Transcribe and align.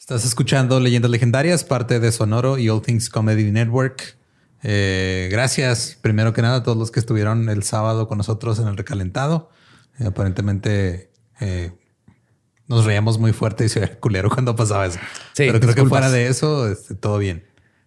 Estás 0.00 0.24
escuchando 0.24 0.80
Leyendas 0.80 1.10
Legendarias, 1.10 1.62
parte 1.62 2.00
de 2.00 2.10
Sonoro 2.10 2.56
y 2.56 2.70
All 2.70 2.80
Things 2.80 3.10
Comedy 3.10 3.52
Network. 3.52 4.16
Eh, 4.62 5.28
gracias, 5.30 5.98
primero 6.00 6.32
que 6.32 6.40
nada, 6.40 6.56
a 6.56 6.62
todos 6.62 6.78
los 6.78 6.90
que 6.90 7.00
estuvieron 7.00 7.50
el 7.50 7.62
sábado 7.64 8.08
con 8.08 8.16
nosotros 8.16 8.58
en 8.60 8.68
el 8.68 8.78
recalentado. 8.78 9.50
Eh, 9.98 10.06
aparentemente 10.06 11.10
eh, 11.38 11.72
nos 12.66 12.86
reíamos 12.86 13.18
muy 13.18 13.34
fuerte 13.34 13.66
y 13.66 13.68
se 13.68 13.80
veía 13.80 14.00
culero 14.00 14.30
cuando 14.30 14.56
pasaba 14.56 14.86
eso. 14.86 14.98
Sí, 15.34 15.44
Pero 15.46 15.60
creo 15.60 15.74
que 15.74 15.84
fuera 15.84 16.10
de 16.10 16.28
eso, 16.28 16.66
este, 16.66 16.94
todo 16.94 17.18
bien. 17.18 17.44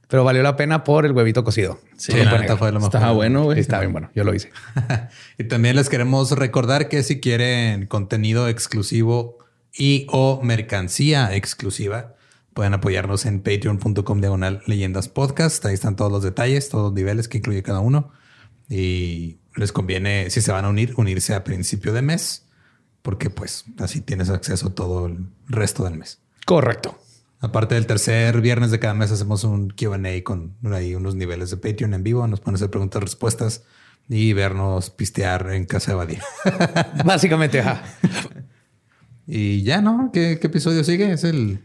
Pero 0.07 0.23
valió 0.23 0.43
la 0.43 0.55
pena 0.55 0.83
por 0.83 1.07
el 1.07 1.13
huevito 1.13 1.43
cocido. 1.43 1.79
Sí, 1.97 2.11
lo 2.11 2.25
la 2.25 2.37
neta 2.37 2.57
fue 2.57 2.71
lo 2.71 2.79
mejor. 2.79 2.95
Estaba 2.95 3.11
bueno, 3.11 3.45
güey. 3.45 3.55
Sí, 3.55 3.61
está 3.61 3.79
bien 3.79 3.91
bueno. 3.91 4.11
Yo 4.13 4.23
lo 4.23 4.35
hice. 4.35 4.51
y 5.39 5.45
también 5.45 5.75
les 5.75 5.89
queremos 5.89 6.29
recordar 6.29 6.89
que 6.89 7.01
si 7.01 7.19
quieren 7.19 7.87
contenido 7.87 8.47
exclusivo 8.47 9.39
y 9.75 10.07
o 10.09 10.41
mercancía 10.43 11.35
exclusiva, 11.35 12.15
pueden 12.53 12.73
apoyarnos 12.73 13.25
en 13.25 13.41
patreon.com 13.41 14.21
diagonal 14.21 14.61
leyendas 14.67 15.09
podcast. 15.09 15.65
Ahí 15.65 15.73
están 15.73 15.95
todos 15.95 16.11
los 16.11 16.23
detalles, 16.23 16.69
todos 16.69 16.85
los 16.85 16.93
niveles 16.93 17.27
que 17.27 17.39
incluye 17.39 17.63
cada 17.63 17.79
uno. 17.79 18.11
Y 18.69 19.39
les 19.55 19.71
conviene, 19.71 20.29
si 20.29 20.41
se 20.41 20.51
van 20.51 20.65
a 20.65 20.69
unir, 20.69 20.93
unirse 20.97 21.33
a 21.33 21.43
principio 21.43 21.93
de 21.93 22.01
mes, 22.01 22.47
porque 23.01 23.29
pues 23.29 23.65
así 23.79 24.01
tienes 24.01 24.29
acceso 24.29 24.71
todo 24.71 25.07
el 25.07 25.27
resto 25.47 25.83
del 25.83 25.95
mes. 25.95 26.19
Correcto. 26.45 26.99
Aparte 27.39 27.75
del 27.75 27.87
tercer 27.87 28.39
viernes 28.39 28.71
de 28.71 28.79
cada 28.79 28.93
mes 28.93 29.11
hacemos 29.11 29.43
un 29.43 29.69
Q&A 29.71 30.23
con 30.23 30.55
ahí 30.71 30.95
unos 30.95 31.15
niveles 31.15 31.49
de 31.49 31.57
Patreon 31.57 31.93
en 31.93 32.03
vivo. 32.03 32.25
Nos 32.27 32.39
pueden 32.39 32.55
hacer 32.55 32.69
preguntas, 32.69 33.03
respuestas 33.03 33.63
y 34.07 34.31
vernos 34.33 34.89
pistear 34.89 35.51
en 35.51 35.65
casa 35.65 35.91
de 35.91 35.95
Badir. 35.95 36.19
Básicamente, 37.03 37.59
ajá. 37.59 37.83
y 39.27 39.63
ya, 39.63 39.81
¿no? 39.81 40.09
¿Qué, 40.13 40.37
qué 40.39 40.47
episodio 40.47 40.83
sigue? 40.83 41.11
¿Es 41.11 41.23
el, 41.23 41.59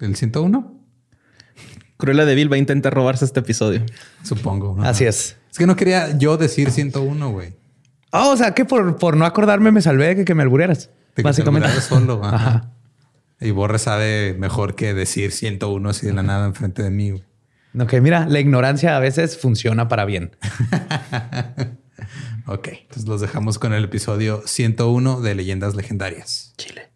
el 0.00 0.16
101? 0.16 0.72
Cruella 1.96 2.24
de 2.26 2.34
Vil 2.34 2.50
va 2.52 2.56
a 2.56 2.58
intentar 2.58 2.92
robarse 2.92 3.24
este 3.24 3.40
episodio. 3.40 3.84
Supongo. 4.22 4.74
¿no? 4.76 4.82
Así 4.84 5.04
es. 5.04 5.36
Es 5.50 5.58
que 5.58 5.66
no 5.66 5.76
quería 5.76 6.16
yo 6.18 6.36
decir 6.36 6.70
101, 6.70 7.30
güey. 7.30 7.54
Ah, 8.12 8.28
o 8.28 8.36
sea 8.36 8.52
que 8.52 8.64
por, 8.64 8.96
por 8.98 9.16
no 9.16 9.24
acordarme 9.24 9.70
me 9.72 9.80
salvé 9.80 10.08
de 10.08 10.16
que, 10.16 10.24
que 10.24 10.34
me 10.34 10.42
albureras. 10.42 10.90
De 11.14 11.22
Básicamente. 11.22 11.68
solo. 11.80 12.20
Ajá. 12.24 12.36
Ajá. 12.36 12.72
Y 13.40 13.50
Borre 13.50 13.78
sabe 13.78 14.34
mejor 14.38 14.74
que 14.74 14.94
decir 14.94 15.32
101 15.32 15.88
así 15.88 16.06
de 16.06 16.12
la 16.14 16.22
nada 16.22 16.46
enfrente 16.46 16.82
de 16.82 16.90
mí. 16.90 17.10
güey. 17.10 17.24
Ok, 17.78 17.94
mira, 18.00 18.26
la 18.26 18.40
ignorancia 18.40 18.96
a 18.96 19.00
veces 19.00 19.38
funciona 19.38 19.88
para 19.88 20.04
bien. 20.06 20.34
Ok, 22.46 22.68
entonces 22.68 23.06
los 23.06 23.20
dejamos 23.20 23.58
con 23.58 23.72
el 23.72 23.84
episodio 23.84 24.42
101 24.46 25.20
de 25.20 25.34
Leyendas 25.34 25.74
Legendarias. 25.74 26.52
Chile. 26.56 26.95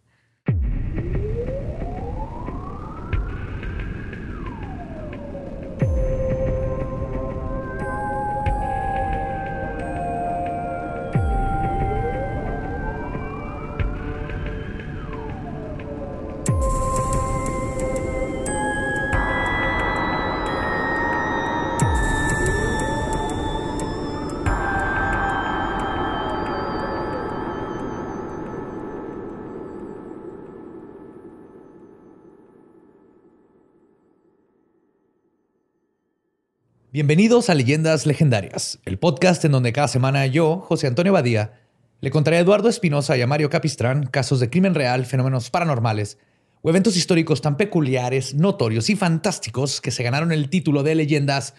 Bienvenidos 36.93 37.49
a 37.49 37.55
Leyendas 37.55 38.05
Legendarias, 38.05 38.79
el 38.83 38.99
podcast 38.99 39.45
en 39.45 39.53
donde 39.53 39.71
cada 39.71 39.87
semana 39.87 40.25
yo, 40.25 40.57
José 40.57 40.87
Antonio 40.87 41.13
Badía, 41.13 41.53
le 42.01 42.11
contaré 42.11 42.35
a 42.35 42.41
Eduardo 42.41 42.67
Espinosa 42.67 43.15
y 43.15 43.21
a 43.21 43.27
Mario 43.27 43.49
Capistrán 43.49 44.07
casos 44.07 44.41
de 44.41 44.49
crimen 44.49 44.75
real, 44.75 45.05
fenómenos 45.05 45.49
paranormales 45.49 46.17
o 46.61 46.69
eventos 46.69 46.97
históricos 46.97 47.41
tan 47.41 47.55
peculiares, 47.55 48.33
notorios 48.35 48.89
y 48.89 48.97
fantásticos 48.97 49.79
que 49.79 49.91
se 49.91 50.03
ganaron 50.03 50.33
el 50.33 50.49
título 50.49 50.83
de 50.83 50.95
Leyendas 50.95 51.53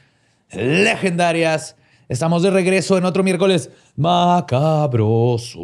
Legendarias. 0.51 1.77
Estamos 2.11 2.43
de 2.43 2.51
regreso 2.51 2.99
en 2.99 3.07
otro 3.07 3.25
miércoles 3.25 3.71
macabroso. 3.97 5.63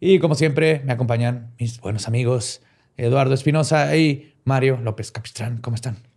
Y 0.00 0.18
como 0.18 0.34
siempre, 0.34 0.82
me 0.84 0.92
acompañan 0.92 1.54
mis 1.56 1.80
buenos 1.80 2.08
amigos 2.08 2.62
Eduardo 2.96 3.34
Espinosa 3.34 3.96
y 3.96 4.34
Mario 4.42 4.80
López 4.82 5.12
Capistrán. 5.12 5.58
¿Cómo 5.58 5.76
están? 5.76 6.11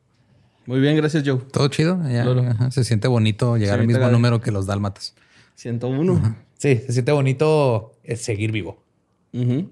Muy 0.65 0.79
bien, 0.79 0.95
gracias, 0.97 1.23
Joe. 1.25 1.39
Todo 1.51 1.67
chido. 1.67 1.99
Ya, 2.09 2.23
Claro. 2.23 2.41
ajá, 2.49 2.71
se 2.71 2.83
siente 2.83 3.07
bonito 3.07 3.57
llegar 3.57 3.79
al 3.79 3.87
mismo 3.87 4.07
número 4.09 4.41
que 4.41 4.51
los 4.51 4.65
dálmatas. 4.65 5.13
101. 5.55 6.35
Sí, 6.57 6.77
se 6.85 6.93
siente 6.93 7.11
bonito 7.11 7.93
eh, 8.03 8.15
seguir 8.15 8.51
vivo. 8.51 8.83
Ujú. 9.33 9.69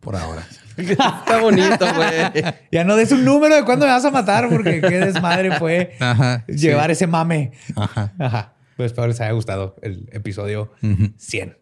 Por 0.00 0.16
ahora. 0.16 0.46
Está 0.76 1.40
bonito, 1.40 1.86
güey. 1.94 2.44
Ya 2.72 2.84
no 2.84 2.96
des 2.96 3.12
un 3.12 3.24
número 3.24 3.54
de 3.54 3.64
cuándo 3.64 3.86
me 3.86 3.92
vas 3.92 4.04
a 4.04 4.10
matar, 4.10 4.48
porque 4.48 4.80
qué 4.80 4.98
desmadre 4.98 5.56
fue 5.58 5.96
Ajá. 6.00 6.44
llevar 6.46 6.90
ese 6.90 7.06
mame. 7.06 7.52
Ajá. 7.76 8.12
Ajá. 8.18 8.54
Pues 8.76 8.86
espero 8.92 9.06
les 9.06 9.20
haya 9.20 9.32
gustado 9.32 9.76
el 9.82 10.08
episodio 10.12 10.72
100. 11.18 11.56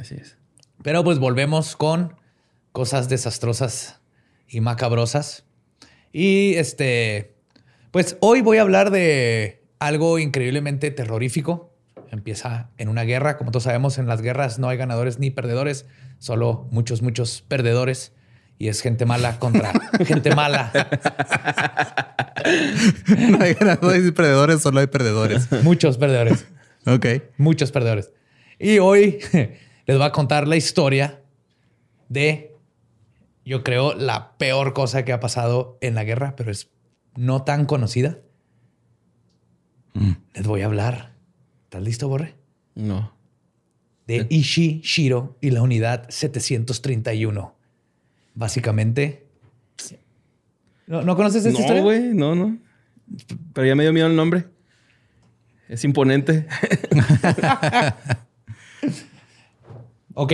Así 0.00 0.16
es. 0.16 0.36
Pero 0.82 1.04
pues 1.04 1.18
volvemos 1.18 1.76
con 1.76 2.14
cosas 2.72 3.08
desastrosas 3.08 4.00
y 4.48 4.60
macabrosas. 4.60 5.44
Y 6.12 6.54
este, 6.54 7.35
pues 7.96 8.18
hoy 8.20 8.42
voy 8.42 8.58
a 8.58 8.60
hablar 8.60 8.90
de 8.90 9.62
algo 9.78 10.18
increíblemente 10.18 10.90
terrorífico. 10.90 11.72
Empieza 12.10 12.68
en 12.76 12.90
una 12.90 13.04
guerra. 13.04 13.38
Como 13.38 13.52
todos 13.52 13.62
sabemos, 13.62 13.96
en 13.96 14.06
las 14.06 14.20
guerras 14.20 14.58
no 14.58 14.68
hay 14.68 14.76
ganadores 14.76 15.18
ni 15.18 15.30
perdedores, 15.30 15.86
solo 16.18 16.68
muchos, 16.70 17.00
muchos 17.00 17.40
perdedores. 17.48 18.12
Y 18.58 18.68
es 18.68 18.82
gente 18.82 19.06
mala 19.06 19.38
contra 19.38 19.72
gente 20.04 20.34
mala. 20.34 20.72
no 23.30 23.42
hay 23.42 23.54
ganadores 23.54 24.06
y 24.06 24.12
perdedores, 24.12 24.60
solo 24.60 24.80
hay 24.80 24.88
perdedores. 24.88 25.50
Muchos 25.62 25.96
perdedores. 25.96 26.44
Ok. 26.84 27.06
Muchos 27.38 27.72
perdedores. 27.72 28.12
Y 28.58 28.78
hoy 28.78 29.20
les 29.32 29.96
voy 29.96 30.06
a 30.06 30.12
contar 30.12 30.46
la 30.46 30.56
historia 30.56 31.22
de, 32.10 32.54
yo 33.46 33.64
creo, 33.64 33.94
la 33.94 34.36
peor 34.36 34.74
cosa 34.74 35.02
que 35.06 35.14
ha 35.14 35.20
pasado 35.20 35.78
en 35.80 35.94
la 35.94 36.04
guerra, 36.04 36.34
pero 36.36 36.50
es 36.50 36.68
no 37.16 37.42
tan 37.42 37.66
conocida. 37.66 38.18
Les 40.34 40.46
voy 40.46 40.62
a 40.62 40.66
hablar. 40.66 41.14
¿Estás 41.64 41.82
listo, 41.82 42.08
Borre? 42.08 42.34
No. 42.74 43.12
De 44.06 44.26
Ishii 44.28 44.80
Shiro 44.82 45.36
y 45.40 45.50
la 45.50 45.62
unidad 45.62 46.06
731. 46.10 47.54
Básicamente. 48.34 49.26
¿No, 50.86 51.02
¿no 51.02 51.16
conoces 51.16 51.44
esta 51.44 51.58
No, 51.58 51.60
historia? 51.60 51.82
güey, 51.82 52.14
no, 52.14 52.34
no. 52.34 52.58
Pero 53.54 53.66
ya 53.66 53.74
me 53.74 53.82
dio 53.82 53.92
miedo 53.92 54.06
el 54.06 54.14
nombre. 54.16 54.46
Es 55.68 55.84
imponente. 55.84 56.46
Ok. 60.18 60.32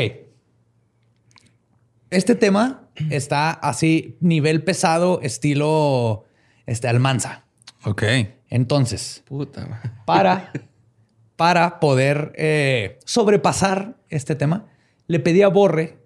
Este 2.11 2.35
tema 2.37 2.89
está 3.11 3.51
así, 3.51 4.17
nivel 4.21 4.63
pesado, 4.63 5.21
estilo 5.23 6.25
este, 6.67 6.89
Almanza. 6.89 7.45
Ok. 7.85 8.03
Entonces, 8.51 9.23
Puta. 9.27 9.81
para, 10.05 10.53
para 11.37 11.81
poder 11.81 12.33
eh, 12.37 12.99
sobrepasar 13.05 13.97
este 14.09 14.35
tema, 14.35 14.67
le 15.07 15.19
pedí 15.21 15.43
a 15.43 15.49
Borre 15.49 15.99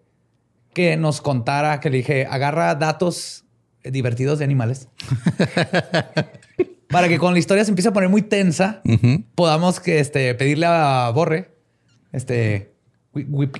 que 0.73 0.97
nos 0.97 1.21
contara, 1.21 1.81
que 1.81 1.91
le 1.91 1.99
dije, 1.99 2.27
agarra 2.27 2.75
datos 2.75 3.45
divertidos 3.83 4.39
de 4.39 4.45
animales. 4.45 4.89
para 6.89 7.09
que 7.09 7.19
con 7.19 7.33
la 7.33 7.39
historia 7.39 7.65
se 7.65 7.71
empiece 7.71 7.89
a 7.89 7.93
poner 7.93 8.09
muy 8.09 8.23
tensa, 8.23 8.83
podamos 9.35 9.81
que, 9.81 9.99
este, 10.01 10.35
pedirle 10.35 10.67
a 10.67 11.11
Borre, 11.15 11.55
este, 12.13 12.75
Wi- 13.15 13.27
Wi- 13.29 13.51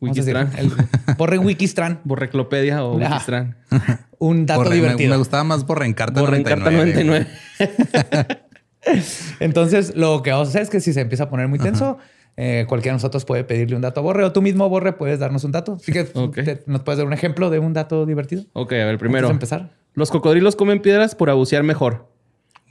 Wikistran. 0.00 0.50
decir, 0.50 0.72
el 1.08 1.14
Borre 1.16 1.38
Wikistran. 1.38 2.00
Borreclopedia 2.04 2.84
o 2.84 3.00
Ajá. 3.00 3.14
Wikistran. 3.14 3.56
Un 4.18 4.46
dato 4.46 4.62
Borre- 4.62 4.74
divertido. 4.74 5.10
Me, 5.10 5.16
gustaba 5.16 5.44
más 5.44 5.64
Borrencarta 5.66 6.20
Borrencarta 6.20 6.70
99. 6.70 7.26
99. 7.58 8.38
Entonces, 9.40 9.94
lo 9.96 10.22
que 10.22 10.30
vamos 10.30 10.48
a 10.48 10.50
hacer 10.50 10.62
es 10.62 10.70
que 10.70 10.80
si 10.80 10.92
se 10.92 11.00
empieza 11.00 11.24
a 11.24 11.28
poner 11.30 11.48
muy 11.48 11.58
tenso, 11.58 11.98
eh, 12.36 12.64
cualquiera 12.68 12.94
de 12.94 12.96
nosotros 12.96 13.24
puede 13.24 13.44
pedirle 13.44 13.76
un 13.76 13.82
dato 13.82 14.00
a 14.00 14.02
Borre 14.02 14.24
o 14.24 14.32
tú 14.32 14.40
mismo, 14.42 14.68
Borre, 14.68 14.92
puedes 14.92 15.18
darnos 15.18 15.44
un 15.44 15.52
dato. 15.52 15.74
Así 15.74 15.92
que 15.92 16.04
te- 16.04 16.62
nos 16.66 16.82
puedes 16.82 16.98
dar 16.98 17.06
un 17.06 17.12
ejemplo 17.12 17.50
de 17.50 17.58
un 17.58 17.72
dato 17.72 18.06
divertido. 18.06 18.44
Ok, 18.54 18.72
a 18.72 18.86
ver, 18.86 18.98
primero. 18.98 19.28
Antes 19.28 19.50
de 19.50 19.56
empezar. 19.56 19.76
Los 19.94 20.10
cocodrilos 20.10 20.56
comen 20.56 20.80
piedras 20.80 21.14
por 21.14 21.32
bucear 21.34 21.62
mejor. 21.64 22.08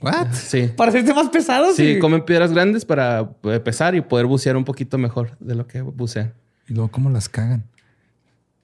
What? 0.00 0.28
Sí. 0.32 0.70
Para 0.76 0.90
hacerte 0.90 1.12
más 1.12 1.28
pesado, 1.28 1.72
Sí, 1.74 1.94
sí. 1.94 1.98
comen 1.98 2.24
piedras 2.24 2.52
grandes 2.52 2.84
para 2.84 3.30
eh, 3.44 3.60
pesar 3.60 3.94
y 3.94 4.00
poder 4.00 4.26
bucear 4.26 4.56
un 4.56 4.64
poquito 4.64 4.96
mejor 4.96 5.36
de 5.40 5.54
lo 5.54 5.66
que 5.66 5.82
bucean. 5.82 6.34
Y 6.68 6.74
luego, 6.74 6.90
¿cómo 6.90 7.10
las 7.10 7.28
cagan? 7.28 7.64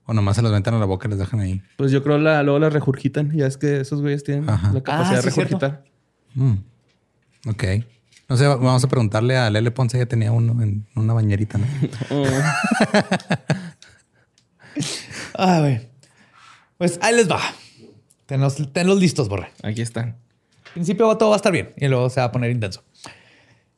O 0.06 0.12
nomás 0.12 0.36
se 0.36 0.42
los 0.42 0.52
metan 0.52 0.74
a 0.74 0.78
la 0.78 0.84
boca 0.84 1.08
y 1.08 1.10
les 1.10 1.18
dejan 1.18 1.40
ahí. 1.40 1.62
Pues 1.76 1.90
yo 1.90 2.02
creo 2.02 2.18
la, 2.18 2.42
luego 2.42 2.58
la 2.58 2.68
regurgitan. 2.70 3.32
Ya 3.32 3.46
es 3.46 3.56
que 3.56 3.80
esos 3.80 4.02
güeyes 4.02 4.22
tienen 4.22 4.48
Ajá. 4.50 4.72
la 4.72 4.82
capacidad 4.82 5.18
Ah, 5.20 5.22
de 5.22 5.30
sí, 5.30 5.40
regurgitar. 5.40 5.84
Mm. 6.34 6.54
Ok. 7.48 7.64
No 8.28 8.36
sé, 8.36 8.46
vamos 8.46 8.84
a 8.84 8.88
preguntarle 8.88 9.36
a 9.36 9.48
Lele 9.50 9.70
Ponce. 9.70 9.96
Ya 9.98 10.06
tenía 10.06 10.30
uno 10.32 10.62
en 10.62 10.86
una 10.94 11.12
bañerita, 11.14 11.58
¿no? 11.58 11.66
Oh. 12.10 12.24
Ah. 15.36 15.78
Pues 16.78 16.98
ahí 17.02 17.14
les 17.14 17.30
va. 17.30 17.40
Tenlos, 18.26 18.56
tenlos 18.72 18.98
listos, 19.00 19.28
borre. 19.28 19.48
Aquí 19.62 19.82
están. 19.82 20.16
Al 20.66 20.72
principio 20.74 21.16
todo 21.16 21.30
va 21.30 21.36
a 21.36 21.38
estar 21.38 21.52
bien 21.52 21.70
y 21.76 21.86
luego 21.88 22.10
se 22.10 22.20
va 22.20 22.26
a 22.26 22.32
poner 22.32 22.50
intenso. 22.50 22.82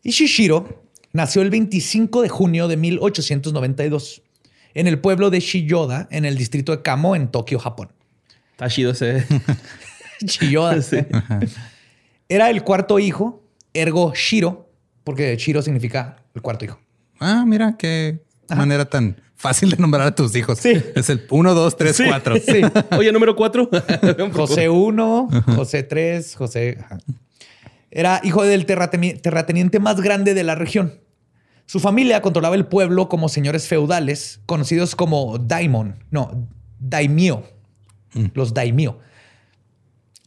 Ishishiro 0.02 0.85
nació 1.16 1.42
el 1.42 1.50
25 1.50 2.22
de 2.22 2.28
junio 2.28 2.68
de 2.68 2.76
1892 2.76 4.22
en 4.74 4.86
el 4.86 4.98
pueblo 5.00 5.30
de 5.30 5.40
Shiyoda, 5.40 6.06
en 6.10 6.24
el 6.26 6.36
distrito 6.36 6.72
de 6.72 6.82
Kamo, 6.82 7.16
en 7.16 7.28
Tokio, 7.28 7.58
Japón. 7.58 7.92
Está 8.52 8.68
chido 8.68 8.92
ese. 8.92 9.24
Shiyoda. 10.20 10.80
Sí. 10.82 10.96
Era 12.28 12.50
el 12.50 12.62
cuarto 12.64 12.98
hijo, 12.98 13.42
ergo 13.72 14.12
Shiro, 14.14 14.68
porque 15.04 15.36
Shiro 15.36 15.62
significa 15.62 16.16
el 16.34 16.42
cuarto 16.42 16.64
hijo. 16.64 16.80
Ah, 17.20 17.44
mira 17.46 17.76
qué 17.78 18.18
manera 18.48 18.84
tan 18.84 19.20
fácil 19.36 19.70
de 19.70 19.76
nombrar 19.76 20.06
a 20.08 20.14
tus 20.14 20.34
hijos. 20.34 20.58
Sí. 20.58 20.72
Es 20.94 21.08
el 21.08 21.24
1, 21.30 21.54
2, 21.54 21.76
3, 21.76 22.02
4. 22.08 22.34
Sí. 22.36 22.60
Oye, 22.98 23.12
número 23.12 23.36
cuatro. 23.36 23.70
José 24.32 24.68
1, 24.68 25.28
José 25.54 25.82
3, 25.84 26.34
José. 26.36 26.78
ajá. 26.84 26.98
Era 27.90 28.20
hijo 28.24 28.42
del 28.42 28.66
terrateni- 28.66 29.20
terrateniente 29.20 29.78
más 29.78 30.00
grande 30.00 30.34
de 30.34 30.42
la 30.42 30.54
región. 30.56 31.00
Su 31.66 31.80
familia 31.80 32.22
controlaba 32.22 32.54
el 32.54 32.66
pueblo 32.66 33.08
como 33.08 33.28
señores 33.28 33.66
feudales, 33.68 34.40
conocidos 34.46 34.94
como 34.96 35.38
daimon, 35.38 35.96
no, 36.10 36.48
daimyo, 36.78 37.42
los 38.34 38.54
daimyo. 38.54 38.98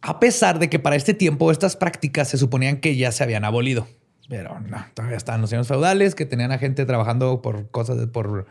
A 0.02 0.20
pesar 0.20 0.60
de 0.60 0.70
que 0.70 0.80
para 0.80 0.96
este 0.96 1.14
tiempo 1.14 1.52
estas 1.52 1.76
prácticas 1.76 2.28
se 2.30 2.38
suponían 2.38 2.78
que 2.78 2.96
ya 2.96 3.12
se 3.12 3.24
habían 3.24 3.44
abolido. 3.46 3.88
Pero 4.30 4.60
no, 4.60 4.86
todavía 4.94 5.18
estaban 5.18 5.42
los 5.42 5.50
señores 5.50 5.68
feudales 5.68 6.14
que 6.14 6.26
tenían 6.26 6.52
a 6.52 6.58
gente 6.58 6.86
trabajando 6.86 7.42
por 7.42 7.70
cosas, 7.72 7.98
de- 7.98 8.08
por 8.08 8.46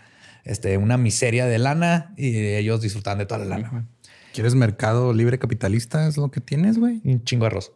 este, 0.45 0.77
una 0.77 0.97
miseria 0.97 1.47
de 1.47 1.59
lana 1.59 2.13
y 2.17 2.37
ellos 2.37 2.81
disfrutaban 2.81 3.19
de 3.19 3.27
toda 3.27 3.45
la 3.45 3.59
lana. 3.59 3.87
¿Quieres 4.35 4.55
mercado 4.55 5.13
libre 5.13 5.39
capitalista? 5.39 6.07
Es 6.09 6.17
lo 6.17 6.31
que 6.31 6.41
tienes, 6.41 6.79
güey. 6.79 7.01
Un 7.05 7.23
chingo 7.25 7.45
de 7.45 7.49
arroz. 7.49 7.73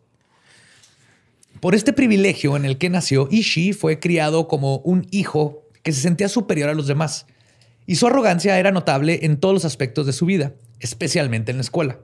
Por 1.60 1.74
este 1.74 1.92
privilegio 1.92 2.56
en 2.56 2.64
el 2.64 2.78
que 2.78 2.90
nació, 2.90 3.28
Ishii 3.30 3.72
fue 3.72 4.00
criado 4.00 4.48
como 4.48 4.78
un 4.78 5.06
hijo 5.10 5.62
que 5.82 5.92
se 5.92 6.00
sentía 6.00 6.28
superior 6.28 6.68
a 6.68 6.74
los 6.74 6.86
demás. 6.86 7.26
Y 7.86 7.96
su 7.96 8.06
arrogancia 8.06 8.58
era 8.58 8.70
notable 8.70 9.20
en 9.22 9.36
todos 9.38 9.54
los 9.54 9.64
aspectos 9.64 10.06
de 10.06 10.12
su 10.12 10.26
vida, 10.26 10.52
especialmente 10.80 11.50
en 11.50 11.58
la 11.58 11.62
escuela. 11.62 11.98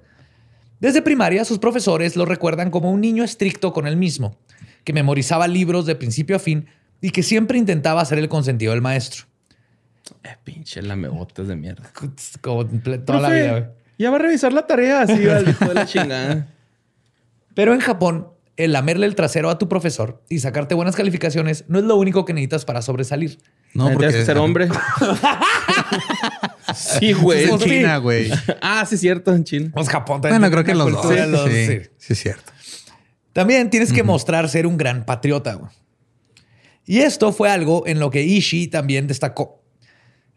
Desde 0.80 1.02
primaria, 1.02 1.44
sus 1.44 1.58
profesores 1.58 2.14
lo 2.16 2.24
recuerdan 2.24 2.70
como 2.70 2.90
un 2.90 3.00
niño 3.00 3.24
estricto 3.24 3.72
con 3.72 3.86
él 3.86 3.96
mismo, 3.96 4.36
que 4.84 4.92
memorizaba 4.92 5.48
libros 5.48 5.86
de 5.86 5.96
principio 5.96 6.36
a 6.36 6.38
fin 6.38 6.66
y 7.00 7.10
que 7.10 7.22
siempre 7.22 7.58
intentaba 7.58 8.04
ser 8.04 8.18
el 8.18 8.28
consentido 8.28 8.72
del 8.72 8.82
maestro. 8.82 9.24
Eh, 10.22 10.36
pinche 10.42 10.82
lamebotas 10.82 11.48
de 11.48 11.56
mierda. 11.56 11.90
Como 12.40 12.66
toda 12.66 13.20
la 13.20 13.30
vida. 13.30 13.50
güey. 13.50 13.64
Ya 13.98 14.10
va 14.10 14.16
a 14.16 14.20
revisar 14.20 14.52
la 14.52 14.66
tarea 14.66 15.02
así 15.02 15.28
al 15.28 15.48
hijo 15.48 15.64
de 15.66 15.74
la 15.74 15.86
chingada. 15.86 16.48
Pero 17.54 17.74
en 17.74 17.80
Japón, 17.80 18.28
el 18.58 18.72
lamerle 18.72 19.06
el 19.06 19.14
trasero 19.14 19.48
a 19.50 19.58
tu 19.58 19.68
profesor 19.68 20.22
y 20.28 20.40
sacarte 20.40 20.74
buenas 20.74 20.94
calificaciones 20.96 21.64
no 21.68 21.78
es 21.78 21.84
lo 21.84 21.96
único 21.96 22.24
que 22.24 22.34
necesitas 22.34 22.64
para 22.64 22.82
sobresalir. 22.82 23.38
No, 23.74 23.88
Tienes 23.96 24.14
que 24.16 24.24
ser 24.24 24.36
hombre. 24.38 24.68
sí, 26.74 27.12
güey. 27.12 27.44
En. 27.48 27.58
China, 27.58 27.96
güey. 27.98 28.30
Ah, 28.60 28.84
sí, 28.88 28.96
cierto, 28.96 29.32
en 29.34 29.44
China. 29.44 29.70
Pues 29.74 29.88
Japón 29.88 30.20
también 30.20 30.40
Bueno, 30.40 30.52
creo 30.52 30.64
que 30.64 30.74
los 30.74 30.90
dos. 30.92 31.28
los- 31.28 31.50
Sí, 31.50 31.66
sí. 31.66 31.78
sí, 31.98 32.12
es 32.12 32.18
cierto. 32.20 32.52
También 33.32 33.70
tienes 33.70 33.92
que 33.92 34.02
mostrar 34.02 34.48
ser 34.48 34.66
un 34.66 34.76
gran 34.76 35.04
patriota. 35.04 35.54
güey. 35.54 35.70
Y 36.84 37.00
esto 37.00 37.32
fue 37.32 37.50
algo 37.50 37.86
en 37.86 38.00
lo 38.00 38.10
que 38.10 38.22
Ishii 38.24 38.68
también 38.68 39.06
destacó. 39.06 39.62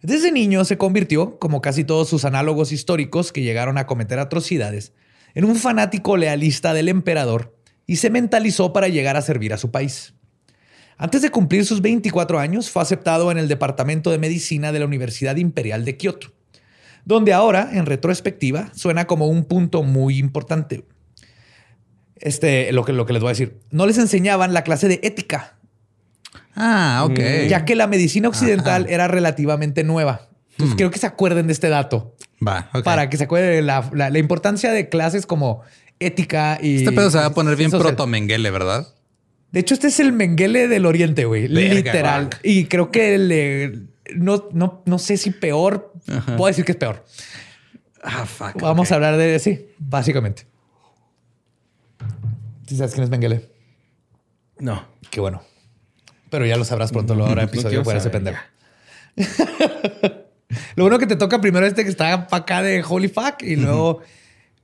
Desde 0.02 0.32
niño 0.32 0.66
se 0.66 0.78
convirtió, 0.78 1.40
como 1.40 1.62
casi 1.62 1.84
todos 1.84 2.10
sus 2.10 2.26
análogos 2.26 2.72
históricos 2.72 3.32
que 3.32 3.42
llegaron 3.42 3.78
a 3.78 3.86
cometer 3.88 4.20
atrocidades, 4.20 4.94
en 5.34 5.46
un 5.46 5.56
fanático 5.56 6.18
lealista 6.18 6.74
del 6.74 6.90
emperador 6.90 7.56
y 7.88 7.98
se 7.98 8.10
mentalizó 8.10 8.74
para 8.74 8.88
llegar 8.88 9.18
a 9.18 9.22
servir 9.22 9.54
a 9.54 9.58
su 9.58 9.72
país. 9.72 10.14
Antes 10.98 11.22
de 11.24 11.30
cumplir 11.32 11.66
sus 11.66 11.82
24 11.82 12.40
años, 12.40 12.70
fue 12.70 12.82
aceptado 12.82 13.32
en 13.32 13.38
el 13.38 13.48
Departamento 13.48 14.12
de 14.12 14.20
Medicina 14.20 14.72
de 14.72 14.80
la 14.80 14.86
Universidad 14.86 15.36
Imperial 15.38 15.84
de 15.84 15.98
Kioto, 15.98 16.32
donde 17.06 17.34
ahora, 17.34 17.70
en 17.74 17.88
retrospectiva, 17.88 18.72
suena 18.76 19.08
como 19.08 19.28
un 19.28 19.46
punto 19.46 19.82
muy 19.84 20.18
importante. 20.20 20.86
Este, 22.16 22.72
lo 22.72 22.86
que, 22.86 22.94
lo 22.94 23.06
que 23.06 23.14
les 23.14 23.22
voy 23.22 23.30
a 23.30 23.34
decir. 23.34 23.60
No 23.72 23.86
les 23.88 23.98
enseñaban 23.98 24.54
la 24.54 24.64
clase 24.64 24.88
de 24.88 25.00
ética, 25.04 25.58
Ah, 26.56 27.04
ok. 27.06 27.20
ya 27.50 27.66
que 27.66 27.76
la 27.76 27.88
medicina 27.88 28.28
occidental 28.28 28.86
era 28.90 29.08
relativamente 29.08 29.84
nueva. 29.84 30.30
Entonces, 30.52 30.76
quiero 30.76 30.92
que 30.92 31.00
se 31.00 31.08
acuerden 31.08 31.48
de 31.48 31.54
este 31.54 31.70
dato 31.70 32.16
Va, 32.46 32.70
ok. 32.74 32.84
para 32.84 33.10
que 33.10 33.18
se 33.18 33.24
acuerden 33.24 33.52
de 33.56 33.62
la, 33.64 33.90
la- 33.94 34.10
la 34.12 34.20
importancia 34.20 34.72
de 34.72 34.90
clases 34.90 35.26
como 35.26 35.62
ética 36.06 36.60
y. 36.62 36.78
Este 36.78 36.92
pedo 36.92 37.10
se 37.10 37.18
va 37.18 37.26
a 37.28 37.34
poner 37.34 37.56
bien 37.56 37.72
proto 37.72 38.08
Menguele, 38.08 38.52
¿verdad? 38.52 38.88
De 39.52 39.60
hecho, 39.60 39.74
este 39.74 39.88
es 39.88 40.00
el 40.00 40.12
Menguele 40.14 40.68
del 40.68 40.86
Oriente, 40.86 41.26
güey. 41.26 41.48
Verga, 41.48 41.74
Literal. 41.74 42.30
Y 42.44 42.66
creo 42.66 42.90
que 42.92 43.18
le- 43.18 43.82
no, 44.16 44.48
no, 44.54 44.82
no 44.86 45.00
sé 45.00 45.18
si 45.18 45.32
peor. 45.32 45.94
Puedo 46.38 46.48
decir 46.48 46.66
que 46.66 46.72
es 46.74 46.78
peor. 46.78 47.06
Ah, 48.04 48.26
fuck. 48.26 48.60
Vamos 48.62 48.92
a 48.92 48.96
hablar 48.96 49.18
de 49.18 49.38
sí, 49.40 49.68
básicamente. 49.78 50.48
¿Sí 52.68 52.78
sabes 52.78 52.94
quién 52.94 53.04
es 53.04 53.10
Menguele? 53.10 53.50
No. 54.60 54.86
Qué 55.10 55.20
bueno. 55.20 55.44
Pero 56.30 56.46
ya 56.46 56.56
lo 56.56 56.64
sabrás 56.64 56.92
pronto, 56.92 57.14
lo 57.16 57.26
habrá 57.28 57.44
No 57.44 57.48
episodio 57.50 57.70
quiero 57.70 57.84
fuera 57.84 58.00
ese 58.00 58.10
pendejo. 58.10 58.40
lo 60.76 60.84
bueno 60.84 60.98
que 61.00 61.08
te 61.08 61.16
toca 61.16 61.42
primero 61.42 61.66
este 61.66 61.84
que 61.84 61.90
está 61.90 62.28
para 62.28 62.44
acá 62.44 62.62
de 62.62 62.84
Holy 62.88 63.10
Fuck 63.10 63.42
y 63.42 63.56
luego, 63.58 64.02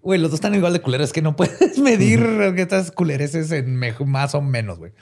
güey, 0.07 0.21
los 0.21 0.31
dos 0.31 0.37
están 0.37 0.55
igual 0.55 0.71
de 0.71 0.79
culeros 0.79 1.11
que 1.11 1.21
no 1.21 1.35
puedes 1.35 1.77
medir 1.79 2.21
que 2.55 2.61
estas 2.61 2.91
culereces 2.91 3.51
en 3.51 3.75
más 4.05 4.35
o 4.35 4.41
menos, 4.41 4.79
güey. 4.79 4.93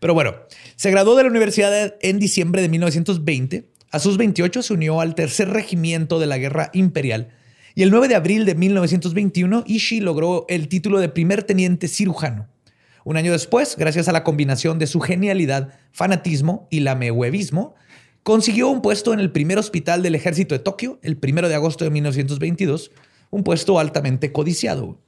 Pero 0.00 0.14
bueno, 0.14 0.36
se 0.74 0.90
graduó 0.90 1.14
de 1.16 1.22
la 1.22 1.28
universidad 1.28 1.96
en 2.00 2.18
diciembre 2.18 2.62
de 2.62 2.70
1920. 2.70 3.68
A 3.90 3.98
sus 3.98 4.16
28 4.16 4.62
se 4.62 4.72
unió 4.72 5.02
al 5.02 5.14
tercer 5.14 5.50
regimiento 5.50 6.18
de 6.18 6.26
la 6.26 6.38
guerra 6.38 6.70
imperial. 6.72 7.28
Y 7.74 7.82
el 7.82 7.90
9 7.90 8.08
de 8.08 8.14
abril 8.14 8.46
de 8.46 8.54
1921, 8.54 9.64
Ishii 9.66 10.00
logró 10.00 10.46
el 10.48 10.68
título 10.68 10.98
de 10.98 11.10
primer 11.10 11.42
teniente 11.42 11.86
cirujano. 11.86 12.48
Un 13.04 13.18
año 13.18 13.32
después, 13.32 13.76
gracias 13.76 14.08
a 14.08 14.12
la 14.12 14.24
combinación 14.24 14.78
de 14.78 14.86
su 14.86 15.00
genialidad, 15.00 15.74
fanatismo 15.92 16.68
y 16.70 16.80
lamehuevismo, 16.80 17.74
consiguió 18.22 18.68
un 18.70 18.80
puesto 18.80 19.12
en 19.12 19.20
el 19.20 19.30
primer 19.30 19.58
hospital 19.58 20.02
del 20.02 20.14
ejército 20.14 20.54
de 20.54 20.60
Tokio 20.60 20.98
el 21.02 21.18
1 21.22 21.50
de 21.50 21.54
agosto 21.54 21.84
de 21.84 21.90
1922, 21.90 22.92
un 23.34 23.42
puesto 23.42 23.80
altamente 23.80 24.30
codiciado. 24.30 25.00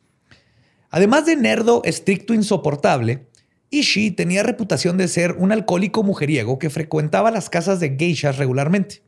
Además 0.91 1.27
de 1.27 1.37
nerdo 1.37 1.81
estricto 1.85 2.35
insoportable, 2.35 3.29
Ishii 3.71 4.11
tenía 4.11 4.43
reputación 4.43 4.97
de 4.97 5.07
ser 5.07 5.37
un 5.39 5.53
alcohólico 5.53 6.03
mujeriego 6.03 6.59
que 6.59 6.69
frecuentaba 6.69 7.31
las 7.31 7.49
casas 7.51 7.79
de 7.79 7.97
geishas 7.97 8.37
regularmente. 8.37 9.03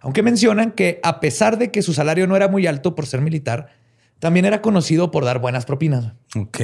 Aunque 0.00 0.22
mencionan 0.22 0.70
que 0.70 1.00
a 1.02 1.18
pesar 1.18 1.58
de 1.58 1.72
que 1.72 1.82
su 1.82 1.92
salario 1.92 2.28
no 2.28 2.36
era 2.36 2.46
muy 2.46 2.68
alto 2.68 2.94
por 2.94 3.06
ser 3.06 3.20
militar, 3.20 3.74
también 4.20 4.46
era 4.46 4.62
conocido 4.62 5.10
por 5.10 5.24
dar 5.24 5.40
buenas 5.40 5.66
propinas. 5.66 6.12
Ok. 6.36 6.60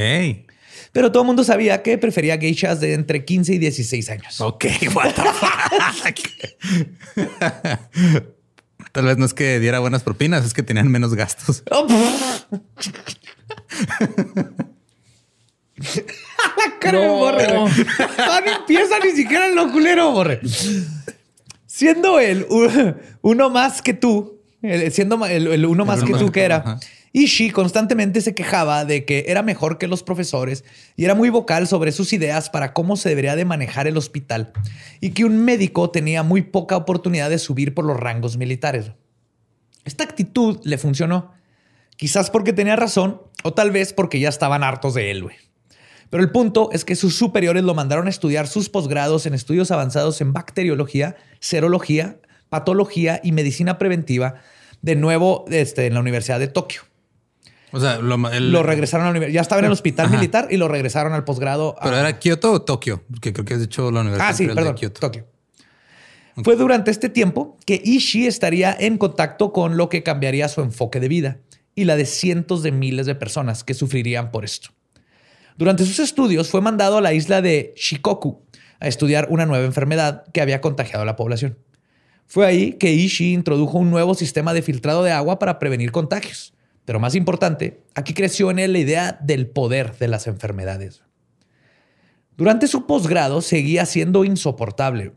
Pero 0.93 1.11
todo 1.11 1.25
el 1.25 1.27
mundo 1.27 1.43
sabía 1.43 1.83
que 1.83 1.99
prefería 1.99 2.39
geishas 2.39 2.79
de 2.79 2.95
entre 2.95 3.25
15 3.25 3.55
y 3.55 3.59
16 3.59 4.11
años. 4.11 4.41
Ok, 4.41 4.67
what 4.95 5.15
the 5.15 5.23
fuck. 5.33 5.51
Tal 8.93 9.05
vez 9.05 9.19
no 9.19 9.27
es 9.27 9.35
que 9.35 9.61
diera 9.61 9.79
buenas 9.79 10.03
propinas, 10.03 10.45
es 10.45 10.55
que 10.55 10.63
tenían 10.63 10.91
menos 10.91 11.15
gastos. 11.15 11.63
Oh, 11.71 11.87
La 16.57 16.79
cara 16.81 16.99
de 17.01 17.07
No. 17.07 17.13
borre, 17.17 17.47
güey. 17.47 17.73
No 18.19 18.53
empieza 18.59 18.99
ni 19.05 19.11
siquiera 19.11 19.49
en 19.49 19.55
lo 19.57 19.71
culero, 19.71 20.11
borre. 20.13 20.41
Siendo 21.67 22.19
él 22.19 22.47
uno 23.21 23.51
más 23.51 23.83
que 23.83 23.93
tú, 23.93 24.41
el- 24.63 24.91
siendo 24.93 25.25
el, 25.27 25.47
el 25.49 25.67
uno 25.67 25.85
más 25.85 26.03
que 26.03 26.15
tú 26.15 26.33
que 26.33 26.45
era, 26.45 26.57
ajá. 26.57 26.81
Ishii 27.17 27.51
constantemente 27.51 28.21
se 28.21 28.35
quejaba 28.35 28.85
de 28.85 29.07
que 29.07 29.25
era 29.29 29.43
mejor 29.43 29.79
que 29.79 29.87
los 29.87 30.03
profesores 30.03 30.65
y 30.97 31.07
era 31.07 31.15
muy 31.15 31.31
vocal 31.31 31.67
sobre 31.67 31.91
sus 31.93 32.13
ideas 32.13 32.51
para 32.51 32.75
cómo 32.75 32.99
se 32.99 33.09
debería 33.09 33.35
de 33.37 33.47
manejar 33.47 33.87
el 33.87 33.97
hospital 33.97 34.53
y 35.01 35.13
que 35.13 35.25
un 35.25 35.43
médico 35.43 35.89
tenía 35.89 36.23
muy 36.23 36.43
poca 36.43 36.77
oportunidad 36.77 37.31
de 37.31 37.39
subir 37.39 37.73
por 37.73 37.87
los 37.87 37.97
rangos 37.97 38.37
militares. 38.37 38.91
Esta 39.87 40.05
actitud 40.05 40.61
le 40.65 40.77
funcionó. 40.77 41.33
Quizás 41.97 42.29
porque 42.29 42.53
tenía 42.53 42.77
razón 42.77 43.23
o 43.45 43.55
tal 43.55 43.71
vez 43.71 43.95
porque 43.95 44.21
ya 44.21 44.29
estaban 44.29 44.63
hartos 44.63 44.93
de 44.93 45.11
él. 45.11 45.27
Pero 46.11 46.23
el 46.23 46.31
punto 46.31 46.69
es 46.73 46.85
que 46.85 46.97
sus 46.97 47.17
superiores 47.17 47.65
lo 47.65 47.73
mandaron 47.73 48.09
a 48.09 48.11
estudiar 48.11 48.47
sus 48.47 48.69
posgrados 48.69 49.25
en 49.25 49.33
estudios 49.33 49.71
avanzados 49.71 50.21
en 50.21 50.35
bacteriología, 50.35 51.17
serología, 51.41 52.19
patología 52.51 53.23
y 53.25 53.33
medicina 53.33 53.79
preventiva, 53.79 54.35
de 54.83 54.97
nuevo 54.97 55.47
este, 55.49 55.87
en 55.87 55.95
la 55.95 56.01
Universidad 56.01 56.39
de 56.39 56.49
Tokio. 56.49 56.83
O 57.73 57.81
sea, 57.81 57.99
lo, 57.99 58.17
ma- 58.17 58.35
el- 58.37 58.53
Lo 58.53 58.63
regresaron 58.63 59.05
a 59.07 59.09
la 59.09 59.11
universidad. 59.11 59.35
Ya 59.35 59.41
estaba 59.43 59.59
en 59.61 59.67
el 59.67 59.73
hospital 59.73 60.07
Ajá. 60.07 60.17
militar 60.17 60.49
y 60.51 60.57
lo 60.57 60.69
regresaron 60.69 61.13
al 61.13 61.25
posgrado. 61.25 61.77
a- 61.81 61.85
¿Pero 61.85 61.97
era 61.99 62.19
Kioto 62.19 62.53
o 62.53 62.63
Tokio? 62.63 63.03
Porque 63.11 63.33
creo 63.33 63.45
que 63.45 63.55
has 63.55 63.61
dicho 63.61 63.91
la 63.91 64.01
Universidad 64.01 64.29
Ah, 64.31 64.35
sí, 64.35 64.47
de 64.47 64.55
perdón. 64.55 64.75
Kioto. 64.77 65.01
Tokio. 65.01 65.27
Fue 66.45 66.55
durante 66.57 66.91
este 66.91 67.09
tiempo 67.09 67.57
que 67.65 67.81
Ishii 67.83 68.27
estaría 68.27 68.77
en 68.79 68.99
contacto 68.99 69.53
con 69.53 69.77
lo 69.79 69.89
que 69.89 70.03
cambiaría 70.03 70.49
su 70.49 70.61
enfoque 70.61 71.01
de 71.01 71.09
vida 71.09 71.39
y 71.75 71.85
la 71.85 71.97
de 71.97 72.05
cientos 72.07 72.63
de 72.63 72.73
miles 72.73 73.07
de 73.07 73.15
personas 73.15 73.65
que 73.65 73.73
sufrirían 73.75 74.31
por 74.31 74.45
esto. 74.45 74.69
Durante 75.57 75.87
sus 75.87 75.99
estudios 75.99 76.49
fue 76.51 76.61
mandado 76.61 76.99
a 76.99 77.01
la 77.01 77.15
isla 77.15 77.41
de 77.41 77.73
Shikoku 77.77 78.43
a 78.81 78.87
estudiar 78.89 79.29
una 79.31 79.47
nueva 79.47 79.65
enfermedad 79.65 80.25
que 80.35 80.43
había 80.43 80.61
contagiado 80.61 81.03
a 81.03 81.07
la 81.07 81.17
población. 81.17 81.59
Fue 82.27 82.45
ahí 82.47 82.73
que 82.75 82.93
Ishii 82.93 83.33
introdujo 83.33 83.79
un 83.79 83.91
nuevo 83.91 84.15
sistema 84.15 84.53
de 84.53 84.61
filtrado 84.61 85.03
de 85.03 85.13
agua 85.13 85.39
para 85.39 85.59
prevenir 85.59 85.91
contagios. 85.91 86.53
Pero 86.87 86.99
más 87.01 87.15
importante, 87.15 87.83
aquí 87.95 88.15
creció 88.15 88.51
en 88.51 88.59
él 88.59 88.73
la 88.73 88.79
idea 88.79 89.19
del 89.23 89.49
poder 89.49 89.99
de 89.99 90.09
las 90.09 90.27
enfermedades. 90.27 91.03
Durante 92.37 92.67
su 92.69 92.87
posgrado 92.87 93.43
seguía 93.43 93.85
siendo 93.87 94.25
insoportable. 94.25 95.13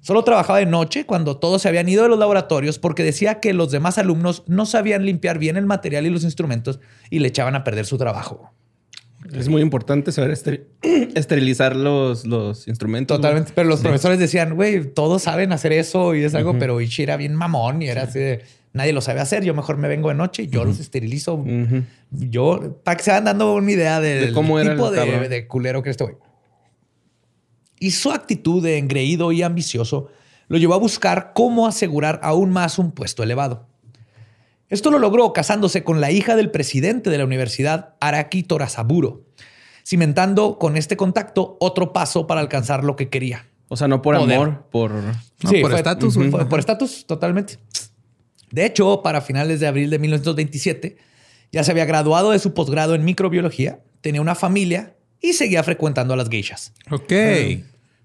Solo 0.00 0.22
trabajaba 0.22 0.60
de 0.60 0.66
noche 0.66 1.06
cuando 1.06 1.38
todos 1.38 1.62
se 1.62 1.68
habían 1.68 1.88
ido 1.88 2.04
de 2.04 2.08
los 2.08 2.18
laboratorios 2.18 2.78
porque 2.78 3.02
decía 3.02 3.40
que 3.40 3.52
los 3.52 3.70
demás 3.72 3.98
alumnos 3.98 4.44
no 4.46 4.64
sabían 4.64 5.04
limpiar 5.04 5.38
bien 5.38 5.56
el 5.56 5.66
material 5.66 6.06
y 6.06 6.10
los 6.10 6.22
instrumentos 6.24 6.78
y 7.10 7.18
le 7.18 7.28
echaban 7.28 7.54
a 7.56 7.64
perder 7.64 7.84
su 7.84 7.98
trabajo. 7.98 8.52
Es 9.32 9.48
muy 9.48 9.60
importante 9.60 10.12
saber 10.12 10.30
esteri- 10.30 10.62
esterilizar 11.16 11.74
los, 11.74 12.24
los 12.26 12.68
instrumentos. 12.68 13.16
Totalmente. 13.16 13.50
Pero 13.54 13.68
los 13.68 13.80
profesores 13.80 14.20
decían, 14.20 14.54
güey, 14.54 14.84
todos 14.94 15.22
saben 15.22 15.52
hacer 15.52 15.72
eso 15.72 16.14
y 16.14 16.22
es 16.22 16.34
algo, 16.36 16.56
pero 16.58 16.80
Ichi 16.80 17.02
era 17.02 17.16
bien 17.16 17.34
mamón 17.34 17.82
y 17.82 17.88
era 17.88 18.02
así 18.04 18.20
de, 18.20 18.42
nadie 18.72 18.92
lo 18.92 19.00
sabe 19.00 19.20
hacer. 19.20 19.44
Yo 19.44 19.54
mejor 19.54 19.76
me 19.76 19.88
vengo 19.88 20.08
de 20.08 20.14
noche, 20.14 20.48
yo 20.48 20.64
los 20.64 20.80
esterilizo. 20.80 21.44
Yo, 22.10 22.80
para 22.84 22.96
que 22.96 23.02
se 23.02 23.10
vayan 23.10 23.24
dando 23.24 23.54
una 23.54 23.70
idea 23.70 24.00
del 24.00 24.26
De 24.26 24.32
cómo 24.32 24.58
era 24.58 24.72
el 24.72 24.76
tipo 24.76 24.90
de, 24.90 25.46
culero 25.46 25.82
que 25.82 25.90
este 25.90 26.04
güey. 26.04 26.16
Y 27.80 27.92
su 27.92 28.10
actitud 28.10 28.62
de 28.62 28.78
engreído 28.78 29.30
y 29.32 29.42
ambicioso 29.42 30.08
lo 30.48 30.58
llevó 30.58 30.74
a 30.74 30.78
buscar 30.78 31.32
cómo 31.34 31.66
asegurar 31.66 32.18
aún 32.22 32.50
más 32.50 32.78
un 32.78 32.92
puesto 32.92 33.22
elevado. 33.22 33.66
Esto 34.68 34.90
lo 34.90 34.98
logró 34.98 35.32
casándose 35.32 35.84
con 35.84 36.00
la 36.00 36.10
hija 36.10 36.36
del 36.36 36.50
presidente 36.50 37.08
de 37.10 37.18
la 37.18 37.24
universidad, 37.24 37.94
Araki 38.00 38.42
Torasaburo, 38.42 39.22
cimentando 39.86 40.58
con 40.58 40.76
este 40.76 40.96
contacto 40.96 41.56
otro 41.60 41.92
paso 41.92 42.26
para 42.26 42.40
alcanzar 42.40 42.84
lo 42.84 42.96
que 42.96 43.08
quería. 43.08 43.48
O 43.68 43.76
sea, 43.76 43.86
no 43.88 44.02
por 44.02 44.16
Poder. 44.16 44.36
amor, 44.36 44.64
por... 44.70 44.90
No, 44.90 45.12
Sí, 45.48 45.60
por 45.60 45.72
estatus, 45.72 46.16
Por 46.16 46.58
estatus, 46.58 47.06
totalmente. 47.06 47.58
De 48.50 48.66
hecho, 48.66 49.02
para 49.02 49.20
finales 49.20 49.60
de 49.60 49.66
abril 49.66 49.90
de 49.90 49.98
1927, 49.98 50.96
ya 51.52 51.64
se 51.64 51.70
había 51.70 51.84
graduado 51.84 52.30
de 52.30 52.38
su 52.38 52.54
posgrado 52.54 52.94
en 52.94 53.04
microbiología, 53.04 53.80
tenía 54.00 54.20
una 54.20 54.34
familia 54.34 54.94
y 55.20 55.32
seguía 55.32 55.62
frecuentando 55.62 56.14
a 56.14 56.16
las 56.16 56.28
geishas. 56.28 56.72
Ok. 56.90 57.12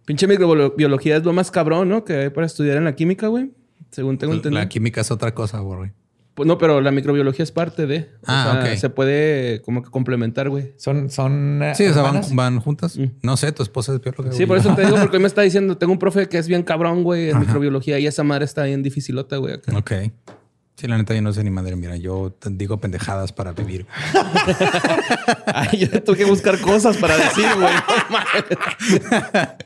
Pinche 0.06 0.28
microbiología 0.28 1.18
es 1.18 1.24
lo 1.24 1.34
más 1.34 1.52
cabrón, 1.52 1.90
¿no? 1.90 2.04
Que 2.04 2.14
hay 2.14 2.30
para 2.30 2.46
estudiar 2.46 2.78
en 2.78 2.84
la 2.84 2.96
química, 2.96 3.28
güey. 3.28 3.52
Según 3.92 4.18
tengo 4.18 4.34
entendido. 4.34 4.62
La 4.62 4.70
química 4.70 5.02
es 5.02 5.12
otra 5.12 5.34
cosa, 5.34 5.60
güey. 5.60 5.92
Pues 6.36 6.48
no, 6.48 6.58
pero 6.58 6.82
la 6.82 6.90
microbiología 6.92 7.44
es 7.44 7.52
parte 7.52 7.86
de. 7.86 8.10
O 8.22 8.26
Ah, 8.26 8.60
sea, 8.64 8.72
ok. 8.72 8.78
Se 8.78 8.90
puede 8.90 9.62
como 9.62 9.84
que 9.84 9.92
complementar, 9.92 10.50
güey. 10.50 10.74
Son, 10.78 11.10
son 11.12 11.62
eh, 11.62 11.76
Sí, 11.76 11.86
o 11.86 11.94
sea, 11.94 12.02
van, 12.02 12.22
van 12.32 12.60
juntas. 12.60 12.98
No 13.22 13.38
sé, 13.38 13.52
tu 13.52 13.62
esposa 13.62 13.94
es 13.94 14.02
bióloga. 14.02 14.32
Sí, 14.32 14.38
güey. 14.38 14.48
por 14.48 14.58
eso 14.58 14.74
te 14.76 14.84
digo, 14.86 14.98
porque 15.02 15.18
hoy 15.18 15.22
me 15.22 15.28
está 15.28 15.44
diciendo, 15.44 15.78
tengo 15.78 15.94
un 15.94 16.00
profe 16.00 16.28
que 16.30 16.40
es 16.40 16.48
bien 16.48 16.64
cabrón, 16.64 17.04
güey, 17.04 17.30
en 17.30 17.40
microbiología 17.40 18.00
y 18.00 18.08
esa 18.08 18.24
madre 18.24 18.46
está 18.46 18.64
bien 18.64 18.82
dificilota, 18.82 19.38
güey. 19.38 19.54
acá. 19.54 19.78
Ok. 19.78 19.92
Sí, 20.76 20.88
la 20.88 20.98
neta, 20.98 21.14
yo 21.14 21.22
no 21.22 21.32
sé 21.32 21.44
ni 21.44 21.52
madre. 21.52 21.76
Mira, 21.76 21.98
yo 21.98 22.36
te 22.40 22.50
digo 22.50 22.80
pendejadas 22.80 23.32
para 23.32 23.52
vivir. 23.52 23.86
Ay, 25.54 25.86
yo 25.88 26.04
tuve 26.04 26.18
que 26.18 26.26
buscar 26.26 26.60
cosas 26.60 26.98
para 26.98 27.16
decir, 27.16 27.46
güey. 27.56 27.74
No. 28.10 29.48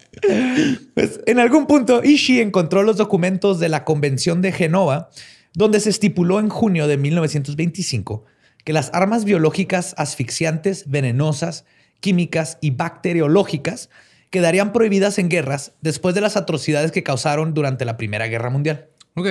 Pues, 0.95 1.19
en 1.27 1.39
algún 1.39 1.67
punto, 1.67 2.03
Ishii 2.03 2.41
encontró 2.41 2.81
los 2.83 2.97
documentos 2.97 3.59
de 3.59 3.69
la 3.69 3.83
Convención 3.83 4.41
de 4.41 4.51
Genova, 4.51 5.09
donde 5.58 5.80
se 5.80 5.90
estipuló 5.90 6.40
en 6.40 6.50
junio 6.50 6.88
de 6.88 6.98
1925 6.98 8.24
que 8.64 8.74
las 8.74 8.92
armas 8.94 9.26
biológicas 9.26 9.96
asfixiantes, 9.98 10.84
venenosas, 10.88 11.66
químicas 12.00 12.58
y 12.62 12.70
bacteriológicas 12.72 13.90
quedarían 14.30 14.72
prohibidas 14.72 15.18
en 15.18 15.30
guerras 15.30 15.72
después 15.82 16.14
de 16.14 16.22
las 16.22 16.38
atrocidades 16.38 16.92
que 16.92 17.02
causaron 17.02 17.54
durante 17.56 17.86
la 17.86 17.98
Primera 17.98 18.28
Guerra 18.28 18.50
Mundial. 18.52 18.88
Ok. 19.16 19.26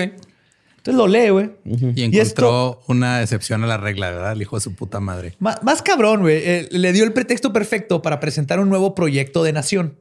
Entonces 0.78 0.95
lo 0.95 1.06
lee, 1.06 1.28
güey. 1.30 1.50
Y 1.64 2.02
encontró 2.04 2.80
una 2.88 3.21
excepción 3.23 3.62
a 3.62 3.66
la 3.66 3.76
regla, 3.76 4.11
¿verdad? 4.11 4.33
El 4.33 4.42
hijo 4.42 4.56
de 4.56 4.62
su 4.62 4.75
puta 4.75 4.99
madre. 5.00 5.35
Má- 5.38 5.59
Más, 5.62 5.83
cabrón, 5.83 6.23
güey. 6.23 6.37
eh, 6.42 6.68
le 6.73 6.92
dio 6.92 7.04
el 7.04 7.12
pretexto 7.12 7.52
perfecto 7.52 8.02
para 8.02 8.18
presentar 8.21 8.59
un 8.59 8.68
nuevo 8.68 8.95
proyecto 8.95 9.45
de 9.45 9.52
nación. 9.52 9.97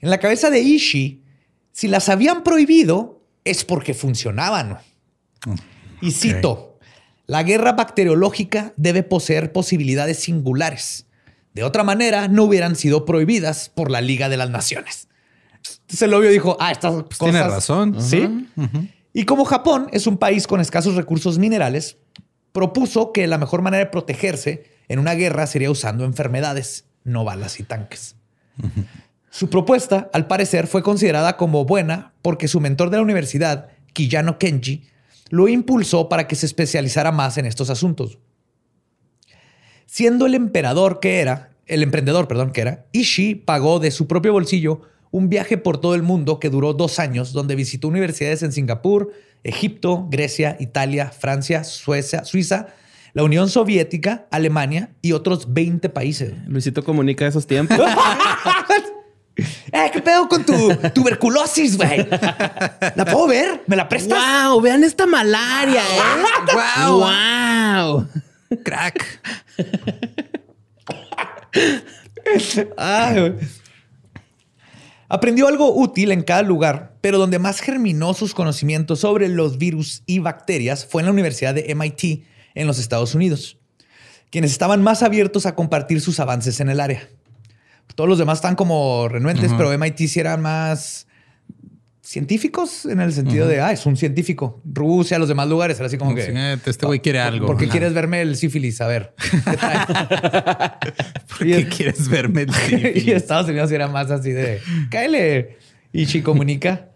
En 0.00 0.10
la 0.10 0.18
cabeza 0.18 0.50
de 0.50 0.60
Ishii, 0.60 1.22
si 1.72 1.88
las 1.88 2.08
habían 2.08 2.42
prohibido, 2.44 3.20
es 3.44 3.64
porque 3.64 3.94
funcionaban. 3.94 4.78
Y 6.00 6.12
cito, 6.12 6.78
la 7.26 7.42
guerra 7.42 7.72
bacteriológica 7.72 8.72
debe 8.76 9.02
poseer 9.02 9.52
posibilidades 9.52 10.18
singulares. 10.18 11.06
De 11.54 11.64
otra 11.64 11.84
manera, 11.84 12.28
no 12.28 12.44
hubieran 12.44 12.76
sido 12.76 13.04
prohibidas 13.04 13.68
por 13.68 13.90
la 13.90 14.00
Liga 14.00 14.28
de 14.28 14.36
las 14.36 14.50
Naciones. 14.50 15.08
Entonces 15.62 16.02
el 16.02 16.14
obvio 16.14 16.30
dijo, 16.30 16.56
ah, 16.60 16.72
estas 16.72 16.92
cosas... 16.92 17.06
Pues 17.08 17.18
tiene 17.18 17.42
razón. 17.42 18.02
Sí. 18.02 18.48
Y 19.12 19.24
como 19.24 19.44
Japón 19.44 19.88
es 19.92 20.06
un 20.06 20.16
país 20.16 20.46
con 20.46 20.60
escasos 20.60 20.96
recursos 20.96 21.38
minerales, 21.38 21.98
propuso 22.52 23.12
que 23.12 23.26
la 23.26 23.38
mejor 23.38 23.62
manera 23.62 23.84
de 23.84 23.90
protegerse 23.90 24.64
en 24.88 24.98
una 24.98 25.14
guerra 25.14 25.46
sería 25.46 25.70
usando 25.70 26.04
enfermedades, 26.04 26.86
no 27.04 27.24
balas 27.24 27.60
y 27.60 27.62
tanques. 27.62 28.16
Su 29.30 29.48
propuesta, 29.48 30.10
al 30.12 30.26
parecer, 30.26 30.66
fue 30.66 30.82
considerada 30.82 31.36
como 31.36 31.64
buena 31.64 32.12
porque 32.22 32.48
su 32.48 32.60
mentor 32.60 32.90
de 32.90 32.98
la 32.98 33.02
universidad, 33.02 33.68
Kiyano 33.92 34.38
Kenji, 34.38 34.86
lo 35.32 35.48
impulsó 35.48 36.10
para 36.10 36.28
que 36.28 36.36
se 36.36 36.44
especializara 36.44 37.10
más 37.10 37.38
en 37.38 37.46
estos 37.46 37.70
asuntos. 37.70 38.18
Siendo 39.86 40.26
el 40.26 40.34
emperador 40.34 41.00
que 41.00 41.20
era, 41.20 41.52
el 41.64 41.82
emprendedor, 41.82 42.28
perdón, 42.28 42.52
que 42.52 42.60
era, 42.60 42.84
Ishii 42.92 43.36
pagó 43.36 43.78
de 43.78 43.90
su 43.92 44.06
propio 44.06 44.34
bolsillo 44.34 44.82
un 45.10 45.30
viaje 45.30 45.56
por 45.56 45.80
todo 45.80 45.94
el 45.94 46.02
mundo 46.02 46.38
que 46.38 46.50
duró 46.50 46.74
dos 46.74 46.98
años, 46.98 47.32
donde 47.32 47.54
visitó 47.54 47.88
universidades 47.88 48.42
en 48.42 48.52
Singapur, 48.52 49.10
Egipto, 49.42 50.06
Grecia, 50.10 50.58
Italia, 50.60 51.10
Francia, 51.10 51.64
Suecia, 51.64 52.26
Suiza, 52.26 52.66
la 53.14 53.24
Unión 53.24 53.48
Soviética, 53.48 54.26
Alemania 54.30 54.90
y 55.00 55.12
otros 55.12 55.54
20 55.54 55.88
países. 55.88 56.34
Luisito 56.46 56.84
comunica 56.84 57.26
esos 57.26 57.46
tiempos. 57.46 57.78
Eh, 59.72 59.90
¿Qué 59.92 60.00
pedo 60.00 60.28
con 60.28 60.44
tu 60.44 60.76
tuberculosis, 60.94 61.76
güey? 61.76 62.06
¿La 62.94 63.04
puedo 63.04 63.26
ver? 63.26 63.62
¿Me 63.66 63.76
la 63.76 63.88
prestas? 63.88 64.18
¡Wow! 64.18 64.60
Vean 64.60 64.84
esta 64.84 65.06
malaria, 65.06 65.82
¿eh? 65.82 66.00
¡Wow! 66.86 66.98
¡Wow! 67.00 68.08
Crack. 68.62 69.20
Ay. 72.76 73.34
Aprendió 75.08 75.46
algo 75.46 75.74
útil 75.74 76.10
en 76.10 76.22
cada 76.22 76.42
lugar, 76.42 76.96
pero 77.02 77.18
donde 77.18 77.38
más 77.38 77.60
germinó 77.60 78.14
sus 78.14 78.32
conocimientos 78.34 79.00
sobre 79.00 79.28
los 79.28 79.58
virus 79.58 80.02
y 80.06 80.20
bacterias 80.20 80.86
fue 80.86 81.02
en 81.02 81.06
la 81.06 81.12
Universidad 81.12 81.54
de 81.54 81.74
MIT 81.74 82.24
en 82.54 82.66
los 82.66 82.78
Estados 82.78 83.14
Unidos, 83.14 83.58
quienes 84.30 84.52
estaban 84.52 84.82
más 84.82 85.02
abiertos 85.02 85.44
a 85.44 85.54
compartir 85.54 86.00
sus 86.00 86.18
avances 86.18 86.60
en 86.60 86.70
el 86.70 86.80
área. 86.80 87.08
Todos 87.94 88.08
los 88.08 88.18
demás 88.18 88.38
están 88.38 88.56
como 88.56 89.08
renuentes, 89.08 89.52
pero 89.56 89.76
MIT 89.76 89.98
sí 90.08 90.20
eran 90.20 90.40
más 90.40 91.06
científicos 92.12 92.84
en 92.84 93.00
el 93.00 93.12
sentido 93.12 93.48
de, 93.48 93.60
ah, 93.60 93.72
es 93.72 93.86
un 93.86 93.96
científico. 93.96 94.60
Rusia, 94.64 95.18
los 95.18 95.28
demás 95.28 95.48
lugares, 95.48 95.78
era 95.78 95.86
así 95.86 95.96
como 95.96 96.14
que... 96.14 96.26
Sí, 96.26 96.70
este 96.70 96.86
güey 96.86 97.00
quiere 97.00 97.20
algo. 97.20 97.46
¿Por 97.46 97.56
qué 97.56 97.68
quieres 97.68 97.94
verme 97.94 98.20
el 98.20 98.36
sífilis? 98.36 98.80
A 98.80 98.86
ver. 98.86 99.14
¿qué 99.18 99.56
trae? 99.56 99.78
¿Por 101.28 101.38
qué 101.38 101.68
quieres 101.68 102.08
verme? 102.08 102.42
el 102.42 102.50
y 102.50 102.52
sífilis? 102.52 103.08
Estados 103.08 103.48
Unidos 103.48 103.70
era 103.72 103.88
más 103.88 104.10
así 104.10 104.32
de 104.32 104.60
cáele. 104.90 105.58
Ichi 105.92 106.22
comunica. 106.22 106.91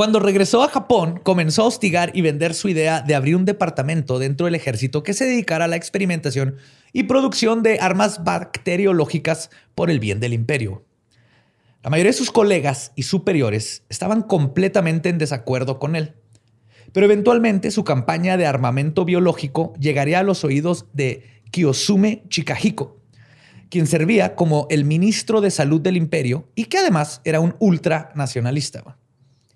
Cuando 0.00 0.18
regresó 0.18 0.62
a 0.62 0.68
Japón, 0.68 1.20
comenzó 1.22 1.60
a 1.60 1.66
hostigar 1.66 2.10
y 2.14 2.22
vender 2.22 2.54
su 2.54 2.70
idea 2.70 3.02
de 3.02 3.14
abrir 3.14 3.36
un 3.36 3.44
departamento 3.44 4.18
dentro 4.18 4.46
del 4.46 4.54
ejército 4.54 5.02
que 5.02 5.12
se 5.12 5.26
dedicara 5.26 5.66
a 5.66 5.68
la 5.68 5.76
experimentación 5.76 6.56
y 6.94 7.02
producción 7.02 7.62
de 7.62 7.80
armas 7.80 8.24
bacteriológicas 8.24 9.50
por 9.74 9.90
el 9.90 10.00
bien 10.00 10.18
del 10.18 10.32
imperio. 10.32 10.86
La 11.82 11.90
mayoría 11.90 12.12
de 12.12 12.16
sus 12.16 12.30
colegas 12.30 12.92
y 12.96 13.02
superiores 13.02 13.82
estaban 13.90 14.22
completamente 14.22 15.10
en 15.10 15.18
desacuerdo 15.18 15.78
con 15.78 15.94
él. 15.94 16.14
Pero 16.92 17.04
eventualmente 17.04 17.70
su 17.70 17.84
campaña 17.84 18.38
de 18.38 18.46
armamento 18.46 19.04
biológico 19.04 19.74
llegaría 19.78 20.20
a 20.20 20.22
los 20.22 20.44
oídos 20.44 20.86
de 20.94 21.42
Kiyosume 21.50 22.24
Chikahiko, 22.30 22.96
quien 23.68 23.86
servía 23.86 24.34
como 24.34 24.66
el 24.70 24.86
ministro 24.86 25.42
de 25.42 25.50
salud 25.50 25.82
del 25.82 25.98
imperio 25.98 26.48
y 26.54 26.64
que 26.64 26.78
además 26.78 27.20
era 27.22 27.40
un 27.40 27.54
ultranacionalista. 27.58 28.96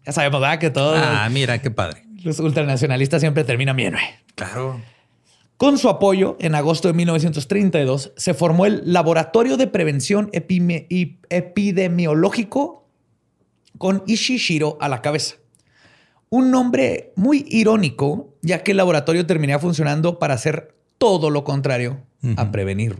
Ya 0.06 0.12
sabemos, 0.12 0.40
¿verdad? 0.40 0.58
Que 0.58 0.70
todo 0.70 0.94
Ah, 0.96 1.28
mira, 1.30 1.60
qué 1.60 1.70
padre. 1.70 2.04
Los 2.22 2.38
ultranacionalistas 2.40 3.20
siempre 3.20 3.44
terminan 3.44 3.76
bien, 3.76 3.92
güey. 3.92 4.04
Claro. 4.34 4.80
Con 5.56 5.78
su 5.78 5.88
apoyo, 5.88 6.36
en 6.40 6.54
agosto 6.54 6.88
de 6.88 6.94
1932, 6.94 8.12
se 8.16 8.34
formó 8.34 8.66
el 8.66 8.82
Laboratorio 8.92 9.56
de 9.56 9.66
Prevención 9.66 10.30
Epime- 10.32 10.86
Epidemiológico 11.30 12.88
con 13.78 14.02
Ishishiro 14.06 14.76
a 14.80 14.88
la 14.88 15.00
cabeza. 15.00 15.36
Un 16.28 16.50
nombre 16.50 17.12
muy 17.16 17.44
irónico, 17.48 18.34
ya 18.42 18.62
que 18.62 18.72
el 18.72 18.78
laboratorio 18.78 19.26
terminaría 19.26 19.58
funcionando 19.60 20.18
para 20.18 20.34
hacer 20.34 20.74
todo 20.98 21.30
lo 21.30 21.44
contrario 21.44 22.02
a 22.36 22.50
prevenir. 22.50 22.96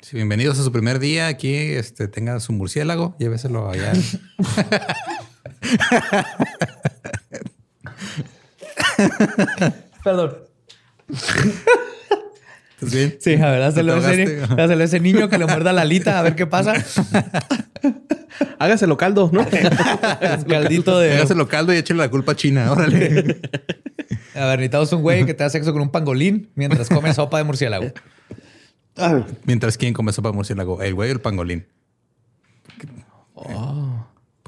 Sí, 0.00 0.16
bienvenidos 0.16 0.58
a 0.58 0.62
su 0.64 0.72
primer 0.72 0.98
día. 0.98 1.26
Aquí 1.28 1.54
este, 1.54 2.08
tenga 2.08 2.40
su 2.40 2.52
murciélago, 2.52 3.14
lléveselo 3.18 3.68
allá. 3.70 3.92
Perdón. 10.04 10.36
¿Estás 12.80 12.94
bien? 12.94 13.16
Sí, 13.20 13.34
a 13.34 13.50
ver, 13.50 13.62
hazlo 13.62 14.00
¿Te 14.00 14.42
a 14.56 14.64
ese, 14.84 15.00
niño 15.00 15.28
que 15.28 15.36
le 15.36 15.46
muerda 15.46 15.72
la 15.72 15.82
alita, 15.82 16.18
a 16.18 16.22
ver 16.22 16.36
qué 16.36 16.46
pasa. 16.46 16.74
Hágaselo 18.60 18.96
caldo, 18.96 19.30
¿no? 19.32 19.44
Caldito 20.48 20.98
de... 21.00 21.14
Hágaselo 21.16 21.48
caldo 21.48 21.74
y 21.74 21.78
échale 21.78 21.98
la 21.98 22.08
culpa 22.08 22.32
a 22.32 22.36
China. 22.36 22.70
Órale. 22.70 23.40
A 24.34 24.46
ver, 24.46 24.58
necesitamos 24.60 24.92
un 24.92 25.02
güey 25.02 25.26
que 25.26 25.34
te 25.34 25.42
da 25.42 25.50
sexo 25.50 25.72
con 25.72 25.82
un 25.82 25.90
pangolín 25.90 26.50
mientras 26.54 26.88
come 26.88 27.12
sopa 27.14 27.38
de 27.38 27.44
murciélago. 27.44 27.86
Mientras, 29.44 29.76
¿quién 29.76 29.92
come 29.92 30.12
sopa 30.12 30.28
de 30.28 30.36
murciélago? 30.36 30.80
¿El 30.80 30.94
güey 30.94 31.10
o 31.10 31.12
el 31.14 31.20
pangolín? 31.20 31.66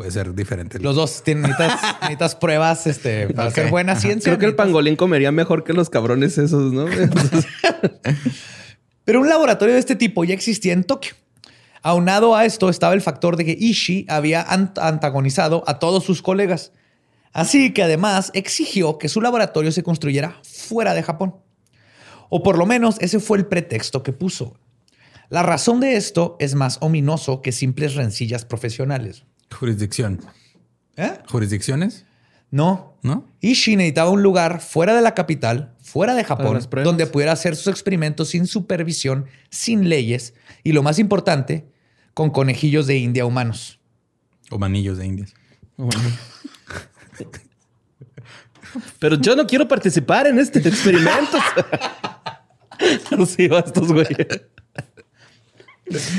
Puede 0.00 0.12
ser 0.12 0.34
diferente. 0.34 0.78
Los 0.78 0.96
dos 0.96 1.22
tienen 1.22 1.42
necesitas, 1.42 1.78
necesitas 2.00 2.34
pruebas 2.34 2.86
este, 2.86 3.28
para 3.28 3.48
Ok. 3.48 3.52
hacer 3.58 3.70
buena 3.70 3.96
ciencia. 3.96 4.30
Creo 4.30 4.38
que 4.38 4.46
el 4.46 4.56
pangolín 4.56 4.96
comería 4.96 5.30
mejor 5.30 5.62
que 5.62 5.74
los 5.74 5.90
cabrones 5.90 6.38
esos, 6.38 6.72
¿no? 6.72 6.86
Pero 9.04 9.20
un 9.20 9.28
laboratorio 9.28 9.74
de 9.74 9.80
este 9.80 9.96
tipo 9.96 10.24
ya 10.24 10.32
existía 10.32 10.72
en 10.72 10.84
Tokio. 10.84 11.12
Aunado 11.82 12.34
a 12.34 12.46
esto 12.46 12.70
estaba 12.70 12.94
el 12.94 13.02
factor 13.02 13.36
de 13.36 13.44
que 13.44 13.56
Ishii 13.58 14.06
había 14.08 14.46
ant- 14.46 14.78
antagonizado 14.80 15.64
a 15.66 15.78
todos 15.78 16.02
sus 16.04 16.22
colegas. 16.22 16.72
Así 17.32 17.72
que 17.74 17.82
además 17.82 18.30
exigió 18.34 18.96
que 18.96 19.08
su 19.10 19.20
laboratorio 19.20 19.70
se 19.72 19.82
construyera 19.82 20.38
fuera 20.42 20.94
de 20.94 21.02
Japón. 21.02 21.34
O 22.30 22.42
por 22.42 22.56
lo 22.56 22.64
menos 22.64 22.96
ese 23.00 23.20
fue 23.20 23.36
el 23.36 23.44
pretexto 23.46 24.02
que 24.02 24.12
puso. 24.14 24.56
La 25.28 25.42
razón 25.42 25.78
de 25.80 25.96
esto 25.96 26.36
es 26.40 26.54
más 26.54 26.78
ominoso 26.80 27.42
que 27.42 27.52
simples 27.52 27.94
rencillas 27.96 28.46
profesionales. 28.46 29.24
Jurisdicción. 29.50 30.20
¿Eh? 30.96 31.18
¿Jurisdicciones? 31.28 32.04
No, 32.50 32.90
¿No? 33.02 33.26
Ishii 33.40 33.76
necesitaba 33.76 34.10
un 34.10 34.22
lugar 34.22 34.60
fuera 34.60 34.94
de 34.94 35.00
la 35.00 35.14
capital, 35.14 35.74
fuera 35.82 36.14
de 36.14 36.24
Japón, 36.24 36.58
donde 36.84 37.06
pudiera 37.06 37.32
hacer 37.32 37.56
sus 37.56 37.68
experimentos 37.68 38.28
sin 38.28 38.46
supervisión, 38.46 39.26
sin 39.48 39.88
leyes 39.88 40.34
y 40.62 40.72
lo 40.72 40.82
más 40.82 40.98
importante, 40.98 41.66
con 42.12 42.30
conejillos 42.30 42.86
de 42.86 42.98
India 42.98 43.24
humanos. 43.24 43.80
O 44.50 44.58
manillos 44.58 44.98
de 44.98 45.06
indias. 45.06 45.32
Pero 48.98 49.16
yo 49.16 49.34
no 49.34 49.46
quiero 49.46 49.66
participar 49.66 50.26
en 50.26 50.38
este 50.38 50.58
experimento. 50.58 51.38
Así 53.18 53.48
va 53.48 53.60
estos 53.60 53.90
güeyes. 53.90 54.42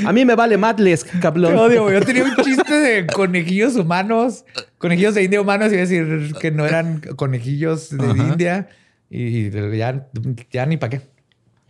A 0.04 0.12
mí 0.12 0.24
me 0.24 0.34
vale 0.34 0.56
madles, 0.58 1.04
cabrón. 1.04 1.52
Te 1.52 1.58
odio, 1.58 1.82
güey. 1.84 1.94
Yo 1.94 2.02
tenía 2.04 2.24
un 2.24 2.36
chiste 2.36 2.74
de 2.74 3.06
conejillos 3.06 3.76
humanos, 3.76 4.44
conejillos 4.78 5.14
de 5.14 5.24
India 5.24 5.40
humanos, 5.40 5.72
y 5.72 5.76
decir 5.76 6.32
que 6.40 6.50
no 6.50 6.66
eran 6.66 7.00
conejillos 7.16 7.90
de 7.90 8.04
Ajá. 8.04 8.16
India 8.28 8.68
y 9.10 9.50
ya, 9.76 10.08
ya 10.50 10.66
ni 10.66 10.76
para 10.76 10.90
qué. 10.90 11.00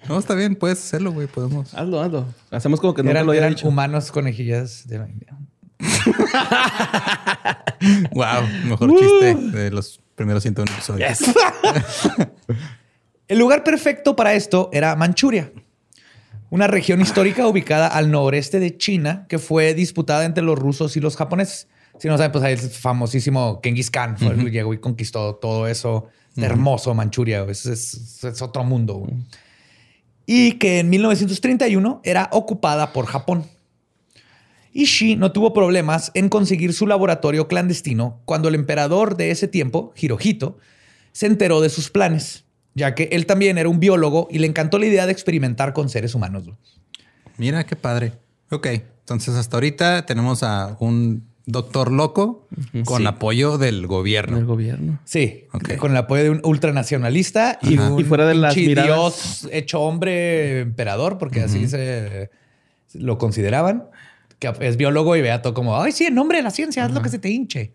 No, 0.09 0.19
está 0.19 0.35
bien, 0.35 0.57
puedes 0.57 0.79
hacerlo, 0.79 1.13
güey. 1.13 1.29
Podemos. 1.29 1.73
Hazlo, 1.75 2.01
hazlo. 2.03 2.27
Hacemos 2.51 2.81
como 2.81 2.95
que 2.95 3.03
nunca 3.03 3.13
Eran, 3.13 3.27
lo 3.27 3.33
haya 3.33 3.43
eran 3.43 3.55
dicho. 3.55 3.69
humanos 3.69 4.11
conejillas 4.11 4.87
de 4.89 4.99
la 4.99 5.09
India. 5.09 5.37
Wow, 8.13 8.47
mejor 8.67 8.91
chiste 8.97 9.35
de 9.35 9.71
los 9.71 10.01
primeros 10.15 10.43
101 10.45 10.73
episodios. 10.73 11.19
El 13.29 13.39
lugar 13.39 13.65
perfecto 13.65 14.15
para 14.15 14.35
esto 14.35 14.69
era 14.73 14.95
Manchuria, 14.95 15.51
una 16.53 16.67
región 16.67 17.01
histórica 17.01 17.47
ubicada 17.47 17.87
al 17.87 18.11
noreste 18.11 18.61
de 18.61 18.77
China 18.77 19.25
que 19.27 19.39
fue 19.39 19.73
disputada 19.73 20.27
entre 20.27 20.45
los 20.45 20.59
rusos 20.59 20.97
y 20.99 21.01
los 21.01 21.17
japoneses. 21.17 21.67
Si 21.99 22.09
no 22.09 22.17
saben, 22.19 22.31
pues 22.31 22.45
ahí 22.45 22.53
el 22.53 22.59
famosísimo 22.59 23.59
Genghis 23.63 23.91
Khan 23.91 24.19
fue 24.19 24.29
el 24.35 24.45
que 24.45 24.51
llegó 24.51 24.75
y 24.75 24.79
conquistó 24.79 25.35
todo 25.37 25.67
eso 25.67 26.09
hermoso 26.37 26.93
Manchuria. 26.95 27.45
Es, 27.49 27.65
es- 27.65 28.23
es 28.25 28.43
otro 28.43 28.65
mundo. 28.65 29.07
Y 30.27 30.53
que 30.59 30.81
en 30.81 30.91
1931 30.91 32.01
era 32.05 32.29
ocupada 32.33 32.93
por 32.93 33.07
Japón. 33.07 33.45
Ishii 34.75 35.17
no 35.17 35.33
tuvo 35.33 35.53
problemas 35.53 36.11
en 36.15 36.29
conseguir 36.29 36.73
su 36.75 36.87
laboratorio 36.87 37.49
clandestino 37.49 38.21
cuando 38.25 38.49
el 38.49 38.55
emperador 38.55 39.17
de 39.17 39.31
ese 39.31 39.49
tiempo, 39.49 39.93
Hirohito, 39.97 40.59
se 41.13 41.27
enteró 41.27 41.61
de 41.61 41.69
sus 41.69 41.91
planes, 41.91 42.45
ya 42.75 42.95
que 42.95 43.05
él 43.13 43.27
también 43.27 43.59
era 43.59 43.69
un 43.69 43.81
biólogo 43.81 44.29
y 44.31 44.39
le 44.39 44.47
encantó 44.47 44.79
la 44.79 44.87
idea 44.87 45.07
de 45.07 45.13
experimentar 45.13 45.73
con 45.73 45.89
seres 45.89 46.15
humanos. 46.15 46.45
Mira 47.39 47.65
qué 47.65 47.77
padre. 47.77 48.13
Ok, 48.51 48.67
entonces 48.67 49.35
hasta 49.35 49.57
ahorita 49.57 50.07
tenemos 50.07 50.43
a 50.43 50.77
un 50.81 51.25
doctor 51.45 51.91
loco 51.91 52.47
con 52.85 53.01
Sí. 53.03 53.07
apoyo 53.07 53.59
del 53.59 53.77
En 53.77 53.81
el 53.83 53.87
gobierno. 53.89 54.47
gobierno. 54.47 55.01
Sí, 55.05 55.45
Ok. 55.53 55.77
con 55.77 55.91
el 55.91 55.97
apoyo 55.97 56.23
de 56.23 56.31
un 56.31 56.41
ultranacionalista 56.45 57.59
y, 57.63 57.77
un 57.79 57.99
Y 57.99 58.05
fuera 58.05 58.27
de 58.27 58.35
las 58.35 58.55
pinche 58.55 58.69
miradas. 58.69 58.87
dios 59.43 59.49
hecho 59.53 59.81
hombre 59.81 60.61
emperador, 60.61 61.19
porque 61.19 61.41
así 61.41 61.67
se 61.67 62.31
lo 62.95 63.19
consideraban, 63.19 63.85
que 64.39 64.53
es 64.61 64.77
biólogo 64.77 65.17
y 65.17 65.23
vea 65.23 65.43
todo 65.43 65.53
como, 65.55 65.81
ay, 65.81 65.93
sí, 65.93 66.05
en 66.05 66.15
nombre 66.15 66.39
de 66.39 66.45
la 66.45 66.51
ciencia, 66.51 66.85
haz 66.85 66.93
lo 66.93 67.03
que 67.03 67.09
se 67.09 67.19
te 67.19 67.29
hinche. 67.31 67.73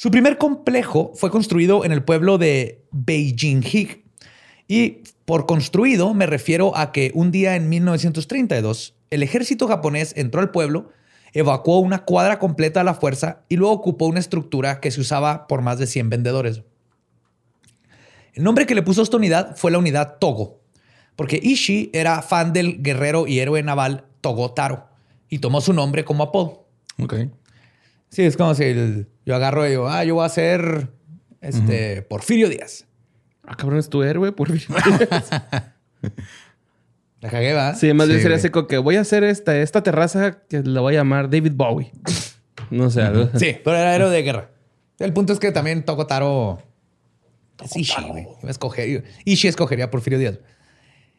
Su 0.00 0.10
primer 0.10 0.38
complejo 0.38 1.12
fue 1.14 1.30
construido 1.30 1.84
en 1.84 1.92
el 1.92 2.02
pueblo 2.02 2.38
de 2.38 2.86
Beijing-Hig. 2.90 4.02
Y 4.66 5.02
por 5.26 5.44
construido 5.44 6.14
me 6.14 6.24
refiero 6.24 6.74
a 6.74 6.90
que 6.90 7.12
un 7.14 7.30
día 7.30 7.54
en 7.54 7.68
1932 7.68 8.94
el 9.10 9.22
ejército 9.22 9.68
japonés 9.68 10.14
entró 10.16 10.40
al 10.40 10.52
pueblo, 10.52 10.88
evacuó 11.34 11.80
una 11.80 12.06
cuadra 12.06 12.38
completa 12.38 12.80
a 12.80 12.84
la 12.84 12.94
fuerza 12.94 13.42
y 13.50 13.56
luego 13.56 13.74
ocupó 13.74 14.06
una 14.06 14.20
estructura 14.20 14.80
que 14.80 14.90
se 14.90 15.02
usaba 15.02 15.46
por 15.46 15.60
más 15.60 15.78
de 15.78 15.86
100 15.86 16.08
vendedores. 16.08 16.62
El 18.32 18.42
nombre 18.42 18.64
que 18.64 18.74
le 18.74 18.82
puso 18.82 19.02
a 19.02 19.04
esta 19.04 19.18
unidad 19.18 19.54
fue 19.54 19.70
la 19.70 19.76
unidad 19.76 20.16
Togo, 20.18 20.62
porque 21.14 21.38
Ishii 21.42 21.90
era 21.92 22.22
fan 22.22 22.54
del 22.54 22.82
guerrero 22.82 23.26
y 23.26 23.40
héroe 23.40 23.62
naval 23.62 24.06
Togo 24.22 24.54
Taro 24.54 24.88
y 25.28 25.40
tomó 25.40 25.60
su 25.60 25.74
nombre 25.74 26.06
como 26.06 26.22
apodo. 26.22 26.68
Ok. 26.98 27.16
Sí, 28.10 28.22
es 28.22 28.36
como 28.36 28.54
si 28.54 28.64
el- 28.64 29.08
yo 29.24 29.34
agarro 29.36 29.66
y 29.66 29.70
digo, 29.70 29.88
ah, 29.88 30.04
yo 30.04 30.16
voy 30.16 30.26
a 30.26 30.28
ser 30.28 30.88
este, 31.40 32.02
Porfirio 32.02 32.48
Díaz. 32.48 32.86
Ah, 33.46 33.56
cabrón, 33.56 33.78
es 33.78 33.88
tu 33.88 34.02
héroe, 34.02 34.32
por 34.32 34.50
fin. 34.56 34.74
La 37.20 37.28
cagué, 37.28 37.48
¿verdad? 37.52 37.76
Sí, 37.78 37.92
más 37.92 38.08
bien 38.08 38.20
sería 38.22 38.38
así 38.38 38.48
como 38.48 38.66
que 38.66 38.78
voy 38.78 38.96
a 38.96 39.02
hacer 39.02 39.24
esta, 39.24 39.56
esta 39.58 39.82
terraza 39.82 40.38
que 40.48 40.62
la 40.62 40.80
voy 40.80 40.94
a 40.94 40.98
llamar 41.00 41.28
David 41.28 41.52
Bowie. 41.54 41.92
No 42.70 42.88
sé, 42.90 43.02
algo. 43.02 43.28
Sí, 43.38 43.56
pero 43.62 43.76
era 43.76 43.94
héroe 43.94 44.10
de 44.10 44.22
guerra. 44.22 44.50
El 44.98 45.12
punto 45.12 45.32
es 45.34 45.38
que 45.38 45.52
también 45.52 45.84
Togo 45.84 46.06
Taro 46.06 46.62
es 47.62 47.76
Ishii, 47.76 48.04
güey. 48.08 48.22
Iba 48.42 48.48
a 48.48 48.52
escoger- 48.52 49.04
Ishii 49.26 49.48
escogería 49.48 49.86
a 49.86 49.90
Porfirio 49.90 50.18
Díaz. 50.18 50.38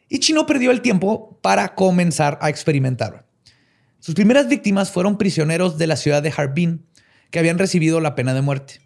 Ichi 0.10 0.34
no 0.34 0.46
perdió 0.48 0.72
el 0.72 0.82
tiempo 0.82 1.38
para 1.42 1.76
comenzar 1.76 2.38
a 2.42 2.50
experimentar. 2.50 3.26
Sus 4.02 4.16
primeras 4.16 4.48
víctimas 4.50 4.90
fueron 4.90 5.20
prisioneros 5.20 5.78
de 5.78 5.86
la 5.86 5.96
ciudad 5.96 6.24
de 6.24 6.34
Harbin 6.36 6.84
que 7.30 7.38
habían 7.38 7.60
recibido 7.60 8.02
la 8.02 8.16
pena 8.16 8.34
de 8.34 8.42
muerte. 8.42 8.82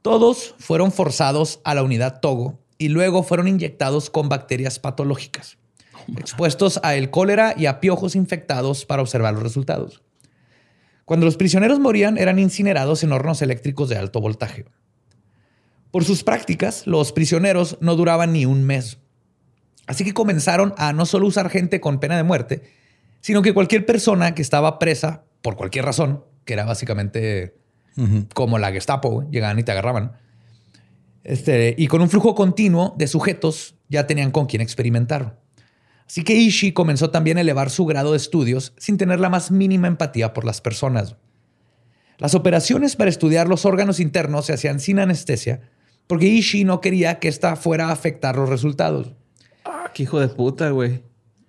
Todos 0.00 0.54
fueron 0.60 0.92
forzados 0.92 1.60
a 1.64 1.74
la 1.74 1.82
unidad 1.82 2.20
Togo 2.20 2.60
y 2.78 2.88
luego 2.88 3.24
fueron 3.24 3.48
inyectados 3.48 4.10
con 4.10 4.28
bacterias 4.28 4.78
patológicas, 4.78 5.58
expuestos 6.16 6.78
a 6.84 6.94
el 6.94 7.10
cólera 7.10 7.52
y 7.56 7.66
a 7.66 7.80
piojos 7.80 8.14
infectados 8.14 8.84
para 8.84 9.02
observar 9.02 9.34
los 9.34 9.42
resultados. 9.42 10.02
Cuando 11.04 11.26
los 11.26 11.36
prisioneros 11.36 11.80
morían, 11.80 12.16
eran 12.16 12.38
incinerados 12.38 13.02
en 13.02 13.10
hornos 13.10 13.42
eléctricos 13.42 13.88
de 13.88 13.96
alto 13.96 14.20
voltaje. 14.20 14.66
Por 15.90 16.04
sus 16.04 16.22
prácticas, 16.22 16.86
los 16.86 17.10
prisioneros 17.10 17.76
no 17.80 17.96
duraban 17.96 18.32
ni 18.32 18.46
un 18.46 18.62
mes. 18.62 18.98
Así 19.88 20.04
que 20.04 20.14
comenzaron 20.14 20.74
a 20.76 20.92
no 20.92 21.06
solo 21.06 21.26
usar 21.26 21.50
gente 21.50 21.80
con 21.80 21.98
pena 21.98 22.16
de 22.16 22.22
muerte, 22.22 22.77
sino 23.20 23.42
que 23.42 23.54
cualquier 23.54 23.86
persona 23.86 24.34
que 24.34 24.42
estaba 24.42 24.78
presa 24.78 25.24
por 25.42 25.56
cualquier 25.56 25.84
razón, 25.84 26.24
que 26.44 26.54
era 26.54 26.64
básicamente 26.64 27.54
como 28.32 28.58
la 28.58 28.70
Gestapo, 28.70 29.28
llegaban 29.30 29.58
y 29.58 29.64
te 29.64 29.72
agarraban. 29.72 30.12
Este, 31.24 31.74
y 31.76 31.88
con 31.88 32.00
un 32.00 32.08
flujo 32.08 32.34
continuo 32.34 32.94
de 32.96 33.08
sujetos 33.08 33.74
ya 33.88 34.06
tenían 34.06 34.30
con 34.30 34.46
quién 34.46 34.62
experimentar. 34.62 35.40
Así 36.06 36.24
que 36.24 36.34
Ishii 36.34 36.72
comenzó 36.72 37.10
también 37.10 37.36
a 37.36 37.42
elevar 37.42 37.70
su 37.70 37.84
grado 37.84 38.12
de 38.12 38.16
estudios 38.16 38.72
sin 38.78 38.96
tener 38.96 39.20
la 39.20 39.28
más 39.28 39.50
mínima 39.50 39.88
empatía 39.88 40.32
por 40.32 40.44
las 40.44 40.60
personas. 40.60 41.16
Las 42.16 42.34
operaciones 42.34 42.96
para 42.96 43.10
estudiar 43.10 43.46
los 43.46 43.66
órganos 43.66 44.00
internos 44.00 44.46
se 44.46 44.54
hacían 44.54 44.80
sin 44.80 44.98
anestesia, 45.00 45.60
porque 46.06 46.26
Ishii 46.26 46.64
no 46.64 46.80
quería 46.80 47.18
que 47.18 47.28
esta 47.28 47.56
fuera 47.56 47.88
a 47.88 47.92
afectar 47.92 48.36
los 48.36 48.48
resultados. 48.48 49.12
Ah, 49.64 49.90
qué 49.92 50.04
hijo 50.04 50.18
de 50.18 50.28
puta, 50.28 50.70
güey. 50.70 51.02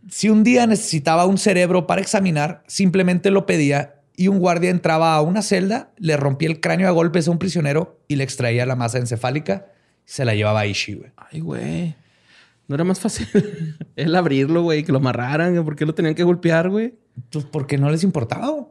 Si 0.07 0.29
un 0.29 0.43
día 0.43 0.65
necesitaba 0.67 1.25
un 1.25 1.37
cerebro 1.37 1.85
para 1.87 2.01
examinar, 2.01 2.63
simplemente 2.67 3.31
lo 3.31 3.45
pedía 3.45 3.95
y 4.15 4.27
un 4.27 4.39
guardia 4.39 4.69
entraba 4.69 5.15
a 5.15 5.21
una 5.21 5.41
celda, 5.41 5.91
le 5.97 6.17
rompía 6.17 6.49
el 6.49 6.59
cráneo 6.59 6.87
a 6.87 6.91
golpes 6.91 7.27
a 7.27 7.31
un 7.31 7.39
prisionero 7.39 7.99
y 8.07 8.15
le 8.15 8.23
extraía 8.23 8.65
la 8.65 8.75
masa 8.75 8.97
encefálica 8.97 9.67
y 10.05 10.11
se 10.11 10.25
la 10.25 10.35
llevaba 10.35 10.61
a 10.61 10.65
Ishii, 10.67 10.95
güey. 10.95 11.11
Ay, 11.17 11.39
güey. 11.41 11.95
No 12.67 12.75
era 12.75 12.83
más 12.83 12.99
fácil 12.99 13.27
el 13.95 14.15
abrirlo, 14.15 14.61
güey, 14.63 14.83
que 14.83 14.91
lo 14.91 14.99
amarraran. 14.99 15.63
¿Por 15.63 15.75
qué 15.75 15.85
lo 15.85 15.93
tenían 15.95 16.15
que 16.15 16.23
golpear, 16.23 16.69
güey? 16.69 16.95
Pues 17.31 17.45
porque 17.45 17.77
no 17.77 17.89
les 17.89 18.03
importaba. 18.03 18.49
güey. 18.49 18.65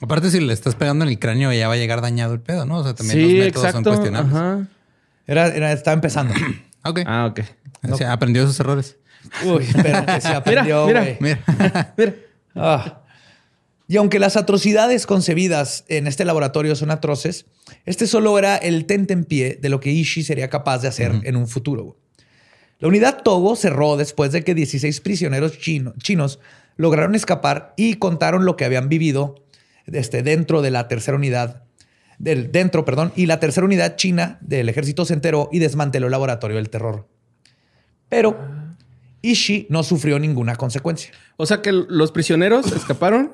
Aparte, 0.00 0.30
si 0.30 0.40
le 0.40 0.52
estás 0.52 0.74
pegando 0.74 1.04
en 1.04 1.10
el 1.10 1.18
cráneo, 1.18 1.52
ya 1.52 1.66
va 1.68 1.74
a 1.74 1.76
llegar 1.78 2.00
dañado 2.02 2.34
el 2.34 2.40
pedo, 2.40 2.66
¿no? 2.66 2.78
O 2.78 2.84
sea, 2.84 2.94
también 2.94 3.18
sí, 3.18 3.22
los 3.36 3.46
métodos 3.46 3.66
exacto. 3.66 3.90
son 3.90 3.96
cuestionables. 4.02 4.34
Ajá. 4.34 4.68
Era, 5.26 5.46
era- 5.48 5.72
estaba 5.72 5.94
empezando. 5.94 6.34
Ok. 6.86 7.00
Ah, 7.06 7.26
ok. 7.30 7.40
O 7.90 7.96
sea, 7.96 8.12
aprendió 8.12 8.46
sus 8.46 8.60
errores. 8.60 8.98
Uy, 9.44 9.66
pero 9.82 10.06
que 10.06 10.20
se 10.20 10.28
aprendió, 10.34 10.86
mira. 10.86 11.00
güey. 11.02 11.16
Mira. 11.20 11.94
Mira. 11.96 12.14
Ah. 12.54 13.00
Y 13.86 13.96
aunque 13.98 14.18
las 14.18 14.36
atrocidades 14.36 15.06
concebidas 15.06 15.84
en 15.88 16.06
este 16.06 16.24
laboratorio 16.24 16.74
son 16.74 16.90
atroces, 16.90 17.46
este 17.84 18.06
solo 18.06 18.38
era 18.38 18.56
el 18.56 18.86
tentempié 18.86 19.56
de 19.60 19.68
lo 19.68 19.80
que 19.80 19.90
Ishii 19.90 20.22
sería 20.24 20.48
capaz 20.48 20.78
de 20.80 20.88
hacer 20.88 21.12
en 21.24 21.36
un 21.36 21.46
futuro. 21.46 21.98
La 22.78 22.88
unidad 22.88 23.22
Togo 23.22 23.56
cerró 23.56 23.96
después 23.96 24.32
de 24.32 24.42
que 24.42 24.54
16 24.54 25.00
prisioneros 25.00 25.58
chino- 25.58 25.92
chinos 25.98 26.38
lograron 26.76 27.14
escapar 27.14 27.74
y 27.76 27.94
contaron 27.96 28.44
lo 28.46 28.56
que 28.56 28.64
habían 28.64 28.88
vivido 28.88 29.44
este, 29.86 30.22
dentro 30.22 30.62
de 30.62 30.70
la 30.70 30.88
tercera 30.88 31.16
unidad, 31.18 31.62
del, 32.18 32.50
dentro, 32.52 32.84
perdón, 32.86 33.12
y 33.16 33.26
la 33.26 33.38
tercera 33.38 33.66
unidad 33.66 33.96
china 33.96 34.38
del 34.40 34.68
ejército 34.70 35.04
se 35.04 35.12
enteró 35.14 35.50
y 35.52 35.58
desmanteló 35.58 36.06
el 36.06 36.12
laboratorio 36.12 36.56
del 36.56 36.70
terror. 36.70 37.06
Pero 38.08 38.38
Ishii 39.30 39.66
no 39.70 39.82
sufrió 39.82 40.18
ninguna 40.18 40.56
consecuencia. 40.56 41.10
O 41.36 41.46
sea 41.46 41.62
que 41.62 41.72
los 41.72 42.12
prisioneros 42.12 42.70
escaparon 42.72 43.32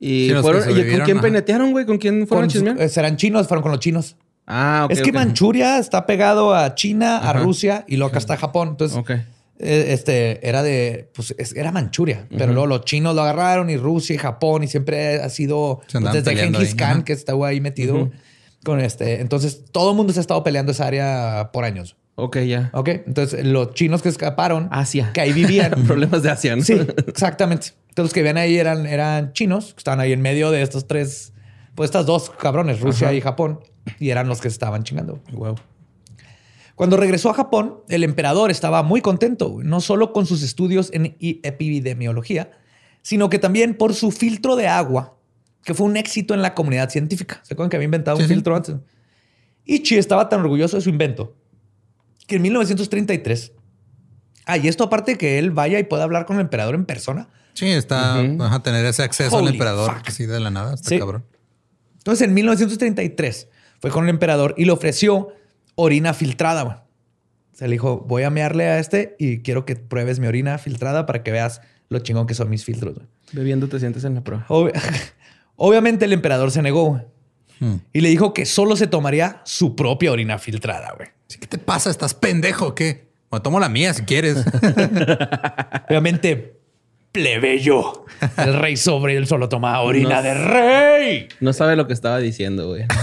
y 0.00 0.28
Sí, 0.28 0.34
fueron. 0.40 0.62
¿Y 0.70 0.90
con 0.96 1.00
quién 1.04 1.16
ajá. 1.18 1.22
penetearon, 1.22 1.70
güey? 1.72 1.84
¿Con 1.86 1.98
quién 1.98 2.26
fueron 2.26 2.44
a 2.44 2.46
Con- 2.46 2.52
chismear? 2.52 2.80
eh, 2.80 2.88
serán 2.88 3.16
chinos, 3.16 3.46
fueron 3.48 3.62
con 3.62 3.72
los 3.72 3.80
chinos. 3.80 4.16
Ah, 4.46 4.82
ok. 4.86 4.92
es 4.92 5.02
que. 5.02 5.12
Manchuria 5.12 5.78
está 5.78 6.06
pegado 6.06 6.54
a 6.54 6.74
China, 6.74 7.18
a. 7.18 7.32
Rusia 7.34 7.84
y 7.88 7.96
luego 7.96 8.08
acá 8.10 8.18
está 8.18 8.36
Japón. 8.36 8.68
Entonces, 8.70 8.96
Ok. 8.96 9.10
eh, 9.10 9.24
este 9.90 10.46
era 10.48 10.62
de, 10.62 11.10
pues 11.14 11.34
es- 11.36 11.54
era 11.54 11.70
Manchuria, 11.72 12.26
pero 12.36 12.52
luego 12.52 12.66
los 12.66 12.84
chinos 12.84 13.14
lo 13.14 13.22
agarraron 13.22 13.68
y 13.70 13.76
Rusia 13.76 14.14
y 14.14 14.18
Japón 14.18 14.62
y 14.62 14.68
siempre 14.68 15.20
ha 15.20 15.28
sido 15.28 15.80
pues, 15.92 16.12
desde 16.12 16.34
Genghis 16.36 16.74
Khan 16.74 16.90
ajá. 16.98 17.04
que 17.04 17.12
estaba 17.12 17.48
ahí 17.48 17.60
metido 17.60 18.10
con 18.64 18.80
este. 18.80 19.20
Entonces, 19.20 19.64
todo 19.70 19.90
el 19.90 19.96
mundo 19.96 20.12
se 20.12 20.20
ha 20.20 20.22
estado 20.22 20.42
peleando 20.42 20.72
esa 20.72 20.86
área 20.86 21.50
por 21.52 21.64
años. 21.64 21.96
Ok, 22.20 22.38
ya. 22.38 22.70
Ok, 22.72 22.88
entonces 23.06 23.46
los 23.46 23.74
chinos 23.74 24.02
que 24.02 24.08
escaparon, 24.08 24.66
Asia. 24.72 25.12
que 25.12 25.20
ahí 25.20 25.32
vivían, 25.32 25.70
Problemas 25.86 26.24
de 26.24 26.30
Asia, 26.30 26.56
¿no? 26.56 26.62
Sí, 26.64 26.72
exactamente. 27.06 27.68
Entonces 27.90 28.04
los 28.06 28.12
que 28.12 28.20
vivían 28.22 28.38
ahí 28.38 28.56
eran, 28.56 28.86
eran 28.86 29.32
chinos, 29.34 29.72
que 29.74 29.78
estaban 29.78 30.00
ahí 30.00 30.12
en 30.12 30.20
medio 30.20 30.50
de 30.50 30.62
estos 30.62 30.88
tres, 30.88 31.32
pues 31.76 31.86
estas 31.88 32.06
dos 32.06 32.30
cabrones, 32.30 32.80
Rusia 32.80 33.06
Ajá. 33.08 33.14
y 33.14 33.20
Japón, 33.20 33.60
y 34.00 34.10
eran 34.10 34.26
los 34.26 34.40
que 34.40 34.50
se 34.50 34.54
estaban 34.54 34.82
chingando. 34.82 35.20
Wow. 35.30 35.54
Cuando 36.74 36.96
regresó 36.96 37.30
a 37.30 37.34
Japón, 37.34 37.82
el 37.88 38.02
emperador 38.02 38.50
estaba 38.50 38.82
muy 38.82 39.00
contento, 39.00 39.58
no 39.62 39.80
solo 39.80 40.12
con 40.12 40.26
sus 40.26 40.42
estudios 40.42 40.90
en 40.92 41.16
epidemiología, 41.20 42.50
sino 43.02 43.30
que 43.30 43.38
también 43.38 43.74
por 43.74 43.94
su 43.94 44.10
filtro 44.10 44.56
de 44.56 44.66
agua, 44.66 45.16
que 45.64 45.72
fue 45.72 45.86
un 45.86 45.96
éxito 45.96 46.34
en 46.34 46.42
la 46.42 46.54
comunidad 46.54 46.90
científica. 46.90 47.40
¿Se 47.44 47.54
acuerdan 47.54 47.70
que 47.70 47.76
había 47.76 47.84
inventado 47.84 48.16
Sí, 48.16 48.24
un 48.24 48.28
sí. 48.28 48.34
filtro 48.34 48.56
antes? 48.56 48.74
Ichi 49.64 49.96
estaba 49.98 50.28
tan 50.28 50.40
orgulloso 50.40 50.76
de 50.76 50.82
su 50.82 50.88
invento 50.88 51.36
que 52.28 52.36
en 52.36 52.42
1933, 52.42 53.52
ah, 54.46 54.56
y 54.58 54.68
esto 54.68 54.84
aparte 54.84 55.12
de 55.12 55.18
que 55.18 55.38
él 55.40 55.50
vaya 55.50 55.80
y 55.80 55.84
pueda 55.84 56.04
hablar 56.04 56.24
con 56.26 56.36
el 56.36 56.42
emperador 56.42 56.76
en 56.76 56.84
persona, 56.84 57.28
Sí, 57.54 57.66
está 57.66 58.20
Ujú. 58.22 58.40
a 58.44 58.62
tener 58.62 58.86
ese 58.86 59.02
acceso 59.02 59.36
al 59.38 59.48
emperador 59.48 59.92
fuck. 59.96 60.06
así 60.08 60.26
de 60.26 60.38
la 60.38 60.48
nada. 60.52 60.74
Está 60.74 60.90
Sí. 60.90 60.98
cabrón. 61.00 61.24
Entonces, 61.96 62.28
en 62.28 62.32
1933 62.34 63.48
fue 63.80 63.90
con 63.90 64.04
el 64.04 64.10
emperador 64.10 64.54
y 64.56 64.64
le 64.64 64.70
ofreció 64.70 65.32
orina 65.74 66.14
filtrada. 66.14 66.62
güey. 66.62 66.76
Se 67.54 67.66
le 67.66 67.72
dijo, 67.72 68.04
voy 68.06 68.22
a 68.22 68.30
mearle 68.30 68.66
a 68.66 68.78
este 68.78 69.16
y 69.18 69.38
quiero 69.42 69.64
que 69.64 69.74
pruebes 69.74 70.20
mi 70.20 70.28
orina 70.28 70.56
filtrada 70.58 71.04
para 71.06 71.24
que 71.24 71.32
veas 71.32 71.60
lo 71.88 71.98
chingón 71.98 72.28
que 72.28 72.34
son 72.34 72.48
mis 72.48 72.64
filtros. 72.64 72.94
güey". 72.94 73.06
Bebiendo 73.32 73.68
te 73.68 73.80
sientes 73.80 74.04
en 74.04 74.14
la 74.14 74.20
prueba. 74.22 74.46
Obvi- 74.48 74.70
Obviamente 75.56 76.04
el 76.04 76.12
emperador 76.12 76.52
se 76.52 76.62
negó 76.62 77.02
Hmm. 77.60 77.76
y 77.92 78.00
le 78.00 78.08
dijo 78.08 78.32
que 78.34 78.46
solo 78.46 78.76
se 78.76 78.86
tomaría 78.86 79.40
su 79.44 79.74
propia 79.76 80.12
orina 80.12 80.38
filtrada. 80.38 80.94
güey. 80.96 81.08
¿Qué 81.40 81.46
te 81.46 81.58
pasa? 81.58 81.90
¿Estás 81.90 82.14
pendejo 82.14 82.68
o 82.68 82.74
qué? 82.74 83.08
Bueno, 83.30 83.42
tomo 83.42 83.60
la 83.60 83.68
mía 83.68 83.92
si 83.94 84.02
quieres. 84.02 84.38
Obviamente, 85.88 86.58
plebeyo. 87.12 88.04
El 88.36 88.54
rey 88.54 88.76
sobre 88.76 89.16
él 89.16 89.26
solo 89.26 89.48
tomaba 89.48 89.80
orina 89.80 90.16
No. 90.16 90.22
de 90.22 90.34
rey. 90.34 91.28
No 91.40 91.52
sabe 91.52 91.76
lo 91.76 91.86
que 91.86 91.92
estaba 91.92 92.18
diciendo, 92.18 92.68
güey. 92.68 92.84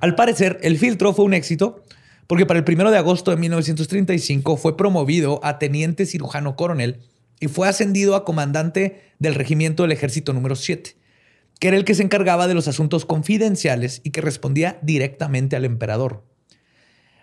Al 0.00 0.14
parecer, 0.14 0.58
el 0.62 0.78
filtro 0.78 1.12
fue 1.12 1.24
un 1.24 1.34
éxito 1.34 1.82
porque 2.26 2.46
para 2.46 2.58
el 2.58 2.64
primero 2.64 2.90
de 2.90 2.96
agosto 2.98 3.30
de 3.32 3.36
1935 3.36 4.56
fue 4.56 4.76
promovido 4.76 5.40
a 5.42 5.58
teniente 5.58 6.06
cirujano 6.06 6.54
coronel 6.56 7.00
y 7.40 7.48
fue 7.48 7.68
ascendido 7.68 8.14
a 8.14 8.24
comandante 8.24 9.02
del 9.18 9.34
regimiento 9.34 9.82
del 9.82 9.92
ejército 9.92 10.32
número 10.32 10.54
7, 10.54 10.96
que 11.58 11.68
era 11.68 11.76
el 11.76 11.84
que 11.84 11.94
se 11.94 12.02
encargaba 12.02 12.46
de 12.46 12.54
los 12.54 12.68
asuntos 12.68 13.06
confidenciales 13.06 14.02
y 14.04 14.10
que 14.10 14.20
respondía 14.20 14.78
directamente 14.82 15.56
al 15.56 15.64
emperador. 15.64 16.24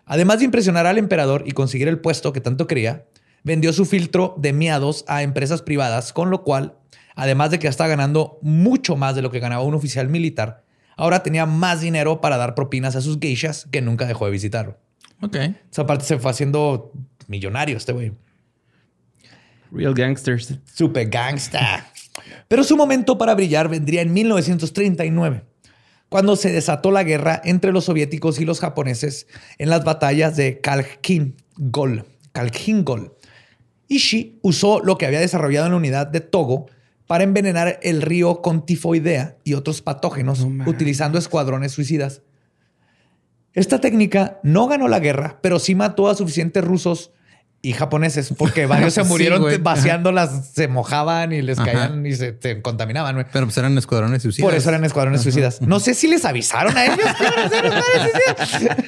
Además 0.06 0.40
de 0.40 0.46
impresionar 0.46 0.88
al 0.88 0.98
emperador 0.98 1.44
y 1.46 1.52
conseguir 1.52 1.88
el 1.88 2.00
puesto 2.00 2.34
que 2.34 2.42
tanto 2.42 2.66
quería, 2.66 3.06
vendió 3.44 3.72
su 3.74 3.86
filtro 3.86 4.36
de 4.38 4.54
miados 4.54 5.06
a 5.08 5.22
empresas 5.22 5.62
privadas, 5.62 6.14
con 6.14 6.30
lo 6.30 6.44
cual, 6.44 6.78
además 7.16 7.52
de 7.52 7.60
que 7.60 7.68
estaba 7.68 7.90
ganando 7.90 8.40
mucho 8.42 8.96
más 8.96 9.16
de 9.16 9.22
lo 9.22 9.32
que 9.32 9.40
ganaba 9.40 9.64
un 9.64 9.76
oficial 9.76 10.10
militar, 10.10 10.64
ahora 10.96 11.24
tenía 11.24 11.46
más 11.46 11.82
dinero 11.82 12.22
para 12.22 12.38
dar 12.38 12.56
propinas 12.56 12.96
a 12.96 13.02
sus 13.02 13.20
geishas 13.20 13.68
que 13.72 13.82
nunca 13.82 14.06
dejó 14.06 14.26
de 14.26 14.32
visitar. 14.32 14.80
ok. 15.22 15.38
Esa 15.72 15.86
parte 15.86 16.06
se 16.06 16.18
fue 16.18 16.32
haciendo 16.32 16.92
millonario 17.28 17.78
este 17.78 17.94
güey. 17.94 18.14
Real 19.72 19.94
gangsters. 19.94 20.60
Super 20.66 21.10
gangsta. 21.10 21.92
Pero 22.48 22.64
su 22.64 22.78
momento 22.78 23.18
para 23.18 23.36
brillar 23.36 23.70
vendría 23.70 24.02
en 24.02 24.14
1939, 24.14 25.44
cuando 26.10 26.36
se 26.36 26.52
desató 26.52 26.92
la 26.92 27.04
guerra 27.04 27.42
entre 27.44 27.72
los 27.72 27.86
soviéticos 27.86 28.40
y 28.40 28.46
los 28.46 28.60
japoneses 28.60 29.28
en 29.58 29.70
las 29.70 29.84
batallas 29.84 30.36
de 30.36 30.62
Khalkhin-Gol. 30.62 32.06
Khalkhin-Gol. 32.34 33.14
Ishii 33.88 34.40
usó 34.42 34.82
lo 34.84 34.98
que 34.98 35.06
había 35.06 35.20
desarrollado 35.20 35.68
en 35.68 35.72
la 35.74 35.78
unidad 35.78 36.08
de 36.08 36.22
Togo 36.22 36.68
para 37.08 37.24
envenenar 37.24 37.80
el 37.84 38.02
río 38.02 38.42
con 38.42 38.66
tifoidea 38.66 39.38
y 39.44 39.54
otros 39.54 39.82
patógenos 39.82 40.46
utilizando 40.66 41.18
escuadrones 41.18 41.72
suicidas. 41.72 42.22
Esta 43.54 43.80
técnica 43.80 44.40
no 44.44 44.68
ganó 44.68 44.88
la 44.88 45.00
guerra, 45.00 45.40
pero 45.42 45.58
sí 45.58 45.74
mató 45.74 46.10
a 46.10 46.16
suficientes 46.16 46.64
rusos 46.64 47.12
y 47.62 47.74
japoneses, 47.74 48.34
porque 48.38 48.66
varios 48.66 48.94
se 48.94 49.04
Sí, 49.04 49.10
murieron 49.10 49.42
güey. 49.42 49.58
vaciándolas, 49.58 50.52
se 50.54 50.68
mojaban 50.68 51.34
y 51.34 51.42
les 51.42 51.58
Ajá. 51.60 51.72
caían 51.72 52.06
y 52.06 52.14
se, 52.14 52.38
se 52.40 52.62
contaminaban. 52.62 53.16
güey. 53.16 53.26
Pero 53.34 53.46
pues 53.48 53.58
eran 53.58 53.78
escuadrones 53.78 54.22
suicidas. 54.22 54.48
Por 54.50 54.56
eso 54.58 54.70
eran 54.70 54.86
escuadrones 54.86 55.22
suicidas. 55.22 55.62
No 55.62 55.80
sé 55.80 55.94
si 55.94 56.08
les 56.08 56.24
avisaron 56.24 56.78
a 56.78 56.86
ellos 56.86 56.98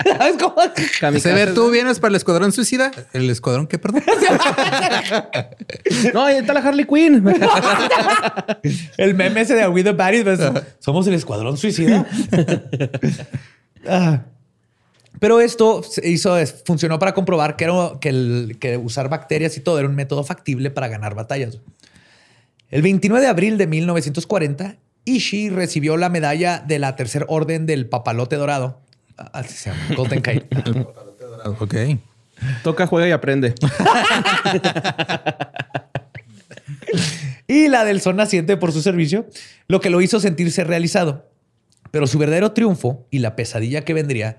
que. 0.04 0.10
¿Sabes 0.18 0.36
cómo? 0.40 0.56
Se 1.20 1.34
ver, 1.34 1.54
¿tú 1.54 1.72
vienes 1.72 2.00
para 2.00 2.10
el 2.10 2.16
escuadrón 2.16 2.52
suicida? 2.52 2.92
¿El 3.14 3.30
escuadrón 3.30 3.68
qué, 3.68 3.80
perdón? 3.80 4.04
No, 6.14 6.26
ahí 6.26 6.38
está 6.38 6.54
la 6.54 6.60
Harley 6.62 6.86
Quinn. 6.86 7.24
El 8.98 9.16
meme 9.16 9.42
ese 9.42 9.56
de 9.56 9.68
We 9.68 9.84
the 9.84 9.92
Baddies, 9.92 10.40
somos 10.80 11.08
el 11.08 11.14
escuadrón 11.16 11.58
suicida. 11.58 12.06
Ah. 13.88 14.22
Pero 15.20 15.42
esto 15.42 15.82
hizo, 16.04 16.38
funcionó 16.66 17.00
para 17.00 17.14
comprobar 17.14 17.56
que, 17.56 17.64
era, 17.66 17.74
que, 18.00 18.10
el- 18.10 18.58
que 18.60 18.78
usar 18.78 19.10
bacterias 19.10 19.58
y 19.58 19.62
todo 19.62 19.80
era 19.80 19.88
un 19.88 19.96
método 19.96 20.24
factible 20.24 20.70
para 20.72 20.88
ganar 20.88 21.16
batallas. 21.16 21.60
El 22.70 22.82
29 22.84 23.24
de 23.24 23.30
abril 23.30 23.58
de 23.58 23.66
1940, 23.68 24.76
Ishii 25.06 25.50
recibió 25.50 25.98
la 25.98 26.10
medalla 26.10 26.60
de 26.60 26.78
la 26.80 26.96
Tercer 26.96 27.26
Orden 27.28 27.66
del 27.66 27.88
Papalote 27.88 28.36
Dorado. 28.36 28.80
Ah, 29.18 29.32
Así 29.34 29.54
se 29.56 29.72
llama, 29.72 29.82
Golden 29.96 30.22
Kite. 30.22 30.48
ok. 31.60 31.76
Toca, 32.64 32.88
juega 32.88 33.08
y 33.08 33.12
aprende. 33.12 33.56
y 37.48 37.68
la 37.68 37.84
del 37.86 38.02
sol 38.02 38.16
naciente 38.16 38.58
por 38.58 38.72
su 38.72 38.82
servicio, 38.82 39.26
lo 39.68 39.82
que 39.82 39.90
lo 39.90 40.02
hizo 40.02 40.20
sentirse 40.20 40.64
realizado. 40.64 41.28
Pero 41.92 42.06
su 42.08 42.18
verdadero 42.20 42.52
triunfo 42.52 43.08
y 43.10 43.20
la 43.20 43.36
pesadilla 43.36 43.84
que 43.84 43.94
vendría 43.94 44.38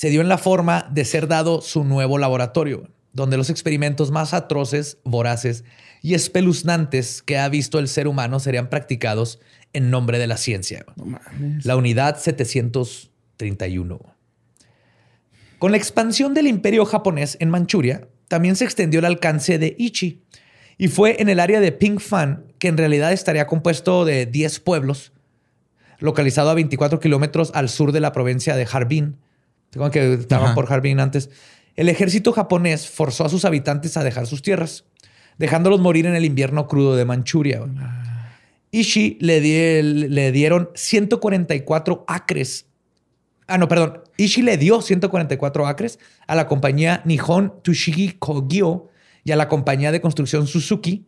se 0.00 0.08
dio 0.08 0.22
en 0.22 0.30
la 0.30 0.38
forma 0.38 0.88
de 0.90 1.04
ser 1.04 1.28
dado 1.28 1.60
su 1.60 1.84
nuevo 1.84 2.16
laboratorio, 2.16 2.88
donde 3.12 3.36
los 3.36 3.50
experimentos 3.50 4.10
más 4.10 4.32
atroces, 4.32 4.96
voraces 5.04 5.62
y 6.00 6.14
espeluznantes 6.14 7.20
que 7.20 7.36
ha 7.36 7.46
visto 7.50 7.78
el 7.78 7.86
ser 7.86 8.08
humano 8.08 8.40
serían 8.40 8.70
practicados 8.70 9.40
en 9.74 9.90
nombre 9.90 10.18
de 10.18 10.26
la 10.26 10.38
ciencia. 10.38 10.86
No. 10.96 11.20
La 11.64 11.76
unidad 11.76 12.18
731. 12.18 14.00
Con 15.58 15.70
la 15.70 15.76
expansión 15.76 16.32
del 16.32 16.46
imperio 16.46 16.86
japonés 16.86 17.36
en 17.38 17.50
Manchuria, 17.50 18.08
también 18.26 18.56
se 18.56 18.64
extendió 18.64 19.00
el 19.00 19.04
alcance 19.04 19.58
de 19.58 19.76
Ichi 19.78 20.22
y 20.78 20.88
fue 20.88 21.20
en 21.20 21.28
el 21.28 21.40
área 21.40 21.60
de 21.60 21.72
Pingfan, 21.72 22.46
que 22.58 22.68
en 22.68 22.78
realidad 22.78 23.12
estaría 23.12 23.46
compuesto 23.46 24.06
de 24.06 24.24
10 24.24 24.60
pueblos, 24.60 25.12
localizado 25.98 26.48
a 26.48 26.54
24 26.54 27.00
kilómetros 27.00 27.50
al 27.52 27.68
sur 27.68 27.92
de 27.92 28.00
la 28.00 28.12
provincia 28.12 28.56
de 28.56 28.66
Harbin. 28.72 29.18
Tengo 29.70 29.90
que 29.90 30.14
estaban 30.14 30.46
Ajá. 30.46 30.54
por 30.54 30.72
Harbin 30.72 31.00
antes. 31.00 31.30
El 31.76 31.88
ejército 31.88 32.32
japonés 32.32 32.88
forzó 32.88 33.24
a 33.24 33.28
sus 33.28 33.44
habitantes 33.44 33.96
a 33.96 34.04
dejar 34.04 34.26
sus 34.26 34.42
tierras, 34.42 34.84
dejándolos 35.38 35.80
morir 35.80 36.06
en 36.06 36.14
el 36.14 36.24
invierno 36.24 36.66
crudo 36.66 36.96
de 36.96 37.04
Manchuria. 37.04 37.62
Ishii 38.72 39.18
le, 39.20 39.40
di- 39.40 40.08
le 40.08 40.32
dieron 40.32 40.70
144 40.74 42.04
acres. 42.06 42.66
Ah, 43.46 43.58
no, 43.58 43.66
perdón. 43.68 44.00
Ishii 44.16 44.42
le 44.44 44.56
dio 44.58 44.80
144 44.82 45.66
acres 45.66 45.98
a 46.26 46.34
la 46.36 46.46
compañía 46.46 47.02
Nihon 47.04 47.54
Tushigi 47.62 48.12
Kogyo 48.18 48.88
y 49.24 49.32
a 49.32 49.36
la 49.36 49.48
compañía 49.48 49.90
de 49.92 50.00
construcción 50.00 50.46
Suzuki 50.46 51.06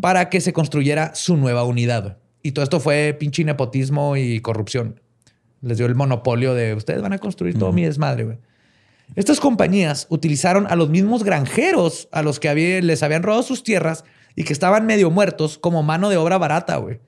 para 0.00 0.30
que 0.30 0.40
se 0.40 0.52
construyera 0.54 1.14
su 1.14 1.36
nueva 1.36 1.64
unidad. 1.64 2.16
Y 2.42 2.52
todo 2.52 2.62
esto 2.62 2.80
fue 2.80 3.14
pinche 3.18 3.44
nepotismo 3.44 4.16
y 4.16 4.40
corrupción. 4.40 5.00
Les 5.62 5.76
dio 5.78 5.86
el 5.86 5.94
monopolio 5.94 6.54
de 6.54 6.74
ustedes 6.74 7.02
van 7.02 7.12
a 7.12 7.18
construir 7.18 7.58
todo 7.58 7.72
mi 7.72 7.84
desmadre. 7.84 8.24
güey. 8.24 8.38
Estas 9.16 9.40
compañías 9.40 10.06
utilizaron 10.08 10.66
a 10.68 10.76
los 10.76 10.88
mismos 10.88 11.24
granjeros 11.24 12.08
a 12.12 12.22
los 12.22 12.38
que 12.40 12.48
había- 12.48 12.80
les 12.80 13.02
habían 13.02 13.22
robado 13.22 13.42
sus 13.42 13.62
tierras 13.64 14.04
y 14.36 14.44
que 14.44 14.52
estaban 14.52 14.86
medio 14.86 15.10
muertos 15.10 15.58
como 15.58 15.82
mano 15.82 16.08
de 16.08 16.16
obra 16.16 16.38
barata, 16.38 16.76
güey. 16.76 17.00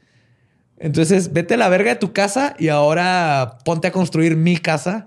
Entonces, 0.78 1.32
vete 1.32 1.54
a 1.54 1.56
la 1.56 1.68
verga 1.68 1.90
de 1.90 1.96
tu 1.96 2.12
casa 2.12 2.56
y 2.58 2.68
ahora 2.68 3.58
ponte 3.64 3.86
a 3.86 3.92
construir 3.92 4.36
mi 4.36 4.56
casa 4.56 5.06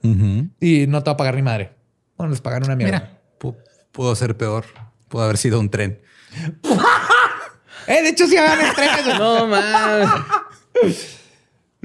y 0.61 0.87
no 0.87 1.03
te 1.03 1.09
va 1.09 1.13
a 1.13 1.17
pagar 1.17 1.35
ni 1.35 1.41
madre. 1.41 1.71
Bueno, 2.17 2.31
les 2.31 2.39
pagan 2.39 2.63
una 2.63 2.77
mierda. 2.77 2.99
Mira, 3.41 3.55
pudo 3.91 4.15
ser 4.15 4.37
peor. 4.37 4.63
Pudo 5.09 5.23
haber 5.23 5.37
sido 5.37 5.59
un 5.59 5.69
tren. 5.69 5.99
Eh, 7.87 8.01
de 8.01 8.09
hecho, 8.09 8.25
sí 8.25 8.35
hagan 8.35 8.73
trenes. 8.73 9.19
No 9.19 9.45
mames. 9.45 10.09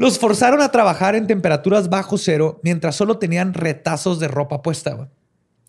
Los 0.01 0.19
forzaron 0.19 0.63
a 0.63 0.71
trabajar 0.73 1.15
en 1.15 1.27
temperaturas 1.27 1.91
bajo 1.91 2.17
cero 2.17 2.59
mientras 2.63 2.97
solo 2.97 3.19
tenían 3.19 3.53
retazos 3.53 4.19
de 4.19 4.29
ropa 4.29 4.63
puesta. 4.63 4.95
güey. 4.95 5.09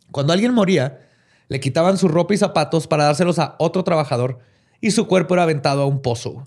Cuando 0.10 0.32
alguien 0.32 0.54
moría, 0.54 1.02
le 1.50 1.60
quitaban 1.60 1.98
su 1.98 2.08
ropa 2.08 2.34
y 2.34 2.38
zapatos 2.38 2.88
para 2.88 3.04
dárselos 3.04 3.40
a 3.40 3.58
otro 3.60 3.84
trabajador 3.84 4.40
y 4.80 4.92
su 4.92 5.06
cuerpo 5.06 5.34
era 5.34 5.44
aventado 5.44 5.82
a 5.82 5.86
un 5.86 6.02
pozo. 6.02 6.32
güey. 6.32 6.46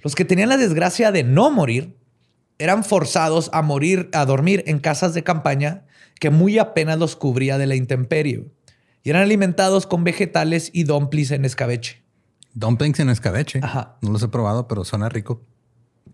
Los 0.00 0.14
que 0.14 0.24
tenían 0.24 0.48
la 0.48 0.56
desgracia 0.56 1.10
de 1.10 1.24
no 1.24 1.50
morir 1.50 1.96
eran 2.58 2.84
forzados 2.84 3.50
a 3.52 3.60
morir, 3.60 4.08
a 4.12 4.24
dormir 4.24 4.62
en 4.68 4.78
casas 4.78 5.12
de 5.12 5.24
campaña 5.24 5.86
que 6.20 6.30
muy 6.30 6.60
apenas 6.60 7.00
los 7.00 7.16
cubría 7.16 7.58
de 7.58 7.66
la 7.66 7.74
intemperie. 7.74 8.36
güey. 8.36 8.52
Y 9.02 9.10
eran 9.10 9.22
alimentados 9.22 9.88
con 9.88 10.04
vegetales 10.04 10.70
y 10.72 10.84
dumplings 10.84 11.32
en 11.32 11.44
escabeche. 11.44 12.04
Dumplings 12.52 13.00
en 13.00 13.10
escabeche. 13.10 13.58
Ajá. 13.60 13.96
No 14.02 14.12
los 14.12 14.22
he 14.22 14.28
probado, 14.28 14.68
pero 14.68 14.84
suena 14.84 15.08
rico. 15.08 15.42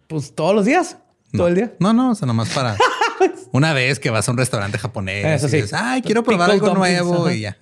Pues 0.06 0.34
todos 0.34 0.54
los 0.54 0.64
días, 0.64 0.98
todo 1.32 1.48
el 1.48 1.54
día. 1.54 1.74
No, 1.78 1.92
no, 1.92 2.10
o 2.10 2.14
sea, 2.14 2.26
nomás 2.26 2.50
para 2.50 2.76
una 3.52 3.72
vez 3.72 3.98
que 4.00 4.10
vas 4.10 4.28
a 4.28 4.32
un 4.32 4.38
restaurante 4.38 4.78
japonés. 4.78 5.24
Eso 5.24 5.46
y 5.46 5.50
sí. 5.50 5.56
dices, 5.56 5.72
Ay, 5.74 6.02
quiero 6.02 6.22
probar 6.22 6.50
Pickle 6.50 6.68
algo 6.68 6.74
dumplings, 6.74 7.04
nuevo 7.04 7.26
ajá. 7.26 7.34
y 7.34 7.40
ya. 7.40 7.56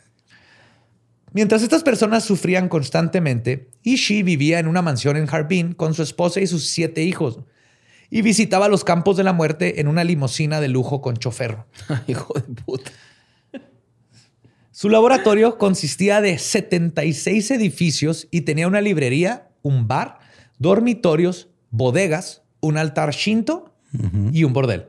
Mientras 1.32 1.62
estas 1.62 1.82
personas 1.82 2.24
sufrían 2.24 2.68
constantemente, 2.68 3.70
Ishii 3.82 4.22
vivía 4.22 4.58
en 4.58 4.66
una 4.66 4.80
mansión 4.80 5.16
en 5.16 5.28
Harbin 5.28 5.72
con 5.74 5.92
su 5.94 6.02
esposa 6.02 6.40
y 6.40 6.46
sus 6.46 6.68
siete 6.68 7.02
hijos 7.02 7.40
y 8.10 8.22
visitaba 8.22 8.68
los 8.68 8.84
campos 8.84 9.16
de 9.16 9.24
la 9.24 9.32
muerte 9.32 9.80
en 9.80 9.88
una 9.88 10.04
limusina 10.04 10.60
de 10.60 10.68
lujo 10.68 11.00
con 11.00 11.16
chofer. 11.16 11.58
Hijo 12.06 12.34
de 12.34 12.42
puta. 12.62 12.90
Su 14.70 14.88
laboratorio 14.88 15.58
consistía 15.58 16.20
de 16.20 16.38
76 16.38 17.50
edificios 17.50 18.28
y 18.30 18.42
tenía 18.42 18.68
una 18.68 18.80
librería, 18.80 19.48
un 19.62 19.88
bar, 19.88 20.20
dormitorios, 20.58 21.47
bodegas, 21.70 22.42
un 22.60 22.76
altar 22.78 23.10
shinto 23.12 23.74
y 24.32 24.44
un 24.44 24.52
bordel. 24.52 24.86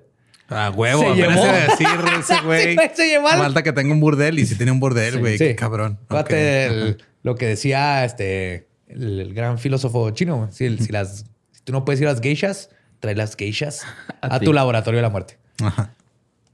A 0.50 0.72
huevo, 0.72 1.02
Se 1.02 1.08
apenas 1.24 1.36
llevó. 1.36 1.48
a 1.48 1.54
decir 1.54 1.88
ese 2.20 2.42
güey. 2.42 2.76
Sí, 2.76 2.80
se 2.96 3.08
llevó 3.08 3.28
al- 3.28 3.38
Falta 3.40 3.62
que 3.64 3.72
tenga 3.72 3.94
un 3.94 4.00
burdel 4.00 4.40
y 4.40 4.46
si 4.48 4.56
tiene 4.56 4.72
un 4.72 4.80
burdel, 4.80 5.20
güey, 5.20 5.38
qué 5.38 5.56
cabrón. 5.56 6.00
Fíjate 6.10 6.68
Ok. 6.68 6.72
el- 6.74 7.04
lo 7.22 7.36
que 7.36 7.46
decía 7.48 8.04
este 8.06 8.68
el, 8.88 9.20
el 9.20 9.34
gran 9.36 9.60
filósofo 9.60 10.10
chino. 10.12 10.50
Si, 10.52 10.76
si 10.80 10.92
las, 10.92 11.26
si 11.52 11.62
tú 11.64 11.72
no 11.72 11.86
puedes 11.86 12.02
ir 12.02 12.08
a 12.08 12.14
las 12.14 12.22
geishas, 12.22 12.70
trae 13.00 13.14
las 13.16 13.36
geishas 13.36 13.86
A 14.22 14.40
tu 14.40 14.52
laboratorio 14.54 14.98
de 14.98 15.02
la 15.04 15.10
muerte. 15.10 15.38
Ajá. 15.62 15.94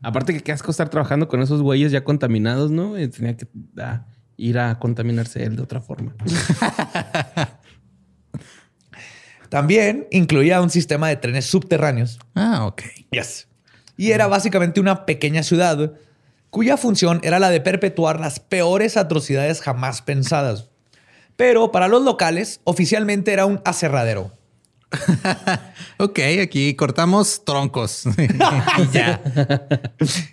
Aparte 0.01 0.33
que 0.33 0.41
qué 0.41 0.51
asco 0.51 0.71
estar 0.71 0.89
trabajando 0.89 1.27
con 1.29 1.41
esos 1.41 1.61
güeyes 1.61 1.91
ya 1.93 2.03
contaminados, 2.03 2.69
¿no? 2.71 2.99
Y 2.99 3.07
tenía 3.07 3.37
que 3.37 3.47
ah, 3.79 4.05
ir 4.37 4.59
a 4.59 4.77
contaminarse 4.77 5.41
él 5.43 5.55
de 5.55 5.61
otra 5.63 5.79
forma. 5.81 6.13
También 9.55 10.05
incluía 10.11 10.59
un 10.59 10.69
sistema 10.69 11.07
de 11.07 11.15
trenes 11.15 11.45
subterráneos. 11.45 12.19
Ah, 12.35 12.65
ok. 12.65 12.81
Yes. 13.11 13.47
Y 13.95 14.11
era 14.11 14.27
básicamente 14.27 14.81
una 14.81 15.05
pequeña 15.05 15.43
ciudad 15.43 15.93
cuya 16.49 16.75
función 16.75 17.21
era 17.23 17.39
la 17.39 17.49
de 17.49 17.61
perpetuar 17.61 18.19
las 18.19 18.41
peores 18.41 18.97
atrocidades 18.97 19.61
jamás 19.61 20.01
pensadas. 20.01 20.67
Pero 21.37 21.71
para 21.71 21.87
los 21.87 22.03
locales, 22.03 22.59
oficialmente 22.65 23.31
era 23.31 23.45
un 23.45 23.61
aserradero. 23.63 24.33
Ok, 25.97 26.19
aquí 26.43 26.75
cortamos 26.75 27.45
troncos. 27.45 28.03
y 28.05 28.27
ya. 28.91 29.21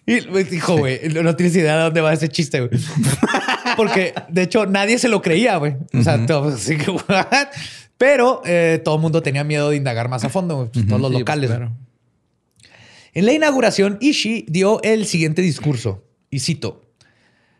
Y 0.05 0.19
dijo, 0.43 0.77
güey, 0.77 1.09
no 1.11 1.23
no 1.23 1.37
tienes 1.37 1.55
idea 1.55 1.77
de 1.77 1.83
dónde 1.85 2.01
va 2.01 2.13
ese 2.13 2.29
chiste, 2.29 2.63
güey. 2.63 2.71
Porque 3.77 4.13
de 4.29 4.43
hecho 4.43 4.67
nadie 4.67 4.99
se 4.99 5.09
lo 5.09 5.23
creía, 5.23 5.59
güey. 5.59 5.77
O 5.95 6.03
sea, 6.03 6.15
así 6.15 6.77
que, 6.77 6.91
"What?". 6.91 7.49
Pero 8.03 8.43
eh, 8.45 8.81
todo 8.85 8.97
el 8.97 9.01
mundo 9.01 9.23
tenía 9.23 9.45
miedo 9.45 9.71
de 9.71 9.77
indagar 9.77 10.09
más 10.09 10.25
a 10.25 10.29
fondo, 10.29 10.69
pues, 10.73 10.89
todos 10.89 11.01
los 11.01 11.11
Sí, 11.11 11.15
pues, 11.15 11.21
locales. 11.21 11.51
claro. 11.51 11.71
En 13.15 13.27
la 13.27 13.33
inauguración, 13.33 13.97
Ishii 14.01 14.47
dio 14.49 14.83
el 14.83 15.07
siguiente 15.07 15.41
discurso, 15.41 16.03
y 16.29 16.41
cito, 16.41 16.83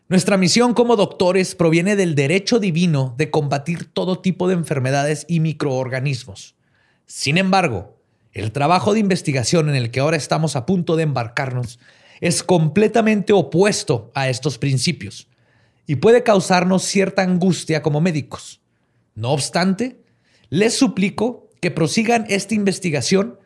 Nuestra 0.09 0.35
misión 0.35 0.73
como 0.73 0.97
doctores 0.97 1.55
proviene 1.55 1.95
del 1.95 2.13
derecho 2.13 2.59
divino 2.59 3.15
de 3.17 3.31
combatir 3.31 3.85
todo 3.85 4.19
tipo 4.19 4.49
de 4.49 4.55
enfermedades 4.55 5.25
y 5.29 5.39
microorganismos. 5.39 6.55
Sin 7.05 7.37
embargo, 7.37 7.97
el 8.33 8.51
trabajo 8.51 8.93
de 8.93 8.99
investigación 8.99 9.69
en 9.69 9.75
el 9.75 9.91
que 9.91 10.01
ahora 10.01 10.17
estamos 10.17 10.57
a 10.57 10.65
punto 10.65 10.97
de 10.97 11.03
embarcarnos 11.03 11.79
es 12.19 12.43
completamente 12.43 13.31
opuesto 13.31 14.11
a 14.13 14.27
estos 14.27 14.57
principios 14.57 15.29
y 15.87 15.95
puede 15.95 16.21
causarnos 16.21 16.83
cierta 16.83 17.21
angustia 17.21 17.81
como 17.81 18.01
médicos. 18.01 18.59
No 19.15 19.29
obstante, 19.31 20.02
les 20.53 20.77
suplico 20.77 21.49
que 21.61 21.71
prosigan 21.71 22.25
esta 22.29 22.53
investigación 22.53 23.39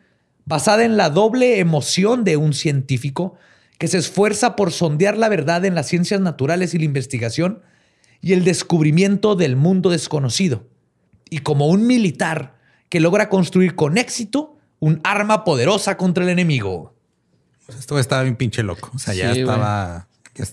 basada 0.44 0.84
en 0.84 0.98
la 0.98 1.08
doble 1.08 1.58
emoción 1.58 2.22
de 2.22 2.36
un 2.36 2.52
científico 2.52 3.34
que 3.78 3.88
se 3.88 3.96
esfuerza 3.96 4.56
por 4.56 4.72
sondear 4.72 5.16
la 5.16 5.30
verdad 5.30 5.64
en 5.64 5.74
las 5.74 5.86
ciencias 5.86 6.20
naturales 6.20 6.74
y 6.74 6.78
la 6.78 6.84
investigación 6.84 7.62
y 8.20 8.34
el 8.34 8.44
descubrimiento 8.44 9.36
del 9.36 9.56
mundo 9.56 9.88
desconocido, 9.88 10.66
y 11.30 11.38
como 11.38 11.68
un 11.68 11.86
militar 11.86 12.58
que 12.90 13.00
logra 13.00 13.30
construir 13.30 13.74
con 13.74 13.96
éxito 13.96 14.58
un 14.78 15.00
arma 15.02 15.44
poderosa 15.44 15.96
contra 15.96 16.24
el 16.24 16.30
enemigo. 16.30 16.94
Pues 17.64 17.78
esto 17.78 17.98
estaba 17.98 18.22
bien 18.22 18.36
pinche 18.36 18.62
loco. 18.62 18.90
O 18.94 18.98
sea, 18.98 19.14
ya 19.14 19.32
Sí, 19.32 19.40
estaba, 19.40 20.08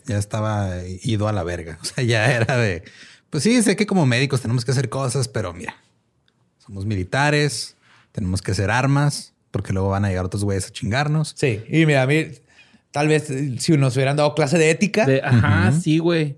ya 0.06 0.18
estaba 0.18 0.70
ido 1.04 1.28
a 1.28 1.34
la 1.34 1.44
verga. 1.44 1.80
O 1.82 1.86
sea, 1.86 2.02
ya 2.06 2.32
era 2.32 2.56
de, 2.56 2.84
pues 3.30 3.44
sí, 3.44 3.62
sé 3.62 3.76
que 3.76 3.86
como 3.86 4.06
médicos 4.06 4.40
tenemos 4.40 4.64
que 4.64 4.72
hacer 4.72 4.88
cosas, 4.88 5.28
pero 5.28 5.52
mira, 5.52 5.76
somos 6.66 6.86
militares, 6.86 7.76
tenemos 8.12 8.42
que 8.42 8.52
hacer 8.52 8.72
armas, 8.72 9.34
porque 9.52 9.74
luego 9.74 9.90
van 9.90 10.06
a 10.06 10.10
llegar 10.10 10.26
otros 10.26 10.44
güeyes 10.44 10.68
a 10.68 10.72
chingarnos. 10.72 11.34
Sí, 11.36 11.64
y 11.70 11.86
mira, 11.86 12.02
a 12.04 12.08
mí, 12.08 12.28
tal 12.92 13.08
vez 13.08 13.30
eh, 13.30 13.56
si 13.60 13.78
nos 13.78 13.96
hubieran 13.96 14.16
dado 14.18 14.34
clase 14.36 14.58
de 14.58 14.70
ética, 14.70 15.06
De- 15.06 15.22
ajá, 15.24 15.72
sí, 15.72 16.00
güey. 16.00 16.36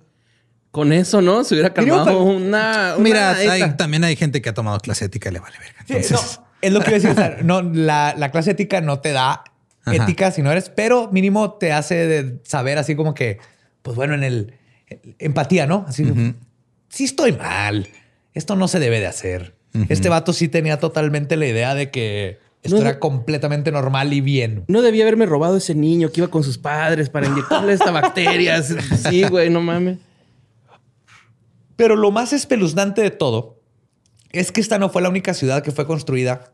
Con 0.72 0.92
eso, 0.94 1.22
¿no? 1.22 1.44
Se 1.44 1.56
hubiera 1.56 1.74
calmado 1.74 2.22
una, 2.24 2.94
una 2.96 3.04
Mira, 3.04 3.32
hay- 3.36 3.76
también 3.78 4.04
hay 4.04 4.16
gente 4.16 4.42
que 4.42 4.50
ha 4.50 4.54
tomado 4.54 4.78
clase 4.80 5.06
ética 5.06 5.30
y 5.30 5.34
le 5.34 5.40
vale 5.40 5.58
verga. 5.58 5.80
Sí, 5.88 5.94
Entonces, 5.94 6.40
no, 6.40 6.48
es 6.62 6.72
lo 6.74 6.82
que 6.82 6.90
iba 6.90 6.98
a 6.98 7.00
decir. 7.00 7.10
o 7.12 7.16
sea, 7.16 7.38
no, 7.44 7.62
la, 7.64 8.14
la 8.18 8.32
clase 8.32 8.52
ética 8.52 8.82
no 8.82 9.00
te 9.00 9.12
da 9.12 9.44
Ajá. 9.86 9.96
ética 10.04 10.30
si 10.32 10.44
no 10.44 10.52
eres, 10.52 10.70
pero 10.70 11.10
mínimo 11.12 11.54
te 11.54 11.72
hace 11.72 11.96
de 12.06 12.40
saber 12.44 12.78
así 12.78 12.96
como 12.96 13.14
que, 13.16 13.40
pues 13.82 13.96
bueno, 13.96 14.14
en 14.14 14.24
el, 14.24 14.54
el- 14.88 15.16
empatía, 15.18 15.66
¿no? 15.66 15.86
Así, 15.88 16.06
sí 16.90 17.06
estoy 17.06 17.32
mal. 17.32 17.88
Esto 18.34 18.56
no 18.56 18.68
se 18.68 18.78
debe 18.80 19.00
de 19.00 19.08
hacer. 19.08 19.56
Este 19.90 20.10
vato 20.10 20.34
sí 20.34 20.48
tenía 20.48 20.80
totalmente 20.80 21.36
la 21.38 21.48
idea 21.48 21.76
de 21.76 21.92
que 21.92 22.40
esto 22.64 22.78
No, 22.78 22.82
era 22.82 23.00
completamente 23.00 23.72
normal 23.72 24.12
y 24.14 24.22
bien. 24.22 24.64
No 24.68 24.82
debía 24.82 25.04
haberme 25.04 25.26
robado 25.26 25.58
ese 25.58 25.76
niño 25.76 26.12
que 26.12 26.22
iba 26.22 26.28
con 26.28 26.44
sus 26.44 26.58
padres 26.58 27.10
para 27.10 27.28
inyectarle 27.28 27.74
esta 27.74 27.92
bacteria. 27.92 28.62
Sí, 29.10 29.24
güey, 29.24 29.50
no 29.50 29.62
mames. 29.62 30.00
Pero 31.76 31.96
lo 31.96 32.12
más 32.12 32.34
espeluznante 32.34 33.02
de 33.02 33.12
todo 33.12 33.62
es 34.32 34.52
que 34.52 34.62
esta 34.62 34.80
no 34.80 34.90
fue 34.90 35.02
la 35.02 35.10
única 35.10 35.34
ciudad 35.34 35.64
que 35.64 35.72
fue 35.72 35.86
construida 35.86 36.52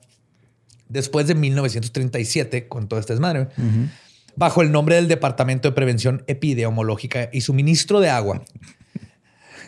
después 0.90 1.28
de 1.28 1.36
1937, 1.36 2.68
con 2.68 2.88
todo 2.88 3.00
este 3.00 3.14
desmadre, 3.14 3.48
bajo 4.36 4.62
el 4.62 4.72
nombre 4.72 4.96
del 4.96 5.08
Departamento 5.08 5.70
de 5.70 5.74
Prevención 5.74 6.24
Epidemiológica 6.28 7.30
y 7.32 7.42
Suministro 7.42 8.00
de 8.00 8.10
Agua. 8.10 8.44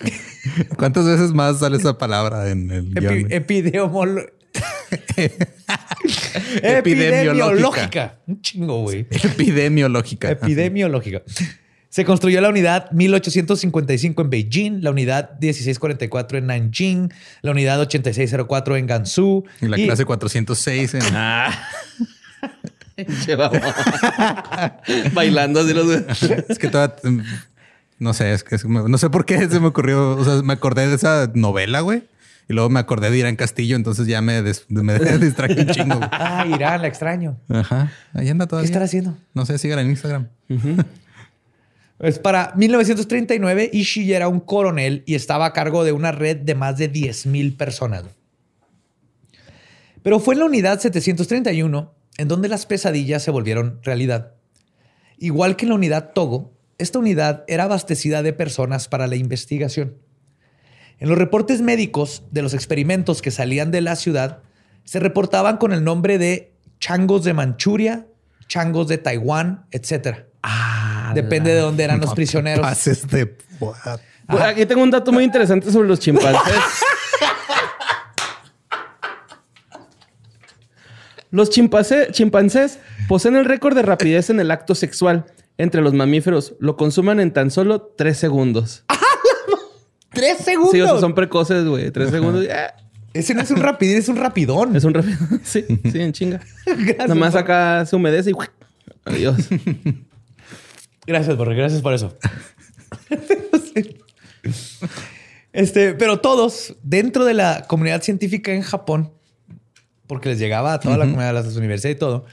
¿Cuántas 0.77 1.05
veces 1.05 1.33
más 1.33 1.59
sale 1.59 1.77
esa 1.77 1.97
palabra 1.97 2.49
en 2.49 2.71
el 2.71 2.93
guion? 2.93 3.31
Epidemiológica. 6.61 8.19
Un 8.27 8.41
chingo, 8.41 8.81
güey. 8.81 9.07
Epidemiológica. 9.09 10.29
Epidemiológica. 10.29 11.21
Se 11.89 12.03
construyó 12.03 12.41
la 12.41 12.49
unidad 12.49 12.91
1855 12.91 14.21
en 14.21 14.29
Beijing, 14.29 14.81
la 14.81 14.91
unidad 14.91 15.39
1644 15.39 16.39
en 16.39 16.47
Nanjing, 16.47 17.13
la 17.41 17.51
unidad 17.51 17.79
8604 17.79 18.75
en 18.75 18.87
Gansu. 18.87 19.45
Y 19.61 19.67
la 19.67 19.77
clase 19.77 20.03
406 20.03 20.93
en... 20.95 21.01
Ah. 21.13 21.69
Bailando 25.13 25.61
así 25.61 25.73
los... 25.73 25.87
es 26.49 26.59
que 26.59 26.67
toda... 26.67 26.97
No 27.97 28.13
sé, 28.13 28.33
es 28.33 28.43
que 28.43 28.57
no 28.67 28.97
sé 28.97 29.09
por 29.09 29.25
qué 29.25 29.47
se 29.49 29.59
me 29.59 29.67
ocurrió. 29.67 30.11
O 30.17 30.23
sea, 30.23 30.41
me 30.41 30.53
acordé 30.53 30.87
de 30.87 30.95
esa 30.95 31.31
novela, 31.33 31.79
güey. 31.81 32.03
Y 32.47 32.53
luego 32.53 32.69
me 32.69 32.79
acordé 32.79 33.09
de 33.09 33.17
Irán 33.17 33.35
Castillo, 33.35 33.75
entonces 33.75 34.05
ya 34.05 34.21
me, 34.21 34.41
me 34.69 34.99
distraje 35.17 35.61
un 35.61 35.67
chingo. 35.67 35.99
Ah, 36.11 36.45
Irán, 36.47 36.81
la 36.81 36.87
extraño. 36.87 37.39
Ajá. 37.49 37.91
Ahí 38.13 38.29
anda 38.29 38.45
todavía. 38.45 38.67
¿Qué 38.67 38.71
estará 38.71 38.85
haciendo? 38.85 39.17
No 39.33 39.45
sé, 39.45 39.57
sigan 39.57 39.79
en 39.79 39.89
Instagram. 39.89 40.27
Es 41.97 42.19
para 42.19 42.51
1939, 42.57 43.69
Ishii 43.71 44.13
era 44.13 44.27
un 44.27 44.41
coronel 44.41 45.03
y 45.05 45.15
estaba 45.15 45.45
a 45.45 45.53
cargo 45.53 45.85
de 45.85 45.93
una 45.93 46.11
red 46.11 46.35
de 46.35 46.53
más 46.53 46.77
de 46.77 46.89
10 46.89 47.25
mil 47.27 47.55
personas. 47.55 48.03
Pero 50.03 50.19
fue 50.19 50.33
en 50.33 50.41
la 50.41 50.45
unidad 50.45 50.79
731 50.79 51.93
en 52.17 52.27
donde 52.27 52.49
las 52.49 52.65
pesadillas 52.65 53.23
se 53.23 53.31
volvieron 53.31 53.79
realidad. 53.81 54.33
Igual 55.17 55.55
que 55.55 55.65
en 55.65 55.69
la 55.69 55.75
unidad 55.75 56.11
Togo, 56.13 56.54
esta 56.77 56.99
unidad 56.99 57.43
era 57.47 57.63
abastecida 57.65 58.21
de 58.23 58.33
personas 58.33 58.87
para 58.87 59.07
la 59.07 59.15
investigación. 59.15 59.95
En 60.99 61.09
los 61.09 61.17
reportes 61.17 61.61
médicos 61.61 62.23
de 62.31 62.41
los 62.41 62.53
experimentos 62.53 63.21
que 63.21 63.31
salían 63.31 63.71
de 63.71 63.81
la 63.81 63.95
ciudad, 63.95 64.43
se 64.83 64.99
reportaban 64.99 65.57
con 65.57 65.73
el 65.73 65.83
nombre 65.83 66.17
de 66.17 66.53
changos 66.79 67.23
de 67.23 67.33
Manchuria, 67.33 68.07
changos 68.47 68.87
de 68.87 68.97
Taiwán, 68.97 69.65
etc. 69.71 70.25
Ah, 70.43 71.11
Depende 71.13 71.53
de 71.53 71.59
dónde 71.59 71.83
eran 71.83 71.99
los 71.99 72.13
prisioneros. 72.13 72.65
Aquí 74.27 74.65
tengo 74.65 74.83
un 74.83 74.91
dato 74.91 75.11
muy 75.11 75.23
interesante 75.23 75.71
sobre 75.71 75.87
los 75.87 75.99
chimpancés. 75.99 76.55
los 81.31 81.49
chimpancés 81.49 82.79
poseen 83.07 83.35
el 83.35 83.45
récord 83.45 83.75
de 83.75 83.81
rapidez 83.81 84.29
en 84.29 84.39
el 84.39 84.51
acto 84.51 84.75
sexual 84.75 85.25
entre 85.57 85.81
los 85.81 85.93
mamíferos. 85.93 86.55
Lo 86.59 86.77
consuman 86.77 87.19
en 87.19 87.31
tan 87.31 87.51
solo 87.51 87.81
tres 87.81 88.17
segundos. 88.17 88.83
¿Tres 90.09 90.37
segundos? 90.37 90.71
Sí, 90.71 90.81
o 90.81 90.87
sea, 90.87 90.99
son 90.99 91.13
precoces, 91.13 91.65
güey. 91.65 91.91
Tres 91.91 92.11
segundos. 92.11 92.47
Ese 93.13 93.33
no 93.33 93.41
es 93.41 93.51
un 93.51 93.57
rapidín, 93.57 93.97
es 93.97 94.09
un 94.09 94.17
rapidón. 94.17 94.75
Es 94.75 94.83
un 94.83 94.93
rapidón. 94.93 95.41
Sí, 95.43 95.63
sí, 95.89 96.01
en 96.01 96.11
chinga. 96.11 96.41
Gracias. 96.65 96.97
Nada 96.97 97.15
más 97.15 97.35
acá 97.35 97.85
se 97.85 97.95
humedece 97.95 98.31
y 98.31 98.33
adiós. 99.05 99.37
Gracias, 101.07 101.37
Borre. 101.37 101.55
Gracias 101.55 101.81
por 101.81 101.93
eso. 101.93 102.17
este, 105.53 105.93
pero 105.93 106.19
todos 106.19 106.75
dentro 106.83 107.23
de 107.23 107.33
la 107.33 107.65
comunidad 107.67 108.01
científica 108.01 108.53
en 108.53 108.63
Japón, 108.63 109.13
porque 110.07 110.29
les 110.29 110.39
llegaba 110.39 110.73
a 110.73 110.79
toda 110.79 110.97
la 110.97 111.05
comunidad 111.05 111.27
de 111.27 111.33
las 111.33 111.55
universidades 111.55 111.95
y 111.95 111.99
todo, 111.99 112.25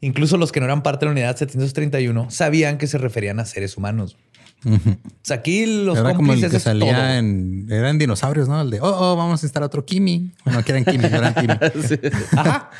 incluso 0.00 0.36
los 0.36 0.52
que 0.52 0.60
no 0.60 0.66
eran 0.66 0.82
parte 0.82 1.00
de 1.00 1.06
la 1.06 1.12
unidad 1.12 1.36
731, 1.36 2.30
sabían 2.30 2.78
que 2.78 2.86
se 2.86 2.98
referían 2.98 3.40
a 3.40 3.44
seres 3.44 3.76
humanos. 3.76 4.16
O 4.64 4.78
sea, 5.22 5.36
aquí 5.36 5.84
los 5.84 5.96
Era 5.98 6.14
como 6.14 6.32
el 6.32 6.50
que 6.50 6.58
salía 6.58 7.18
en... 7.18 7.66
Eran 7.70 7.98
dinosaurios, 7.98 8.48
¿no? 8.48 8.60
El 8.60 8.70
de, 8.70 8.80
oh, 8.80 8.86
oh, 8.86 9.16
vamos 9.16 9.42
a 9.42 9.46
instalar 9.46 9.66
otro 9.66 9.84
Kimi. 9.84 10.32
Bueno, 10.44 10.64
que 10.64 10.72
eran 10.72 10.84
Kimi, 10.84 11.08
no 11.08 11.16
eran 11.16 11.34
Kimi. 11.34 11.54
Ajá. 12.36 12.70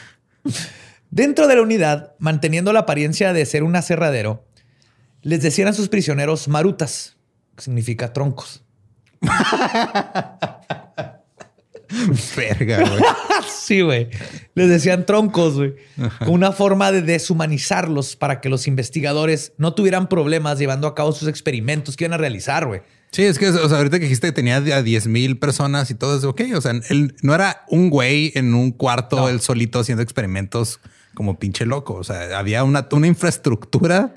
Dentro 1.10 1.46
de 1.46 1.56
la 1.56 1.62
unidad, 1.62 2.14
manteniendo 2.18 2.72
la 2.72 2.80
apariencia 2.80 3.32
de 3.32 3.46
ser 3.46 3.62
un 3.62 3.76
aserradero, 3.76 4.44
les 5.22 5.40
decían 5.40 5.68
a 5.68 5.72
sus 5.72 5.88
prisioneros 5.88 6.48
marutas, 6.48 7.16
que 7.56 7.62
significa 7.62 8.12
troncos. 8.12 8.62
Verga, 12.36 12.78
güey. 12.78 13.02
sí, 13.48 13.80
güey. 13.80 14.08
Les 14.54 14.68
decían 14.68 15.06
troncos, 15.06 15.54
güey. 15.54 15.74
Una 16.26 16.52
forma 16.52 16.92
de 16.92 17.02
deshumanizarlos 17.02 18.16
para 18.16 18.40
que 18.40 18.48
los 18.48 18.66
investigadores 18.66 19.52
no 19.58 19.74
tuvieran 19.74 20.08
problemas 20.08 20.58
llevando 20.58 20.86
a 20.86 20.94
cabo 20.94 21.12
sus 21.12 21.28
experimentos 21.28 21.96
que 21.96 22.04
iban 22.04 22.14
a 22.14 22.18
realizar, 22.18 22.66
güey. 22.66 22.82
Sí, 23.10 23.24
es 23.24 23.38
que 23.38 23.48
o 23.48 23.68
sea, 23.68 23.78
ahorita 23.78 23.98
que 23.98 24.04
dijiste 24.04 24.26
que 24.26 24.32
tenía 24.32 24.56
a 24.56 24.82
10 24.82 25.06
mil 25.06 25.38
personas 25.38 25.90
y 25.90 25.94
todo 25.94 26.18
eso, 26.18 26.30
ok. 26.30 26.42
O 26.54 26.60
sea, 26.60 26.72
él 26.90 27.16
no 27.22 27.34
era 27.34 27.64
un 27.68 27.90
güey 27.90 28.32
en 28.34 28.54
un 28.54 28.70
cuarto, 28.70 29.28
él 29.28 29.40
solito 29.40 29.80
haciendo 29.80 30.02
experimentos 30.02 30.80
como 31.14 31.38
pinche 31.38 31.64
loco. 31.64 31.94
O 31.94 32.04
sea, 32.04 32.38
había 32.38 32.64
una, 32.64 32.86
una 32.92 33.06
infraestructura 33.06 34.14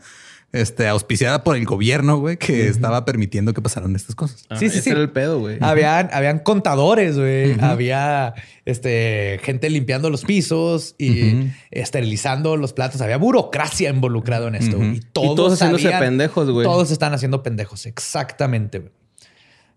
este, 0.54 0.88
auspiciada 0.88 1.44
por 1.44 1.56
el 1.56 1.66
gobierno, 1.66 2.18
güey, 2.18 2.38
que 2.38 2.68
estaba 2.68 3.06
permitiendo 3.06 3.54
que 3.54 3.62
pasaran 3.62 3.96
estas 3.96 4.16
cosas. 4.16 4.46
sí, 4.58 4.70
sí, 4.70 4.82
sí. 4.82 4.90
Era 4.90 5.00
el 5.00 5.10
pedo, 5.10 5.40
güey. 5.40 5.58
Habían, 5.62 6.10
habían 6.12 6.40
contadores, 6.40 7.18
güey. 7.18 7.60
Había 7.62 8.34
este, 8.66 9.40
gente 9.44 9.70
limpiando 9.70 10.10
los 10.10 10.24
pisos 10.26 10.96
y 10.98 11.52
esterilizando 11.72 12.58
los 12.58 12.74
platos. 12.74 13.02
Había 13.02 13.18
burocracia 13.18 13.90
involucrado 13.90 14.48
en 14.48 14.56
esto. 14.56 14.84
Y 14.84 15.00
todos, 15.14 15.36
todos 15.36 15.54
haciéndose 15.54 15.90
pendejos, 15.92 16.50
güey. 16.50 16.66
Todos 16.66 16.92
están 16.92 17.14
haciendo 17.14 17.44
pendejos, 17.44 17.86
exactamente. 17.86 18.92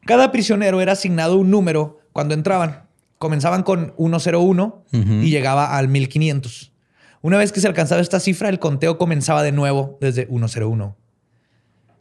Cada 0.06 0.32
prisionero 0.32 0.80
era 0.80 0.92
asignado 0.92 1.37
un 1.37 1.50
número 1.50 2.00
cuando 2.12 2.34
entraban. 2.34 2.84
Comenzaban 3.18 3.62
con 3.62 3.94
101 3.96 4.84
y 4.92 5.30
llegaba 5.30 5.76
al 5.76 5.88
1500. 5.88 6.73
Una 7.24 7.38
vez 7.38 7.52
que 7.52 7.60
se 7.60 7.66
alcanzaba 7.66 8.02
esta 8.02 8.20
cifra, 8.20 8.50
el 8.50 8.58
conteo 8.58 8.98
comenzaba 8.98 9.42
de 9.42 9.50
nuevo 9.50 9.96
desde 9.98 10.26
101, 10.26 10.94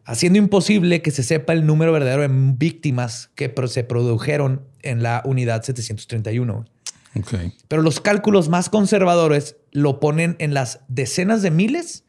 haciendo 0.04 0.38
imposible 0.38 1.02
que 1.02 1.12
se 1.12 1.24
sepa 1.24 1.54
el 1.54 1.66
número 1.66 1.94
verdadero 1.94 2.24
de 2.24 2.28
víctimas 2.30 3.32
que 3.34 3.50
se 3.68 3.86
produjeron 3.86 4.68
en 4.82 5.02
la 5.02 5.22
unidad 5.24 5.64
731. 5.64 6.66
Pero 7.70 7.82
los 7.82 8.02
cálculos 8.02 8.50
más 8.50 8.68
conservadores 8.68 9.56
lo 9.72 10.02
ponen 10.02 10.36
en 10.40 10.54
las 10.54 10.82
decenas 10.90 11.42
de 11.42 11.52
miles, 11.52 12.04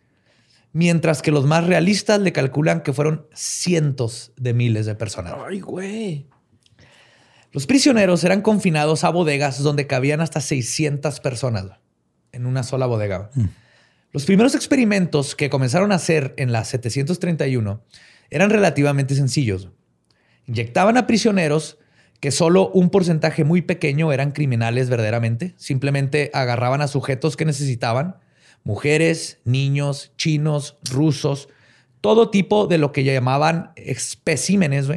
mientras 0.73 1.23
que 1.23 1.31
los 1.31 1.47
más 1.47 1.69
realistas 1.69 2.19
le 2.19 2.33
calculan 2.33 2.83
que 2.83 2.93
fueron 2.93 3.29
cientos 3.33 4.33
de 4.37 4.55
miles 4.55 4.87
de 4.87 4.97
personas. 4.97 5.37
Ay, 5.49 5.61
güey. 5.61 6.27
Los 7.53 7.69
prisioneros 7.69 8.25
eran 8.25 8.43
confinados 8.43 9.05
a 9.05 9.11
bodegas 9.11 9.63
donde 9.63 9.87
cabían 9.87 10.21
hasta 10.21 10.41
600 10.41 11.21
personas 11.21 11.67
en 12.35 12.47
una 12.47 12.63
sola 12.63 12.87
bodega. 12.87 13.31
Mm. 13.35 13.45
Los 14.13 14.27
primeros 14.27 14.55
experimentos 14.55 15.35
que 15.35 15.51
comenzaron 15.51 15.91
a 15.91 15.97
hacer 15.97 16.35
en 16.37 16.53
la 16.53 16.65
731 16.65 17.83
eran 18.31 18.51
relativamente 18.51 19.15
sencillos. 19.15 19.71
Inyectaban 20.47 20.97
a 20.97 21.07
prisioneros 21.07 21.79
que 22.21 22.31
solo 22.31 22.71
un 22.71 22.91
porcentaje 22.91 23.45
muy 23.45 23.63
pequeño 23.63 24.13
eran 24.13 24.31
criminales 24.31 24.89
verdaderamente. 24.89 25.55
Simplemente 25.57 26.31
agarraban 26.33 26.81
a 26.81 26.89
sujetos 26.89 27.37
que 27.37 27.45
necesitaban, 27.45 28.17
mujeres, 28.63 29.41
niños, 29.45 30.13
chinos, 30.17 30.79
rusos, 30.91 31.49
todo 32.01 32.31
tipo 32.31 32.67
de 32.67 32.79
lo 32.79 32.93
que 32.93 33.05
llamaban 33.05 33.73
especímenes, 33.77 34.89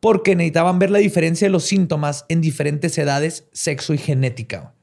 porque 0.00 0.36
necesitaban 0.36 0.78
ver 0.78 0.90
la 0.90 0.98
diferencia 0.98 1.48
de 1.48 1.52
los 1.52 1.64
síntomas 1.64 2.24
en 2.28 2.40
diferentes 2.40 2.96
edades, 2.98 3.48
sexo 3.52 3.94
y 3.94 3.98
genética. 3.98 4.74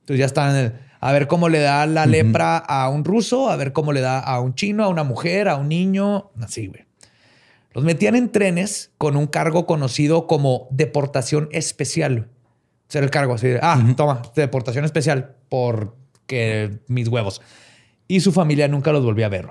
Entonces 0.00 0.18
ya 0.18 0.26
estaban 0.26 0.56
en 0.56 0.64
el, 0.64 0.72
a 1.04 1.12
ver 1.12 1.26
cómo 1.26 1.50
le 1.50 1.58
da 1.58 1.84
la 1.84 2.06
lepra 2.06 2.56
a 2.56 2.88
un 2.88 3.04
ruso, 3.04 3.50
a 3.50 3.56
ver 3.56 3.74
cómo 3.74 3.92
le 3.92 4.00
da 4.00 4.20
a 4.20 4.40
un 4.40 4.54
chino, 4.54 4.84
a 4.84 4.88
una 4.88 5.04
mujer, 5.04 5.50
a 5.50 5.56
un 5.56 5.68
niño, 5.68 6.30
así, 6.40 6.68
güey. 6.68 6.86
Los 7.74 7.84
metían 7.84 8.14
en 8.16 8.32
trenes 8.32 8.90
con 8.96 9.18
un 9.18 9.26
cargo 9.26 9.66
conocido 9.66 10.26
como 10.26 10.66
deportación 10.70 11.50
especial. 11.52 12.28
Ser 12.88 13.04
el 13.04 13.10
cargo 13.10 13.34
así 13.34 13.48
de, 13.48 13.60
ah, 13.62 13.78
toma, 13.94 14.22
deportación 14.34 14.86
especial 14.86 15.36
porque 15.50 16.78
mis 16.86 17.08
huevos. 17.08 17.42
Y 18.08 18.20
su 18.20 18.32
familia 18.32 18.66
nunca 18.68 18.90
los 18.90 19.04
volvió 19.04 19.26
a 19.26 19.28
ver. 19.28 19.48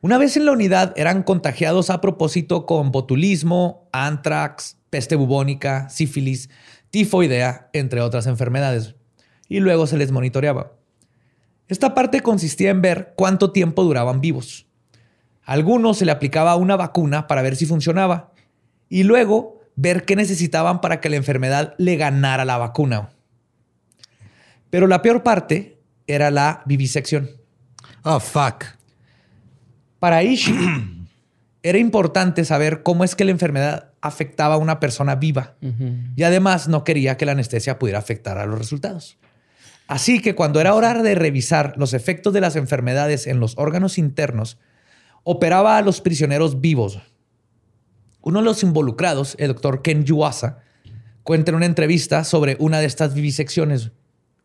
Una 0.00 0.18
vez 0.18 0.36
en 0.36 0.46
la 0.46 0.52
unidad 0.52 0.94
eran 0.96 1.22
contagiados 1.22 1.90
a 1.90 2.00
propósito 2.00 2.66
con 2.66 2.90
botulismo, 2.90 3.88
antrax, 3.92 4.78
peste 4.90 5.14
bubónica, 5.14 5.88
sífilis, 5.90 6.50
tifoidea, 6.90 7.70
entre 7.72 8.00
otras 8.00 8.26
enfermedades 8.26 8.96
y 9.48 9.60
luego 9.60 9.86
se 9.86 9.96
les 9.96 10.12
monitoreaba. 10.12 10.72
Esta 11.68 11.94
parte 11.94 12.20
consistía 12.20 12.70
en 12.70 12.82
ver 12.82 13.14
cuánto 13.16 13.50
tiempo 13.52 13.82
duraban 13.82 14.20
vivos. 14.20 14.66
A 15.44 15.52
algunos 15.52 15.98
se 15.98 16.04
le 16.04 16.12
aplicaba 16.12 16.56
una 16.56 16.76
vacuna 16.76 17.26
para 17.26 17.42
ver 17.42 17.56
si 17.56 17.66
funcionaba 17.66 18.32
y 18.88 19.02
luego 19.02 19.60
ver 19.74 20.04
qué 20.04 20.16
necesitaban 20.16 20.80
para 20.80 21.00
que 21.00 21.10
la 21.10 21.16
enfermedad 21.16 21.74
le 21.78 21.96
ganara 21.96 22.44
la 22.44 22.58
vacuna. 22.58 23.10
Pero 24.70 24.86
la 24.86 25.02
peor 25.02 25.22
parte 25.22 25.78
era 26.06 26.30
la 26.30 26.62
vivisección. 26.66 27.30
Oh, 28.02 28.20
fuck. 28.20 28.64
Para 29.98 30.22
Ishii 30.22 31.08
era 31.62 31.78
importante 31.78 32.44
saber 32.44 32.82
cómo 32.82 33.04
es 33.04 33.16
que 33.16 33.24
la 33.24 33.32
enfermedad 33.32 33.90
afectaba 34.00 34.54
a 34.54 34.58
una 34.58 34.78
persona 34.78 35.16
viva. 35.16 35.56
Y 36.14 36.22
además 36.22 36.68
no 36.68 36.84
quería 36.84 37.16
que 37.16 37.26
la 37.26 37.32
anestesia 37.32 37.78
pudiera 37.78 37.98
afectar 37.98 38.38
a 38.38 38.46
los 38.46 38.58
resultados. 38.58 39.18
Así 39.88 40.20
que 40.20 40.34
cuando 40.34 40.60
era 40.60 40.74
hora 40.74 41.00
de 41.02 41.14
revisar 41.14 41.74
los 41.76 41.94
efectos 41.94 42.32
de 42.32 42.40
las 42.40 42.56
enfermedades 42.56 43.26
en 43.26 43.38
los 43.40 43.56
órganos 43.56 43.98
internos, 43.98 44.58
operaba 45.22 45.76
a 45.78 45.82
los 45.82 46.00
prisioneros 46.00 46.60
vivos. 46.60 46.98
Uno 48.22 48.40
de 48.40 48.44
los 48.44 48.62
involucrados, 48.64 49.36
el 49.38 49.48
doctor 49.48 49.82
Ken 49.82 50.04
Yuasa, 50.04 50.58
cuenta 51.22 51.50
en 51.52 51.56
una 51.56 51.66
entrevista 51.66 52.24
sobre 52.24 52.56
una 52.58 52.80
de 52.80 52.86
estas 52.86 53.14
vivisecciones, 53.14 53.92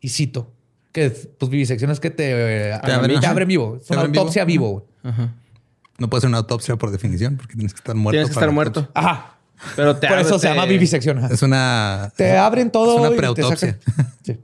y 0.00 0.10
cito, 0.10 0.52
que 0.92 1.10
pues 1.10 1.50
vivisecciones 1.50 1.98
que 1.98 2.10
te, 2.10 2.68
eh, 2.68 2.72
abren, 2.74 3.10
te 3.10 3.16
ajá. 3.26 3.30
abren 3.30 3.48
vivo. 3.48 3.76
Es 3.76 3.86
Te 3.86 3.94
una 3.94 4.00
abren 4.02 4.12
vivo. 4.12 4.20
autopsia 4.22 4.44
vivo. 4.44 4.86
güey. 5.02 5.28
No 5.98 6.08
puede 6.10 6.20
ser 6.22 6.28
una 6.28 6.38
autopsia 6.38 6.76
por 6.76 6.90
definición, 6.90 7.36
porque 7.36 7.54
tienes 7.54 7.72
que 7.72 7.78
estar 7.78 7.94
muerto. 7.94 8.14
Tienes 8.16 8.28
que 8.30 8.34
para 8.34 8.46
estar 8.46 8.54
muerto. 8.54 8.88
Ajá. 8.94 9.36
Pero 9.76 9.96
te 9.96 10.08
Por 10.08 10.18
eso 10.18 10.30
abre- 10.34 10.38
se 10.40 10.46
te- 10.48 10.54
llama 10.54 10.66
vivisección. 10.66 11.18
ajá. 11.18 11.26
autopsia. 11.26 11.34
Es 11.46 11.48
una. 11.48 12.12
Te 12.16 12.36
abren 12.36 12.70
todo. 12.70 12.94
Es 12.94 12.98
una 13.00 13.08
y 13.08 13.10
te 13.12 13.16
preautopsia. 13.16 13.78
sacan- 13.78 14.06
Sí. 14.24 14.40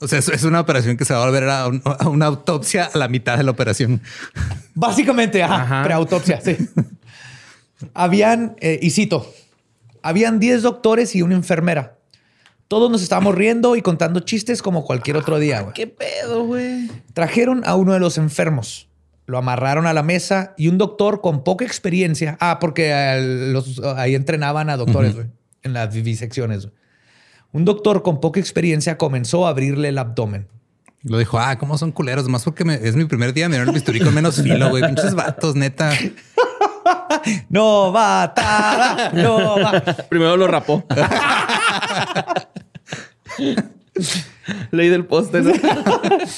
O 0.00 0.08
sea, 0.08 0.18
es, 0.18 0.44
una 0.44 0.60
operación 0.60 0.96
que 0.96 1.04
se 1.06 1.14
va 1.14 1.22
a 1.22 1.26
volver 1.26 1.48
a, 1.48 1.66
un- 1.68 1.82
a 1.84 2.08
una 2.08 2.26
autopsia 2.26 2.90
a 2.92 2.98
la 2.98 3.08
mitad 3.08 3.36
de 3.38 3.44
la 3.44 3.50
operación. 3.52 4.00
Básicamente, 4.74 5.42
ajá, 5.42 5.62
Ajá. 5.62 5.82
preautopsia, 5.84 6.40
sí. 6.42 6.56
habían, 7.94 8.56
eh, 8.60 8.78
y 8.82 8.90
cito, 8.90 9.32
habían 10.02 10.38
10 10.38 10.62
doctores 10.62 11.14
y 11.14 11.22
una 11.22 11.34
enfermera. 11.34 11.98
Todos 12.68 12.90
nos 12.90 13.02
estábamos 13.02 13.34
riendo 13.34 13.76
y 13.76 13.82
contando 13.82 14.20
chistes 14.20 14.60
como 14.60 14.84
cualquier 14.84 15.16
otro 15.16 15.38
día. 15.38 15.60
güey. 15.62 15.72
¿Qué 15.74 15.86
pedo, 15.86 16.44
güey? 16.44 16.90
Trajeron 17.14 17.62
a 17.64 17.76
uno 17.76 17.92
de 17.92 18.00
los 18.00 18.18
enfermos, 18.18 18.88
lo 19.26 19.38
amarraron 19.38 19.86
a 19.86 19.92
la 19.92 20.02
mesa 20.02 20.52
y 20.56 20.68
un 20.68 20.76
doctor 20.78 21.20
con 21.20 21.44
poca 21.44 21.64
experiencia. 21.64 22.36
Ah, 22.40 22.58
porque 22.60 22.90
eh, 22.92 23.50
los- 23.52 23.78
ahí 23.96 24.14
entrenaban 24.14 24.68
a 24.68 24.76
doctores 24.76 25.14
güey, 25.14 25.26
en 25.62 25.72
las 25.74 25.94
vivisecciones. 25.94 26.66
güey. 26.66 26.74
Un 27.56 27.64
doctor 27.64 28.02
con 28.02 28.20
poca 28.20 28.38
experiencia 28.38 28.98
comenzó 28.98 29.46
a 29.46 29.48
abrirle 29.48 29.88
el 29.88 29.96
abdomen. 29.96 30.46
Lo 31.02 31.16
dijo, 31.16 31.38
ah, 31.38 31.56
¿cómo 31.56 31.78
son 31.78 31.90
culeros? 31.90 32.28
Más 32.28 32.44
porque 32.44 32.66
me- 32.66 32.74
es 32.74 32.96
mi 32.96 33.06
primer 33.06 33.32
día, 33.32 33.48
me 33.48 33.54
dieron 33.54 33.68
el 33.68 33.74
bisturí 33.74 33.98
con 33.98 34.12
menos 34.14 34.42
filo, 34.42 34.68
güey. 34.68 34.82
Pinches 34.84 35.14
vatos, 35.14 35.54
neta. 35.56 35.90
No 37.48 37.92
va, 37.92 38.32
tada, 38.34 39.10
no 39.12 39.58
va. 39.58 39.80
Primero 40.10 40.36
lo 40.36 40.46
rapó. 40.46 40.84
Ley 44.70 44.88
del 44.90 45.06
poste, 45.06 45.40
¿no? 45.40 45.52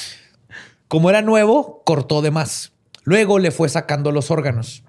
Como 0.89 1.11
era 1.11 1.21
nuevo, 1.21 1.83
cortó 1.85 2.23
de 2.23 2.31
más. 2.31 2.73
Luego 3.03 3.39
le 3.41 3.51
fue 3.51 3.69
sacando 3.69 4.13
los 4.13 4.31
órganos. 4.31 4.85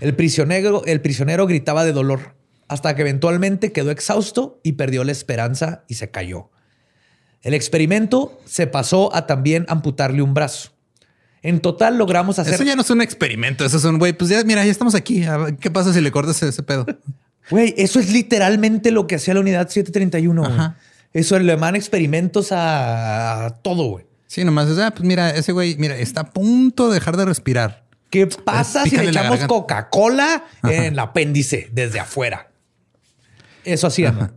El 0.00 0.14
prisionero, 0.14 0.84
el 0.86 1.00
prisionero 1.00 1.46
gritaba 1.48 1.84
de 1.84 1.92
dolor 1.92 2.36
hasta 2.68 2.94
que 2.94 3.02
eventualmente 3.02 3.72
quedó 3.72 3.90
exhausto 3.90 4.60
y 4.62 4.72
perdió 4.72 5.04
la 5.04 5.12
esperanza 5.12 5.84
y 5.88 5.94
se 5.94 6.10
cayó. 6.10 6.50
El 7.42 7.54
experimento 7.54 8.40
se 8.46 8.66
pasó 8.66 9.14
a 9.14 9.26
también 9.26 9.66
amputarle 9.68 10.22
un 10.22 10.34
brazo. 10.34 10.70
En 11.42 11.60
total 11.60 11.98
logramos 11.98 12.38
hacer... 12.38 12.54
Eso 12.54 12.64
ya 12.64 12.74
no 12.74 12.80
es 12.80 12.90
un 12.90 13.02
experimento. 13.02 13.66
Eso 13.66 13.76
es 13.76 13.84
un 13.84 13.98
güey. 13.98 14.14
Pues 14.14 14.30
ya, 14.30 14.42
mira, 14.44 14.64
ya 14.64 14.70
estamos 14.70 14.94
aquí. 14.94 15.24
¿Qué 15.60 15.70
pasa 15.70 15.92
si 15.92 16.00
le 16.00 16.10
cortas 16.10 16.42
ese 16.42 16.62
pedo? 16.62 16.86
Güey, 17.50 17.74
eso 17.76 18.00
es 18.00 18.10
literalmente 18.10 18.90
lo 18.90 19.06
que 19.06 19.16
hacía 19.16 19.34
la 19.34 19.40
unidad 19.40 19.68
731. 19.68 20.40
güey. 20.40 20.52
Ajá. 20.52 20.76
Eso 21.12 21.38
le 21.38 21.54
mandan 21.56 21.76
experimentos 21.76 22.50
a, 22.50 23.44
a 23.44 23.50
todo, 23.50 23.84
güey. 23.90 24.06
Sí, 24.26 24.42
nomás 24.42 24.68
es, 24.68 24.78
ah, 24.78 24.90
pues 24.90 25.06
mira, 25.06 25.30
ese 25.30 25.52
güey, 25.52 25.76
mira, 25.76 25.96
está 25.96 26.22
a 26.22 26.30
punto 26.30 26.88
de 26.88 26.94
dejar 26.94 27.16
de 27.18 27.26
respirar. 27.26 27.84
¿Qué 28.10 28.26
pasa 28.26 28.84
si 28.84 28.96
le 28.96 29.10
echamos. 29.10 29.40
Coca-Cola 29.44 30.46
en 30.62 30.84
el 30.84 30.98
apéndice 30.98 31.68
desde 31.72 32.00
afuera? 32.00 32.48
Eso 33.64 33.86
hacían. 33.86 34.18
¿no? 34.18 34.30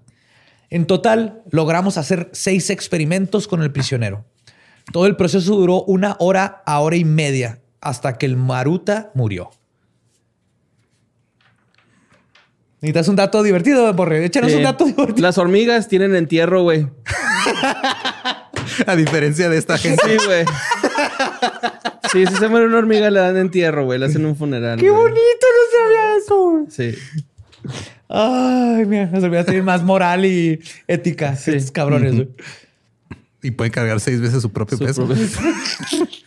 En 0.69 0.86
total, 0.86 1.41
logramos 1.49 1.97
hacer 1.97 2.30
seis 2.34 2.69
experimentos 2.69 3.47
con 3.47 3.61
el 3.63 3.71
prisionero. 3.71 4.25
Todo 4.91 5.05
el 5.05 5.15
proceso 5.15 5.55
duró 5.55 5.84
una 5.84 6.15
hora 6.19 6.63
a 6.65 6.80
hora 6.80 6.95
y 6.95 7.05
media 7.05 7.61
hasta 7.82 8.17
que 8.17 8.25
el 8.25 8.38
Maruta 8.38 9.11
murió. 9.13 9.49
Necesitas 12.82 13.07
un 13.07 13.15
dato 13.15 13.41
divertido, 13.43 13.91
Borre. 13.93 14.23
Échanos 14.23 14.53
un 14.53 14.63
dato 14.63 14.86
divertido. 14.86 15.21
Las 15.21 15.38
hormigas 15.38 15.88
tienen 15.88 16.15
entierro, 16.15 16.63
güey. 16.63 16.88
A 18.86 18.95
diferencia 18.95 19.49
de 19.49 19.57
esta 19.57 19.78
gente. 19.78 20.03
Sí, 20.05 20.25
güey. 20.25 20.45
Sí, 22.11 22.25
si 22.28 22.36
se 22.36 22.47
muere 22.47 22.67
una 22.67 22.78
hormiga, 22.78 23.09
le 23.09 23.19
dan 23.19 23.38
entierro, 23.38 23.86
güey. 23.86 23.97
Le 23.99 24.05
hacen 24.05 24.25
un 24.25 24.36
funeral. 24.36 24.80
¡Qué 24.80 24.89
bonito! 24.89 25.17
No 25.17 25.80
sabía 25.80 26.17
eso. 26.17 26.65
Sí. 26.69 26.95
Ay, 28.09 28.86
mira, 28.86 29.07
nos 29.07 29.24
olvidó 29.24 29.45
tener 29.45 29.63
más 29.63 29.84
moral 29.84 30.26
y 30.26 30.59
ética. 30.88 31.36
Sí. 31.36 31.51
Estos 31.51 31.72
cabrones. 31.72 32.13
güey. 32.15 32.30
Y 33.43 33.51
puede 33.51 33.72
cargar 33.72 33.99
seis 33.99 34.20
veces 34.22 34.41
su 34.41 34.51
propio 34.51 34.78
Su 34.78 34.84
peso. 34.86 35.05
propio- 35.05 35.28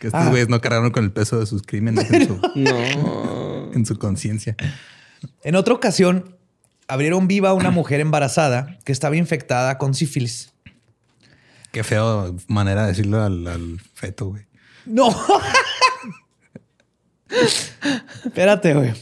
Que 0.00 0.06
estos 0.08 0.22
Ah. 0.22 0.28
güeyes 0.28 0.48
no 0.48 0.60
cargaron 0.60 0.90
con 0.90 1.04
el 1.04 1.10
peso 1.12 1.40
de 1.40 1.46
sus 1.46 1.62
crímenes 1.62 2.08
en 2.10 2.26
su, 2.28 2.40
No. 2.54 3.72
en 3.74 3.84
su 3.86 3.98
conciencia. 3.98 4.54
En 5.42 5.56
otra 5.56 5.74
ocasión, 5.74 6.36
abrieron 6.86 7.26
viva 7.26 7.48
a 7.50 7.54
una 7.54 7.70
mujer 7.70 8.00
embarazada 8.00 8.78
que 8.84 8.92
estaba 8.92 9.16
infectada 9.16 9.76
con 9.78 9.94
sífilis. 9.94 10.52
Qué 11.72 11.82
feo 11.82 12.36
manera 12.46 12.82
de 12.82 12.88
decirlo 12.88 13.22
al, 13.22 13.46
al 13.46 13.80
feto, 13.94 14.26
güey. 14.28 14.44
No. 14.86 15.08
Espérate, 18.24 18.74
güey. 18.74 18.92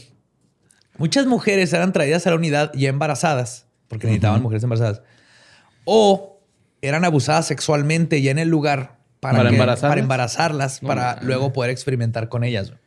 Muchas 0.97 1.25
mujeres 1.27 1.71
eran 1.73 1.93
traídas 1.93 2.25
a 2.27 2.31
la 2.31 2.35
unidad 2.35 2.71
ya 2.73 2.89
embarazadas, 2.89 3.65
porque 3.87 4.07
necesitaban 4.07 4.41
mujeres 4.41 4.63
embarazadas, 4.63 5.01
o 5.85 6.39
eran 6.81 7.05
abusadas 7.05 7.45
sexualmente 7.47 8.21
ya 8.21 8.31
en 8.31 8.39
el 8.39 8.49
lugar 8.49 8.97
para, 9.19 9.37
¿Para 9.37 9.49
que- 9.49 9.55
embarazarlas? 9.55 9.89
para 9.91 10.01
embarazarlas, 10.01 10.79
para 10.79 11.19
luego 11.21 11.53
poder 11.53 11.71
experimentar 11.71 12.29
con 12.29 12.43
ellas. 12.43 12.69
güey. 12.69 12.79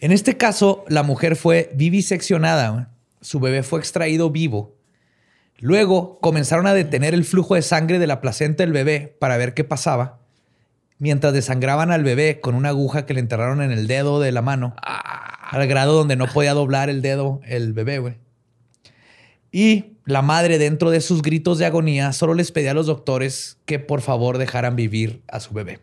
En 0.00 0.12
este 0.12 0.36
caso, 0.38 0.84
la 0.88 1.02
mujer 1.02 1.36
fue 1.36 1.70
viviseccionada. 1.74 2.70
güey. 2.70 2.84
Su 3.20 3.38
bebé 3.38 3.62
fue 3.62 3.78
extraído 3.80 4.30
vivo. 4.30 4.74
Luego 5.58 6.18
comenzaron 6.20 6.66
a 6.66 6.72
detener 6.72 7.12
el 7.12 7.24
flujo 7.26 7.54
de 7.54 7.60
sangre 7.60 7.98
de 7.98 8.06
la 8.06 8.22
placenta 8.22 8.62
del 8.62 8.72
bebé 8.72 9.14
para 9.20 9.36
ver 9.36 9.52
qué 9.52 9.62
pasaba 9.62 10.19
mientras 11.00 11.32
desangraban 11.32 11.90
al 11.90 12.04
bebé 12.04 12.40
con 12.40 12.54
una 12.54 12.68
aguja 12.68 13.06
que 13.06 13.14
le 13.14 13.20
enterraron 13.20 13.62
en 13.62 13.72
el 13.72 13.88
dedo 13.88 14.20
de 14.20 14.30
la 14.30 14.42
mano, 14.42 14.76
al 14.82 15.66
grado 15.66 15.94
donde 15.94 16.14
no 16.14 16.28
podía 16.28 16.54
doblar 16.54 16.88
el 16.88 17.02
dedo 17.02 17.40
el 17.44 17.72
bebé, 17.72 17.98
güey. 17.98 18.14
Y 19.50 19.96
la 20.04 20.22
madre, 20.22 20.58
dentro 20.58 20.90
de 20.90 21.00
sus 21.00 21.22
gritos 21.22 21.58
de 21.58 21.66
agonía, 21.66 22.12
solo 22.12 22.34
les 22.34 22.52
pedía 22.52 22.70
a 22.70 22.74
los 22.74 22.86
doctores 22.86 23.58
que 23.64 23.80
por 23.80 24.00
favor 24.00 24.38
dejaran 24.38 24.76
vivir 24.76 25.22
a 25.26 25.40
su 25.40 25.52
bebé. 25.52 25.80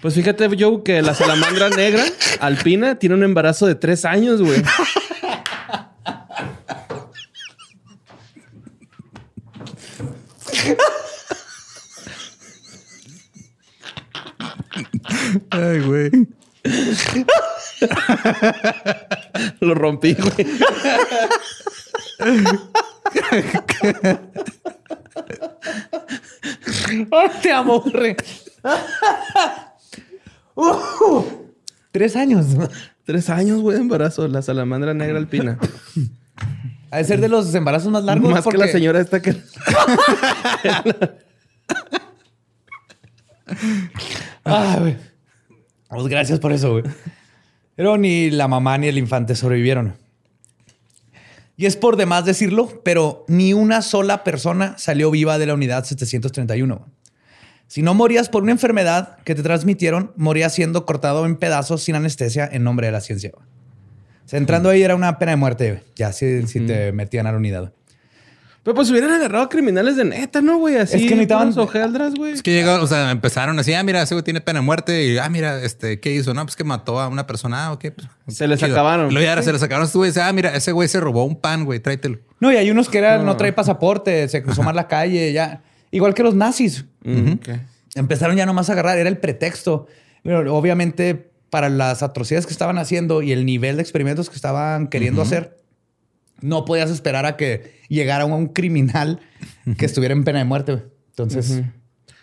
Pues 0.00 0.14
fíjate, 0.14 0.48
Joe, 0.58 0.82
que 0.82 1.02
la 1.02 1.14
salamandra 1.14 1.68
negra 1.68 2.04
alpina 2.40 2.98
tiene 2.98 3.16
un 3.16 3.24
embarazo 3.24 3.66
de 3.66 3.74
tres 3.74 4.04
años, 4.04 4.40
güey. 4.40 4.62
Ay, 15.50 15.80
güey. 15.80 16.10
Lo 19.60 19.74
rompí, 19.74 20.14
güey. 20.14 20.46
Te 27.42 27.52
amo. 27.52 27.84
Uh, 30.54 31.24
tres 31.92 32.16
años. 32.16 32.46
Tres 33.04 33.30
años, 33.30 33.60
güey, 33.60 33.76
de 33.76 33.82
embarazo. 33.82 34.26
La 34.26 34.42
salamandra 34.42 34.94
negra 34.94 35.18
alpina. 35.18 35.58
Ha 36.90 36.98
de 36.98 37.04
ser 37.04 37.20
de 37.20 37.28
los 37.28 37.54
embarazos 37.54 37.92
más 37.92 38.02
largos. 38.02 38.32
Más 38.32 38.44
que 38.46 38.56
la 38.56 38.68
señora 38.68 39.00
esta 39.00 39.20
que... 39.20 39.36
Ah, 44.44 44.76
güey. 44.80 44.96
Pues 45.88 46.06
gracias 46.08 46.38
por 46.40 46.52
eso, 46.52 46.72
güey. 46.72 46.84
Pero 47.74 47.98
ni 47.98 48.30
la 48.30 48.48
mamá 48.48 48.78
ni 48.78 48.88
el 48.88 48.98
infante 48.98 49.34
sobrevivieron. 49.34 49.94
Y 51.56 51.66
es 51.66 51.76
por 51.76 51.96
demás 51.96 52.24
decirlo, 52.24 52.82
pero 52.84 53.24
ni 53.28 53.54
una 53.54 53.80
sola 53.82 54.24
persona 54.24 54.76
salió 54.78 55.10
viva 55.10 55.38
de 55.38 55.46
la 55.46 55.54
unidad 55.54 55.84
731. 55.84 56.86
Si 57.66 57.82
no 57.82 57.94
morías 57.94 58.28
por 58.28 58.42
una 58.42 58.52
enfermedad 58.52 59.18
que 59.24 59.34
te 59.34 59.42
transmitieron, 59.42 60.12
morías 60.16 60.54
siendo 60.54 60.84
cortado 60.86 61.24
en 61.26 61.36
pedazos 61.36 61.82
sin 61.82 61.94
anestesia 61.94 62.48
en 62.50 62.62
nombre 62.62 62.86
de 62.86 62.92
la 62.92 63.00
ciencia. 63.00 63.32
O 63.34 64.28
sea, 64.28 64.38
entrando 64.38 64.68
ahí 64.68 64.82
era 64.82 64.94
una 64.94 65.18
pena 65.18 65.32
de 65.32 65.36
muerte. 65.36 65.82
Ya 65.96 66.12
si, 66.12 66.46
si 66.46 66.60
te 66.60 66.92
metían 66.92 67.26
a 67.26 67.32
la 67.32 67.38
unidad. 67.38 67.72
Pero 68.66 68.74
pues 68.74 68.90
hubieran 68.90 69.12
agarrado 69.12 69.44
a 69.44 69.48
criminales 69.48 69.94
de 69.94 70.04
neta, 70.04 70.42
¿no, 70.42 70.58
güey? 70.58 70.74
Así. 70.76 70.96
Es 70.96 71.02
que 71.04 71.14
necesitaban- 71.14 71.50
puros 71.52 71.68
ojealdras, 71.68 72.16
güey. 72.16 72.32
Es 72.32 72.42
que 72.42 72.50
llegaron, 72.52 72.82
o 72.82 72.86
sea, 72.88 73.12
empezaron 73.12 73.56
así, 73.60 73.72
ah, 73.74 73.82
mira, 73.84 74.02
ese 74.02 74.16
güey 74.16 74.24
tiene 74.24 74.40
pena 74.40 74.58
de 74.58 74.66
muerte. 74.66 75.04
Y, 75.06 75.18
ah, 75.18 75.28
mira, 75.28 75.62
este, 75.62 76.00
¿qué 76.00 76.12
hizo? 76.12 76.34
No, 76.34 76.42
pues 76.44 76.56
que 76.56 76.64
mató 76.64 76.98
a 76.98 77.06
una 77.06 77.28
persona. 77.28 77.66
Ah, 77.66 77.72
ok. 77.72 77.84
Pues, 78.24 78.36
Se 78.36 78.48
les 78.48 78.58
chido. 78.58 78.72
acabaron. 78.72 79.08
Y 79.08 79.14
Luego 79.14 79.24
ya 79.24 79.40
se 79.40 79.52
les 79.52 79.62
acabaron. 79.62 79.86
Este 79.86 79.96
güey 79.98 80.10
dice, 80.10 80.20
ah, 80.20 80.32
mira, 80.32 80.52
ese 80.56 80.72
güey 80.72 80.88
se 80.88 80.98
robó 80.98 81.22
un 81.24 81.40
pan, 81.40 81.64
güey, 81.64 81.78
tráetelo. 81.78 82.18
No, 82.40 82.50
y 82.52 82.56
hay 82.56 82.68
unos 82.72 82.88
que 82.88 82.98
eran, 82.98 83.24
no 83.24 83.36
trae 83.36 83.52
pasaporte, 83.52 84.26
se 84.28 84.42
cruzó 84.42 84.64
mal 84.64 84.74
la 84.74 84.88
calle, 84.88 85.32
ya. 85.32 85.62
Igual 85.92 86.12
que 86.14 86.24
los 86.24 86.34
nazis. 86.34 86.86
Mm. 87.04 87.34
Empezaron 87.94 88.36
ya 88.36 88.46
nomás 88.46 88.68
a 88.68 88.72
agarrar, 88.72 88.98
era 88.98 89.08
el 89.08 89.18
pretexto. 89.18 89.86
Pero 90.24 90.56
obviamente, 90.56 91.30
para 91.50 91.68
las 91.68 92.02
atrocidades 92.02 92.46
que 92.46 92.52
estaban 92.52 92.78
haciendo 92.78 93.22
y 93.22 93.30
el 93.30 93.46
nivel 93.46 93.76
de 93.76 93.82
experimentos 93.82 94.28
que 94.28 94.34
estaban 94.34 94.88
queriendo 94.88 95.22
hacer, 95.22 95.56
no 96.40 96.64
podías 96.64 96.90
esperar 96.90 97.26
a 97.26 97.36
que 97.36 97.80
llegara 97.88 98.24
un 98.24 98.48
criminal 98.48 99.20
que 99.78 99.86
estuviera 99.86 100.12
en 100.14 100.24
pena 100.24 100.38
de 100.40 100.44
muerte. 100.44 100.72
güey. 100.72 100.84
Entonces, 101.10 101.62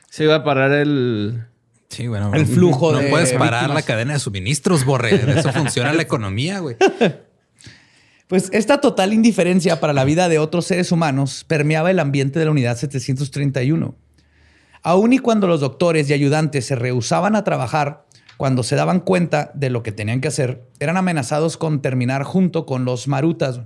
Se 0.09 0.23
iba 0.23 0.35
a 0.35 0.43
parar 0.43 0.71
el. 0.71 1.45
Sí, 1.89 2.07
bueno. 2.07 2.31
El 2.33 2.45
flujo 2.45 2.91
no 2.91 2.99
de 2.99 3.09
puedes 3.09 3.33
parar 3.33 3.61
víctimas. 3.63 3.75
la 3.75 3.81
cadena 3.83 4.13
de 4.13 4.19
suministros, 4.19 4.85
Borre. 4.85 5.17
De 5.17 5.39
eso 5.39 5.51
funciona 5.53 5.93
la 5.93 6.01
economía, 6.01 6.59
güey. 6.59 6.75
Pues 8.27 8.49
esta 8.53 8.81
total 8.81 9.13
indiferencia 9.13 9.79
para 9.79 9.93
la 9.93 10.03
vida 10.05 10.29
de 10.29 10.39
otros 10.39 10.65
seres 10.65 10.91
humanos 10.91 11.43
permeaba 11.47 11.91
el 11.91 11.99
ambiente 11.99 12.39
de 12.39 12.45
la 12.45 12.51
unidad 12.51 12.77
731. 12.77 13.95
Aun 14.81 15.13
y 15.13 15.19
cuando 15.19 15.47
los 15.47 15.59
doctores 15.61 16.09
y 16.09 16.13
ayudantes 16.13 16.65
se 16.65 16.75
rehusaban 16.75 17.35
a 17.35 17.43
trabajar, 17.43 18.05
cuando 18.37 18.63
se 18.63 18.75
daban 18.75 18.99
cuenta 19.01 19.51
de 19.53 19.69
lo 19.69 19.83
que 19.83 19.91
tenían 19.91 20.19
que 20.19 20.27
hacer, 20.29 20.67
eran 20.79 20.97
amenazados 20.97 21.57
con 21.57 21.81
terminar 21.81 22.23
junto 22.23 22.65
con 22.65 22.85
los 22.85 23.07
marutas 23.07 23.61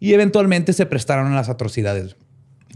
y 0.00 0.12
eventualmente 0.14 0.72
se 0.72 0.86
prestaron 0.86 1.32
a 1.32 1.34
las 1.34 1.48
atrocidades. 1.48 2.16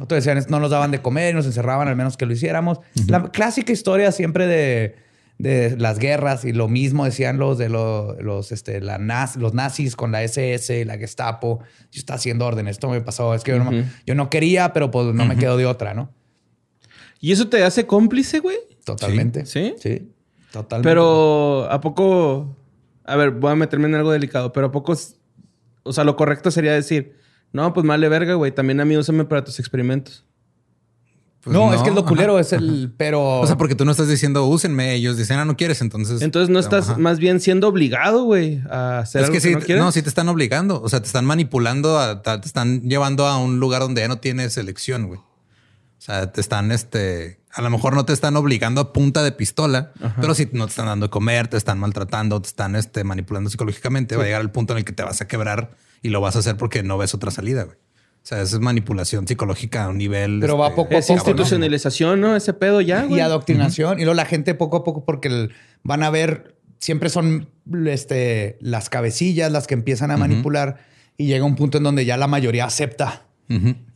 Otros 0.01 0.25
decían, 0.25 0.43
no 0.49 0.61
nos 0.61 0.71
daban 0.71 0.91
de 0.91 1.03
comer, 1.03 1.35
nos 1.35 1.47
encerraban 1.47 1.87
al 1.89 1.97
menos 1.97 2.17
que 2.17 2.25
lo 2.27 2.33
hiciéramos. 2.33 2.79
La 3.09 3.25
clásica 3.31 3.71
historia 3.73 4.13
siempre 4.13 4.47
de, 4.47 4.97
de 5.37 5.77
las 5.77 5.99
guerras 5.99 6.45
y 6.47 6.53
lo 6.55 6.69
mismo 6.69 7.05
decían 7.05 7.39
los 7.39 7.59
de 7.59 7.69
lo- 7.69 8.15
los, 8.21 8.51
este, 8.53 8.81
la 8.81 8.99
naz- 8.99 9.37
los 9.37 9.53
nazis 9.53 9.97
con 9.97 10.11
la 10.13 10.23
SS, 10.23 10.85
la 10.87 10.97
Gestapo. 10.97 11.59
Yo 11.93 11.99
estaba 11.99 12.17
haciendo 12.17 12.47
órdenes, 12.47 12.73
esto 12.77 12.89
me 12.89 13.01
pasó, 13.03 13.35
es 13.35 13.43
que 13.43 13.51
yo, 13.53 13.63
no, 13.63 13.71
yo 14.07 14.15
no 14.15 14.31
quería, 14.31 14.73
pero 14.73 14.91
pues 14.91 15.13
no 15.15 15.27
me 15.27 15.37
quedo 15.37 15.57
de 15.59 15.67
otra, 15.67 15.93
¿no? 15.93 16.11
¿Y 17.21 17.33
eso 17.33 17.49
te 17.49 17.63
hace 17.63 17.87
cómplice, 17.87 18.39
güey? 18.39 18.57
Totalmente. 18.85 19.45
¿Sí? 19.45 19.75
Sí, 19.79 20.11
totalmente. 20.51 20.89
Pero 20.89 21.71
¿a 21.71 21.79
poco? 21.83 22.57
A 23.05 23.17
ver, 23.17 23.33
voy 23.33 23.53
a 23.53 23.55
meterme 23.57 23.89
en 23.89 23.97
algo 23.97 24.11
delicado, 24.13 24.53
pero 24.53 24.69
¿a 24.69 24.73
poco? 24.73 24.95
O 25.83 25.93
sea, 25.93 26.05
lo 26.05 26.17
correcto 26.17 26.51
sería 26.51 26.73
decir, 26.73 27.17
no, 27.53 27.73
pues 27.73 27.87
vale 27.87 28.09
verga, 28.09 28.35
güey. 28.35 28.53
También 28.53 28.81
a 28.81 28.85
mí 28.85 28.97
úsame 28.97 29.25
para 29.25 29.45
tus 29.45 29.59
experimentos. 29.59 30.25
Pues 31.43 31.55
no, 31.55 31.73
es 31.73 31.81
que 31.81 31.89
es 31.89 31.95
lo 31.95 32.03
ajá. 32.03 32.09
culero, 32.11 32.39
es 32.39 32.53
el, 32.53 32.93
pero... 32.99 33.41
O 33.41 33.47
sea, 33.47 33.57
porque 33.57 33.75
tú 33.75 33.87
no 33.87 33.93
estás 33.93 34.09
diciendo 34.09 34.45
úsenme, 34.47 34.93
ellos 34.95 35.17
dicen, 35.17 35.39
ah, 35.39 35.47
no 35.47 35.57
quieres, 35.57 35.81
entonces. 35.81 36.21
Entonces 36.21 36.51
no 36.51 36.59
estás 36.59 36.91
Ajá. 36.91 36.99
más 36.99 37.19
bien 37.19 37.41
siendo 37.41 37.67
obligado, 37.69 38.25
güey, 38.25 38.61
a 38.69 38.99
hacer 38.99 39.23
Es 39.23 39.29
algo 39.29 39.35
que 39.35 39.41
sí, 39.41 39.55
no 39.55 39.61
quieres. 39.61 39.83
no, 39.83 39.91
sí 39.91 40.03
te 40.03 40.11
están 40.11 40.29
obligando. 40.29 40.83
O 40.83 40.89
sea, 40.91 41.01
te 41.01 41.07
están 41.07 41.25
manipulando, 41.25 41.99
a- 41.99 42.21
te 42.21 42.47
están 42.47 42.83
llevando 42.83 43.27
a 43.27 43.39
un 43.39 43.59
lugar 43.59 43.81
donde 43.81 44.03
ya 44.03 44.09
no 44.09 44.19
tienes 44.19 44.59
elección, 44.59 45.07
güey. 45.07 45.21
O 46.01 46.03
sea, 46.03 46.33
te 46.33 46.41
están, 46.41 46.73
este, 46.73 47.41
a 47.53 47.61
lo 47.61 47.69
mejor 47.69 47.95
no 47.95 48.07
te 48.07 48.15
están 48.15 48.35
obligando 48.37 48.81
a 48.81 48.93
punta 48.95 49.23
de 49.23 49.33
pistola, 49.33 49.93
pero 50.19 50.35
sí 50.35 50.49
no 50.53 50.65
te 50.65 50.71
están 50.71 50.87
dando 50.87 51.07
de 51.09 51.11
comer, 51.11 51.49
te 51.49 51.59
están 51.59 51.79
maltratando, 51.79 52.41
te 52.41 52.49
están, 52.49 52.75
este, 52.75 53.05
manipulando 53.05 53.51
psicológicamente. 53.51 54.17
Va 54.17 54.23
a 54.23 54.25
llegar 54.25 54.41
el 54.41 54.51
punto 54.51 54.73
en 54.73 54.79
el 54.79 54.85
que 54.87 54.95
te 54.95 55.03
vas 55.03 55.21
a 55.21 55.29
quebrar 55.29 55.73
y 56.01 56.09
lo 56.09 56.23
vas 56.23 56.37
a 56.37 56.39
hacer 56.39 56.57
porque 56.57 56.83
no 56.83 56.97
ves 56.97 57.13
otra 57.13 57.31
salida, 57.31 57.65
güey. 57.65 57.77
O 57.77 58.27
sea, 58.27 58.41
esa 58.41 58.57
es 58.57 58.61
manipulación 58.63 59.29
psicológica 59.29 59.85
a 59.85 59.89
un 59.91 59.99
nivel. 59.99 60.39
Pero 60.41 60.57
va 60.57 60.69
este, 60.69 60.77
poco 60.77 60.95
a 60.95 60.99
Es 60.99 61.07
poco, 61.07 61.19
institucionalización, 61.19 62.21
¿no? 62.23 62.35
Ese 62.35 62.55
pedo 62.55 62.81
ya, 62.81 63.05
y 63.07 63.21
adoctrinación. 63.21 63.99
Y 64.01 64.05
luego 64.05 64.15
la 64.15 64.25
gente 64.25 64.55
poco 64.55 64.79
a 64.79 64.85
poco, 64.85 65.05
porque 65.05 65.29
el- 65.29 65.53
van 65.83 66.03
a 66.03 66.09
ver, 66.09 66.57
siempre 66.79 67.11
son 67.11 67.51
este, 67.87 68.57
las 68.63 68.89
cabecillas 68.89 69.53
las 69.53 69.67
que 69.67 69.75
empiezan 69.75 70.11
a 70.11 70.17
manipular 70.17 70.79
y 71.19 71.27
llega 71.27 71.45
un 71.45 71.57
punto 71.57 71.77
en 71.79 71.85
donde 71.85 72.07
ya 72.07 72.17
la 72.17 72.27
mayoría 72.27 72.65
acepta. 72.65 73.27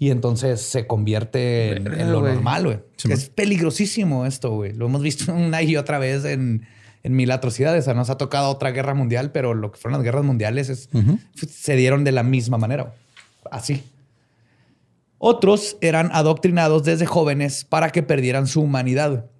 Y 0.01 0.11
entonces 0.11 0.61
se 0.63 0.87
convierte 0.89 1.77
en, 1.77 2.11
lo 2.11 2.23
normal, 2.23 2.65
güey. 2.65 2.79
Sí, 2.97 3.13
es 3.13 3.29
peligrosísimo 3.29 4.27
esto, 4.27 4.51
güey. 4.51 4.73
Lo 4.73 4.87
hemos 4.87 5.01
visto 5.01 5.33
una 5.33 5.63
y 5.63 5.77
otra 5.77 5.99
vez 5.99 6.25
en, 6.25 6.67
en 7.05 7.15
mil 7.15 7.31
atrocidades. 7.31 7.83
O 7.83 7.87
sea, 7.87 7.95
nos 7.95 8.11
ha 8.11 8.19
tocado 8.19 8.51
otra 8.51 8.73
guerra 8.73 8.95
mundial, 8.95 9.31
pero 9.31 9.55
lo 9.55 9.71
que 9.71 9.79
fueron 9.79 9.99
las 9.99 10.05
guerras 10.05 10.25
mundiales 10.25 10.71
es, 10.71 10.89
se 11.49 11.77
dieron 11.77 12.03
de 12.03 12.11
la 12.11 12.25
misma 12.25 12.59
manera. 12.59 12.95
Así. 13.51 13.85
Otros 15.19 15.77
eran 15.81 16.11
adoctrinados 16.13 16.83
desde 16.83 17.07
jóvenes 17.07 17.65
para 17.65 17.91
que 17.91 18.03
perdieran 18.03 18.49
su 18.49 18.61
humanidad. 18.61 19.31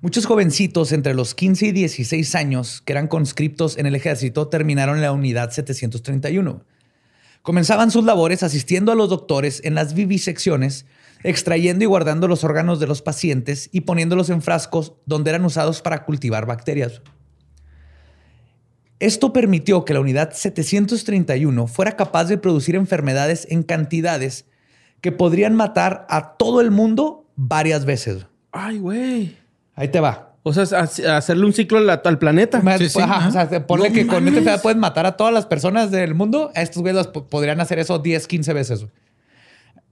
Muchos 0.00 0.26
jovencitos 0.26 0.92
entre 0.92 1.14
los 1.14 1.34
15 1.34 1.66
y 1.66 1.72
16 1.72 2.34
años 2.34 2.82
que 2.84 2.92
eran 2.92 3.08
conscriptos 3.08 3.78
en 3.78 3.86
el 3.86 3.94
ejército 3.94 4.48
terminaron 4.48 4.96
en 4.96 5.02
la 5.02 5.12
unidad 5.12 5.50
731. 5.50 6.64
Comenzaban 7.42 7.90
sus 7.90 8.04
labores 8.04 8.42
asistiendo 8.42 8.92
a 8.92 8.94
los 8.94 9.08
doctores 9.08 9.60
en 9.64 9.74
las 9.74 9.94
vivisecciones, 9.94 10.86
extrayendo 11.22 11.84
y 11.84 11.86
guardando 11.86 12.28
los 12.28 12.44
órganos 12.44 12.80
de 12.80 12.86
los 12.86 13.02
pacientes 13.02 13.68
y 13.72 13.82
poniéndolos 13.82 14.30
en 14.30 14.42
frascos 14.42 14.94
donde 15.06 15.30
eran 15.30 15.44
usados 15.44 15.82
para 15.82 16.04
cultivar 16.04 16.46
bacterias. 16.46 17.00
Esto 19.00 19.32
permitió 19.32 19.84
que 19.84 19.94
la 19.94 20.00
unidad 20.00 20.32
731 20.32 21.66
fuera 21.68 21.96
capaz 21.96 22.24
de 22.24 22.38
producir 22.38 22.74
enfermedades 22.74 23.46
en 23.48 23.62
cantidades 23.62 24.44
que 25.00 25.12
podrían 25.12 25.54
matar 25.54 26.04
a 26.08 26.36
todo 26.36 26.60
el 26.60 26.72
mundo 26.72 27.30
varias 27.36 27.84
veces. 27.84 28.26
Ay, 28.50 28.78
güey. 28.78 29.36
Ahí 29.76 29.88
te 29.88 30.00
va. 30.00 30.27
O 30.48 30.52
sea, 30.52 30.80
ha- 30.80 31.16
hacerle 31.16 31.44
un 31.46 31.52
ciclo 31.52 31.78
al, 31.78 31.88
al 32.04 32.18
planeta. 32.18 32.60
Sí, 32.78 32.88
sí, 32.88 33.00
Ajá, 33.00 33.16
ajá. 33.16 33.28
o 33.28 33.48
sea, 33.48 33.66
ponle 33.66 33.88
No 33.90 33.94
que 33.94 34.06
con 34.06 34.16
esta 34.26 34.38
enfermedad 34.38 34.62
puedes 34.62 34.78
matar 34.78 35.06
a 35.06 35.12
todas 35.16 35.32
las 35.32 35.46
personas 35.46 35.90
del 35.90 36.14
mundo. 36.14 36.50
A 36.54 36.62
estos 36.62 36.82
güeyes 36.82 37.06
podrían 37.06 37.60
hacer 37.60 37.78
eso 37.78 37.98
10, 37.98 38.26
15 38.26 38.52
veces. 38.52 38.86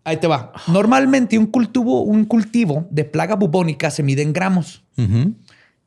Ahí 0.04 0.18
te 0.18 0.26
va. 0.28 0.52
Normalmente 0.68 1.36
un 1.38 1.46
cultivo, 1.46 2.02
un 2.02 2.24
cultivo 2.24 2.86
de 2.90 3.04
plaga 3.04 3.34
bubónica 3.34 3.90
se 3.90 4.02
mide 4.02 4.22
en 4.22 4.32
gramos. 4.32 4.84
Ujú. 4.96 5.34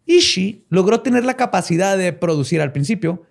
Ishii 0.06 0.66
logró 0.70 1.02
tener 1.02 1.24
la 1.24 1.36
capacidad 1.36 1.98
de 1.98 2.12
producir 2.14 2.62
al 2.62 2.72
principio 2.72 3.24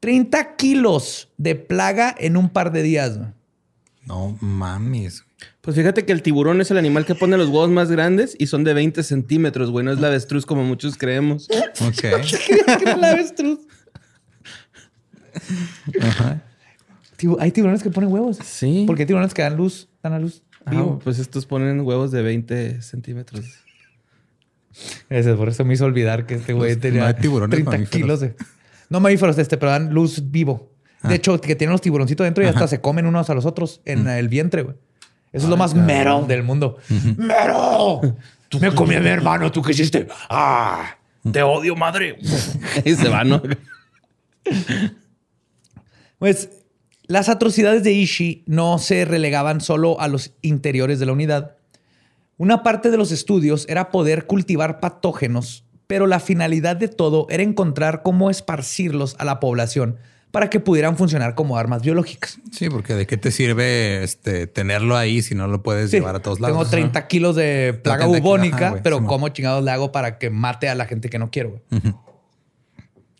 30 0.00 0.56
kilos 0.56 1.28
de 1.36 1.54
plaga 1.54 2.14
en 2.18 2.36
un 2.36 2.48
par 2.48 2.72
de 2.72 2.82
días. 2.82 3.20
No 4.06 4.36
mames. 4.40 5.24
Pues 5.60 5.76
fíjate 5.76 6.04
que 6.04 6.12
el 6.12 6.22
tiburón 6.22 6.60
es 6.60 6.70
el 6.70 6.78
animal 6.78 7.04
que 7.06 7.14
pone 7.14 7.36
los 7.36 7.48
huevos 7.48 7.70
más 7.70 7.90
grandes 7.90 8.34
y 8.38 8.46
son 8.48 8.64
de 8.64 8.74
20 8.74 9.02
centímetros, 9.02 9.70
güey. 9.70 9.84
No 9.84 9.92
es 9.92 10.00
la 10.00 10.08
avestruz 10.08 10.44
como 10.46 10.64
muchos 10.64 10.96
creemos. 10.96 11.48
Ok. 11.80 11.94
¿Qué 12.00 12.62
era 12.82 12.96
la 12.96 13.10
avestruz? 13.12 13.60
Tibu- 17.16 17.36
Hay 17.40 17.52
tiburones 17.52 17.82
que 17.82 17.90
ponen 17.90 18.12
huevos. 18.12 18.38
Sí. 18.42 18.84
Porque 18.86 19.02
hay 19.02 19.06
tiburones 19.06 19.34
que 19.34 19.42
dan 19.42 19.56
luz, 19.56 19.88
dan 20.02 20.12
a 20.14 20.18
luz. 20.18 20.42
Ah, 20.64 20.70
vivo. 20.70 20.98
pues 21.02 21.18
estos 21.18 21.46
ponen 21.46 21.80
huevos 21.80 22.10
de 22.12 22.22
20 22.22 22.82
centímetros. 22.82 23.44
Ese, 25.08 25.34
por 25.34 25.48
eso 25.48 25.64
me 25.64 25.74
hizo 25.74 25.84
olvidar 25.84 26.24
que 26.26 26.34
este 26.34 26.52
güey 26.52 26.70
Pues, 26.72 26.80
tenía 26.80 27.00
no 27.02 27.06
hay 27.08 27.14
tiburones 27.14 27.50
30 27.54 27.70
mamíferos. 27.70 28.00
kilos 28.02 28.20
de... 28.20 28.36
No 28.88 29.00
mamíferos 29.00 29.36
este, 29.38 29.56
pero 29.56 29.72
dan 29.72 29.92
luz 29.92 30.30
vivo. 30.30 30.71
De 31.02 31.14
hecho, 31.14 31.40
que 31.40 31.56
tienen 31.56 31.72
los 31.72 31.80
tiburoncitos 31.80 32.24
dentro 32.24 32.44
y 32.44 32.46
hasta 32.46 32.68
se 32.68 32.80
comen 32.80 33.06
unos 33.06 33.28
a 33.28 33.34
los 33.34 33.44
otros 33.44 33.80
en 33.84 34.06
el 34.08 34.28
vientre, 34.28 34.62
güey. 34.62 34.76
Eso 35.32 35.46
es 35.46 35.50
lo 35.50 35.56
más 35.56 35.74
mero 35.74 36.24
del 36.26 36.42
mundo. 36.42 36.76
¡Mero! 37.16 38.00
Tú 38.48 38.60
me 38.60 38.74
comí 38.74 38.94
a 38.94 39.00
mi 39.00 39.08
hermano, 39.08 39.50
¿tú 39.50 39.62
qué 39.62 39.72
hiciste? 39.72 40.06
¡Ah! 40.28 40.96
¡Te 41.30 41.42
odio, 41.42 41.74
madre! 41.74 42.18
y 42.84 42.94
se 42.94 43.08
va, 43.08 43.24
¿no? 43.24 43.42
Pues 46.18 46.50
las 47.06 47.28
atrocidades 47.28 47.82
de 47.82 47.92
Ishii 47.92 48.44
no 48.46 48.78
se 48.78 49.04
relegaban 49.04 49.60
solo 49.60 49.98
a 50.00 50.08
los 50.08 50.34
interiores 50.42 51.00
de 51.00 51.06
la 51.06 51.12
unidad. 51.12 51.56
Una 52.36 52.62
parte 52.62 52.90
de 52.90 52.98
los 52.98 53.10
estudios 53.10 53.66
era 53.68 53.90
poder 53.90 54.26
cultivar 54.26 54.80
patógenos, 54.80 55.64
pero 55.86 56.06
la 56.06 56.20
finalidad 56.20 56.76
de 56.76 56.88
todo 56.88 57.26
era 57.30 57.42
encontrar 57.42 58.02
cómo 58.02 58.30
esparcirlos 58.30 59.16
a 59.18 59.24
la 59.24 59.40
población 59.40 59.98
para 60.32 60.50
que 60.50 60.58
pudieran 60.58 60.96
funcionar 60.96 61.34
como 61.36 61.56
armas 61.56 61.82
biológicas. 61.82 62.38
Sí, 62.50 62.68
porque 62.68 62.94
de 62.94 63.06
qué 63.06 63.16
te 63.16 63.30
sirve 63.30 64.02
este 64.02 64.46
tenerlo 64.46 64.96
ahí 64.96 65.22
si 65.22 65.34
no 65.34 65.46
lo 65.46 65.62
puedes 65.62 65.90
Sí, 65.90 65.98
llevar 65.98 66.16
a 66.16 66.20
todos 66.20 66.40
lados. 66.40 66.56
Tengo 66.56 66.68
30 66.68 67.06
kilos 67.06 67.36
de 67.36 67.78
plaga 67.80 68.06
30 68.06 68.16
kilos, 68.16 68.22
bubónica, 68.22 68.68
ajá, 68.68 68.80
pero 68.82 68.96
Simón. 68.96 69.08
¿cómo 69.08 69.28
chingados 69.28 69.62
le 69.62 69.70
hago 69.70 69.92
para 69.92 70.18
que 70.18 70.30
mate 70.30 70.68
a 70.68 70.74
la 70.74 70.86
gente 70.86 71.10
que 71.10 71.18
no 71.18 71.30
quiero? 71.30 71.62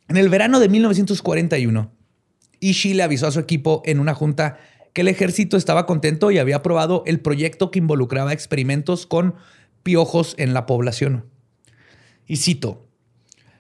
En 0.09 0.17
el 0.17 0.29
verano 0.31 0.59
de 0.59 0.69
1941, 0.69 1.93
Ishii 2.61 2.95
le 2.95 3.03
avisó 3.03 3.27
a 3.27 3.31
su 3.31 3.41
equipo 3.41 3.83
en 3.85 4.01
una 4.01 4.15
junta 4.15 4.59
que 4.95 5.03
el 5.03 5.09
ejército 5.09 5.57
estaba 5.59 5.85
contento 5.85 6.31
y 6.31 6.39
había 6.39 6.57
aprobado 6.57 7.03
el 7.07 7.21
proyecto 7.21 7.71
que 7.71 7.79
involucraba 7.79 8.33
experimentos 8.33 9.07
con 9.07 9.35
piojos 9.83 10.35
en 10.39 10.55
la 10.55 10.65
población. 10.65 11.27
Y 12.27 12.37
cito, 12.37 12.87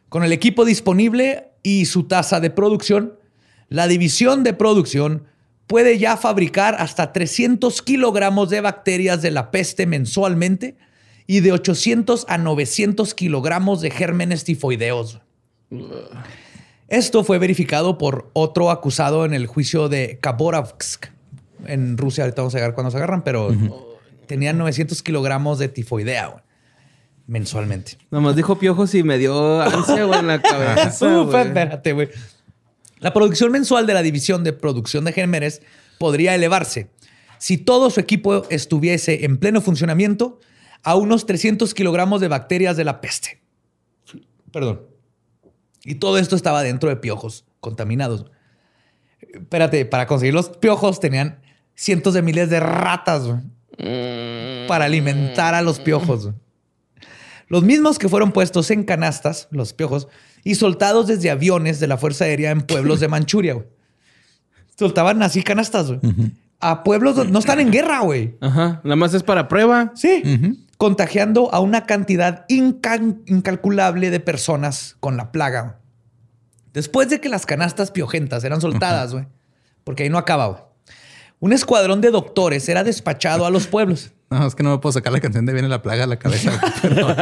con 0.08 0.24
el 0.24 0.32
equipo 0.32 0.64
disponible 0.64 1.48
y 1.62 1.84
su 1.86 2.04
tasa 2.04 2.40
de 2.40 2.50
producción, 2.50 3.14
la 3.68 3.88
división 3.88 4.44
de 4.44 4.52
producción 4.52 5.24
puede 5.66 5.98
ya 5.98 6.16
fabricar 6.16 6.76
hasta 6.78 7.12
300 7.12 7.82
kilogramos 7.82 8.50
de 8.50 8.60
bacterias 8.60 9.22
de 9.22 9.30
la 9.30 9.50
peste 9.50 9.86
mensualmente 9.86 10.76
y 11.26 11.40
de 11.40 11.52
800 11.52 12.26
a 12.28 12.38
900 12.38 13.14
kilogramos 13.14 13.80
de 13.80 13.90
gérmenes 13.90 14.44
tifoideos. 14.44 15.20
Esto 16.88 17.24
fue 17.24 17.38
verificado 17.38 17.96
por 17.96 18.30
otro 18.34 18.70
acusado 18.70 19.24
en 19.24 19.32
el 19.32 19.46
juicio 19.46 19.88
de 19.88 20.18
Khabarovsk 20.20 21.06
en 21.66 21.96
Rusia. 21.96 22.24
Ahorita 22.24 22.42
vamos 22.42 22.54
a 22.54 22.58
llegar 22.58 22.74
cuando 22.74 22.90
se 22.90 22.98
agarran, 22.98 23.22
pero 23.22 23.48
tenían 24.26 24.58
900 24.58 25.02
kilogramos 25.02 25.58
de 25.58 25.68
tifoidea 25.68 26.42
mensualmente. 27.26 27.96
Nomás 28.10 28.36
dijo 28.36 28.58
piojos 28.58 28.94
y 28.94 29.02
me 29.02 29.16
dio 29.16 29.62
ansia, 29.62 30.04
güey, 30.04 30.20
en 30.20 30.26
la 30.26 30.42
cabeza. 30.42 30.88
Espérate, 30.88 31.92
güey. 31.92 32.10
La 33.02 33.12
producción 33.12 33.50
mensual 33.50 33.86
de 33.86 33.94
la 33.94 34.02
división 34.02 34.44
de 34.44 34.52
producción 34.52 35.04
de 35.04 35.12
gérmenes 35.12 35.60
podría 35.98 36.34
elevarse 36.34 36.90
si 37.38 37.58
todo 37.58 37.90
su 37.90 37.98
equipo 37.98 38.48
estuviese 38.50 39.24
en 39.24 39.36
pleno 39.36 39.60
funcionamiento 39.60 40.38
a 40.84 40.94
unos 40.94 41.26
300 41.26 41.74
kilogramos 41.74 42.20
de 42.20 42.28
bacterias 42.28 42.76
de 42.76 42.84
la 42.84 43.00
peste. 43.00 43.42
Perdón. 44.52 44.82
Y 45.84 45.96
todo 45.96 46.18
esto 46.18 46.36
estaba 46.36 46.62
dentro 46.62 46.88
de 46.88 46.94
piojos 46.94 47.44
contaminados. 47.58 48.26
Espérate, 49.18 49.84
para 49.86 50.06
conseguir 50.06 50.34
los 50.34 50.50
piojos 50.50 51.00
tenían 51.00 51.42
cientos 51.74 52.14
de 52.14 52.22
miles 52.22 52.48
de 52.48 52.60
ratas 52.60 53.26
güey, 53.26 53.40
para 54.68 54.84
alimentar 54.84 55.56
a 55.56 55.62
los 55.62 55.80
piojos. 55.80 56.30
Los 57.48 57.64
mismos 57.64 57.98
que 57.98 58.08
fueron 58.08 58.30
puestos 58.30 58.70
en 58.70 58.84
canastas, 58.84 59.48
los 59.50 59.72
piojos, 59.72 60.06
y 60.44 60.54
soltados 60.54 61.06
desde 61.06 61.30
aviones 61.30 61.80
de 61.80 61.86
la 61.86 61.96
Fuerza 61.96 62.24
Aérea 62.24 62.50
en 62.50 62.62
pueblos 62.62 63.00
de 63.00 63.08
Manchuria. 63.08 63.54
güey. 63.54 63.66
Soltaban 64.78 65.22
así 65.22 65.42
canastas 65.42 65.88
güey, 65.88 66.00
a 66.60 66.82
pueblos 66.82 67.16
donde 67.16 67.32
no 67.32 67.38
están 67.38 67.60
en 67.60 67.70
guerra, 67.70 68.00
güey. 68.00 68.36
Ajá. 68.40 68.80
Nada 68.84 68.96
más 68.96 69.14
es 69.14 69.22
para 69.22 69.48
prueba. 69.48 69.92
Sí. 69.94 70.22
Contagiando 70.78 71.52
a 71.54 71.60
una 71.60 71.84
cantidad 71.84 72.44
incalculable 72.48 74.10
de 74.10 74.20
personas 74.20 74.96
con 74.98 75.16
la 75.16 75.30
plaga. 75.30 75.78
Después 76.72 77.10
de 77.10 77.20
que 77.20 77.28
las 77.28 77.46
canastas 77.46 77.90
piojentas 77.90 78.42
eran 78.44 78.60
soltadas, 78.60 79.12
güey, 79.12 79.26
porque 79.84 80.04
ahí 80.04 80.08
no 80.08 80.18
acaba, 80.18 80.46
güey. 80.46 80.62
Un 81.38 81.52
escuadrón 81.52 82.00
de 82.00 82.10
doctores 82.10 82.68
era 82.68 82.84
despachado 82.84 83.44
a 83.44 83.50
los 83.50 83.66
pueblos. 83.66 84.12
No, 84.32 84.46
es 84.46 84.54
que 84.54 84.62
no 84.62 84.70
me 84.70 84.78
puedo 84.78 84.92
sacar 84.92 85.12
la 85.12 85.20
canción 85.20 85.44
de 85.44 85.52
Viene 85.52 85.68
la 85.68 85.82
plaga 85.82 86.04
a 86.04 86.06
la 86.06 86.18
cabeza. 86.18 86.52
Perdón. 86.82 87.16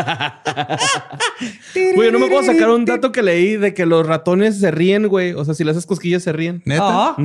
Güey, 1.96 2.12
no 2.12 2.20
me 2.20 2.28
puedo 2.28 2.44
sacar 2.44 2.70
un 2.70 2.84
dato 2.84 3.10
que 3.10 3.22
leí 3.22 3.56
de 3.56 3.74
que 3.74 3.84
los 3.84 4.06
ratones 4.06 4.58
se 4.60 4.70
ríen, 4.70 5.08
güey. 5.08 5.32
O 5.32 5.44
sea, 5.44 5.54
si 5.54 5.64
le 5.64 5.72
haces 5.72 5.86
cosquillas 5.86 6.22
se 6.22 6.32
ríen. 6.32 6.62
¿Neta? 6.64 6.82
Ah. 6.84 7.16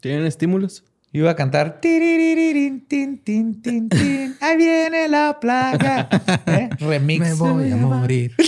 Tienen 0.00 0.26
estímulos. 0.26 0.82
Iba 1.12 1.30
a 1.30 1.36
cantar. 1.36 1.80
"Tiriririn, 1.80 2.86
tin, 2.86 3.18
tin, 3.22 3.62
tin, 3.62 3.88
tin, 3.88 4.36
Ahí 4.40 4.56
viene 4.56 5.08
la 5.08 5.38
plaga. 5.40 6.08
¿Eh? 6.46 6.68
Remix. 6.80 7.20
Me 7.20 7.32
voy 7.34 7.70
a 7.70 7.76
morir. 7.76 8.34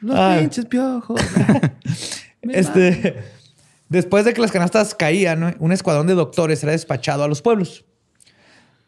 Los 0.00 0.16
Ay. 0.18 0.40
pinches 0.40 0.66
piojos. 0.66 1.20
Este, 2.42 3.22
después 3.88 4.24
de 4.24 4.34
que 4.34 4.40
las 4.40 4.52
canastas 4.52 4.94
caían, 4.94 5.56
un 5.58 5.72
escuadrón 5.72 6.06
de 6.06 6.14
doctores 6.14 6.62
era 6.62 6.72
despachado 6.72 7.24
a 7.24 7.28
los 7.28 7.42
pueblos. 7.42 7.84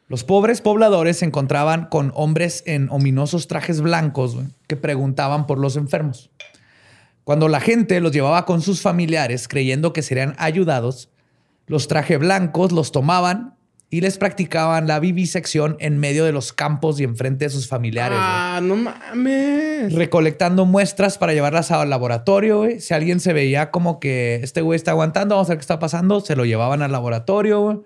Los 0.08 0.22
pobres 0.22 0.60
pobladores 0.60 1.18
se 1.18 1.24
encontraban 1.24 1.86
con 1.86 2.12
hombres 2.14 2.62
en 2.64 2.88
ominosos 2.90 3.48
trajes 3.48 3.80
blancos 3.80 4.36
que 4.68 4.76
preguntaban 4.76 5.48
por 5.48 5.58
los 5.58 5.76
enfermos. 5.76 6.30
Cuando 7.24 7.48
la 7.48 7.58
gente 7.58 8.00
los 8.00 8.12
llevaba 8.12 8.44
con 8.44 8.62
sus 8.62 8.80
familiares 8.80 9.48
creyendo 9.48 9.92
que 9.92 10.02
serían 10.02 10.36
ayudados, 10.38 11.10
los 11.66 11.88
trajes 11.88 12.20
blancos 12.20 12.70
los 12.70 12.92
tomaban 12.92 13.55
y 13.88 14.00
les 14.00 14.18
practicaban 14.18 14.86
la 14.88 14.98
vivisección 14.98 15.76
en 15.78 15.98
medio 15.98 16.24
de 16.24 16.32
los 16.32 16.52
campos 16.52 16.98
y 17.00 17.04
enfrente 17.04 17.44
de 17.44 17.50
sus 17.50 17.68
familiares. 17.68 18.18
ah, 18.20 18.60
no 18.62 18.74
mames. 18.76 19.92
recolectando 19.92 20.64
muestras 20.64 21.18
para 21.18 21.32
llevarlas 21.32 21.70
al 21.70 21.88
laboratorio. 21.88 22.58
güey. 22.58 22.80
Si 22.80 22.94
alguien 22.94 23.20
se 23.20 23.32
veía 23.32 23.70
como 23.70 24.00
que 24.00 24.40
este 24.42 24.60
güey 24.60 24.76
está 24.76 24.90
aguantando, 24.90 25.36
vamos 25.36 25.48
a 25.48 25.52
ver 25.52 25.58
qué 25.58 25.62
está 25.62 25.78
pasando, 25.78 26.20
se 26.20 26.34
lo 26.34 26.44
llevaban 26.44 26.82
al 26.82 26.90
laboratorio. 26.92 27.60
güey. 27.60 27.78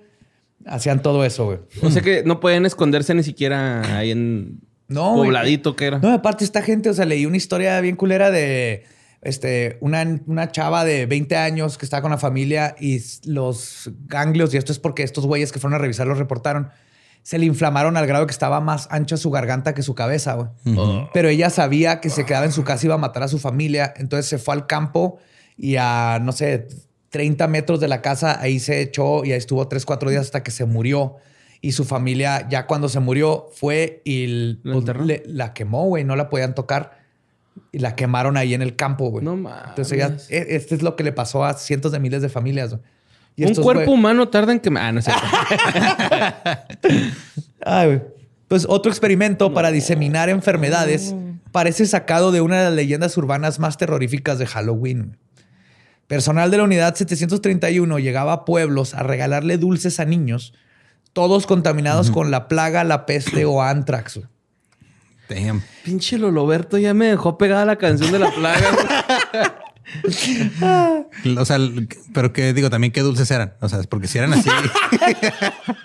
Hacían 0.66 1.02
todo 1.02 1.24
eso, 1.24 1.44
güey. 1.46 1.58
O 1.82 1.90
sea 1.90 2.02
que 2.02 2.22
no 2.24 2.40
pueden 2.40 2.66
esconderse 2.66 3.14
ni 3.14 3.22
siquiera 3.22 3.98
ahí 3.98 4.10
en 4.10 4.60
No, 4.88 5.14
pobladito 5.14 5.76
que 5.76 5.86
era. 5.86 5.98
No, 5.98 6.12
aparte 6.12 6.44
esta 6.44 6.62
gente, 6.62 6.90
o 6.90 6.94
sea, 6.94 7.04
leí 7.04 7.26
una 7.26 7.36
historia 7.36 7.80
bien 7.80 7.96
culera 7.96 8.30
de 8.30 8.84
este, 9.22 9.76
una, 9.80 10.04
una 10.26 10.50
chava 10.50 10.84
de 10.84 11.06
20 11.06 11.36
años 11.36 11.76
que 11.78 11.84
estaba 11.84 12.02
con 12.02 12.10
la 12.10 12.18
familia 12.18 12.74
y 12.80 13.00
los 13.24 13.90
ganglios, 14.06 14.54
y 14.54 14.56
esto 14.56 14.72
es 14.72 14.78
porque 14.78 15.02
estos 15.02 15.26
güeyes 15.26 15.52
que 15.52 15.58
fueron 15.58 15.74
a 15.74 15.78
revisar 15.78 16.06
los 16.06 16.18
reportaron, 16.18 16.70
se 17.22 17.38
le 17.38 17.44
inflamaron 17.44 17.96
al 17.98 18.06
grado 18.06 18.26
que 18.26 18.32
estaba 18.32 18.60
más 18.60 18.88
ancha 18.90 19.18
su 19.18 19.30
garganta 19.30 19.74
que 19.74 19.82
su 19.82 19.94
cabeza, 19.94 20.34
güey. 20.34 20.48
Pero 21.12 21.28
ella 21.28 21.50
sabía 21.50 22.00
que 22.00 22.08
se 22.08 22.24
quedaba 22.24 22.46
en 22.46 22.52
su 22.52 22.64
casa 22.64 22.84
y 22.84 22.86
iba 22.86 22.94
a 22.94 22.98
matar 22.98 23.22
a 23.22 23.28
su 23.28 23.38
familia, 23.38 23.92
entonces 23.96 24.26
se 24.26 24.38
fue 24.38 24.54
al 24.54 24.66
campo 24.66 25.18
y 25.56 25.76
a, 25.76 26.18
no 26.22 26.32
sé, 26.32 26.68
30 27.10 27.46
metros 27.48 27.78
de 27.80 27.88
la 27.88 28.00
casa, 28.00 28.40
ahí 28.40 28.58
se 28.58 28.80
echó 28.80 29.24
y 29.24 29.32
ahí 29.32 29.38
estuvo 29.38 29.68
3, 29.68 29.84
4 29.84 30.08
días 30.10 30.22
hasta 30.22 30.42
que 30.42 30.50
se 30.50 30.64
murió. 30.64 31.16
Y 31.60 31.72
su 31.72 31.84
familia, 31.84 32.48
ya 32.48 32.66
cuando 32.66 32.88
se 32.88 33.00
murió, 33.00 33.48
fue 33.52 34.00
y 34.06 34.24
l- 34.24 34.58
¿La 34.62 34.72
pues, 34.72 35.06
le- 35.06 35.22
la 35.26 35.52
quemó, 35.52 35.84
güey, 35.88 36.04
no 36.04 36.16
la 36.16 36.30
podían 36.30 36.54
tocar. 36.54 36.99
Y 37.72 37.78
la 37.78 37.94
quemaron 37.96 38.36
ahí 38.36 38.54
en 38.54 38.62
el 38.62 38.74
campo, 38.76 39.10
güey. 39.10 39.24
No 39.24 39.36
mames. 39.36 39.68
Entonces 39.70 39.92
ella, 39.92 40.16
este 40.28 40.74
es 40.74 40.82
lo 40.82 40.96
que 40.96 41.04
le 41.04 41.12
pasó 41.12 41.44
a 41.44 41.54
cientos 41.54 41.92
de 41.92 42.00
miles 42.00 42.22
de 42.22 42.28
familias. 42.28 42.70
güey. 42.70 42.82
Y 43.36 43.44
Un 43.44 43.50
estos, 43.50 43.64
cuerpo 43.64 43.90
güey- 43.90 43.94
humano 43.94 44.28
tarda 44.28 44.52
en 44.52 44.60
que... 44.60 44.70
Ah, 44.76 44.92
no 44.92 45.00
sé. 45.02 45.12
Ay, 47.64 47.86
güey. 47.86 48.02
Pues 48.48 48.66
otro 48.68 48.90
experimento 48.90 49.54
para 49.54 49.70
diseminar 49.70 50.28
enfermedades 50.28 51.14
parece 51.52 51.86
sacado 51.86 52.32
de 52.32 52.40
una 52.40 52.58
de 52.58 52.64
las 52.64 52.74
leyendas 52.74 53.16
urbanas 53.16 53.60
más 53.60 53.76
terroríficas 53.78 54.38
de 54.40 54.46
Halloween. 54.46 55.16
Personal 56.08 56.50
de 56.50 56.56
la 56.56 56.64
unidad 56.64 56.96
731 56.96 58.00
llegaba 58.00 58.32
a 58.32 58.44
pueblos 58.44 58.94
a 58.94 59.04
regalarle 59.04 59.56
dulces 59.58 60.00
a 60.00 60.04
niños, 60.04 60.52
todos 61.12 61.46
contaminados 61.46 62.10
con 62.10 62.32
la 62.32 62.48
plaga, 62.48 62.82
la 62.82 63.06
peste 63.06 63.44
o 63.44 63.62
antrax. 63.62 64.16
güey. 64.16 64.26
Damn. 65.30 65.62
Pinche 65.84 66.18
Loloberto 66.18 66.76
ya 66.76 66.92
me 66.92 67.06
dejó 67.06 67.38
pegada 67.38 67.64
la 67.64 67.76
canción 67.76 68.10
de 68.12 68.18
la 68.18 68.30
plaga. 68.30 68.66
O 71.36 71.44
sea, 71.44 71.58
pero 72.14 72.32
que 72.32 72.52
digo 72.52 72.70
también 72.70 72.92
qué 72.92 73.00
dulces 73.00 73.28
eran. 73.32 73.54
O 73.60 73.68
sea, 73.68 73.80
porque 73.88 74.06
si 74.06 74.18
eran 74.18 74.32
así. 74.32 74.48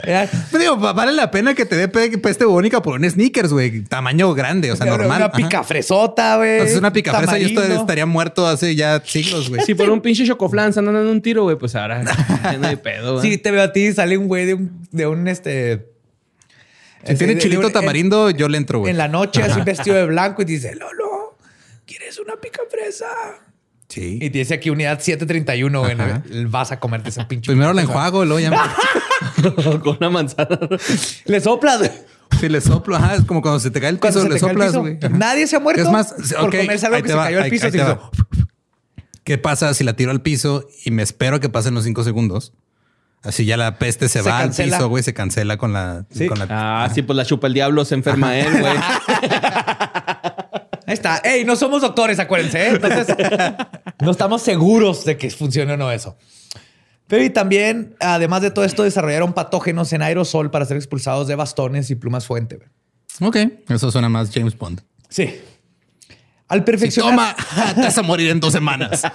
Pero 0.04 0.60
digo, 0.60 0.80
va- 0.80 0.94
vale 0.94 1.12
la 1.12 1.32
pena 1.32 1.56
que 1.56 1.66
te 1.66 1.76
dé 1.76 1.88
pe- 1.88 2.16
peste 2.20 2.46
bubónica 2.46 2.82
por 2.84 3.00
un 3.00 3.10
sneakers, 3.10 3.52
güey. 3.52 3.82
Tamaño 3.84 4.32
grande, 4.36 4.72
o 4.72 4.76
sea, 4.76 4.86
normal. 4.86 5.18
Una 5.18 5.26
Ajá. 5.26 5.32
picafresota, 5.38 6.38
güey. 6.38 6.52
Entonces, 6.54 6.78
una 6.78 6.94
picafresa 6.94 7.40
y 7.40 7.44
esto 7.46 7.56
tamarindo. 7.56 7.82
estaría 7.82 8.06
muerto 8.06 8.46
hace 8.48 8.76
ya 8.76 9.02
siglos, 9.04 9.50
güey. 9.50 9.62
si 9.66 9.74
fuera 9.74 9.92
un 9.92 10.02
pinche 10.02 10.24
chocoflan 10.26 10.72
se 10.74 10.80
andan 10.80 10.94
dando 10.96 11.12
un 11.12 11.22
tiro, 11.24 11.44
güey, 11.44 11.58
pues 11.58 11.76
ahora 11.76 12.04
ya 12.44 12.58
no 12.60 12.68
hay 12.68 12.76
pedo. 12.76 13.14
güey. 13.20 13.32
Sí, 13.32 13.38
te 13.40 13.50
veo 13.50 13.64
a 13.64 13.72
ti, 13.74 13.92
sale 13.92 14.18
un 14.20 14.28
güey 14.28 14.46
de 14.46 14.54
un, 14.54 14.88
de 14.92 15.08
un 15.08 15.28
este. 15.28 15.95
Si 17.06 17.16
tiene 17.16 17.38
chilito 17.38 17.70
tamarindo, 17.72 18.30
yo 18.32 18.48
le 18.50 18.58
entro, 18.58 18.78
En, 18.78 18.82
güey. 18.82 18.92
en 18.92 18.98
la 18.98 19.08
noche, 19.08 19.44
así 19.44 19.62
vestido 19.62 19.96
de 19.96 20.06
blanco, 20.08 20.42
y 20.42 20.46
dice: 20.46 20.76
Lolo, 20.76 21.38
¿quieres 21.86 22.20
una 22.20 22.36
picafresa? 22.36 23.06
Sí. 23.88 24.18
Y 24.22 24.30
dice 24.30 24.56
aquí 24.56 24.70
unidad 24.72 25.00
731, 25.00 25.80
güey. 25.80 25.92
Ajá. 25.94 26.24
Vas 26.48 26.72
a 26.72 26.80
comerte 26.80 27.10
ese 27.10 27.24
pinche. 27.26 27.52
Primero 27.52 27.72
la 27.74 27.84
enjuago, 27.84 28.26
luego 28.26 28.40
ya 28.40 28.50
me- 28.50 29.80
Con 29.82 29.98
una 29.98 30.10
manzana. 30.10 30.60
Le 31.26 31.40
soplas. 31.42 31.80
güey. 31.80 31.92
Si 32.40 32.50
le 32.50 32.60
soplo, 32.60 32.96
ajá, 32.96 33.16
es 33.16 33.24
como 33.24 33.42
cuando 33.42 33.60
se 33.60 33.70
te 33.72 33.80
cae 33.80 33.90
el 33.92 34.00
piso, 34.00 34.22
se 34.22 34.28
le 34.28 34.40
soplas, 34.40 34.70
piso. 34.70 34.82
güey. 34.82 34.98
Ajá. 35.02 35.10
Nadie 35.10 35.46
se 35.48 35.56
ha 35.56 35.60
muerto 35.60 35.84
Es 35.84 35.90
más, 35.92 36.14
por 36.14 36.46
ok, 36.50 36.56
comerse 36.58 36.86
algo 36.88 36.96
ahí 36.98 37.02
que 37.04 37.08
te 37.08 37.14
se 37.14 37.18
va, 37.18 37.24
cayó 37.26 37.38
al 37.38 37.44
ahí- 37.44 37.50
piso. 37.52 37.68
ahí 37.68 37.78
va. 37.78 38.10
¿Qué 39.24 39.38
pasa 39.38 39.74
si 39.74 39.84
la 39.84 39.96
tiro 39.96 40.12
al 40.12 40.22
piso 40.22 40.68
y 40.84 40.92
me 40.92 41.04
espero 41.04 41.40
que 41.40 41.50
pasen 41.50 41.74
los 41.76 41.84
cinco 41.84 42.04
segundos? 42.04 42.52
Así 43.26 43.46
ya 43.46 43.58
la 43.58 43.78
peste 43.80 44.08
se, 44.08 44.22
Se 44.22 44.30
va 44.30 44.40
cancela. 44.40 44.76
al 44.76 44.80
piso, 44.82 44.90
güey, 44.90 45.04
se 45.04 45.14
cancela 45.14 45.58
con 45.58 45.74
la, 45.74 46.06
Sí. 46.12 46.28
con 46.28 46.38
la 46.40 46.48
Ah, 46.50 46.90
sí, 46.94 47.02
pues 47.02 47.18
la 47.18 47.26
chupa 47.26 47.48
el 47.48 47.54
diablo, 47.54 47.84
se 47.86 47.96
enferma 47.96 48.38
él, 48.38 48.52
güey. 48.60 48.74
Ahí 50.88 50.94
está. 50.94 51.18
Ey, 51.24 51.44
no 51.46 51.56
somos 51.56 51.82
doctores, 51.82 52.20
acuérdense. 52.20 52.62
¿eh? 52.68 52.70
Entonces, 52.76 53.16
no 54.00 54.12
estamos 54.12 54.42
seguros 54.44 55.04
de 55.06 55.18
que 55.18 55.30
funcione 55.32 55.74
o 55.74 55.78
no 55.78 55.92
eso. 55.92 56.18
Pero 57.08 57.24
y 57.24 57.30
también, 57.30 57.96
además 58.00 58.42
de 58.42 58.52
todo 58.52 58.66
esto, 58.66 58.84
desarrollaron 58.84 59.34
patógenos 59.34 59.92
en 59.94 60.02
aerosol 60.02 60.52
para 60.52 60.66
ser 60.66 60.78
expulsados 60.78 61.28
de 61.28 61.36
bastones 61.36 61.90
y 61.92 61.96
plumas 61.96 62.26
fuente. 62.28 62.58
güey. 62.58 62.70
Ok, 63.22 63.38
eso 63.70 63.92
suena 63.92 64.10
más 64.10 64.30
James 64.34 64.58
Bond. 64.58 64.82
Sí. 65.10 65.40
Al 66.48 66.60
Si 66.60 66.66
perfeccionar. 66.66 67.36
toma, 67.36 67.74
te 67.76 67.82
vas 67.82 67.98
a 67.98 68.02
morir 68.04 68.30
en 68.30 68.40
dos 68.40 68.54
semanas. 68.54 69.02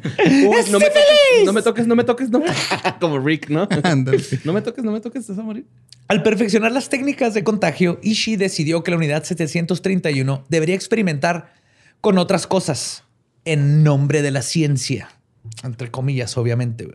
Uy, 0.26 0.56
no, 0.70 0.78
me 0.78 0.86
toques, 0.86 1.44
no 1.44 1.52
me 1.52 1.62
toques, 1.62 1.86
no 1.86 1.96
me 1.96 2.04
toques, 2.04 2.30
no. 2.30 2.42
Como 3.00 3.18
Rick, 3.18 3.48
¿no? 3.50 3.68
No 4.44 4.52
me 4.52 4.62
toques, 4.62 4.84
no 4.84 4.92
me 4.92 5.00
toques, 5.00 5.26
te 5.26 5.32
vas 5.32 5.38
a 5.38 5.42
morir. 5.42 5.66
Al 6.08 6.22
perfeccionar 6.22 6.72
las 6.72 6.88
técnicas 6.88 7.34
de 7.34 7.44
contagio, 7.44 7.98
Ishii 8.02 8.36
decidió 8.36 8.82
que 8.82 8.90
la 8.90 8.96
unidad 8.96 9.24
731 9.24 10.44
debería 10.48 10.74
experimentar 10.74 11.54
con 12.00 12.18
otras 12.18 12.46
cosas. 12.46 13.04
en 13.44 13.82
nombre 13.82 14.22
de 14.22 14.30
la 14.30 14.42
ciencia, 14.42 15.08
entre 15.64 15.90
comillas, 15.90 16.36
obviamente. 16.38 16.88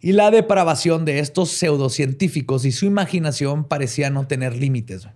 Y 0.00 0.12
la 0.12 0.30
depravación 0.30 1.04
de 1.04 1.18
estos 1.18 1.50
pseudocientíficos 1.50 2.64
y 2.64 2.72
su 2.72 2.86
imaginación 2.86 3.64
parecía 3.64 4.10
no 4.10 4.26
tener 4.26 4.56
límites. 4.56 5.08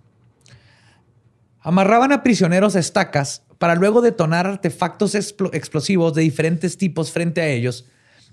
Amarraban 1.67 2.13
a 2.13 2.23
prisioneros 2.23 2.77
a 2.77 2.79
estacas 2.79 3.43
para 3.57 3.75
luego 3.75 3.99
detonar 3.99 4.47
artefactos 4.47 5.15
explosivos 5.15 6.13
de 6.13 6.21
diferentes 6.21 6.77
tipos 6.77 7.11
frente 7.11 7.41
a 7.41 7.47
ellos 7.49 7.85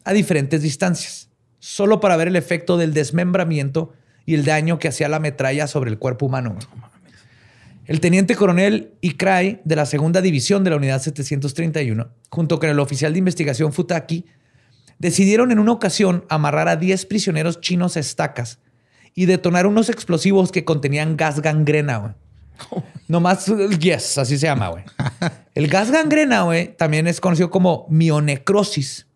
a 0.05 0.13
diferentes 0.13 0.63
distancias, 0.63 1.31
solo 1.59 1.99
para 1.99 2.17
ver 2.17 2.29
el 2.29 2.37
efecto 2.37 2.77
del 2.77 2.95
desmembramiento 2.95 3.93
y 4.25 4.35
el 4.35 4.45
daño 4.45 4.79
que 4.79 4.87
hacía 4.87 5.09
la 5.09 5.19
metralla 5.19 5.67
sobre 5.67 5.91
el 5.91 5.99
cuerpo 5.99 6.27
humano. 6.27 6.57
El 7.87 7.99
teniente 7.99 8.37
coronel 8.37 8.93
Ikrai 9.01 9.63
de 9.65 9.75
la 9.75 9.87
segunda 9.87 10.21
división 10.21 10.63
de 10.63 10.71
la 10.71 10.77
unidad 10.77 11.03
731, 11.03 12.11
junto 12.31 12.61
con 12.61 12.69
el 12.69 12.79
oficial 12.79 13.15
de 13.15 13.19
investigación 13.19 13.73
Futaki, 13.73 14.27
decidieron 15.01 15.51
en 15.51 15.59
una 15.59 15.73
ocasión 15.73 16.25
amarrar 16.29 16.69
a 16.69 16.77
10 16.77 17.05
prisioneros 17.07 17.61
chinos 17.61 17.97
a 17.97 18.01
estacas 18.01 18.61
y 19.13 19.27
detonar 19.27 19.67
unos 19.67 19.89
explosivos 19.89 20.53
que 20.53 20.65
contenían 20.65 21.17
gas 21.17 21.43
gangrena. 21.43 22.15
Nomás, 23.09 23.47
yes, 23.79 24.19
así 24.19 24.39
se 24.39 24.47
llama, 24.47 24.69
güey. 24.69 24.85
El 25.55 25.69
gas 25.69 25.91
gangrena, 25.91 26.43
güey, 26.43 26.75
también 26.77 27.07
es 27.07 27.21
conocido 27.21 27.51
como 27.51 27.87
mionecrosis. 27.89 29.07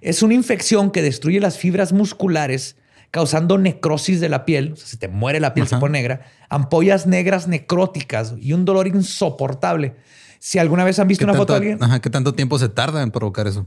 Es 0.00 0.22
una 0.22 0.34
infección 0.34 0.90
que 0.90 1.02
destruye 1.02 1.40
las 1.40 1.58
fibras 1.58 1.92
musculares, 1.92 2.76
causando 3.10 3.58
necrosis 3.58 4.20
de 4.20 4.28
la 4.28 4.44
piel. 4.44 4.72
O 4.74 4.76
sea, 4.76 4.86
se 4.86 4.96
te 4.96 5.08
muere 5.08 5.40
la 5.40 5.54
piel, 5.54 5.66
se 5.66 5.78
pone 5.78 5.98
negra. 5.98 6.22
Ampollas 6.48 7.06
negras 7.06 7.48
necróticas 7.48 8.34
y 8.38 8.52
un 8.52 8.64
dolor 8.64 8.86
insoportable. 8.86 9.96
Si 10.38 10.58
alguna 10.58 10.84
vez 10.84 10.98
han 10.98 11.08
visto 11.08 11.24
una 11.24 11.34
foto 11.34 11.54
de 11.54 11.56
alguien. 11.56 11.82
Ajá, 11.82 12.00
¿qué 12.00 12.10
tanto 12.10 12.34
tiempo 12.34 12.58
se 12.58 12.68
tarda 12.68 13.02
en 13.02 13.10
provocar 13.10 13.48
eso? 13.48 13.66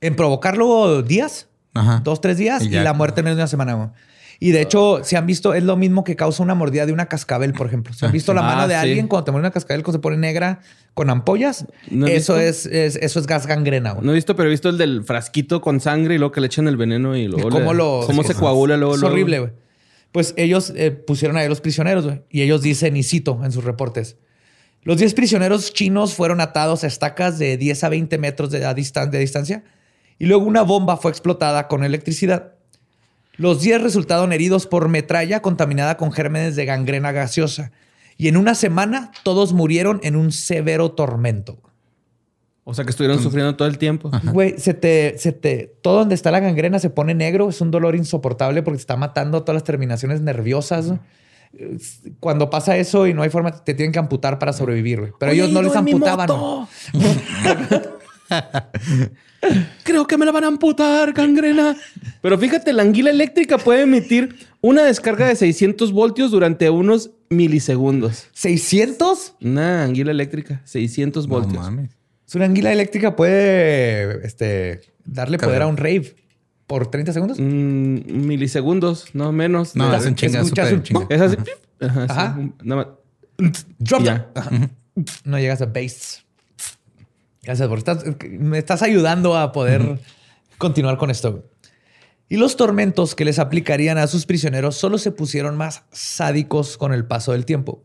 En 0.00 0.16
provocarlo 0.16 1.02
días, 1.02 1.48
Ajá. 1.72 2.00
dos, 2.04 2.20
tres 2.20 2.36
días 2.36 2.64
y, 2.64 2.70
la 2.70 2.92
muerte 2.92 3.20
en 3.20 3.24
menos 3.24 3.36
de 3.36 3.42
una 3.42 3.48
semana. 3.48 3.74
Güey. 3.74 3.88
Y 4.42 4.50
de 4.50 4.60
hecho, 4.60 5.04
si 5.04 5.14
han 5.14 5.24
visto, 5.24 5.54
es 5.54 5.62
lo 5.62 5.76
mismo 5.76 6.02
que 6.02 6.16
causa 6.16 6.42
una 6.42 6.56
mordida 6.56 6.84
de 6.84 6.92
una 6.92 7.06
cascabel, 7.06 7.52
por 7.52 7.68
ejemplo. 7.68 7.94
Si 7.94 8.04
han 8.04 8.10
visto 8.10 8.34
la 8.34 8.40
ah, 8.40 8.56
mano 8.56 8.66
de 8.66 8.74
alguien 8.74 9.06
cuando 9.06 9.26
te 9.26 9.30
muere 9.30 9.42
una 9.42 9.52
cascabel 9.52 9.84
que 9.84 9.92
se 9.92 10.00
pone 10.00 10.16
negra 10.16 10.58
con 10.94 11.10
ampollas, 11.10 11.64
eso 12.08 12.36
es, 12.36 12.66
eso 12.66 13.20
es 13.20 13.26
gas 13.28 13.46
gangrena. 13.46 13.96
No 14.02 14.10
he 14.10 14.16
visto, 14.16 14.34
pero 14.34 14.48
he 14.48 14.50
visto 14.50 14.68
el 14.68 14.78
del 14.78 15.04
frasquito 15.04 15.60
con 15.60 15.78
sangre 15.78 16.16
y 16.16 16.18
luego 16.18 16.32
que 16.32 16.40
le 16.40 16.48
echan 16.48 16.66
el 16.66 16.76
veneno 16.76 17.16
y 17.16 17.28
luego 17.28 17.48
cómo, 17.50 17.72
lo, 17.72 18.02
cómo 18.04 18.24
se 18.24 18.34
coagula 18.34 18.76
luego. 18.76 18.96
Es 18.96 19.02
horrible, 19.04 19.38
güey. 19.38 19.52
Pues 20.10 20.34
ellos 20.36 20.72
eh, 20.74 20.90
pusieron 20.90 21.36
ahí 21.36 21.48
los 21.48 21.60
prisioneros, 21.60 22.04
güey. 22.04 22.22
Y 22.28 22.42
ellos 22.42 22.62
dicen, 22.62 22.96
y 22.96 23.04
cito 23.04 23.42
en 23.44 23.52
sus 23.52 23.62
reportes, 23.62 24.16
los 24.82 24.96
10 24.96 25.14
prisioneros 25.14 25.72
chinos 25.72 26.14
fueron 26.14 26.40
atados 26.40 26.82
a 26.82 26.88
estacas 26.88 27.38
de 27.38 27.58
10 27.58 27.84
a 27.84 27.88
20 27.90 28.18
metros 28.18 28.50
de, 28.50 28.58
de 28.58 29.18
distancia 29.20 29.62
y 30.18 30.26
luego 30.26 30.44
una 30.44 30.62
bomba 30.62 30.96
fue 30.96 31.12
explotada 31.12 31.68
con 31.68 31.84
electricidad. 31.84 32.51
Los 33.36 33.62
10 33.62 33.82
resultaron 33.82 34.32
heridos 34.32 34.66
por 34.66 34.88
metralla 34.88 35.40
contaminada 35.40 35.96
con 35.96 36.12
gérmenes 36.12 36.56
de 36.56 36.64
gangrena 36.64 37.12
gaseosa. 37.12 37.72
Y 38.16 38.28
en 38.28 38.36
una 38.36 38.54
semana 38.54 39.10
todos 39.22 39.52
murieron 39.52 40.00
en 40.02 40.16
un 40.16 40.32
severo 40.32 40.92
tormento. 40.92 41.58
O 42.64 42.74
sea 42.74 42.84
que 42.84 42.90
estuvieron 42.90 43.20
sufriendo 43.20 43.56
todo 43.56 43.66
el 43.66 43.78
tiempo. 43.78 44.10
Güey, 44.22 44.56
se 44.58 44.74
te, 44.74 45.16
se 45.18 45.32
te, 45.32 45.74
todo 45.82 45.98
donde 45.98 46.14
está 46.14 46.30
la 46.30 46.38
gangrena 46.38 46.78
se 46.78 46.90
pone 46.90 47.14
negro. 47.14 47.48
Es 47.48 47.60
un 47.60 47.72
dolor 47.72 47.96
insoportable 47.96 48.62
porque 48.62 48.76
te 48.76 48.82
está 48.82 48.96
matando 48.96 49.42
todas 49.42 49.54
las 49.54 49.64
terminaciones 49.64 50.20
nerviosas. 50.20 50.92
Cuando 52.20 52.50
pasa 52.50 52.76
eso 52.76 53.06
y 53.08 53.14
no 53.14 53.22
hay 53.22 53.30
forma, 53.30 53.50
te 53.64 53.74
tienen 53.74 53.92
que 53.92 53.98
amputar 53.98 54.38
para 54.38 54.52
sobrevivir. 54.52 55.12
Pero 55.18 55.32
ellos 55.32 55.50
no 55.50 55.60
les 55.62 55.74
amputaban. 55.74 56.28
Creo 59.84 60.06
que 60.06 60.16
me 60.16 60.24
la 60.24 60.32
van 60.32 60.44
a 60.44 60.46
amputar, 60.48 61.12
gangrena. 61.12 61.76
Pero 62.20 62.38
fíjate, 62.38 62.72
la 62.72 62.82
anguila 62.82 63.10
eléctrica 63.10 63.58
puede 63.58 63.82
emitir 63.82 64.36
una 64.60 64.84
descarga 64.84 65.26
de 65.26 65.36
600 65.36 65.92
voltios 65.92 66.30
durante 66.30 66.70
unos 66.70 67.10
milisegundos. 67.28 68.28
¿600? 68.34 69.34
Una 69.40 69.84
anguila 69.84 70.12
eléctrica, 70.12 70.62
600 70.64 71.26
voltios. 71.26 71.54
No 71.54 71.60
mames. 71.60 71.90
Una 72.34 72.46
anguila 72.46 72.72
eléctrica 72.72 73.14
puede 73.14 74.26
este, 74.26 74.80
darle 75.04 75.38
poder 75.38 75.62
a 75.62 75.66
un 75.66 75.76
rave 75.76 76.14
por 76.66 76.90
30 76.90 77.12
segundos. 77.12 77.38
Mm, 77.38 78.26
milisegundos, 78.26 79.14
no 79.14 79.32
menos. 79.32 79.76
No, 79.76 79.94
es 79.94 80.06
un 80.06 80.14
chinga, 80.14 80.42
chinga. 80.82 81.06
Es 81.10 81.20
así. 81.20 81.36
Ajá. 81.80 82.38
Drop 83.78 84.02
No 85.24 85.38
llegas 85.38 85.60
a 85.60 85.66
base. 85.66 86.21
Gracias, 87.42 87.68
porque 87.68 88.28
me 88.38 88.58
estás 88.58 88.82
ayudando 88.82 89.36
a 89.36 89.50
poder 89.50 89.98
continuar 90.58 90.96
con 90.96 91.10
esto. 91.10 91.44
Y 92.28 92.36
los 92.36 92.56
tormentos 92.56 93.14
que 93.14 93.24
les 93.24 93.38
aplicarían 93.38 93.98
a 93.98 94.06
sus 94.06 94.26
prisioneros 94.26 94.76
solo 94.76 94.96
se 94.96 95.10
pusieron 95.10 95.56
más 95.56 95.82
sádicos 95.90 96.78
con 96.78 96.94
el 96.94 97.04
paso 97.04 97.32
del 97.32 97.44
tiempo. 97.44 97.84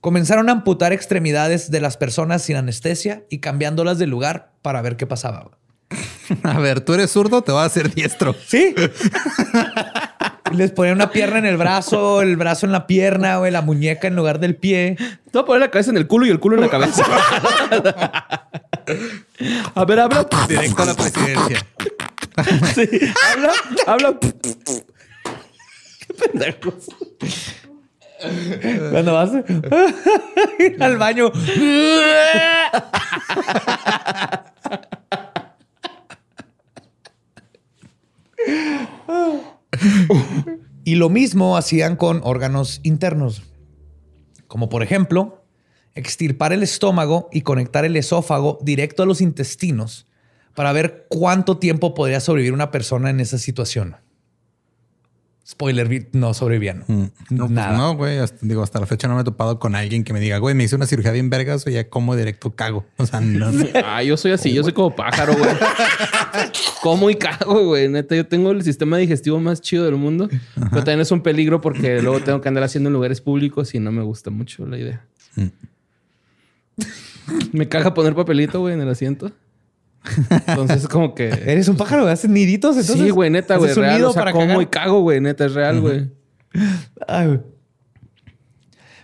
Comenzaron 0.00 0.48
a 0.48 0.52
amputar 0.52 0.92
extremidades 0.92 1.70
de 1.70 1.80
las 1.80 1.96
personas 1.96 2.42
sin 2.42 2.56
anestesia 2.56 3.24
y 3.28 3.38
cambiándolas 3.38 3.98
de 3.98 4.06
lugar 4.06 4.54
para 4.62 4.80
ver 4.80 4.96
qué 4.96 5.06
pasaba. 5.06 5.50
A 6.42 6.58
ver, 6.58 6.80
tú 6.80 6.94
eres 6.94 7.10
zurdo, 7.10 7.42
te 7.42 7.52
va 7.52 7.64
a 7.64 7.66
hacer 7.66 7.94
diestro. 7.94 8.34
Sí. 8.46 8.74
Les 10.52 10.70
ponían 10.72 10.96
una 10.96 11.10
pierna 11.10 11.38
en 11.38 11.46
el 11.46 11.56
brazo, 11.56 12.20
el 12.22 12.36
brazo 12.36 12.66
en 12.66 12.72
la 12.72 12.86
pierna, 12.86 13.40
o 13.40 13.48
la 13.48 13.62
muñeca 13.62 14.08
en 14.08 14.16
lugar 14.16 14.40
del 14.40 14.56
pie. 14.56 14.96
Te 14.96 15.04
voy 15.32 15.42
a 15.42 15.46
poner 15.46 15.60
la 15.60 15.70
cabeza 15.70 15.90
en 15.90 15.96
el 15.96 16.06
culo 16.06 16.26
y 16.26 16.30
el 16.30 16.40
culo 16.40 16.56
en 16.56 16.62
la 16.62 16.68
cabeza. 16.68 17.04
a 19.74 19.84
ver, 19.84 20.00
habla. 20.00 20.26
Directo 20.48 20.82
a 20.82 20.86
la 20.86 20.94
presidencia. 20.94 21.66
sí. 22.74 22.88
Habla, 23.32 23.52
habla. 23.86 24.18
Qué 24.20 26.14
pendejos. 26.14 26.74
Cuando 28.90 29.14
vas 29.14 29.30
al 30.80 30.96
baño. 30.96 31.30
y 40.88 40.94
lo 40.94 41.10
mismo 41.10 41.58
hacían 41.58 41.96
con 41.96 42.22
órganos 42.24 42.80
internos, 42.82 43.42
como 44.46 44.70
por 44.70 44.82
ejemplo 44.82 45.44
extirpar 45.94 46.54
el 46.54 46.62
estómago 46.62 47.28
y 47.30 47.42
conectar 47.42 47.84
el 47.84 47.94
esófago 47.94 48.58
directo 48.62 49.02
a 49.02 49.06
los 49.06 49.20
intestinos 49.20 50.06
para 50.54 50.72
ver 50.72 51.04
cuánto 51.10 51.58
tiempo 51.58 51.92
podría 51.92 52.20
sobrevivir 52.20 52.54
una 52.54 52.70
persona 52.70 53.10
en 53.10 53.20
esa 53.20 53.36
situación. 53.36 53.96
Spoiler, 55.50 56.08
no 56.12 56.34
sobrevivían. 56.34 56.84
Mm. 56.88 57.04
No, 57.30 57.46
pues 57.46 57.50
Nada. 57.52 57.78
no, 57.78 57.96
güey. 57.96 58.18
digo, 58.42 58.62
hasta 58.62 58.80
la 58.80 58.86
fecha 58.86 59.08
no 59.08 59.14
me 59.14 59.22
he 59.22 59.24
topado 59.24 59.58
con 59.58 59.74
alguien 59.74 60.04
que 60.04 60.12
me 60.12 60.20
diga, 60.20 60.36
güey, 60.36 60.54
me 60.54 60.64
hice 60.64 60.76
una 60.76 60.84
cirugía 60.84 61.10
bien 61.10 61.30
vergas 61.30 61.66
o 61.66 61.70
ya 61.70 61.88
como 61.88 62.14
directo 62.16 62.54
cago. 62.54 62.84
O 62.98 63.06
sea, 63.06 63.22
no. 63.22 63.50
ah, 63.86 64.02
yo 64.02 64.18
soy 64.18 64.32
así. 64.32 64.52
Yo 64.52 64.62
soy 64.62 64.74
como 64.74 64.94
pájaro, 64.94 65.34
güey. 65.34 65.50
como 66.82 67.08
y 67.08 67.14
cago, 67.14 67.64
güey. 67.64 67.88
Neta, 67.88 68.14
yo 68.14 68.26
tengo 68.26 68.50
el 68.50 68.62
sistema 68.62 68.98
digestivo 68.98 69.40
más 69.40 69.62
chido 69.62 69.86
del 69.86 69.94
mundo. 69.94 70.28
Pero 70.54 70.84
también 70.84 71.00
es 71.00 71.10
un 71.12 71.22
peligro 71.22 71.62
porque 71.62 72.02
luego 72.02 72.20
tengo 72.20 72.42
que 72.42 72.48
andar 72.48 72.64
haciendo 72.64 72.88
en 72.88 72.92
lugares 72.92 73.22
públicos 73.22 73.74
y 73.74 73.78
no 73.78 73.90
me 73.90 74.02
gusta 74.02 74.28
mucho 74.28 74.66
la 74.66 74.76
idea. 74.76 75.06
Mm. 75.36 75.46
me 77.52 77.68
caga 77.68 77.94
poner 77.94 78.14
papelito, 78.14 78.60
güey, 78.60 78.74
en 78.74 78.82
el 78.82 78.88
asiento. 78.90 79.32
Entonces 80.46 80.82
es 80.82 80.88
como 80.88 81.14
que. 81.14 81.28
Eres 81.28 81.68
un 81.68 81.76
pájaro, 81.76 82.06
haces 82.06 82.30
niditos. 82.30 82.76
Entonces, 82.76 83.06
sí, 83.06 83.10
güey, 83.10 83.30
neta, 83.30 83.56
güey. 83.56 83.72
Real. 83.74 84.04
O 84.04 84.12
sea, 84.12 84.32
como 84.32 84.60
y 84.60 84.66
cago, 84.66 85.00
güey. 85.00 85.20
Neta, 85.20 85.46
es 85.46 85.54
real, 85.54 85.80
güey. 85.80 86.10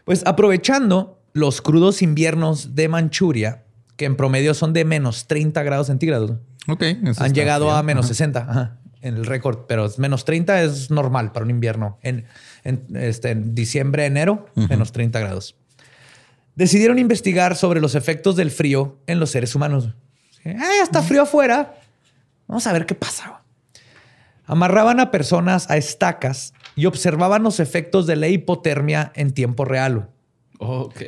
Pues 0.04 0.22
aprovechando 0.26 1.22
los 1.32 1.60
crudos 1.62 2.02
inviernos 2.02 2.74
de 2.74 2.88
Manchuria, 2.88 3.64
que 3.96 4.04
en 4.04 4.16
promedio 4.16 4.54
son 4.54 4.72
de 4.72 4.84
menos 4.84 5.26
30 5.26 5.62
grados 5.62 5.86
centígrados. 5.88 6.32
Ok. 6.68 6.82
Han 7.18 7.34
llegado 7.34 7.70
a 7.70 7.82
menos 7.82 8.06
60 8.06 8.78
en 9.02 9.16
el 9.16 9.26
récord, 9.26 9.66
pero 9.68 9.90
menos 9.98 10.24
30 10.24 10.62
es 10.62 10.90
normal 10.90 11.32
para 11.32 11.44
un 11.44 11.50
invierno. 11.50 11.98
En, 12.02 12.26
este, 12.94 13.30
en 13.30 13.54
diciembre, 13.54 14.06
enero, 14.06 14.46
menos 14.54 14.92
30 14.92 15.20
grados. 15.20 15.56
Decidieron 16.54 16.98
investigar 16.98 17.56
sobre 17.56 17.80
los 17.80 17.94
efectos 17.94 18.36
del 18.36 18.50
frío 18.50 18.98
en 19.06 19.20
los 19.20 19.30
seres 19.30 19.54
humanos. 19.54 19.90
Ah, 20.44 20.82
está 20.82 21.02
frío 21.02 21.22
afuera. 21.22 21.74
Vamos 22.46 22.66
a 22.66 22.72
ver 22.72 22.86
qué 22.86 22.94
pasa. 22.94 23.40
Amarraban 24.46 25.00
a 25.00 25.10
personas 25.10 25.70
a 25.70 25.76
estacas 25.76 26.52
y 26.76 26.86
observaban 26.86 27.42
los 27.42 27.60
efectos 27.60 28.06
de 28.06 28.16
la 28.16 28.28
hipotermia 28.28 29.10
en 29.14 29.32
tiempo 29.32 29.64
real. 29.64 30.10
Ok. 30.58 31.02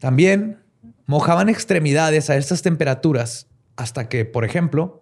También 0.00 0.58
mojaban 1.06 1.48
extremidades 1.48 2.28
a 2.28 2.36
estas 2.36 2.62
temperaturas 2.62 3.46
hasta 3.76 4.08
que, 4.08 4.24
por 4.24 4.44
ejemplo, 4.44 5.00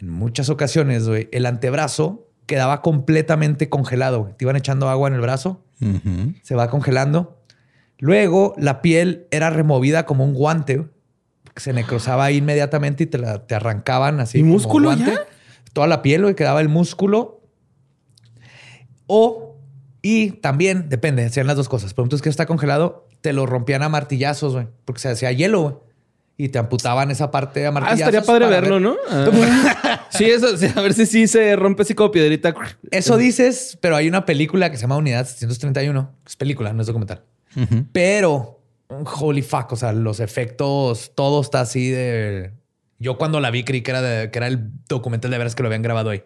en 0.00 0.10
muchas 0.10 0.48
ocasiones, 0.48 1.04
el 1.30 1.46
antebrazo 1.46 2.28
quedaba 2.46 2.82
completamente 2.82 3.68
congelado. 3.68 4.34
Te 4.36 4.44
iban 4.44 4.56
echando 4.56 4.88
agua 4.88 5.08
en 5.08 5.14
el 5.14 5.20
brazo, 5.20 5.64
se 6.42 6.54
va 6.56 6.68
congelando. 6.68 7.40
Luego 7.98 8.54
la 8.58 8.82
piel 8.82 9.28
era 9.30 9.50
removida 9.50 10.06
como 10.06 10.24
un 10.24 10.34
guante 10.34 10.88
se 11.56 11.72
necrosaba 11.72 12.30
inmediatamente 12.30 13.04
y 13.04 13.06
te, 13.06 13.18
la, 13.18 13.46
te 13.46 13.54
arrancaban 13.54 14.20
así. 14.20 14.38
¿Y 14.38 14.42
músculo 14.42 14.88
guante. 14.88 15.12
ya? 15.12 15.20
Toda 15.72 15.86
la 15.86 16.02
piel, 16.02 16.22
güey, 16.22 16.34
quedaba 16.34 16.60
el 16.60 16.68
músculo. 16.68 17.40
O, 19.06 19.56
y 20.00 20.32
también, 20.32 20.88
depende, 20.88 21.24
hacían 21.24 21.46
las 21.46 21.56
dos 21.56 21.68
cosas. 21.68 21.94
Pero 21.94 22.04
entonces 22.04 22.22
que 22.22 22.28
está 22.28 22.46
congelado, 22.46 23.08
te 23.20 23.32
lo 23.32 23.46
rompían 23.46 23.82
a 23.82 23.88
martillazos, 23.88 24.54
güey, 24.54 24.68
porque 24.84 25.00
se 25.00 25.08
hacía 25.10 25.32
hielo, 25.32 25.60
güey. 25.62 25.74
Y 26.38 26.48
te 26.48 26.58
amputaban 26.58 27.10
esa 27.10 27.30
parte 27.30 27.64
a 27.66 27.68
Ah, 27.68 27.72
martillazos. 27.72 28.00
estaría 28.14 28.22
padre 28.22 28.46
verlo, 28.46 28.74
ver- 28.76 28.82
¿no? 28.82 28.96
Ah. 29.08 30.06
sí, 30.10 30.24
eso, 30.24 30.46
a 30.76 30.80
ver 30.80 30.94
si 30.94 31.04
sí 31.06 31.28
se 31.28 31.54
rompe 31.56 31.82
así 31.82 31.94
como 31.94 32.10
piedrita. 32.10 32.54
Eso 32.90 33.16
dices, 33.18 33.78
pero 33.80 33.96
hay 33.96 34.08
una 34.08 34.24
película 34.24 34.70
que 34.70 34.76
se 34.76 34.82
llama 34.82 34.96
Unidad 34.96 35.26
731. 35.26 36.10
Es 36.26 36.36
película, 36.36 36.72
no 36.72 36.80
es 36.80 36.86
documental. 36.86 37.22
Pero, 37.92 38.61
holy 39.04 39.42
fuck, 39.42 39.72
o 39.72 39.76
sea, 39.76 39.92
los 39.92 40.20
efectos, 40.20 41.12
todo 41.14 41.40
está 41.40 41.60
así 41.60 41.90
de... 41.90 42.52
Yo 42.98 43.18
cuando 43.18 43.40
la 43.40 43.50
vi 43.50 43.64
creí 43.64 43.82
que 43.82 43.90
era, 43.90 44.00
de- 44.02 44.30
que 44.30 44.38
era 44.38 44.46
el 44.46 44.70
documental 44.88 45.30
de 45.30 45.38
veras 45.38 45.54
que 45.54 45.62
lo 45.62 45.68
habían 45.68 45.82
grabado 45.82 46.10
ahí. 46.10 46.22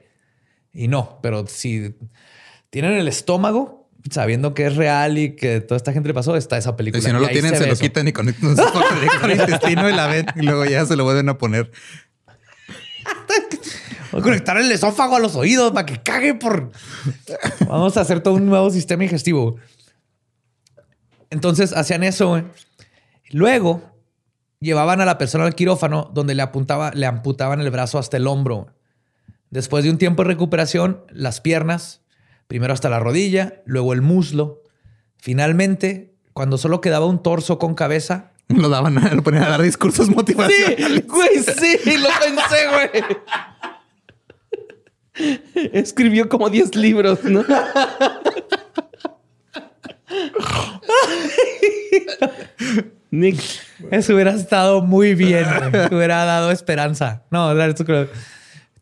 Y 0.72 0.88
no, 0.88 1.18
pero 1.22 1.46
si 1.46 1.94
tienen 2.70 2.92
el 2.92 3.08
estómago, 3.08 3.88
sabiendo 4.10 4.52
que 4.52 4.66
es 4.66 4.76
real 4.76 5.16
y 5.16 5.34
que 5.36 5.60
toda 5.62 5.76
esta 5.78 5.92
gente 5.94 6.08
le 6.08 6.14
pasó, 6.14 6.36
está 6.36 6.58
esa 6.58 6.76
película. 6.76 6.98
Y 6.98 7.02
si 7.02 7.12
no 7.12 7.18
Y 7.18 7.22
lo 7.22 7.28
tienen, 7.28 7.56
se 7.56 7.66
lo 7.66 7.72
eso. 7.72 7.80
quitan 7.80 8.06
y 8.08 8.12
conectan 8.12 8.54
con 9.20 9.30
el 9.30 9.40
intestino 9.40 9.88
y 9.88 9.94
la 9.94 10.06
ven 10.06 10.26
y 10.36 10.42
luego 10.42 10.64
ya 10.66 10.84
se 10.84 10.96
lo 10.96 11.04
vuelven 11.04 11.28
a 11.30 11.38
poner. 11.38 11.70
Voy 14.12 14.20
a 14.20 14.22
conectar 14.22 14.56
el 14.58 14.70
esófago 14.70 15.16
a 15.16 15.18
los 15.18 15.34
oídos 15.36 15.72
para 15.72 15.86
que 15.86 16.02
cague 16.02 16.34
por... 16.34 16.70
Vamos 17.68 17.96
a 17.96 18.02
hacer 18.02 18.20
todo 18.20 18.34
un 18.34 18.46
nuevo 18.46 18.70
sistema 18.70 19.02
digestivo. 19.02 19.56
Entonces 21.30 21.72
hacían 21.72 22.02
eso, 22.02 22.28
güey. 22.28 22.44
Luego 23.30 23.82
llevaban 24.60 25.00
a 25.00 25.04
la 25.04 25.18
persona 25.18 25.44
al 25.44 25.54
quirófano 25.54 26.10
donde 26.14 26.34
le, 26.34 26.42
apuntaba, 26.42 26.92
le 26.92 27.06
amputaban 27.06 27.60
el 27.60 27.70
brazo 27.70 27.98
hasta 27.98 28.16
el 28.16 28.26
hombro. 28.26 28.68
Después 29.50 29.84
de 29.84 29.90
un 29.90 29.98
tiempo 29.98 30.22
de 30.22 30.28
recuperación, 30.28 31.02
las 31.10 31.40
piernas, 31.40 32.02
primero 32.46 32.72
hasta 32.72 32.88
la 32.88 33.00
rodilla, 33.00 33.62
luego 33.64 33.92
el 33.92 34.02
muslo. 34.02 34.62
Finalmente, 35.16 36.14
cuando 36.32 36.58
solo 36.58 36.80
quedaba 36.80 37.06
un 37.06 37.22
torso 37.22 37.58
con 37.58 37.74
cabeza, 37.74 38.32
Lo 38.48 38.68
daban 38.68 38.98
a, 38.98 39.12
lo 39.14 39.22
ponían 39.22 39.44
a 39.44 39.48
dar 39.48 39.62
discursos 39.62 40.08
motivacionales. 40.08 41.06
Güey, 41.06 41.38
sí, 41.38 41.78
lo 41.98 42.08
pensé, 42.20 42.66
güey. 42.70 42.90
Escribió 45.72 46.28
como 46.28 46.50
10 46.50 46.76
libros, 46.76 47.24
¿no? 47.24 47.44
Nick. 53.10 53.40
Eso 53.90 54.14
hubiera 54.14 54.32
estado 54.32 54.82
muy 54.82 55.14
bien. 55.14 55.46
güey. 55.70 55.94
hubiera 55.94 56.24
dado 56.24 56.50
esperanza. 56.50 57.22
No, 57.30 57.54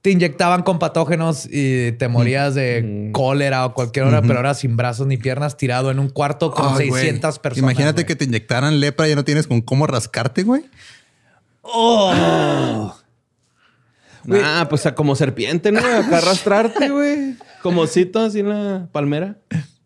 te 0.05 0.11
inyectaban 0.11 0.65
con 0.65 0.79
patógenos 0.79 1.49
y 1.51 1.93
te 1.93 2.09
morías 2.09 2.55
de 2.55 3.09
cólera 3.13 3.65
o 3.65 3.73
cualquier 3.73 4.05
hora, 4.05 4.21
pero 4.21 4.37
ahora 4.37 4.53
sin 4.53 4.77
brazos 4.77 5.07
ni 5.07 5.17
piernas, 5.17 5.57
tirado 5.57 5.91
en 5.91 5.99
un 5.99 6.11
cuarto 6.11 6.51
con 6.51 6.75
güey. 6.75 6.91
600 6.91 7.39
personas. 7.39 7.73
Imagínate 7.73 8.05
que 8.05 8.15
te 8.15 8.27
inyectaran 8.27 8.81
lepra 8.81 9.07
y 9.07 9.11
ya 9.11 9.17
no 9.17 9.25
tienes 9.25 9.47
con 9.47 9.63
cómo 9.63 9.87
rascarte, 9.87 10.43
güey. 10.43 10.67
Oh. 11.63 12.95
Ah, 14.31 14.67
pues 14.69 14.85
a 14.85 14.95
como 14.95 15.17
serpiente, 15.17 15.73
¿no? 15.73 15.81
Acá 15.81 16.19
arrastrarte, 16.19 16.91
güey. 16.91 17.37
Como 17.63 17.83
osito 17.83 18.21
así 18.21 18.41
en 18.41 18.51
la 18.51 18.89
palmera. 18.93 19.39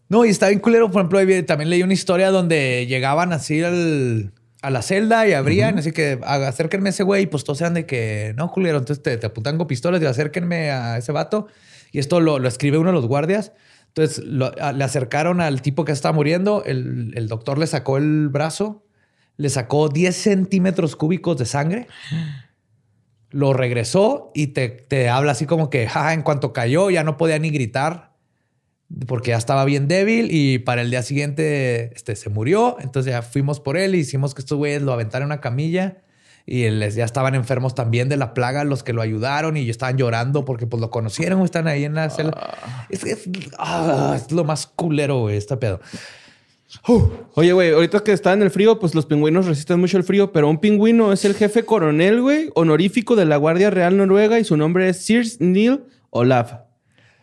No, 0.09 0.25
y 0.25 0.31
está 0.31 0.49
bien 0.49 0.61
culero. 0.61 0.91
Por 0.91 1.01
ejemplo, 1.03 1.45
también 1.47 1.71
leí 1.71 1.83
una 1.83 1.93
historia 1.93 2.31
donde 2.31 2.87
llegaban 2.87 3.33
así 3.33 3.63
al- 3.63 4.33
a 4.63 4.71
la 4.71 4.83
celda 4.83 5.29
y 5.29 5.33
abrían, 5.35 5.79
así 5.79 5.93
que 5.93 6.19
"Ah, 6.25 6.47
acérquenme 6.49 6.89
a 6.89 6.91
ese 6.91 7.03
güey. 7.03 7.25
Y 7.25 7.27
pues 7.27 7.45
todos 7.45 7.61
eran 7.61 7.75
de 7.75 7.87
que 7.87 8.33
no, 8.37 8.51
culero. 8.51 8.79
Entonces 8.79 9.03
te, 9.03 9.17
te 9.17 9.27
apuntan 9.27 9.59
con 9.59 9.67
pistolas 9.67 10.01
y 10.03 10.07
acérquenme 10.07 10.71
a 10.71 10.97
ese 10.99 11.13
vato. 11.13 11.47
Y 11.93 11.99
esto 11.99 12.21
lo, 12.21 12.39
lo 12.39 12.49
escribe 12.49 12.79
uno 12.79 12.89
de 12.91 12.95
los 12.95 13.07
guardias. 13.07 13.53
Entonces 13.89 14.25
lo- 14.25 14.53
a- 14.61 14.73
le 14.73 14.83
acercaron 14.85 15.41
al 15.41 15.63
tipo 15.63 15.85
que 15.85 15.93
estaba 15.93 16.13
muriendo. 16.15 16.65
El, 16.65 17.13
el 17.15 17.29
doctor 17.29 17.59
le 17.59 17.67
sacó 17.67 17.99
el 17.99 18.29
brazo, 18.31 18.85
le 19.37 19.49
sacó 19.51 19.89
10 19.89 20.17
centímetros 20.17 20.97
cúbicos 20.97 21.37
de 21.39 21.45
sangre. 21.45 21.87
Lo 23.31 23.53
regresó 23.53 24.31
y 24.35 24.49
te, 24.49 24.71
te 24.71 25.11
habla 25.11 25.33
así 25.33 25.45
como 25.45 25.69
que 25.69 25.87
"Ja, 25.87 26.15
en 26.15 26.23
cuanto 26.23 26.53
cayó 26.55 26.89
ya 26.91 27.05
no 27.05 27.17
podía 27.19 27.39
ni 27.39 27.51
gritar 27.51 28.08
porque 29.07 29.31
ya 29.31 29.37
estaba 29.37 29.65
bien 29.65 29.87
débil 29.89 30.29
y 30.31 30.59
para 30.61 30.81
el 30.83 30.91
día 30.91 31.03
siguiente 31.03 31.93
este, 31.95 32.17
se 32.17 32.31
murió. 32.31 32.77
Entonces 32.81 33.13
ya 33.13 33.23
fuimos 33.23 33.61
por 33.61 33.77
él 33.77 33.95
y 33.95 33.99
hicimos 33.99 34.35
que 34.35 34.41
estos 34.41 34.57
güeyes 34.59 34.83
lo 34.83 34.93
aventaran 34.93 35.25
en 35.27 35.33
una 35.33 35.41
camilla 35.41 35.99
y 36.47 36.69
les, 36.71 36.95
ya 36.95 37.05
estaban 37.05 37.35
enfermos 37.35 37.75
también 37.75 38.09
de 38.09 38.17
la 38.17 38.33
plaga 38.33 38.65
los 38.65 38.83
que 38.83 38.95
lo 38.95 39.03
ayudaron 39.03 39.59
y 39.59 39.69
estaban 39.69 39.99
llorando 39.99 40.47
porque 40.47 40.67
pues 40.67 40.81
lo 40.81 40.89
conocieron, 40.91 41.43
están 41.43 41.69
ahí 41.69 41.85
en 41.85 41.95
la 41.95 42.09
celda. 42.09 42.57
Es, 42.89 43.05
es- 43.05 43.29
ah, 43.59 44.15
es 44.17 44.33
lo 44.33 44.45
más 44.45 44.67
culero, 44.67 45.21
güey, 45.21 45.37
este 45.37 45.59
pedo. 45.59 45.81
Oye, 47.35 47.53
güey, 47.53 47.73
ahorita 47.73 48.01
que 48.01 48.13
está 48.13 48.33
en 48.35 48.43
el 48.43 48.51
frío, 48.51 48.79
pues 48.79 48.95
los 48.95 49.07
pingüinos 49.07 49.47
resisten 49.47 49.81
mucho 49.81 49.97
el 49.97 50.05
frío, 50.05 50.33
pero 50.33 50.49
un 50.51 50.59
pingüino 50.59 51.13
es 51.13 51.25
el 51.25 51.35
jefe 51.35 51.65
coronel, 51.65 52.21
güey, 52.21 52.51
honorífico 52.55 53.17
de 53.17 53.25
la 53.25 53.37
Guardia 53.37 53.71
Real 53.71 53.97
Noruega 53.97 54.39
y 54.39 54.45
su 54.45 54.57
nombre 54.57 54.89
es 54.89 54.99
Sir 54.99 55.27
Neil 55.41 55.81
Olaf. 56.11 56.53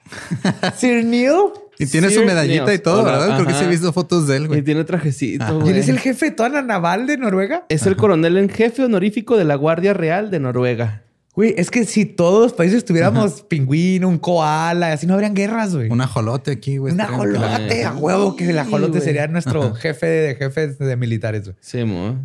Sir 0.77 1.03
Neil. 1.05 1.31
Y 1.77 1.87
tiene 1.87 2.09
su 2.09 2.23
medallita 2.23 2.65
Neil. 2.65 2.75
y 2.79 2.81
todo, 2.81 3.01
Hola, 3.03 3.11
¿verdad? 3.19 3.35
Creo 3.35 3.47
que 3.47 3.51
sí 3.53 3.57
ajá. 3.59 3.65
he 3.65 3.69
visto 3.69 3.91
fotos 3.91 4.27
de 4.27 4.37
él, 4.37 4.43
Y 4.43 4.47
güey. 4.47 4.61
tiene 4.61 4.83
trajecito, 4.85 5.45
¿Quién 5.45 5.59
güey. 5.61 5.77
es 5.79 5.89
el 5.89 5.99
jefe 5.99 6.27
de 6.27 6.31
toda 6.31 6.49
la 6.49 6.61
naval 6.61 7.05
de 7.07 7.17
Noruega? 7.17 7.65
Es 7.69 7.85
el 7.85 7.95
coronel 7.97 8.37
en 8.37 8.49
jefe 8.49 8.83
honorífico 8.83 9.35
de 9.37 9.43
la 9.43 9.55
Guardia 9.55 9.93
Real 9.93 10.31
de 10.31 10.39
Noruega. 10.39 11.01
Güey, 11.33 11.53
es 11.57 11.69
que 11.69 11.83
si 11.83 12.05
todos 12.05 12.41
los 12.43 12.53
países 12.53 12.85
tuviéramos 12.85 13.41
pingüino, 13.41 14.07
un 14.07 14.19
koala, 14.19 14.93
así 14.93 15.05
no 15.05 15.15
habrían 15.15 15.33
guerras, 15.33 15.75
güey. 15.75 15.89
Un 15.89 15.99
ajolote 15.99 16.51
aquí, 16.51 16.77
güey. 16.77 16.93
Un 16.93 17.01
ajolote, 17.01 17.83
a 17.83 17.91
huevo 17.93 18.37
que 18.37 18.49
el 18.51 18.57
ajolote 18.57 19.01
sería 19.01 19.27
nuestro 19.27 19.73
jefe 19.75 20.05
de 20.05 20.35
jefes 20.35 20.79
de 20.79 20.95
militares. 20.95 21.43
güey. 21.43 21.57
Sí, 21.59 21.83
mo. 21.83 22.17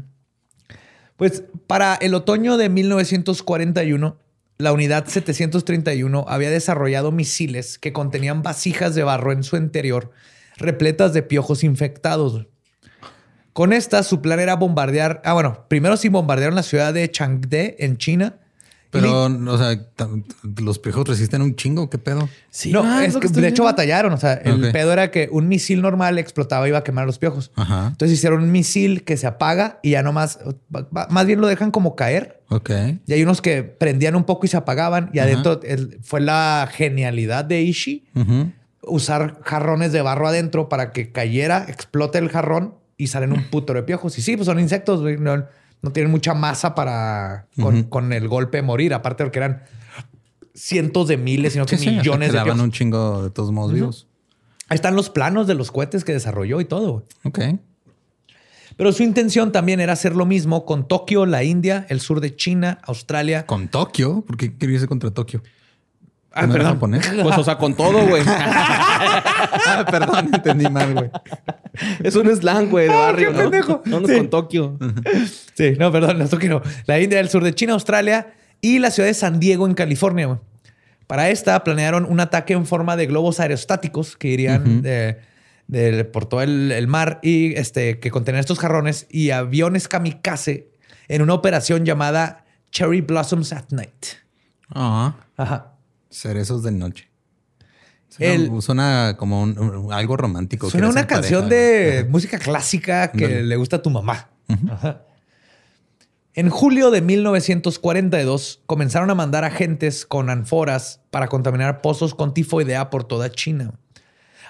Pues 1.17 1.43
para 1.67 1.97
el 1.97 2.15
otoño 2.15 2.57
de 2.57 2.69
1941, 2.69 4.17
la 4.61 4.73
unidad 4.73 5.07
731 5.07 6.27
había 6.29 6.51
desarrollado 6.51 7.11
misiles 7.11 7.79
que 7.79 7.93
contenían 7.93 8.43
vasijas 8.43 8.95
de 8.95 9.03
barro 9.03 9.33
en 9.33 9.43
su 9.43 9.57
interior, 9.57 10.13
repletas 10.57 11.13
de 11.13 11.23
piojos 11.23 11.65
infectados. 11.65 12.47
Con 13.53 13.73
estas, 13.73 14.07
su 14.07 14.23
plan 14.23 14.39
era 14.39 14.55
bombardear. 14.55 15.21
Ah, 15.25 15.33
bueno, 15.33 15.67
primero 15.69 15.97
sí 15.97 16.09
bombardearon 16.09 16.55
la 16.55 16.63
ciudad 16.63 16.95
de 16.95 17.11
Changde 17.11 17.77
en 17.81 17.97
China. 17.97 18.39
Y 18.93 18.99
Pero, 18.99 19.25
o 19.27 19.57
sea, 19.59 19.79
los 20.61 20.79
piojos 20.81 21.07
resisten 21.07 21.43
un 21.43 21.55
chingo. 21.55 21.89
¿Qué 21.89 21.99
pedo? 21.99 22.29
Sí, 22.51 22.73
no, 22.73 22.83
ah, 22.85 23.05
es 23.05 23.17
que, 23.17 23.29
de 23.29 23.47
hecho 23.49 23.63
batallaron. 23.63 24.13
O 24.13 24.17
sea, 24.17 24.33
el 24.35 24.73
pedo 24.73 24.93
era 24.93 25.13
que 25.13 25.29
un 25.31 25.47
misil 25.49 25.81
normal 25.81 26.19
explotaba 26.19 26.67
y 26.67 26.71
iba 26.71 26.79
a 26.79 26.83
quemar 26.85 27.07
los 27.07 27.19
piojos. 27.19 27.53
Ajá. 27.55 27.89
Entonces 27.93 28.19
hicieron 28.19 28.43
un 28.43 28.51
misil 28.51 29.05
que 29.05 29.17
se 29.17 29.29
apaga 29.29 29.79
y 29.83 29.91
ya 29.91 30.03
nomás, 30.03 30.41
más 30.91 31.27
bien 31.27 31.41
lo 31.41 31.47
dejan 31.47 31.71
como 31.71 31.95
caer. 31.95 32.41
Ok. 32.49 32.71
Y 33.07 33.13
hay 33.13 33.23
unos 33.23 33.41
que 33.41 33.63
prendían 33.63 34.17
un 34.17 34.25
poco 34.25 34.47
y 34.47 34.49
se 34.49 34.57
apagaban. 34.57 35.11
Y 35.13 35.21
Ajá. 35.21 35.29
adentro 35.29 35.61
el- 35.63 35.99
fue 36.03 36.21
la 36.21 36.69
genialidad 36.73 37.45
de 37.45 37.63
Ishi 37.63 38.07
Ujú. 38.17 38.51
usar 38.83 39.39
jarrones 39.45 39.93
de 39.93 40.03
barro 40.03 40.27
adentro 40.27 40.69
para 40.69 40.91
que 40.91 41.13
cayera, 41.13 41.67
explote 41.69 42.19
el 42.19 42.29
jarrón 42.29 42.75
y 42.97 43.07
salen 43.07 43.33
un 43.33 43.45
puto 43.51 43.73
de 43.73 43.85
piojos. 43.85 44.19
Y 44.19 44.23
sí, 44.23 44.37
pues 44.37 44.47
son 44.47 44.59
insectos, 44.59 45.01
güey. 45.01 45.17
No, 45.17 45.45
no 45.83 45.93
tienen 45.93 46.11
mucha 46.11 46.35
masa 46.35 46.75
para 46.75 47.47
con, 47.89 48.13
el 48.13 48.29
golpe 48.29 48.63
morir. 48.63 48.95
Aparte 48.95 49.25
de 49.25 49.31
que 49.31 49.39
eran 49.39 49.63
cientos 50.55 51.09
de 51.09 51.17
miles, 51.17 51.55
sino 51.55 51.67
que 51.67 51.79
Sí, 51.79 51.91
millones 51.91 52.33
de 52.33 52.43
piojos. 52.43 52.61
un 52.61 52.73
chingo 52.73 53.23
de 53.23 53.31
todos 53.31 53.53
modos 53.53 53.73
vivos. 53.73 54.07
Ahí 54.69 54.77
están 54.77 54.95
los 54.95 55.11
planos 55.11 55.47
de 55.47 55.55
los 55.55 55.73
cohetes 55.73 56.05
que 56.05 56.13
desarrolló 56.13 56.61
y 56.61 56.65
todo. 56.65 57.07
Ok. 57.25 57.41
Pero 58.77 58.93
su 58.93 59.03
intención 59.03 59.53
también 59.53 59.81
era 59.81 59.93
hacer 59.93 60.15
lo 60.15 60.27
mismo 60.27 60.65
con 60.65 60.87
Tokio, 60.87 61.27
la 61.27 61.43
India, 61.45 61.87
el 61.89 62.01
sur 62.01 62.21
de 62.21 62.35
China, 62.37 62.79
Australia. 62.85 63.47
Con 63.47 63.69
Tokio. 63.69 64.23
¿Por 64.23 64.37
qué 64.37 64.57
quería 64.57 64.77
irse 64.77 64.87
contra 64.87 65.11
Tokio? 65.11 65.43
Ah, 66.33 66.47
¿No 66.47 66.53
perdón. 66.53 66.73
japonés? 66.75 67.09
Pues, 67.23 67.39
o 67.39 67.45
sea, 67.45 67.57
con 67.59 67.75
todo, 67.75 68.07
güey. 68.07 68.23
Ah, 68.27 69.85
perdón, 69.91 70.31
entendí 70.33 70.69
mal, 70.69 70.95
güey. 70.95 71.11
es 72.03 72.15
un 72.17 72.29
slang, 72.35 72.69
güey, 72.71 72.89
de 72.89 72.95
barrio, 72.95 73.31
¿no? 73.33 73.39
pendejo. 73.39 73.83
Vámonos 73.85 74.11
Sí. 74.11 74.17
con 74.17 74.31
Tokio. 74.31 74.79
Sí, 75.55 75.73
no, 75.79 75.91
perdón, 75.93 76.19
no, 76.19 76.29
Tokio 76.29 76.51
no. 76.51 76.63
La 76.87 77.01
India, 77.01 77.21
el 77.21 77.29
sur 77.29 77.43
de 77.45 77.55
China, 77.55 77.73
Australia 77.75 78.35
y 78.61 78.79
la 78.79 78.91
ciudad 78.91 79.09
de 79.09 79.15
San 79.15 79.41
Diego 79.41 79.67
en 79.67 79.75
California. 79.75 80.27
güey. 80.27 80.39
Para 81.07 81.31
esta 81.31 81.65
planearon 81.65 82.05
un 82.05 82.21
ataque 82.21 82.53
en 82.53 82.67
forma 82.67 82.97
de 82.97 83.07
globos 83.07 83.41
aerostáticos 83.41 84.17
que 84.17 84.29
irían 84.29 84.83
de- 84.83 85.19
de- 85.67 86.05
por 86.05 86.27
todo 86.27 86.43
el, 86.43 86.71
el 86.73 86.87
mar 86.87 87.19
y 87.23 87.55
este, 87.57 87.99
que 87.99 88.11
contenían 88.11 88.41
estos 88.41 88.59
jarrones 88.61 89.07
y 89.11 89.31
aviones 89.31 89.89
kamikaze 89.89 90.69
en 91.09 91.23
una 91.23 91.35
operación 91.35 91.85
llamada 91.85 92.45
Cherry 92.71 93.01
Blossoms 93.01 93.53
at 93.53 93.65
Night. 93.71 94.07
Ah, 94.73 95.15
Ajá. 95.37 95.70
Cerezos 96.11 96.63
de 96.63 96.73
noche. 96.73 97.09
Suena, 98.09 98.35
El- 98.35 98.63
suena 98.63 99.15
como 99.19 99.43
un- 99.43 99.59
un- 99.59 99.93
algo 99.93 100.17
romántico. 100.17 100.69
Suena 100.69 100.89
una 100.89 101.07
canción 101.07 101.49
de 101.49 102.07
música 102.11 102.39
clásica 102.39 103.13
que 103.13 103.43
le 103.43 103.57
gusta 103.57 103.77
a 103.77 103.83
tu 103.83 103.91
mamá. 103.91 104.31
Ajá. 104.71 105.03
En 106.35 106.49
julio 106.49 106.91
de 106.91 107.01
1942 107.03 108.61
comenzaron 108.67 109.11
a 109.11 109.15
mandar 109.15 109.45
agentes 109.45 110.07
con 110.07 110.31
anforas 110.31 111.01
para 111.11 111.29
contaminar 111.29 111.81
pozos 111.83 112.15
con 112.15 112.35
tifoidea 112.35 112.91
por 112.91 113.05
toda 113.05 113.31
China. 113.31 113.73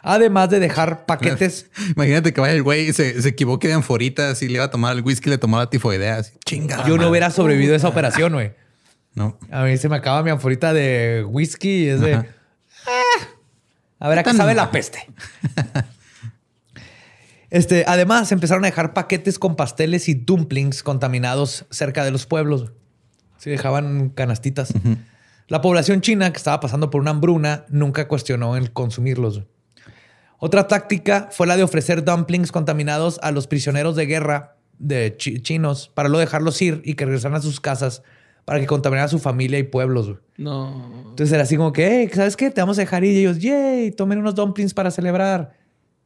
Además 0.03 0.49
de 0.51 0.61
dejar 0.61 1.05
paquetes. 1.07 1.67
Imagínate 1.95 2.33
que 2.33 2.41
vaya 2.41 2.55
el 2.55 2.63
güey 2.63 2.89
y 2.89 2.93
se, 2.93 3.21
se 3.21 3.29
equivoque 3.29 3.69
de 3.69 3.75
anforitas 3.75 4.43
y 4.43 4.49
le 4.49 4.55
iba 4.55 4.65
a 4.65 4.71
tomar 4.71 4.97
el 4.97 5.03
whisky, 5.03 5.29
le 5.31 5.39
tomó 5.39 5.59
la 5.59 5.69
tifoidea. 5.69 6.17
Así, 6.19 6.33
chingada. 6.45 6.87
Yo 6.87 6.97
no 6.97 7.09
hubiera 7.11 7.31
sobrevivido 7.31 7.75
a 7.75 7.77
esa 7.77 7.89
operación, 7.89 8.33
güey. 8.33 8.53
No. 9.15 9.39
A 9.51 9.65
mí 9.65 9.77
se 9.77 9.89
me 9.89 9.97
acaba 9.97 10.23
mi 10.23 10.31
anforita 10.31 10.73
de 10.73 11.25
whisky 11.29 11.85
y 11.85 11.89
es 11.89 12.01
de. 12.01 12.15
"Ah, 12.15 12.25
a 13.99 14.09
ver, 14.09 14.19
a 14.19 14.23
qué 14.23 14.31
tan 14.31 14.37
sabe 14.37 14.51
mal?" 14.55 14.67
la 14.67 14.71
peste. 14.71 15.07
Este, 17.51 17.85
además, 17.89 18.31
empezaron 18.31 18.65
a 18.65 18.69
dejar 18.69 18.95
paquetes 18.95 19.39
con 19.39 19.57
pasteles 19.57 20.09
y 20.09 20.15
dumplings 20.15 20.83
contaminados 20.85 21.67
cerca 21.71 22.05
de 22.05 22.13
los 22.13 22.27
pueblos. 22.27 22.73
Sí, 23.39 23.51
dejaban 23.51 24.11
canastitas. 24.11 24.73
La 25.49 25.61
población 25.61 26.01
china, 26.01 26.31
que 26.33 26.37
estaba 26.37 26.61
pasando 26.61 26.91
por 26.91 27.01
una 27.01 27.11
hambruna, 27.11 27.65
nunca 27.69 28.07
cuestionó 28.07 28.57
el 28.57 28.73
consumirlos. 28.73 29.43
Otra 30.39 30.69
táctica 30.69 31.29
fue 31.33 31.47
la 31.49 31.57
de 31.57 31.65
ofrecer 31.65 32.05
dumplings 32.05 32.53
contaminados 32.53 33.19
a 33.23 33.33
los 33.33 33.47
prisioneros 33.49 33.97
de 33.97 34.07
guerra 34.07 34.57
de 34.79 35.17
chi- 35.19 35.41
chinos 35.43 35.91
para 35.93 36.09
luego 36.09 36.21
dejarlos 36.21 36.63
ir 36.63 36.81
y 36.85 36.95
que 36.95 37.05
regresaran 37.05 37.37
a 37.37 37.43
sus 37.43 37.61
casas 37.61 38.03
para 38.45 38.61
que 38.61 38.67
contaminaran 38.67 39.07
a 39.07 39.09
su 39.09 39.19
familia 39.19 39.59
y 39.59 39.63
pueblos. 39.65 40.07
güey. 40.09 40.19
No. 40.39 41.05
Entonces 41.11 41.33
era 41.33 41.43
así 41.45 41.57
como 41.57 41.73
que, 41.73 41.87
hey, 41.87 42.11
¿sabes 42.15 42.37
qué? 42.37 42.51
Te 42.51 42.61
vamos 42.61 42.79
a 42.79 42.83
dejar 42.83 43.05
ir. 43.05 43.13
Y 43.15 43.21
ellos, 43.21 43.39
yay, 43.39 43.91
tomen 43.93 44.19
unos 44.19 44.35
dumplings 44.35 44.75
para 44.75 44.91
celebrar. 44.91 45.53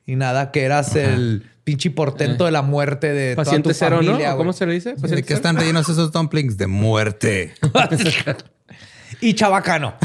Y 0.07 0.17
nada, 0.17 0.51
que 0.51 0.63
eras 0.65 0.95
el 0.97 1.47
pinche 1.65 1.91
portento 1.91 2.45
de 2.45 2.51
la 2.51 2.61
muerte 2.63 3.13
de 3.15 3.35
toda 3.35 3.45
Paciente 3.45 3.71
tu 3.71 3.75
cero, 3.75 3.97
familia, 3.97 4.29
¿no? 4.31 4.35
¿O 4.35 4.39
¿Cómo 4.39 4.53
se 4.53 4.67
le 4.67 4.75
dice? 4.75 4.95
¿De 4.95 5.23
qué 5.23 5.33
están 5.35 5.57
rellenos 5.57 5.89
esos 5.89 6.13
dumplings? 6.13 6.57
De 6.59 6.67
muerte. 6.67 7.55
Y 9.21 9.33
chabacano. 9.35 9.95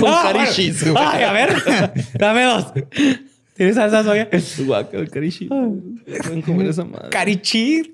Con 0.00 0.10
Ah, 0.10 0.30
carishis. 0.32 0.82
bueno. 0.90 1.00
Ay, 1.12 1.22
a 1.22 1.32
ver. 1.32 1.54
Dame 2.14 2.44
dos. 2.44 2.64
¿Tienes 3.58 3.74
salsa 3.74 4.04
soya? 4.04 4.28
Guaca, 4.66 4.96
el 4.96 5.10
carishi. 5.10 5.48
Pueden 5.48 6.42
comer 6.42 6.68
esa 6.68 6.84
madre. 6.84 7.10
Carichi. 7.10 7.92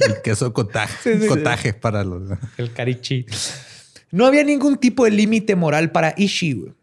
El 0.00 0.20
queso 0.24 0.52
cotaje. 0.52 0.92
Sí, 1.04 1.18
sí, 1.18 1.22
sí. 1.22 1.28
cotaje 1.28 1.72
para 1.72 2.02
los. 2.02 2.36
El 2.58 2.72
carichi. 2.72 3.24
No 4.10 4.26
había 4.26 4.42
ningún 4.42 4.78
tipo 4.78 5.04
de 5.04 5.12
límite 5.12 5.54
moral 5.54 5.92
para 5.92 6.14
Ishii. 6.16 6.74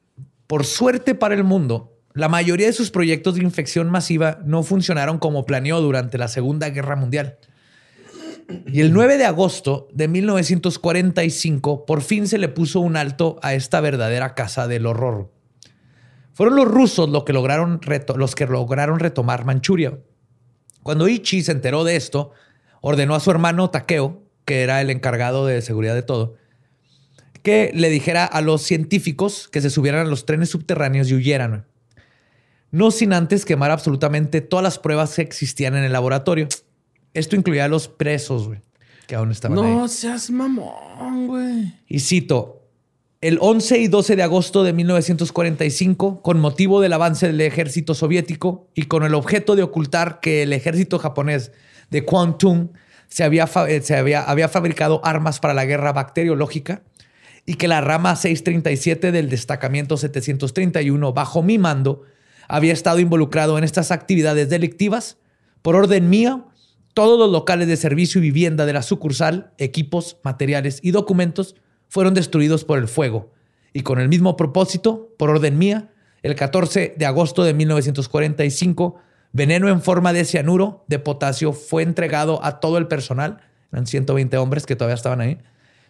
Por 0.47 0.66
suerte 0.66 1.14
para 1.14 1.36
el 1.36 1.43
mundo, 1.43 2.00
la 2.14 2.30
mayoría 2.30 2.68
de 2.68 2.74
sus 2.74 2.89
proyectos 2.89 3.36
de 3.36 3.43
infección 3.43 3.89
masiva 3.89 4.39
no 4.45 4.64
funcionaron 4.64 5.20
como 5.20 5.45
planeó 5.45 5.82
durante 5.82 6.18
la 6.18 6.30
Segunda 6.30 6.70
Guerra 6.70 6.95
Mundial. 6.95 7.38
Y 8.66 8.80
el 8.80 8.93
9 8.93 9.18
de 9.18 9.26
agosto 9.26 9.89
de 9.91 10.08
1945, 10.08 11.86
por 11.86 12.02
fin 12.02 12.30
se 12.30 12.38
le 12.38 12.47
puso 12.47 12.80
un 12.80 12.95
alto 12.95 13.39
a 13.43 13.54
esta 13.56 13.82
verdadera 13.82 14.36
casa 14.36 14.70
del 14.70 14.86
horror. 14.86 15.30
Fueron 16.39 16.55
los 16.55 16.69
rusos 16.69 17.09
lo 17.09 17.25
que 17.25 17.33
lograron 17.33 17.81
los 18.15 18.33
que 18.33 18.45
lograron 18.45 18.99
retomar 18.99 19.43
Manchuria. 19.43 19.99
Cuando 20.83 21.09
Ichi 21.09 21.43
se 21.43 21.51
enteró 21.51 21.83
de 21.83 21.97
esto, 21.97 22.31
ordenó 22.79 23.13
a 23.13 23.19
su 23.19 23.29
hermano 23.29 23.71
Takeo, 23.71 24.23
que 24.45 24.61
era 24.61 24.79
el 24.79 24.89
encargado 24.89 25.45
de 25.45 25.61
seguridad 25.61 25.95
de 25.95 26.01
todo, 26.01 26.35
que 27.43 27.71
le 27.75 27.89
dijera 27.89 28.23
a 28.23 28.39
los 28.39 28.61
científicos 28.61 29.49
que 29.49 29.59
se 29.59 29.69
subieran 29.69 30.07
a 30.07 30.09
los 30.09 30.25
trenes 30.25 30.47
subterráneos 30.47 31.09
y 31.09 31.15
huyeran. 31.15 31.65
No 32.71 32.91
sin 32.91 33.11
antes 33.11 33.43
quemar 33.43 33.71
absolutamente 33.71 34.39
todas 34.39 34.63
las 34.63 34.79
pruebas 34.79 35.15
que 35.15 35.23
existían 35.23 35.75
en 35.75 35.83
el 35.83 35.91
laboratorio. 35.91 36.47
Esto 37.13 37.35
incluía 37.35 37.65
a 37.65 37.67
los 37.67 37.89
presos, 37.89 38.47
güey, 38.47 38.61
que 39.07 39.15
aún 39.15 39.31
estaban 39.31 39.59
ahí. 39.59 39.75
No 39.75 39.89
seas 39.89 40.31
mamón, 40.31 41.27
güey. 41.27 41.73
Y 41.89 41.99
cito, 41.99 42.59
el 43.22 43.38
11 43.41 43.80
y 43.80 43.88
12 43.89 44.15
de 44.15 44.24
agosto 44.24 44.63
de 44.63 44.72
1945, 44.72 46.22
con 46.22 46.39
motivo 46.39 46.80
del 46.80 46.93
avance 46.93 47.28
del 47.28 47.41
ejército 47.41 47.93
soviético 47.93 48.70
y 48.76 48.84
con 48.84 49.03
el 49.03 49.13
objeto 49.13 49.57
de 49.57 49.63
ocultar 49.63 50.22
que 50.22 50.43
el 50.43 50.53
ejército 50.53 50.99
japonés 50.99 51.51
de 51.89 52.05
Kwantung 52.05 52.70
se 53.09 53.26
eh, 53.26 54.15
había 54.26 54.47
fabricado 54.47 55.01
armas 55.03 55.39
para 55.41 55.53
la 55.53 55.65
guerra 55.65 55.91
bacteriológica 55.91 56.84
y 57.45 57.55
que 57.55 57.67
la 57.67 57.82
rama 57.82 58.15
637 58.15 59.11
del 59.11 59.30
destacamento 59.30 59.97
731 59.97 61.11
bajo 61.11 61.43
mi 61.43 61.57
mando 61.57 62.03
había 62.47 62.72
estado 62.72 62.99
involucrado 62.99 63.57
en 63.57 63.63
estas 63.63 63.91
actividades 63.91 64.49
delictivas, 64.49 65.17
por 65.61 65.76
orden 65.76 66.09
mío, 66.09 66.47
todos 66.93 67.20
los 67.20 67.32
locales 67.32 67.67
de 67.67 67.76
servicio 67.76 68.20
y 68.20 68.24
vivienda 68.24 68.65
de 68.65 68.74
la 68.74 68.82
sucursal, 68.82 69.51
equipos, 69.57 70.17
materiales 70.24 70.80
y 70.82 70.91
documentos 70.91 71.55
fueron 71.89 72.13
destruidos 72.13 72.63
por 72.63 72.79
el 72.79 72.87
fuego. 72.87 73.31
Y 73.73 73.81
con 73.81 73.99
el 73.99 74.07
mismo 74.07 74.37
propósito, 74.37 75.13
por 75.17 75.29
orden 75.29 75.57
mía, 75.57 75.89
el 76.23 76.35
14 76.35 76.95
de 76.97 77.05
agosto 77.05 77.43
de 77.43 77.53
1945, 77.53 78.95
veneno 79.31 79.69
en 79.69 79.81
forma 79.81 80.13
de 80.13 80.25
cianuro 80.25 80.85
de 80.87 80.99
potasio 80.99 81.53
fue 81.53 81.83
entregado 81.83 82.43
a 82.43 82.59
todo 82.59 82.77
el 82.77 82.87
personal, 82.87 83.41
eran 83.71 83.85
120 83.85 84.37
hombres 84.37 84.65
que 84.65 84.75
todavía 84.75 84.95
estaban 84.95 85.21
ahí, 85.21 85.37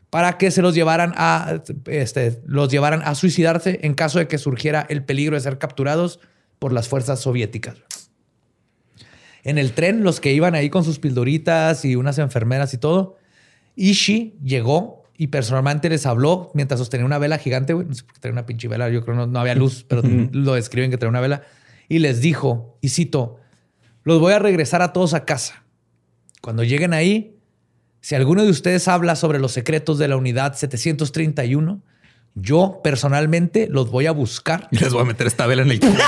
para 0.09 0.37
que 0.37 0.51
se 0.51 0.61
los 0.61 0.73
llevaran 0.73 1.13
a, 1.15 1.61
este, 1.85 2.41
los 2.45 2.69
llevaran 2.69 3.01
a 3.03 3.13
suicidarse 3.15 3.79
en 3.83 3.93
caso 3.93 4.19
de 4.19 4.27
que 4.27 4.37
surgiera 4.37 4.85
el 4.89 5.03
peligro 5.03 5.35
de 5.35 5.41
ser 5.41 5.57
capturados 5.59 6.19
por 6.57 6.73
las 6.73 6.87
fuerzas 6.87 7.19
soviéticas. 7.19 7.77
En 9.43 9.57
el 9.57 9.71
tren, 9.71 10.03
los 10.03 10.19
que 10.19 10.33
iban 10.33 10.55
ahí 10.55 10.69
con 10.69 10.83
sus 10.83 10.99
pildoritas 10.99 11.85
y 11.85 11.95
unas 11.95 12.17
enfermeras 12.17 12.73
y 12.73 12.77
todo, 12.77 13.17
Ishi 13.75 14.35
llegó 14.43 14.98
y 15.21 15.27
personalmente 15.27 15.89
les 15.89 16.05
habló 16.05 16.49
mientras 16.53 16.79
sostenía 16.79 17.05
una 17.05 17.17
vela 17.17 17.37
gigante, 17.37 17.73
güey. 17.73 17.85
No 17.85 17.93
sé 17.93 18.05
por 18.05 18.13
qué 18.13 18.21
traía 18.21 18.31
una 18.31 18.45
pinche 18.45 18.69
vela, 18.69 18.87
yo 18.87 19.03
creo 19.03 19.15
que 19.15 19.19
no, 19.19 19.27
no 19.27 19.39
había 19.41 19.53
luz, 19.53 19.83
pero 19.87 20.01
lo 20.31 20.53
describen 20.53 20.91
que 20.91 20.97
traía 20.97 21.09
una 21.09 21.19
vela. 21.19 21.41
Y 21.89 21.99
les 21.99 22.21
dijo, 22.21 22.77
y 22.79 22.87
cito, 22.87 23.37
los 24.03 24.21
voy 24.21 24.31
a 24.31 24.39
regresar 24.39 24.81
a 24.81 24.93
todos 24.93 25.13
a 25.13 25.25
casa. 25.25 25.65
Cuando 26.41 26.63
lleguen 26.63 26.93
ahí, 26.93 27.35
si 27.99 28.15
alguno 28.15 28.45
de 28.45 28.49
ustedes 28.49 28.87
habla 28.87 29.17
sobre 29.17 29.39
los 29.39 29.51
secretos 29.51 29.97
de 29.97 30.07
la 30.07 30.15
unidad 30.15 30.55
731, 30.55 31.81
yo 32.35 32.79
personalmente 32.81 33.67
los 33.69 33.91
voy 33.91 34.05
a 34.05 34.13
buscar 34.13 34.69
Y 34.71 34.77
les 34.77 34.93
voy 34.93 35.01
a 35.01 35.05
meter 35.05 35.27
esta 35.27 35.45
vela 35.47 35.63
en 35.63 35.71
el 35.71 35.81
culo. 35.81 35.95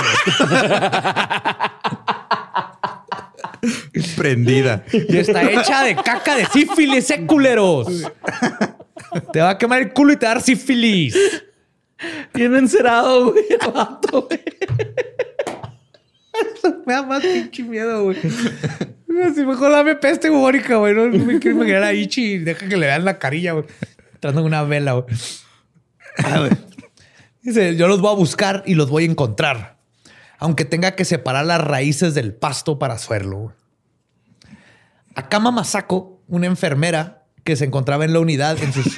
Prendida. 4.16 4.86
Y 4.94 5.18
está 5.18 5.52
hecha 5.52 5.84
de 5.84 5.98
caca 5.98 6.38
de 6.38 6.46
sífilis, 6.46 7.12
eh, 7.12 7.26
culeros. 7.26 7.90
Te 9.34 9.40
va 9.40 9.52
a 9.52 9.58
quemar 9.58 9.82
el 9.82 9.94
culo 9.94 10.14
y 10.14 10.18
te 10.18 10.26
va 10.26 10.34
a 10.34 10.36
dar 10.36 10.44
sífilis. 10.44 11.16
Bien 12.34 12.56
encerado, 12.56 13.32
güey. 13.32 13.46
el 13.50 13.72
vato, 13.72 14.28
güey. 14.28 14.44
Me 16.86 16.94
da 16.94 17.04
más 17.04 17.22
pinche 17.22 17.64
miedo, 17.64 18.04
güey. 18.04 18.18
Si 19.36 19.46
mejor 19.46 19.72
dame 19.72 19.96
peste 19.96 20.30
bubónica, 20.30 20.78
güey. 20.78 20.94
No 20.96 21.08
me 21.08 21.40
quiero 21.40 21.58
imaginar 21.58 21.84
a 21.84 21.94
Ichi 21.94 22.34
y 22.34 22.38
deja 22.40 22.68
que 22.68 22.78
le 22.78 22.88
vean 22.88 23.06
la 23.06 23.20
carilla, 23.20 23.52
güey. 23.54 23.66
Entrando 24.14 24.42
en 24.42 24.48
una 24.48 24.64
vela, 24.64 24.94
güey. 24.94 25.06
Ah, 26.24 26.40
güey. 26.40 26.52
Dice, 27.42 27.76
yo 27.76 27.88
los 27.88 28.02
voy 28.02 28.12
a 28.12 28.16
buscar 28.16 28.64
y 28.66 28.76
los 28.76 28.90
voy 28.90 29.04
a 29.04 29.08
encontrar. 29.08 29.78
Aunque 30.40 30.66
tenga 30.66 30.96
que 30.96 31.06
separar 31.06 31.46
las 31.46 31.62
raíces 31.62 32.14
del 32.16 32.34
pasto 32.34 32.80
para 32.80 32.94
hacerlo. 32.96 33.38
güey. 33.38 33.56
Akama 35.16 35.52
Masako, 35.52 36.24
una 36.28 36.48
enfermera 36.48 37.21
que 37.44 37.56
se 37.56 37.66
encontraba 37.66 38.06
en 38.06 38.14
la 38.14 38.20
unidad 38.20 38.58
en 38.62 38.74
sus... 38.74 38.98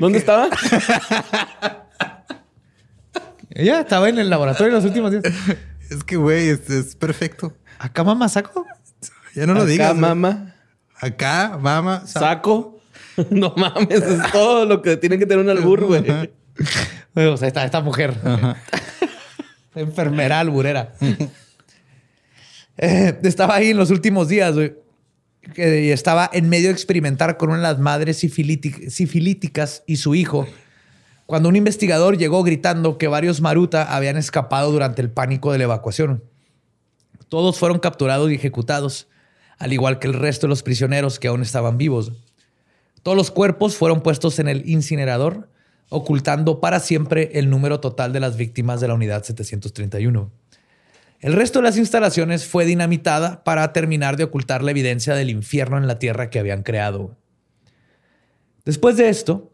¿Dónde 0.00 0.18
estaba? 0.18 0.48
Ella 3.50 3.80
estaba 3.80 4.08
en 4.08 4.18
el 4.18 4.30
laboratorio 4.30 4.72
los 4.72 4.84
últimos 4.84 5.10
días. 5.10 5.24
Es 5.90 6.04
que, 6.04 6.16
güey, 6.16 6.48
es, 6.48 6.70
es 6.70 6.94
perfecto. 6.94 7.52
¿Akama 7.78 8.14
Masako? 8.14 8.64
Ya 9.34 9.46
no 9.46 9.54
lo 9.54 9.60
Acá, 9.62 9.70
digas. 9.70 9.88
güey. 9.90 10.00
mamá. 10.00 10.54
Acá, 11.00 11.58
mama. 11.60 12.06
sa- 12.06 12.20
Saco. 12.20 12.76
No 13.30 13.52
mames, 13.56 14.02
es 14.02 14.32
todo 14.32 14.64
lo 14.64 14.80
que 14.80 14.96
tiene 14.96 15.18
que 15.18 15.26
tener 15.26 15.44
un 15.44 15.50
albur, 15.50 15.84
güey. 15.84 16.00
O 17.14 17.36
sea, 17.36 17.48
esta, 17.48 17.64
esta 17.64 17.80
mujer. 17.82 18.14
Enfermera 19.74 20.40
alburera. 20.40 20.94
Eh, 22.78 23.18
estaba 23.22 23.56
ahí 23.56 23.70
en 23.70 23.76
los 23.76 23.90
últimos 23.90 24.28
días, 24.28 24.54
güey. 24.54 24.74
Que- 25.54 25.92
estaba 25.92 26.28
en 26.32 26.48
medio 26.48 26.68
de 26.68 26.72
experimentar 26.74 27.36
con 27.36 27.50
una 27.50 27.58
de 27.58 27.62
las 27.64 27.78
madres 27.78 28.22
sifilític- 28.22 28.90
sifilíticas 28.90 29.82
y 29.86 29.96
su 29.96 30.14
hijo. 30.14 30.46
Cuando 31.26 31.48
un 31.48 31.56
investigador 31.56 32.18
llegó 32.18 32.42
gritando 32.42 32.98
que 32.98 33.08
varios 33.08 33.40
Maruta 33.40 33.94
habían 33.94 34.16
escapado 34.16 34.72
durante 34.72 35.00
el 35.02 35.10
pánico 35.10 35.52
de 35.52 35.58
la 35.58 35.64
evacuación. 35.64 36.24
Todos 37.28 37.58
fueron 37.58 37.78
capturados 37.78 38.30
y 38.30 38.34
ejecutados, 38.34 39.06
al 39.58 39.72
igual 39.72 39.98
que 39.98 40.08
el 40.08 40.14
resto 40.14 40.46
de 40.46 40.48
los 40.48 40.62
prisioneros 40.64 41.18
que 41.20 41.28
aún 41.28 41.42
estaban 41.42 41.78
vivos. 41.78 42.12
Todos 43.02 43.16
los 43.16 43.30
cuerpos 43.30 43.76
fueron 43.76 44.02
puestos 44.02 44.38
en 44.40 44.48
el 44.48 44.68
incinerador, 44.68 45.48
ocultando 45.88 46.60
para 46.60 46.80
siempre 46.80 47.30
el 47.34 47.48
número 47.48 47.80
total 47.80 48.12
de 48.12 48.20
las 48.20 48.36
víctimas 48.36 48.80
de 48.80 48.88
la 48.88 48.94
unidad 48.94 49.22
731. 49.22 50.30
El 51.20 51.34
resto 51.34 51.58
de 51.58 51.64
las 51.64 51.76
instalaciones 51.76 52.46
fue 52.46 52.64
dinamitada 52.64 53.44
para 53.44 53.72
terminar 53.72 54.16
de 54.16 54.24
ocultar 54.24 54.62
la 54.62 54.70
evidencia 54.70 55.14
del 55.14 55.30
infierno 55.30 55.76
en 55.76 55.86
la 55.86 55.98
tierra 55.98 56.30
que 56.30 56.38
habían 56.38 56.62
creado. 56.62 57.16
Después 58.64 58.96
de 58.96 59.10
esto, 59.10 59.52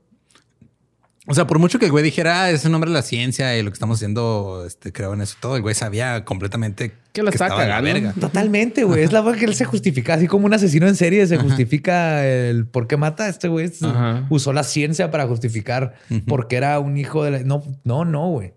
o 1.28 1.34
sea, 1.34 1.48
por 1.48 1.58
mucho 1.58 1.80
que 1.80 1.86
el 1.86 1.90
güey 1.90 2.04
dijera, 2.04 2.42
ah, 2.42 2.50
es 2.50 2.62
de 2.62 2.86
la 2.86 3.02
ciencia 3.02 3.58
y 3.58 3.62
lo 3.62 3.70
que 3.70 3.74
estamos 3.74 3.98
haciendo, 3.98 4.62
este, 4.64 4.92
creo 4.92 5.12
en 5.12 5.22
eso 5.22 5.36
todo, 5.40 5.56
el 5.56 5.62
güey 5.62 5.74
sabía 5.74 6.24
completamente 6.24 6.92
que 7.12 7.24
la 7.24 7.30
estaba 7.30 7.64
de 7.64 7.68
cagando. 7.68 8.20
totalmente, 8.20 8.84
güey. 8.84 9.02
Es 9.02 9.12
la 9.12 9.24
forma 9.24 9.36
que 9.36 9.46
él 9.46 9.56
se 9.56 9.64
justifica, 9.64 10.14
así 10.14 10.28
como 10.28 10.46
un 10.46 10.54
asesino 10.54 10.86
en 10.86 10.94
serie 10.94 11.26
se 11.26 11.36
justifica 11.36 12.24
el 12.24 12.66
por 12.66 12.86
qué 12.86 12.96
mata 12.96 13.24
a 13.24 13.28
este 13.28 13.48
güey. 13.48 13.72
Ajá. 13.82 14.24
Usó 14.30 14.52
la 14.52 14.62
ciencia 14.62 15.10
para 15.10 15.26
justificar 15.26 15.94
por 16.28 16.46
qué 16.46 16.58
era 16.58 16.78
un 16.78 16.96
hijo 16.96 17.24
de 17.24 17.30
la... 17.32 17.38
No, 17.40 17.64
no, 17.82 18.04
no, 18.04 18.28
güey. 18.28 18.54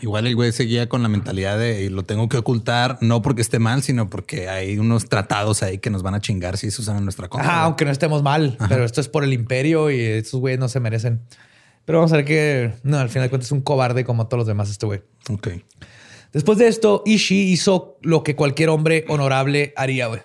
Igual 0.00 0.26
el 0.26 0.34
güey 0.36 0.52
seguía 0.52 0.88
con 0.88 1.02
la 1.02 1.08
mentalidad 1.08 1.58
de 1.58 1.82
"Y 1.84 1.88
lo 1.88 2.04
tengo 2.04 2.28
que 2.28 2.36
ocultar, 2.38 2.98
no 3.00 3.22
porque 3.22 3.42
esté 3.42 3.58
mal, 3.58 3.82
sino 3.82 4.08
porque 4.10 4.48
hay 4.48 4.78
unos 4.78 5.08
tratados 5.08 5.62
ahí 5.62 5.78
que 5.78 5.90
nos 5.90 6.02
van 6.02 6.14
a 6.14 6.20
chingar 6.20 6.56
si 6.56 6.70
se 6.70 6.80
usan 6.82 6.98
en 6.98 7.04
nuestra 7.04 7.28
contra. 7.28 7.48
Güey. 7.50 7.64
aunque 7.64 7.84
no 7.84 7.90
estemos 7.90 8.22
mal, 8.22 8.56
pero 8.68 8.84
esto 8.84 9.00
es 9.00 9.08
por 9.08 9.24
el 9.24 9.32
imperio 9.32 9.90
y 9.90 10.00
estos 10.00 10.40
güeyes 10.40 10.58
no 10.60 10.68
se 10.68 10.80
merecen. 10.80 11.20
Pero 11.84 11.98
vamos 11.98 12.12
a 12.12 12.16
ver 12.16 12.24
que, 12.24 12.74
no, 12.82 12.98
al 12.98 13.08
final 13.08 13.24
de 13.26 13.30
cuentas 13.30 13.48
es 13.48 13.52
un 13.52 13.62
cobarde 13.62 14.04
como 14.04 14.26
todos 14.28 14.38
los 14.40 14.46
demás 14.46 14.68
este 14.70 14.84
güey. 14.86 15.00
Ok. 15.30 15.48
Después 16.32 16.58
de 16.58 16.68
esto, 16.68 17.02
Ishii 17.06 17.50
hizo 17.50 17.96
lo 18.02 18.22
que 18.22 18.36
cualquier 18.36 18.68
hombre 18.68 19.04
honorable 19.08 19.72
haría, 19.76 20.06
güey. 20.08 20.20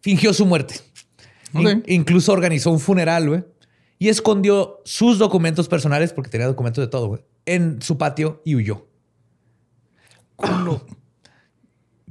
Fingió 0.00 0.32
su 0.32 0.46
muerte. 0.46 0.76
Ok. 1.52 1.60
In- 1.62 1.82
incluso 1.86 2.32
organizó 2.32 2.70
un 2.70 2.80
funeral, 2.80 3.28
güey. 3.28 3.44
Y 3.98 4.08
escondió 4.08 4.80
sus 4.84 5.18
documentos 5.18 5.68
personales, 5.68 6.12
porque 6.12 6.30
tenía 6.30 6.46
documentos 6.46 6.82
de 6.84 6.88
todo, 6.88 7.08
güey, 7.08 7.22
en 7.46 7.80
su 7.80 7.96
patio 7.96 8.42
y 8.44 8.56
huyó. 8.56 8.86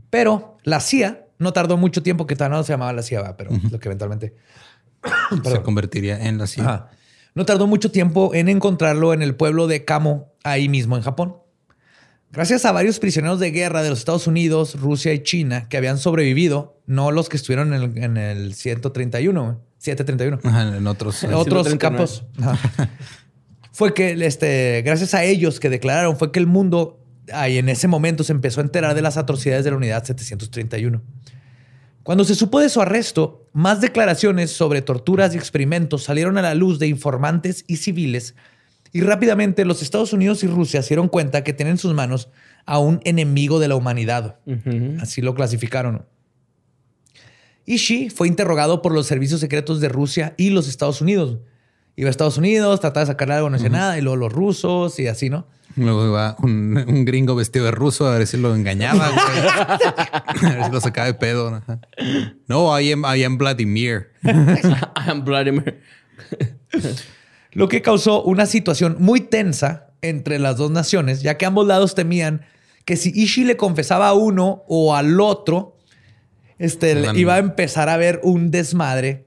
Pero 0.09 0.57
la 0.63 0.79
CIA 0.79 1.27
no 1.37 1.53
tardó 1.53 1.77
mucho 1.77 2.01
tiempo, 2.01 2.25
que 2.25 2.35
todavía 2.35 2.57
no 2.57 2.63
se 2.63 2.73
llamaba 2.73 2.93
la 2.93 3.03
CIA, 3.03 3.21
¿va? 3.21 3.37
pero 3.37 3.51
es 3.51 3.71
lo 3.71 3.79
que 3.79 3.89
eventualmente... 3.89 4.35
Se 5.43 5.61
convertiría 5.61 6.25
en 6.25 6.37
la 6.37 6.47
CIA. 6.47 6.63
Ajá. 6.63 6.89
No 7.35 7.45
tardó 7.45 7.67
mucho 7.67 7.91
tiempo 7.91 8.33
en 8.33 8.47
encontrarlo 8.47 9.13
en 9.13 9.21
el 9.21 9.35
pueblo 9.35 9.67
de 9.67 9.83
Kamo, 9.83 10.33
ahí 10.43 10.69
mismo 10.69 10.95
en 10.95 11.03
Japón. 11.03 11.35
Gracias 12.31 12.63
a 12.65 12.71
varios 12.71 12.99
prisioneros 12.99 13.39
de 13.39 13.51
guerra 13.51 13.83
de 13.83 13.89
los 13.89 13.99
Estados 13.99 14.25
Unidos, 14.25 14.79
Rusia 14.79 15.13
y 15.13 15.21
China 15.21 15.67
que 15.67 15.77
habían 15.77 15.97
sobrevivido, 15.97 16.81
no 16.85 17.11
los 17.11 17.27
que 17.27 17.35
estuvieron 17.37 17.73
en 17.73 17.83
el, 17.83 17.97
en 17.97 18.17
el 18.17 18.53
131, 18.55 19.43
güey, 19.43 19.55
731, 19.79 20.39
Ajá, 20.43 20.77
en 20.77 20.87
otros. 20.87 21.23
en 21.23 21.33
otros 21.33 21.67
139. 21.67 21.77
campos. 21.77 22.25
Ajá. 22.41 22.89
fue 23.75 23.93
que, 23.93 24.13
este, 24.25 24.83
gracias 24.85 25.13
a 25.13 25.25
ellos 25.25 25.59
que 25.59 25.69
declararon, 25.69 26.15
fue 26.15 26.31
que 26.31 26.39
el 26.39 26.47
mundo 26.47 26.97
ahí 27.33 27.57
en 27.57 27.67
ese 27.67 27.89
momento 27.89 28.23
se 28.23 28.31
empezó 28.31 28.61
a 28.61 28.63
enterar 28.63 28.95
de 28.95 29.01
las 29.01 29.17
atrocidades 29.17 29.65
de 29.65 29.71
la 29.71 29.75
unidad 29.75 30.05
731. 30.05 31.01
Cuando 32.01 32.23
se 32.23 32.35
supo 32.35 32.61
de 32.61 32.69
su 32.69 32.81
arresto, 32.81 33.49
más 33.51 33.81
declaraciones 33.81 34.51
sobre 34.51 34.81
torturas 34.81 35.35
y 35.35 35.37
experimentos 35.37 36.03
salieron 36.03 36.37
a 36.37 36.41
la 36.41 36.55
luz 36.55 36.79
de 36.79 36.87
informantes 36.87 37.65
y 37.67 37.75
civiles, 37.75 38.35
y 38.93 39.01
rápidamente 39.01 39.65
los 39.65 39.81
Estados 39.81 40.13
Unidos 40.13 40.41
y 40.45 40.47
Rusia 40.47 40.81
se 40.81 40.89
dieron 40.89 41.09
cuenta 41.09 41.43
que 41.43 41.51
tienen 41.51 41.73
en 41.73 41.77
sus 41.77 41.93
manos 41.93 42.29
a 42.65 42.79
un 42.79 43.01
enemigo 43.03 43.59
de 43.59 43.67
la 43.67 43.75
humanidad. 43.75 44.39
Así 45.01 45.21
lo 45.21 45.35
clasificaron. 45.35 46.05
Ishii 47.65 48.09
fue 48.09 48.29
interrogado 48.29 48.81
por 48.81 48.93
los 48.93 49.05
servicios 49.05 49.41
secretos 49.41 49.81
de 49.81 49.89
Rusia 49.89 50.33
y 50.37 50.51
los 50.51 50.69
Estados 50.69 51.01
Unidos. 51.01 51.39
Iba 51.95 52.09
a 52.09 52.11
Estados 52.11 52.37
Unidos, 52.37 52.79
trataba 52.79 53.05
de 53.05 53.11
sacarle 53.11 53.35
algo, 53.35 53.49
no 53.49 53.57
decía 53.57 53.69
nada, 53.69 53.97
y 53.97 54.01
luego 54.01 54.17
los 54.17 54.33
rusos 54.33 54.99
y 54.99 55.07
así, 55.07 55.29
¿no? 55.29 55.47
Luego 55.77 56.05
iba 56.07 56.37
un, 56.41 56.77
un 56.87 57.05
gringo 57.05 57.35
vestido 57.35 57.65
de 57.65 57.71
ruso 57.71 58.07
a 58.07 58.17
ver 58.17 58.27
si 58.27 58.37
lo 58.37 58.55
engañaba, 58.55 59.09
güey. 59.09 60.45
a 60.51 60.55
ver 60.55 60.65
si 60.65 60.71
lo 60.71 60.81
sacaba 60.81 61.07
de 61.07 61.13
pedo. 61.15 61.55
Ajá. 61.55 61.79
No, 62.47 62.79
I 62.79 62.93
am, 62.93 63.03
I 63.05 63.23
am 63.23 63.37
Vladimir. 63.37 64.11
I'm 64.23 65.23
Vladimir. 65.25 65.81
Lo 67.51 67.69
que 67.69 67.81
causó 67.81 68.21
una 68.23 68.45
situación 68.45 68.97
muy 68.99 69.21
tensa 69.21 69.87
entre 70.01 70.39
las 70.39 70.57
dos 70.57 70.71
naciones, 70.71 71.21
ya 71.21 71.37
que 71.37 71.45
ambos 71.45 71.65
lados 71.65 71.95
temían 71.95 72.45
que 72.83 72.97
si 72.97 73.11
Ishii 73.15 73.45
le 73.45 73.57
confesaba 73.57 74.09
a 74.09 74.13
uno 74.13 74.63
o 74.67 74.95
al 74.95 75.19
otro, 75.19 75.77
este, 76.59 77.01
iba 77.15 77.35
a 77.35 77.37
empezar 77.39 77.89
a 77.89 77.93
haber 77.93 78.19
un 78.23 78.51
desmadre. 78.51 79.24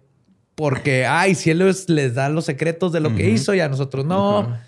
Porque, 0.58 1.06
ay, 1.06 1.36
si 1.36 1.50
él 1.50 1.58
les, 1.58 1.88
les 1.88 2.14
da 2.14 2.28
los 2.28 2.44
secretos 2.44 2.90
de 2.90 2.98
lo 2.98 3.14
que 3.14 3.30
hizo 3.30 3.54
y 3.54 3.60
a 3.60 3.68
nosotros 3.68 4.04
no. 4.04 4.58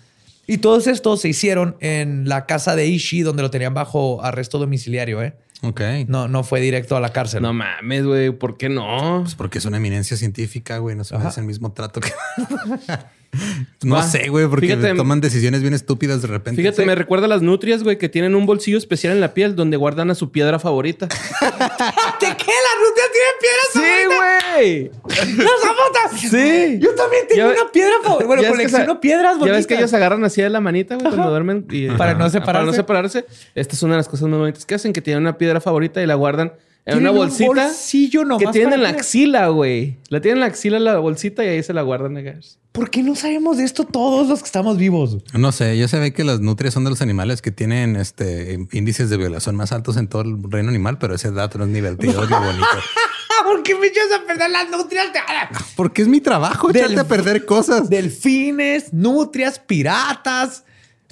Y 0.47 0.59
todos 0.59 0.87
estos 0.87 1.19
se 1.19 1.27
hicieron 1.27 1.75
en 1.81 2.29
la 2.29 2.45
casa 2.45 2.77
de 2.77 2.87
Ishii, 2.87 3.23
donde 3.23 3.43
lo 3.43 3.51
tenían 3.51 3.73
bajo 3.73 4.23
arresto 4.23 4.57
domiciliario, 4.57 5.21
¿eh? 5.21 5.33
Ok. 5.63 5.81
No, 6.07 6.29
no 6.29 6.45
fue 6.45 6.61
directo 6.61 6.95
a 6.95 7.01
la 7.01 7.11
cárcel. 7.11 7.41
No 7.41 7.51
mames, 7.51 8.05
güey. 8.05 8.31
¿Por 8.31 8.55
qué 8.55 8.69
no? 8.69 9.19
Pues 9.23 9.35
porque 9.35 9.57
es 9.57 9.65
una 9.65 9.77
eminencia 9.77 10.15
científica, 10.15 10.77
güey. 10.77 10.95
No 10.95 11.03
se 11.03 11.17
merece 11.17 11.41
el 11.41 11.45
mismo 11.45 11.73
trato 11.73 11.99
que. 11.99 12.11
no 13.83 13.95
Va. 13.95 14.03
sé, 14.03 14.27
güey, 14.29 14.47
porque 14.47 14.67
Fíjate- 14.67 14.95
toman 14.95 15.21
decisiones 15.21 15.61
bien 15.61 15.73
estúpidas 15.73 16.21
de 16.21 16.27
repente. 16.27 16.61
Fíjate, 16.61 16.85
me 16.85 16.95
recuerda 16.95 17.25
a 17.25 17.29
las 17.29 17.41
nutrias, 17.41 17.83
güey, 17.83 17.97
que 17.97 18.09
tienen 18.09 18.35
un 18.35 18.45
bolsillo 18.45 18.77
especial 18.77 19.13
en 19.13 19.21
la 19.21 19.33
piel 19.33 19.55
donde 19.55 19.77
guardan 19.77 20.11
a 20.11 20.15
su 20.15 20.31
piedra 20.31 20.59
favorita. 20.59 21.07
¿De 21.41 22.27
qué? 22.27 22.51
¿Las 22.51 22.77
rutas 22.81 23.09
tienen 23.11 23.35
piedras 23.41 23.71
güey! 24.07 24.91
¡Las 25.37 25.61
zapatas! 25.61 26.19
Sí. 26.19 26.79
Yo 26.79 26.93
también 26.95 27.23
Ya- 27.35 27.47
una 27.47 27.71
piedra 27.71 27.93
favorita. 28.03 28.27
Bueno, 28.27 28.41
Ya 28.41 28.49
que 28.49 28.53
colecciono 28.55 28.93
sa- 28.93 28.99
piedras 28.99 29.33
Ya 29.33 29.39
bonitas. 29.39 29.57
ves 29.59 29.67
que 29.67 29.75
ellos 29.75 29.93
agarran 29.93 30.23
así 30.25 30.41
de 30.41 30.49
la 30.49 30.59
manita, 30.59 30.95
güey, 30.95 31.07
cuando 31.07 31.29
duermen. 31.29 31.65
y- 31.71 31.87
Para 31.89 32.13
no 32.13 32.29
separarse. 32.29 32.41
Para 32.45 32.63
no 32.63 32.73
separarse. 32.73 33.25
Esta 33.55 33.75
es 33.75 33.83
una 33.83 33.93
de 33.93 33.97
las 33.97 34.09
cosas 34.09 34.27
más 34.27 34.39
bonitas 34.39 34.65
que 34.65 34.75
hacen, 34.75 34.93
que 34.93 35.01
tienen 35.01 35.23
una 35.23 35.37
piedra 35.37 35.61
favorita 35.61 36.01
y 36.01 36.05
la 36.05 36.15
guardan 36.15 36.53
en 36.85 36.97
una 36.97 37.11
un 37.11 37.17
bolsita. 37.17 37.45
bolsillo 37.47 38.23
nomás 38.25 38.39
que 38.45 38.51
tienen 38.51 38.73
en 38.73 38.83
la 38.83 38.89
axila, 38.89 39.47
güey. 39.49 39.97
La 40.09 40.19
tienen 40.21 40.37
en 40.37 40.39
la 40.41 40.45
axila 40.47 40.79
la 40.79 40.97
bolsita 40.97 41.43
y 41.45 41.47
ahí 41.47 41.63
se 41.63 41.73
la 41.73 41.81
guardan. 41.83 42.17
acá. 42.17 42.39
¿Por 42.71 42.89
qué 42.89 43.03
no 43.03 43.15
sabemos 43.15 43.57
de 43.57 43.65
esto 43.65 43.83
todos 43.85 44.29
los 44.29 44.39
que 44.39 44.45
estamos 44.45 44.77
vivos? 44.77 45.17
No 45.33 45.51
sé, 45.51 45.77
yo 45.77 45.87
sé 45.89 46.13
que 46.13 46.23
las 46.23 46.39
nutrias 46.39 46.73
son 46.73 46.83
de 46.85 46.89
los 46.89 47.01
animales 47.01 47.41
que 47.41 47.51
tienen 47.51 47.97
este 47.97 48.59
índices 48.71 49.09
de 49.09 49.17
violación 49.17 49.55
más 49.57 49.73
altos 49.73 49.97
en 49.97 50.07
todo 50.07 50.21
el 50.21 50.37
reino 50.49 50.69
animal, 50.69 50.97
pero 50.97 51.13
ese 51.15 51.31
dato 51.31 51.57
no 51.57 51.65
es 51.65 51.73
divertido, 51.73 52.25
lo 52.25 52.39
bonito. 52.39 52.65
¿Por 53.43 53.63
qué 53.63 53.75
me 53.75 53.87
echas 53.87 54.05
a 54.17 54.25
perder 54.25 54.51
las 54.51 54.69
nutrias? 54.69 55.07
Porque 55.75 56.01
es 56.03 56.07
mi 56.07 56.21
trabajo 56.21 56.69
Del- 56.69 56.83
echarte 56.83 57.01
a 57.01 57.03
perder 57.03 57.45
cosas. 57.45 57.89
Delfines, 57.89 58.93
nutrias, 58.93 59.59
piratas. 59.59 60.63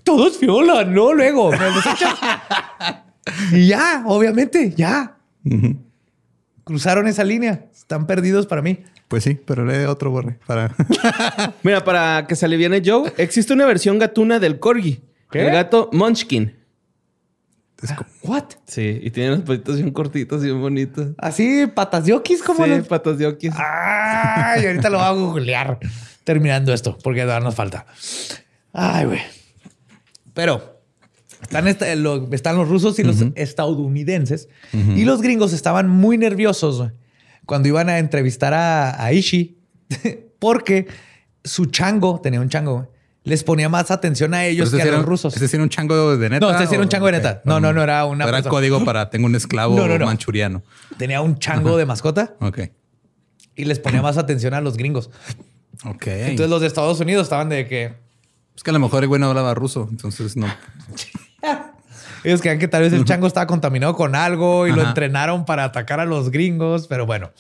Todos 0.04 0.40
violan, 0.40 0.94
¿no? 0.94 1.14
Luego 1.14 1.52
me 1.52 1.72
los 1.72 1.86
echas. 1.86 2.16
y 3.52 3.68
ya, 3.68 4.04
obviamente, 4.06 4.74
ya. 4.76 5.18
Cruzaron 6.64 7.08
esa 7.08 7.24
línea. 7.24 7.66
Están 7.74 8.06
perdidos 8.06 8.46
para 8.46 8.62
mí. 8.62 8.80
Pues 9.08 9.24
sí, 9.24 9.40
pero 9.46 9.66
lee 9.66 9.86
otro 9.86 10.12
borre 10.12 10.38
para. 10.46 10.76
Mira, 11.64 11.84
para 11.84 12.28
que 12.28 12.36
se 12.36 12.46
aliviane 12.46 12.82
Joe, 12.86 13.12
existe 13.18 13.54
una 13.54 13.66
versión 13.66 13.98
gatuna 13.98 14.40
del 14.40 14.60
corgi. 14.60 15.02
¿Qué? 15.32 15.46
El 15.48 15.52
gato 15.52 15.90
Munchkin. 15.92 16.56
Es 17.82 17.94
como- 17.94 18.10
What? 18.24 18.44
Sí, 18.68 19.00
y 19.02 19.10
tiene 19.10 19.34
unos 19.34 19.46
patitos 19.46 19.78
bien 19.78 19.92
cortitos 19.92 20.42
y 20.44 20.48
bien 20.48 20.60
bonitos. 20.62 21.08
Así, 21.18 21.66
patas 21.74 22.06
de 22.06 22.14
okis, 22.14 22.44
como 22.44 22.66
Sí, 22.66 22.70
los- 22.70 22.88
patas 22.88 23.18
de 23.18 23.26
okis. 23.26 23.54
Ay, 23.58 24.66
ahorita 24.66 24.90
lo 24.90 24.98
voy 24.98 25.08
a 25.08 25.12
googlear 25.12 25.80
terminando 26.24 26.74
esto, 26.74 26.98
porque 27.04 27.22
todavía 27.22 27.46
nos 27.46 27.56
falta. 27.56 27.86
Ay, 28.74 29.06
güey. 29.06 29.22
Pero 30.34 30.79
están, 31.50 31.68
esta- 31.68 31.96
lo- 31.96 32.30
están 32.32 32.56
los 32.56 32.68
rusos 32.70 33.00
y 33.00 33.04
los 33.04 33.18
estadounidenses 33.36 34.50
y 34.74 35.04
los 35.04 35.22
gringos 35.22 35.52
estaban 35.54 35.90
muy 35.90 36.18
nerviosos 36.18 36.92
cuando 37.46 37.68
iban 37.68 37.90
a 37.90 37.98
entrevistar 37.98 38.54
a, 38.54 39.04
a 39.04 39.12
Ishii 39.12 39.58
porque 40.40 40.88
su 41.44 41.66
chango, 41.66 42.20
tenía 42.22 42.40
un 42.40 42.50
chango, 42.50 42.92
les 43.24 43.44
ponía 43.44 43.68
más 43.70 43.90
atención 43.92 44.34
a 44.34 44.46
ellos 44.46 44.70
que 44.72 44.82
a 44.82 44.86
los 44.86 45.06
rusos. 45.06 45.36
¿Ese 45.36 45.48
sí 45.48 45.56
era 45.56 45.64
un 45.64 45.70
chango 45.70 46.16
de 46.18 46.30
neta? 46.30 46.46
No, 46.46 46.56
ese 46.56 46.68
sí 46.68 46.76
era 46.76 46.84
un 46.84 46.90
chango 46.90 47.08
de 47.08 47.14
neta. 47.14 47.42
No, 47.46 47.60
no, 47.60 47.74
no, 47.74 47.82
era 47.84 48.06
una 48.06 48.24
Era 48.26 48.34
persona. 48.38 48.50
código 48.52 48.86
para 48.86 49.10
tengo 49.10 49.26
un 49.26 49.36
esclavo 49.36 49.76
No, 49.78 49.88
no, 49.88 49.98
no. 49.98 50.06
manchuriano. 50.06 50.64
Tenía 50.98 51.22
un 51.22 51.38
chango 51.40 51.76
de 51.78 51.86
mascota 51.86 52.36
Ok. 52.40 52.60
y 53.56 53.66
les 53.66 53.80
ponía 53.80 54.02
más 54.02 54.18
atención 54.18 54.54
a 54.54 54.62
los 54.62 54.78
gringos. 54.78 55.10
Ok. 55.86 56.08
Entonces 56.08 56.50
los 56.50 56.62
de 56.62 56.68
Estados 56.68 57.00
Unidos 57.00 57.24
estaban 57.24 57.50
de 57.50 57.68
que 57.68 57.94
es 58.56 58.64
que 58.64 58.70
a 58.72 58.74
lo 58.74 58.80
mejor 58.80 59.04
el 59.04 59.08
güey 59.08 59.20
no 59.22 59.28
hablaba 59.30 59.54
ruso, 59.54 59.88
entonces 59.90 60.36
no. 60.38 60.48
Ellos 62.24 62.42
creían 62.42 62.60
que 62.60 62.68
tal 62.68 62.82
vez 62.84 62.92
el 62.94 63.06
chango 63.06 63.28
estaba 63.28 63.48
contaminado 63.48 63.96
con 63.96 64.14
algo 64.16 64.68
y 64.68 64.72
lo 64.72 64.82
entrenaron 64.90 65.46
para 65.46 65.64
atacar 65.64 66.00
a 66.00 66.06
los 66.06 66.32
gringos, 66.32 66.88
pero 66.88 67.06
bueno. 67.06 67.32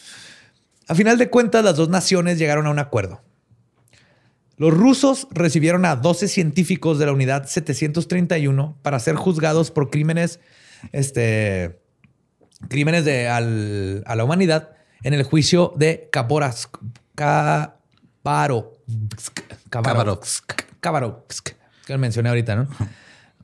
A 0.87 0.95
final 0.95 1.17
de 1.17 1.29
cuentas, 1.29 1.63
las 1.63 1.75
dos 1.75 1.89
naciones 1.89 2.37
llegaron 2.39 2.65
a 2.65 2.71
un 2.71 2.79
acuerdo. 2.79 3.21
Los 4.57 4.73
rusos 4.73 5.27
recibieron 5.31 5.85
a 5.85 5.95
12 5.95 6.27
científicos 6.27 6.97
de 6.99 7.05
la 7.05 7.11
unidad 7.13 7.45
731 7.47 8.77
para 8.81 8.99
ser 8.99 9.15
juzgados 9.15 9.71
por 9.71 9.89
crímenes, 9.89 10.39
este, 10.91 11.79
crímenes 12.67 13.05
de, 13.05 13.27
al- 13.29 14.03
a 14.05 14.15
la 14.15 14.23
humanidad 14.23 14.71
en 15.03 15.13
el 15.13 15.23
juicio 15.23 15.73
de 15.77 16.09
Kaborovsk. 16.11 16.77
Kabarovsk. 18.23 19.39
Khabarovsk. 19.69 20.51
Khabarovsk, 20.81 21.49
que 21.85 21.97
mencioné 21.97 22.29
ahorita, 22.29 22.55
¿no? 22.55 22.67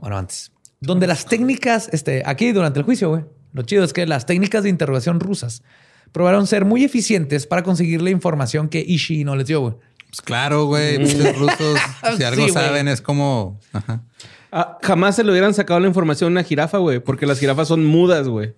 Bueno, 0.06 0.20
antes. 0.20 0.52
donde 0.82 1.08
las 1.08 1.26
técnicas, 1.26 1.90
este, 1.92 2.22
aquí 2.28 2.52
durante 2.52 2.78
el 2.78 2.86
juicio, 2.86 3.10
güey, 3.10 3.24
lo 3.54 3.64
chido 3.64 3.84
es 3.84 3.92
que 3.92 4.06
las 4.06 4.28
técnicas 4.28 4.62
de 4.62 4.70
interrogación 4.70 5.20
rusas 5.20 5.64
probaron 6.12 6.46
ser 6.46 6.64
muy 6.64 6.84
eficientes 6.84 7.48
para 7.48 7.64
conseguir 7.64 8.04
la 8.04 8.12
información 8.12 8.70
que 8.70 8.82
Ishii 8.88 9.24
no 9.24 9.36
les 9.36 9.48
dio, 9.48 9.62
güey. 9.62 9.74
Pues 10.10 10.22
claro, 10.22 10.66
güey. 10.66 11.00
Los 11.00 11.40
rusos, 11.40 11.80
si 12.18 12.24
algo 12.24 12.46
Sí, 12.46 12.52
saben, 12.54 12.88
es 12.88 13.02
como. 13.02 13.60
Ajá. 13.74 14.04
Ah, 14.52 14.78
jamás 14.84 15.16
se 15.16 15.24
le 15.24 15.32
hubieran 15.32 15.56
sacado 15.56 15.80
la 15.80 15.88
información 15.88 16.28
a 16.28 16.32
una 16.34 16.44
jirafa, 16.44 16.78
güey, 16.78 17.00
porque 17.00 17.26
las 17.26 17.40
jirafas 17.40 17.68
son 17.68 17.84
mudas, 17.84 18.28
güey. 18.28 18.54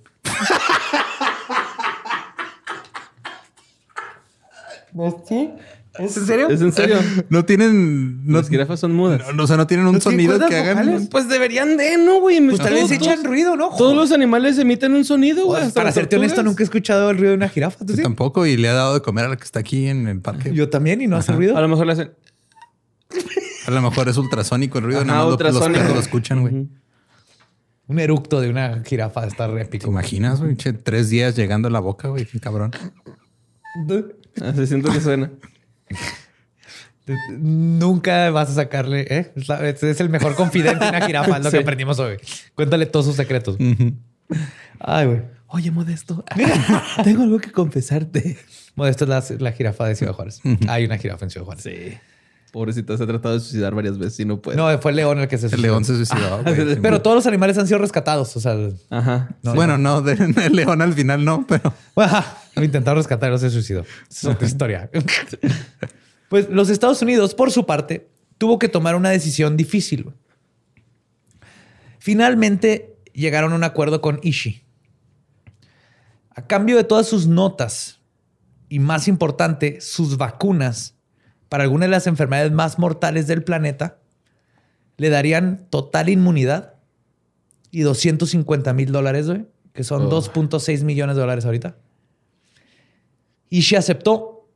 ¿Es 6.00 6.18
en 6.18 6.26
serio? 6.26 6.50
¿Es 6.50 6.62
en 6.62 6.72
serio? 6.72 6.98
No 7.30 7.46
tienen. 7.46 8.26
No, 8.28 8.38
las 8.38 8.50
jirafas 8.50 8.80
son 8.80 8.94
mudas. 8.94 9.22
no, 9.36 9.44
o 9.44 9.48
sea, 9.48 9.58
no 9.58 9.68
tienen 9.68 9.86
un 9.88 9.96
¿No 9.96 10.02
sonido 10.02 10.38
que 10.48 10.56
hagan. 10.56 10.78
vocales? 10.86 11.08
Pues 11.10 11.28
deberían 11.30 11.78
de, 11.78 11.98
¿no, 11.98 12.20
güey? 12.20 12.40
Pues 12.48 12.60
tal 12.60 12.74
vez 12.74 12.92
echan 12.92 13.24
ruido, 13.24 13.56
¿no? 13.56 13.70
Todos 13.78 13.96
los 13.96 14.12
animales 14.12 14.58
emiten 14.58 14.94
un 14.94 15.06
sonido, 15.06 15.46
güey. 15.46 15.64
hasta 15.64 15.80
Para 15.80 15.92
serte 15.92 16.16
honesto, 16.18 16.44
nunca 16.44 16.64
he 16.64 16.66
escuchado 16.66 17.10
el 17.10 17.18
ruido 17.18 17.32
de 17.32 17.38
una 17.38 17.50
jirafa. 17.50 17.86
¿Tú 17.86 17.96
sí? 17.96 18.04
tampoco, 18.04 18.46
y 18.46 18.58
le 18.58 18.70
ha 18.70 18.74
dado 18.74 18.94
de 18.96 19.02
comer 19.02 19.26
a 19.26 19.30
la 19.30 19.38
que 19.38 19.44
está 19.44 19.60
aquí 19.60 19.88
en 19.88 20.08
el 20.08 20.22
parque. 20.22 20.54
Yo 20.54 20.70
también 20.70 21.02
y 21.02 21.08
no 21.08 21.18
hace 21.18 21.32
ruido. 21.34 21.58
A 21.58 21.62
lo 21.62 21.68
mejor 21.68 21.86
le 21.88 21.94
hacen. 21.94 22.12
A 23.68 23.72
lo 23.72 23.82
mejor 23.82 24.08
es 24.10 24.18
ultrasónico 24.18 24.78
el 24.78 24.86
ruido, 24.86 25.02
Ajá, 25.02 25.24
los 25.24 25.32
ultrasónico. 25.34 25.74
perros 25.74 25.94
lo 25.96 26.00
escuchan, 26.02 26.42
güey. 26.42 26.68
Un 27.90 28.00
eructo 28.00 28.42
de 28.42 28.50
una 28.50 28.84
jirafa 28.84 29.26
está 29.26 29.48
re 29.48 29.62
¿Te 29.62 29.78
épico. 29.78 29.88
imaginas, 29.90 30.42
güey? 30.42 30.56
Tres 30.56 31.10
días 31.10 31.36
llegando 31.36 31.68
a 31.70 31.72
la 31.72 31.80
boca, 31.80 32.10
güey. 32.10 32.26
Qué 32.26 32.40
cabrón. 32.40 32.72
Así 34.42 34.68
siento 34.68 34.92
que 34.92 35.00
suena. 35.02 35.32
Nunca 37.40 38.30
vas 38.32 38.50
a 38.50 38.54
sacarle, 38.56 39.08
¿eh? 39.10 39.32
Es 39.36 39.48
la- 39.48 39.66
Es 39.68 39.82
es 39.82 40.00
el 40.02 40.10
mejor 40.10 40.36
confidente 40.36 40.84
de 40.84 40.90
una 40.90 41.06
jirafa, 41.06 41.38
es 41.38 41.44
lo 41.46 41.50
Sí. 41.52 41.58
que 41.58 41.64
aprendimos 41.64 42.00
hoy. 42.00 42.18
Cuéntale 42.54 42.86
todos 42.86 43.06
sus 43.06 43.16
secretos. 43.16 43.56
Ay, 44.80 45.06
güey. 45.06 45.22
Oye, 45.50 45.72
Modesto, 45.72 46.26
tengo 47.06 47.24
algo 47.24 47.40
que 47.40 47.52
confesarte. 47.54 48.38
Esta 48.78 49.06
es 49.06 49.10
la, 49.10 49.24
la 49.40 49.52
jirafa 49.54 49.86
de 49.88 49.96
Ciudad 49.96 50.12
Juárez. 50.12 50.42
Hay 50.68 50.84
una 50.86 50.98
jirafa 50.98 51.24
en 51.24 51.32
Ciudad 51.32 51.46
Juárez. 51.46 51.64
Sí. 51.64 51.98
Pobrecita, 52.52 52.98
se 52.98 53.04
ha 53.04 53.08
tratado 53.08 53.36
de 53.36 53.40
suicidar 53.40 53.74
varias 53.74 53.98
veces 53.98 54.20
y 54.22 54.26
no 54.26 54.42
puede. 54.42 54.58
No, 54.58 54.78
fue 54.80 54.92
el 54.92 54.98
león 54.98 55.20
el 55.20 55.28
que 55.30 55.38
se 55.38 55.46
El 55.46 55.52
suicidó. 55.52 55.72
león 55.72 55.86
se 55.86 55.96
suicidó. 55.96 56.44
Sí, 56.46 56.78
Pero 56.82 57.02
todos 57.02 57.16
los 57.16 57.28
animales 57.28 57.58
han 57.58 57.68
sido 57.68 57.80
rescatados. 57.80 58.36
O 58.36 58.40
sea, 58.42 58.56
Ajá. 58.90 59.30
no, 59.44 59.54
bueno, 59.56 59.78
no, 59.78 60.02
de- 60.02 60.34
el 60.46 60.54
león 60.54 60.82
al 60.82 60.94
final 60.94 61.24
no, 61.24 61.46
pero 61.48 61.74
ajá, 61.96 62.38
lo 62.58 62.64
intentaron 62.66 62.98
rescatar, 62.98 63.32
no 63.32 63.38
se 63.38 63.50
suicidó. 63.50 63.86
Es 64.10 64.26
otra 64.26 64.48
historia. 64.48 64.90
Pues 66.30 66.50
los 66.50 66.70
Estados 66.70 67.02
Unidos, 67.02 67.34
por 67.34 67.52
su 67.52 67.66
parte, 67.66 68.10
tuvo 68.38 68.60
que 68.60 68.68
tomar 68.70 68.96
una 68.96 69.10
decisión 69.10 69.56
difícil. 69.58 70.12
Finalmente 72.00 72.96
llegaron 73.14 73.54
a 73.54 73.56
un 73.56 73.64
acuerdo 73.64 74.02
con 74.02 74.20
Ishii. 74.24 74.64
A 76.36 76.46
cambio 76.48 76.78
de 76.78 76.84
todas 76.84 77.08
sus 77.08 77.28
notas 77.28 78.00
y 78.70 78.80
más 78.80 79.08
importante, 79.08 79.82
sus 79.82 80.18
vacunas 80.18 80.96
para 81.50 81.64
algunas 81.64 81.88
de 81.88 81.92
las 81.92 82.08
enfermedades 82.08 82.52
más 82.52 82.78
mortales 82.78 83.26
del 83.28 83.44
planeta, 83.44 84.00
le 84.98 85.10
darían 85.10 85.66
total 85.70 86.10
inmunidad 86.10 86.74
y 87.72 87.82
250 87.82 88.74
mil 88.74 88.92
dólares, 88.92 89.28
güey, 89.28 89.46
que 89.74 89.84
son 89.84 90.08
Oh. 90.08 90.10
2.6 90.22 90.84
millones 90.84 91.16
de 91.16 91.22
dólares 91.22 91.46
ahorita. 91.46 91.78
Ishii 93.50 93.78
aceptó 93.78 94.50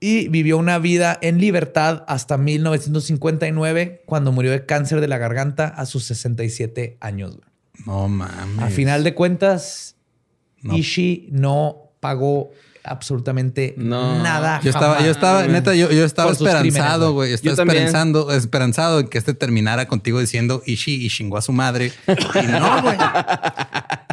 y 0.00 0.28
vivió 0.28 0.58
una 0.58 0.78
vida 0.78 1.16
en 1.22 1.38
libertad 1.38 2.04
hasta 2.08 2.36
1959, 2.38 4.02
cuando 4.06 4.32
murió 4.32 4.50
de 4.50 4.66
cáncer 4.66 5.00
de 5.00 5.08
la 5.08 5.18
garganta 5.18 5.68
a 5.68 5.86
sus 5.86 6.04
67 6.04 6.96
años. 7.00 7.38
no 7.86 8.08
mames. 8.08 8.58
A 8.64 8.68
final 8.68 9.04
de 9.04 9.14
cuentas, 9.14 9.96
No. 10.62 10.76
Ishii 10.76 11.28
no 11.32 11.90
pagó 12.00 12.50
absolutamente 12.84 13.74
No. 13.76 14.20
nada. 14.22 14.60
Yo 14.62 14.70
estaba, 14.70 15.00
yo 15.04 15.10
estaba, 15.12 15.46
neta, 15.46 15.74
yo, 15.74 15.90
yo 15.92 16.04
estaba 16.04 16.32
esperanzado, 16.32 17.12
güey. 17.12 17.32
Estaba 17.32 17.52
Yo 17.52 17.56
también. 17.56 17.84
esperanzado 18.30 19.00
en 19.00 19.08
que 19.08 19.18
este 19.18 19.34
terminara 19.34 19.86
contigo 19.86 20.18
diciendo 20.20 20.62
Ishi 20.66 21.04
y 21.06 21.08
chingó 21.08 21.36
a 21.38 21.42
su 21.42 21.52
madre. 21.52 21.92
Y 22.08 22.46
no, 22.48 22.82
güey. 22.82 22.96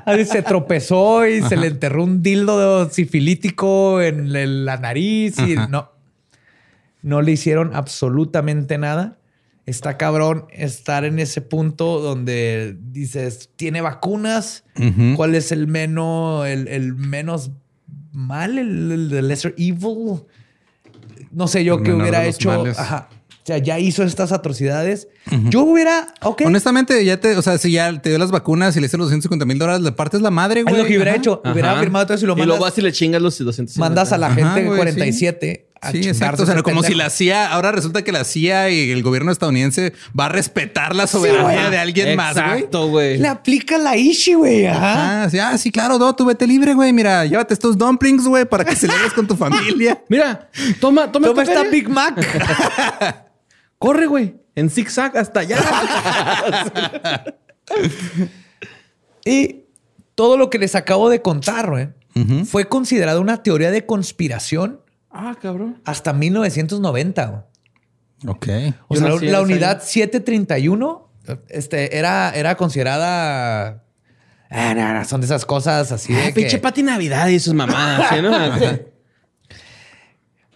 Así 0.06 0.26
se 0.26 0.42
tropezó 0.42 1.26
y 1.28 1.42
se 1.42 1.58
le 1.58 1.68
enterró 1.68 2.04
un 2.04 2.22
dildo 2.22 2.90
sifilítico 2.90 4.02
en 4.02 4.66
la 4.66 4.78
nariz 4.78 5.38
y 5.40 5.56
Ajá. 5.56 5.68
no. 5.68 5.92
No 7.02 7.22
le 7.22 7.32
hicieron 7.32 7.72
absolutamente 7.76 8.78
nada. 8.78 9.18
Está 9.66 9.98
cabrón 9.98 10.46
estar 10.52 11.06
en 11.06 11.20
ese 11.20 11.42
punto 11.42 12.00
donde 12.02 12.76
dices, 12.92 13.50
tiene 13.56 13.82
vacunas. 13.82 14.64
Ujú. 14.78 15.16
¿Cuál 15.16 15.36
es 15.36 15.52
el 15.52 15.68
menos, 15.68 16.48
el, 16.48 16.68
el 16.68 16.96
menos 16.96 17.52
mal, 18.12 18.58
el, 18.58 18.92
el- 19.12 19.28
lesser 19.28 19.54
evil? 19.58 20.24
No 21.32 21.48
sé 21.48 21.64
yo 21.64 21.84
qué 21.84 21.94
hubiera 21.94 22.26
hecho. 22.26 22.66
Ajá. 22.78 23.10
O 23.50 23.52
sea, 23.52 23.58
ya 23.58 23.80
hizo 23.80 24.04
estas 24.04 24.32
atrocidades. 24.32 25.08
Yo 25.50 25.62
hubiera, 25.64 26.14
ok. 26.22 26.44
Honestamente, 26.46 27.04
ya 27.04 27.20
te, 27.20 27.36
o 27.36 27.42
sea, 27.42 27.58
si 27.58 27.72
ya 27.72 28.00
te 28.00 28.10
dio 28.10 28.20
las 28.20 28.30
vacunas 28.30 28.76
y 28.78 28.80
le 28.80 28.86
hiciste 28.86 29.00
los 29.00 29.08
150 29.10 29.44
mil 29.46 29.58
dólares, 29.58 29.82
le 29.82 29.92
partes 29.92 30.22
la 30.22 30.30
madre, 30.30 30.60
Es 30.60 30.66
güey. 30.68 30.78
lo 30.78 30.84
que 30.88 30.96
hubiera 30.96 31.12
Ajá. 31.12 31.18
hecho. 31.18 31.42
Hubiera 31.44 31.72
Ajá. 31.72 31.80
firmado 31.80 32.06
todo 32.06 32.16
eso 32.16 32.26
y 32.26 32.28
lo 32.28 32.34
Y 32.34 32.36
mandas. 32.36 32.48
luego 32.48 32.64
vas 32.66 32.78
y 32.78 32.82
le 32.82 32.92
chingas 32.92 33.22
los 33.24 33.40
200. 33.40 33.76
mandas 33.78 34.12
a 34.12 34.20
la 34.20 34.28
Ajá, 34.28 34.36
gente 34.36 34.66
güey, 34.66 34.78
47 34.78 35.66
a 35.82 35.92
Sí, 35.92 36.00
exacto. 36.00 36.44
O 36.44 36.46
sea, 36.46 36.62
como 36.62 36.84
si 36.84 36.94
la 36.94 37.10
CIA, 37.10 37.48
ahora 37.54 37.72
resulta 37.72 38.04
que 38.04 38.12
la 38.12 38.24
CIA 38.26 38.70
y 38.70 38.92
el 38.92 39.02
gobierno 39.02 39.32
estadounidense 39.32 39.94
va 40.18 40.26
a 40.26 40.30
respetar 40.30 40.94
la 40.94 41.08
soberanía 41.08 41.70
de 41.72 41.78
alguien 41.80 42.16
más, 42.18 42.36
güey. 42.36 42.46
Exacto, 42.46 42.88
güey. 42.90 43.18
Le 43.18 43.28
aplica 43.30 43.78
la 43.80 43.96
Ishi, 43.96 44.34
güey. 44.36 44.68
Ajá. 44.68 45.24
Ah, 45.24 45.30
sí, 45.30 45.40
ah, 45.40 45.58
sí, 45.58 45.72
claro, 45.72 45.98
no, 45.98 46.14
tú 46.16 46.26
vete 46.26 46.46
libre, 46.46 46.74
güey. 46.76 46.92
Mira, 46.94 47.26
llévate 47.26 47.54
estos 47.54 47.78
dumplings, 47.78 48.26
güey, 48.28 48.46
para 48.46 48.64
que 48.66 48.76
celebres 48.76 49.14
con 49.14 49.26
tu 49.26 49.36
familia. 49.38 50.04
Mira, 50.10 50.50
toma, 50.82 51.12
toma, 51.12 51.28
Toma 51.30 51.44
esta. 51.44 51.64
Big 51.64 51.88
Mac. 51.90 52.16
Corre, 53.80 54.06
güey. 54.08 54.36
En 54.56 54.70
zigzag 54.70 55.18
hasta 55.18 55.40
allá. 55.40 55.58
y 59.26 59.64
todo 60.16 60.38
lo 60.38 60.50
que 60.50 60.60
les 60.60 60.76
acabo 60.76 61.10
de 61.10 61.22
contar, 61.22 61.70
güey, 61.70 61.90
fue 62.46 62.68
considerado 62.68 63.22
una 63.22 63.42
teoría 63.44 63.72
de 63.72 63.86
conspiración 63.86 64.82
ah, 65.10 65.38
cabrón. 65.42 65.82
hasta 65.86 66.12
1990. 66.12 67.26
güey. 67.26 67.42
Ok. 68.28 68.48
O 68.90 68.96
Yo 68.96 69.00
sea, 69.00 69.32
la, 69.32 69.42
unidad 69.42 69.78
año. 69.78 69.82
731 69.82 71.10
este, 71.48 71.98
era, 71.98 72.32
era 72.32 72.56
considerada... 72.56 73.84
Ah, 74.50 74.74
no, 74.74 74.94
no, 74.94 75.06
son 75.06 75.22
de 75.22 75.26
esas 75.26 75.46
cosas 75.46 75.92
así 75.92 76.12
de 76.12 76.22
Ah, 76.22 76.26
que- 76.26 76.34
pinche 76.34 76.58
Pati 76.58 76.84
Navidad 76.84 77.28
y 77.28 77.40
sus 77.40 77.54
mamadas, 77.54 78.10
¿sí, 78.10 78.16
no? 78.22 78.32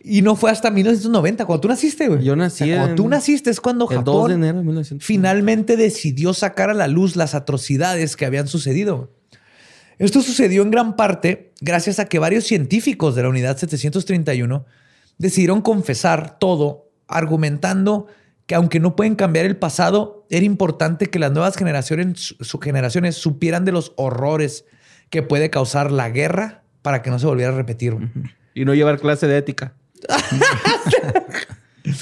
Y 0.06 0.22
no 0.22 0.36
fue 0.36 0.52
hasta 0.52 0.70
1990, 0.70 1.46
cuando 1.46 1.62
tú 1.62 1.68
naciste, 1.70 2.10
güey. 2.10 2.24
Yo 2.24 2.36
nací 2.36 2.66
cuando 2.70 2.90
en- 2.90 2.96
tú 2.96 3.08
naciste 3.08 3.50
es 3.50 3.62
cuando 3.62 3.90
El 3.90 4.04
2 4.04 4.06
de 4.06 4.12
Japón 4.12 4.32
enero 4.32 4.58
de 4.60 4.64
1900. 4.66 5.06
finalmente 5.06 5.78
decidió 5.78 6.34
sacar 6.34 6.70
a 6.70 6.74
la 6.74 6.88
luz 6.88 7.16
las 7.16 7.36
atrocidades 7.36 8.18
que 8.18 8.26
habían 8.26 8.48
sucedido. 8.48 9.12
Esto 10.00 10.22
sucedió 10.22 10.62
en 10.64 10.72
gran 10.72 10.96
parte 10.98 11.54
gracias 11.62 12.00
a 12.00 12.06
que 12.06 12.20
varios 12.20 12.44
científicos 12.46 13.16
de 13.16 13.24
la 13.24 13.30
unidad 13.30 13.56
731 13.58 14.66
decidieron 15.18 15.62
confesar 15.62 16.38
todo, 16.40 16.90
argumentando 17.08 18.08
que 18.46 18.56
aunque 18.56 18.82
no 18.82 18.96
pueden 18.98 19.16
cambiar 19.16 19.46
el 19.46 19.56
pasado, 19.56 20.26
era 20.30 20.46
importante 20.46 21.06
que 21.06 21.20
las 21.20 21.32
nuevas 21.32 21.56
generaciones, 21.56 22.20
su- 22.20 22.36
su- 22.44 22.60
generaciones 22.60 23.16
supieran 23.16 23.64
de 23.64 23.72
los 23.72 23.94
horrores 23.96 24.66
que 25.10 25.22
puede 25.22 25.50
causar 25.50 25.92
la 25.92 26.10
guerra 26.10 26.64
para 26.82 27.02
que 27.02 27.10
no 27.10 27.20
se 27.20 27.26
volviera 27.26 27.54
a 27.54 27.56
repetir. 27.56 27.96
Y 28.54 28.66
no 28.66 28.74
llevar 28.74 29.00
clase 29.00 29.28
de 29.28 29.38
ética. 29.38 29.76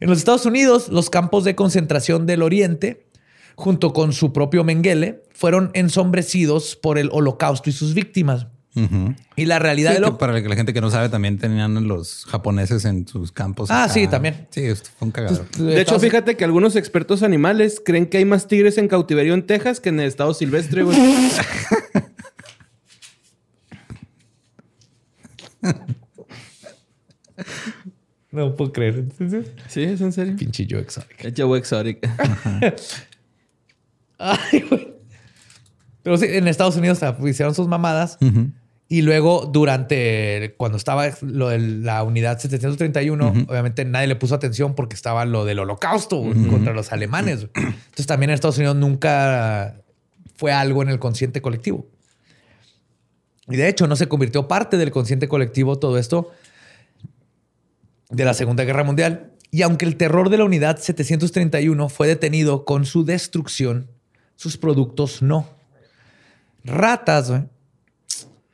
En 0.00 0.08
los 0.08 0.18
Estados 0.18 0.46
Unidos, 0.46 0.88
los 0.88 1.10
campos 1.10 1.44
de 1.44 1.54
concentración 1.54 2.26
del 2.26 2.42
Oriente, 2.42 3.06
junto 3.54 3.92
con 3.92 4.12
su 4.12 4.32
propio 4.32 4.64
Mengele, 4.64 5.22
fueron 5.32 5.70
ensombrecidos 5.74 6.74
por 6.74 6.98
el 6.98 7.08
holocausto 7.12 7.70
y 7.70 7.72
sus 7.72 7.94
víctimas. 7.94 8.48
Ujú. 8.74 9.14
Y 9.36 9.44
la 9.44 9.60
realidad 9.60 9.90
Sí, 9.92 9.98
de 9.98 10.02
que 10.04 10.10
lo... 10.10 10.18
para 10.18 10.32
la 10.40 10.56
gente 10.56 10.72
que 10.72 10.80
no 10.80 10.90
sabe, 10.90 11.08
también 11.08 11.38
tenían 11.38 11.86
los 11.86 12.24
japoneses 12.24 12.84
en 12.84 13.06
sus 13.06 13.30
campos. 13.30 13.70
Ah, 13.70 13.84
acá. 13.84 13.92
sí, 13.94 14.08
también. 14.08 14.48
Sí, 14.50 14.62
esto 14.62 14.90
fue 14.98 15.06
un 15.06 15.12
cagadero. 15.12 15.46
De 15.56 15.80
hecho, 15.80 16.00
fíjate 16.00 16.36
que 16.36 16.42
algunos 16.44 16.74
expertos 16.74 17.22
animales 17.22 17.80
creen 17.84 18.06
que 18.06 18.18
hay 18.18 18.24
más 18.24 18.48
tigres 18.48 18.78
en 18.78 18.88
cautiverio 18.88 19.34
en 19.34 19.46
Texas 19.46 19.78
que 19.78 19.90
en 19.90 20.00
el 20.00 20.08
estado 20.08 20.34
silvestre, 20.34 20.82
güey. 20.82 20.98
No 28.32 28.56
puedo 28.56 28.72
creer. 28.72 29.04
Sí, 29.68 29.82
es 29.82 30.00
en 30.00 30.12
serio. 30.12 30.36
Pinche 30.36 30.64
yo 30.66 30.78
exótico. 30.78 31.28
Es 31.28 31.34
Joe 31.36 31.58
Exotic. 31.58 31.98
Ay, 34.18 34.64
güey. 34.68 34.94
Pero 36.02 36.16
sí, 36.16 36.26
en 36.28 36.48
Estados 36.48 36.76
Unidos 36.76 37.02
ah, 37.02 37.16
hicieron 37.24 37.54
sus 37.54 37.68
mamadas. 37.68 38.18
Y 38.88 39.02
luego, 39.02 39.48
durante 39.52 40.54
cuando 40.56 40.78
estaba 40.78 41.10
lo 41.20 41.48
de 41.50 41.58
la 41.58 42.02
unidad 42.02 42.38
731, 42.38 43.46
obviamente 43.48 43.84
nadie 43.84 44.06
le 44.06 44.16
puso 44.16 44.34
atención 44.34 44.74
porque 44.74 44.96
estaba 44.96 45.24
lo 45.24 45.44
del 45.44 45.58
holocausto 45.58 46.22
contra 46.50 46.72
los 46.72 46.90
alemanes. 46.92 47.48
Entonces, 47.54 48.06
también 48.06 48.30
en 48.30 48.34
Estados 48.34 48.56
Unidos 48.58 48.76
nunca 48.76 49.76
fue 50.36 50.52
algo 50.52 50.82
en 50.82 50.88
el 50.88 50.98
consciente 50.98 51.42
colectivo. 51.42 51.86
Y 53.48 53.56
de 53.56 53.68
hecho, 53.68 53.86
no 53.86 53.96
se 53.96 54.08
convirtió 54.08 54.48
parte 54.48 54.78
del 54.78 54.90
consciente 54.90 55.28
colectivo 55.28 55.78
todo 55.78 55.98
esto 55.98 56.30
de 58.12 58.24
la 58.24 58.34
Segunda 58.34 58.64
Guerra 58.64 58.84
Mundial. 58.84 59.32
Y 59.50 59.62
aunque 59.62 59.84
el 59.84 59.96
terror 59.96 60.30
de 60.30 60.38
la 60.38 60.44
unidad 60.44 60.78
731 60.78 61.88
fue 61.88 62.06
detenido 62.06 62.64
con 62.64 62.86
su 62.86 63.04
destrucción, 63.04 63.88
sus 64.36 64.56
productos 64.56 65.20
no. 65.22 65.46
Ratas 66.64 67.32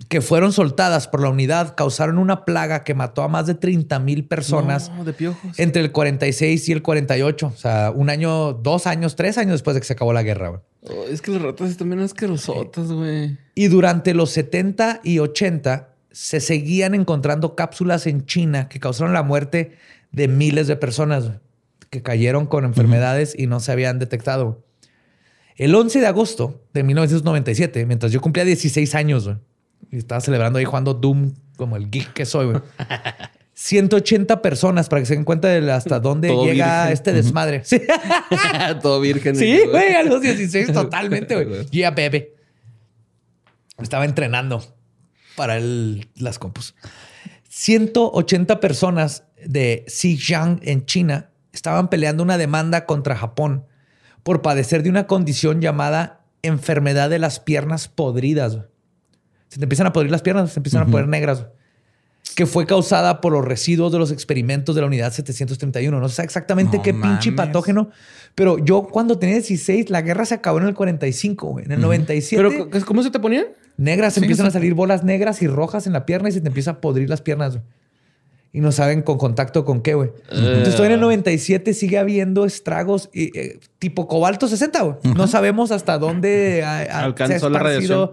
que 0.08 0.22
fueron 0.22 0.52
soltadas 0.52 1.06
por 1.06 1.20
la 1.20 1.28
unidad 1.28 1.74
causaron 1.76 2.16
una 2.16 2.46
plaga 2.46 2.82
que 2.82 2.94
mató 2.94 3.22
a 3.22 3.28
más 3.28 3.46
de 3.46 3.54
30 3.54 3.98
mil 3.98 4.24
personas 4.26 4.90
No, 4.90 5.04
de 5.04 5.12
piojos. 5.12 5.58
entre 5.58 5.82
el 5.82 5.92
46 5.92 6.68
y 6.68 6.72
el 6.72 6.82
48. 6.82 7.46
O 7.46 7.56
sea, 7.58 7.92
un 7.94 8.08
año, 8.08 8.54
dos 8.54 8.86
años, 8.86 9.16
tres 9.16 9.36
años 9.36 9.52
después 9.52 9.74
de 9.74 9.80
que 9.82 9.86
se 9.86 9.92
acabó 9.92 10.14
la 10.14 10.22
guerra. 10.22 10.62
Oh, 10.82 11.04
es 11.10 11.20
que 11.20 11.30
las 11.32 11.42
ratas 11.42 11.68
están 11.70 11.90
bien 11.90 12.00
asquerosotas, 12.00 12.90
güey. 12.90 13.36
Y 13.54 13.66
durante 13.68 14.14
los 14.14 14.30
70 14.30 15.00
y 15.04 15.18
80 15.18 15.87
se 16.18 16.40
seguían 16.40 16.96
encontrando 16.96 17.54
cápsulas 17.54 18.08
en 18.08 18.26
China 18.26 18.68
que 18.68 18.80
causaron 18.80 19.12
la 19.12 19.22
muerte 19.22 19.76
de 20.10 20.26
miles 20.26 20.66
de 20.66 20.74
personas 20.74 21.30
que 21.90 22.02
cayeron 22.02 22.46
con 22.46 22.64
enfermedades 22.64 23.36
y 23.38 23.46
no 23.46 23.60
se 23.60 23.70
habían 23.70 24.00
detectado. 24.00 24.64
El 25.54 25.72
11 25.72 26.00
de 26.00 26.06
agosto 26.08 26.60
de 26.74 26.82
1997, 26.82 27.86
mientras 27.86 28.10
yo 28.10 28.20
cumplía 28.20 28.44
16 28.44 28.96
años 28.96 29.30
y 29.92 29.96
estaba 29.96 30.20
celebrando 30.20 30.58
ahí 30.58 30.64
jugando 30.64 30.92
Doom 30.92 31.34
como 31.56 31.76
el 31.76 31.88
geek 31.88 32.12
que 32.14 32.26
soy, 32.26 32.46
güey. 32.46 32.62
180 33.54 34.42
personas 34.42 34.88
para 34.88 35.02
que 35.02 35.06
se 35.06 35.14
den 35.14 35.22
cuenta 35.22 35.46
de 35.46 35.70
hasta 35.70 36.00
dónde 36.00 36.26
Todo 36.28 36.46
llega 36.46 36.78
virgen. 36.78 36.92
este 36.94 37.12
desmadre. 37.12 37.62
Sí, 37.64 37.80
Todo 38.82 39.00
virgen. 39.00 39.36
Sí, 39.36 39.60
güey, 39.70 39.94
a 39.94 40.02
los 40.02 40.20
16 40.20 40.72
totalmente, 40.72 41.44
güey. 41.44 41.64
Yeah, 41.66 41.92
bebé. 41.92 42.34
Estaba 43.78 44.04
entrenando 44.04 44.77
para 45.38 45.56
el- 45.56 46.08
las 46.16 46.38
compus. 46.38 46.74
180 47.48 48.60
personas 48.60 49.24
de 49.44 49.84
Xinjiang 49.88 50.60
en 50.62 50.84
China 50.84 51.30
estaban 51.52 51.88
peleando 51.88 52.22
una 52.22 52.36
demanda 52.36 52.84
contra 52.84 53.16
Japón 53.16 53.64
por 54.22 54.42
padecer 54.42 54.82
de 54.82 54.90
una 54.90 55.06
condición 55.06 55.60
llamada 55.60 56.20
enfermedad 56.42 57.08
de 57.08 57.18
las 57.18 57.40
piernas 57.40 57.88
podridas. 57.88 58.58
Se 59.48 59.58
te 59.58 59.64
empiezan 59.64 59.86
a 59.86 59.92
podrir 59.92 60.10
las 60.12 60.22
piernas, 60.22 60.52
se 60.52 60.58
empiezan 60.58 60.82
a 60.82 60.86
poner 60.86 61.08
negras. 61.08 61.46
Que 62.36 62.44
fue 62.46 62.66
causada 62.66 63.20
por 63.20 63.32
los 63.32 63.44
residuos 63.44 63.90
de 63.90 63.98
los 63.98 64.12
experimentos 64.12 64.74
de 64.74 64.82
la 64.82 64.86
unidad 64.86 65.12
731. 65.12 65.98
No 65.98 66.08
sé 66.08 66.22
exactamente 66.22 66.76
No 66.76 66.82
qué 66.82 66.92
pinche 66.92 67.32
patógeno, 67.32 67.90
pero 68.38 68.56
yo 68.64 68.84
cuando 68.84 69.18
tenía 69.18 69.34
16, 69.34 69.90
la 69.90 70.00
guerra 70.00 70.24
se 70.24 70.34
acabó 70.34 70.58
en 70.58 70.66
el 70.68 70.74
45, 70.74 71.46
güey. 71.48 71.64
En 71.64 71.72
el 71.72 71.80
97, 71.80 72.42
Pero, 72.48 72.70
¿c- 72.72 72.84
¿cómo 72.86 73.02
se 73.02 73.10
te 73.10 73.18
ponían? 73.18 73.46
negras, 73.76 74.14
Sí, 74.14 74.20
empiezan 74.20 74.46
sí. 74.46 74.48
a 74.48 74.52
salir 74.52 74.74
bolas 74.74 75.02
negras 75.04 75.42
y 75.42 75.48
rojas 75.48 75.86
en 75.88 75.92
la 75.92 76.06
pierna 76.06 76.28
y 76.28 76.32
se 76.32 76.40
te 76.40 76.46
empieza 76.48 76.70
a 76.70 76.80
podrir 76.80 77.10
las 77.10 77.20
piernas. 77.20 77.54
güey. 77.56 77.64
Y 78.52 78.60
no 78.60 78.72
saben 78.72 79.02
con 79.02 79.18
contacto 79.18 79.64
con 79.66 79.82
qué, 79.82 79.92
güey. 79.94 80.10
Entonces, 80.30 80.74
todavía 80.74 80.94
en 80.94 81.00
el 81.00 81.00
97 81.00 81.74
sigue 81.74 81.98
habiendo 81.98 82.44
estragos 82.46 83.10
y, 83.12 83.36
eh, 83.38 83.60
tipo 83.78 84.08
cobalto 84.08 84.48
60, 84.48 84.82
güey. 84.82 84.96
No 85.14 85.26
sabemos 85.26 85.70
hasta 85.70 85.98
dónde 85.98 86.62
ha- 86.64 86.78
ha- 86.78 87.04
Alcanzó 87.04 87.38
se 87.40 87.46
ha 87.46 87.50
la 87.50 87.58
esparcido 87.58 87.96
radiación. 88.06 88.10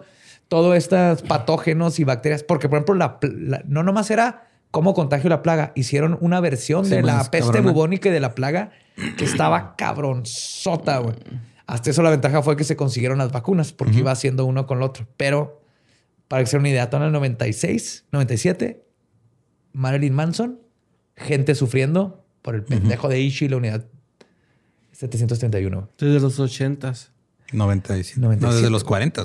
todos 0.49 0.75
estos 0.75 1.21
patógenos 1.21 1.99
y 1.99 2.03
bacterias. 2.03 2.43
Porque, 2.43 2.67
por 2.67 2.77
ejemplo, 2.77 2.95
la, 2.95 3.17
la- 3.21 3.63
no 3.65 3.83
nomás 3.83 4.11
era 4.11 4.47
cómo 4.71 4.93
contagio 4.93 5.29
la 5.29 5.41
plaga. 5.41 5.71
Hicieron 5.73 6.17
una 6.19 6.41
versión 6.41 6.83
Sí, 6.85 6.91
de 6.95 7.01
la 7.01 7.19
peste 7.31 7.39
cabrona. 7.53 7.71
bubónica 7.71 8.09
y 8.09 8.11
de 8.11 8.19
la 8.19 8.35
plaga 8.35 8.71
que 9.17 9.25
estaba 9.25 9.75
cabronzota, 9.77 10.99
güey. 10.99 11.15
Hasta 11.67 11.89
eso 11.89 12.03
la 12.03 12.11
ventaja 12.11 12.41
fue 12.43 12.55
que 12.55 12.63
se 12.63 12.75
consiguieron 12.75 13.17
las 13.17 13.31
vacunas 13.31 13.73
porque 13.73 13.99
iba 13.99 14.11
haciendo 14.11 14.45
uno 14.45 14.67
con 14.67 14.77
el 14.77 14.83
otro. 14.83 15.07
Pero 15.17 15.61
para 16.27 16.43
que 16.43 16.49
sea 16.49 16.59
una 16.59 16.69
idea, 16.69 16.89
todo 16.89 17.01
en 17.01 17.07
el 17.07 17.13
96, 17.13 18.05
97, 18.11 18.85
Marilyn 19.73 20.13
Manson, 20.13 20.59
gente 21.15 21.55
sufriendo 21.55 22.23
por 22.41 22.55
el 22.55 22.63
pendejo 22.63 23.09
de 23.09 23.19
Ishi 23.19 23.45
y 23.45 23.49
la 23.49 23.57
unidad 23.57 23.85
731. 24.91 25.89
Desde 25.97 26.19
los 26.19 26.39
ochentas. 26.39 27.11
97. 27.51 28.19
97. 28.19 28.45
No, 28.45 28.55
desde 28.55 28.69
los 28.69 28.83
40. 28.83 29.23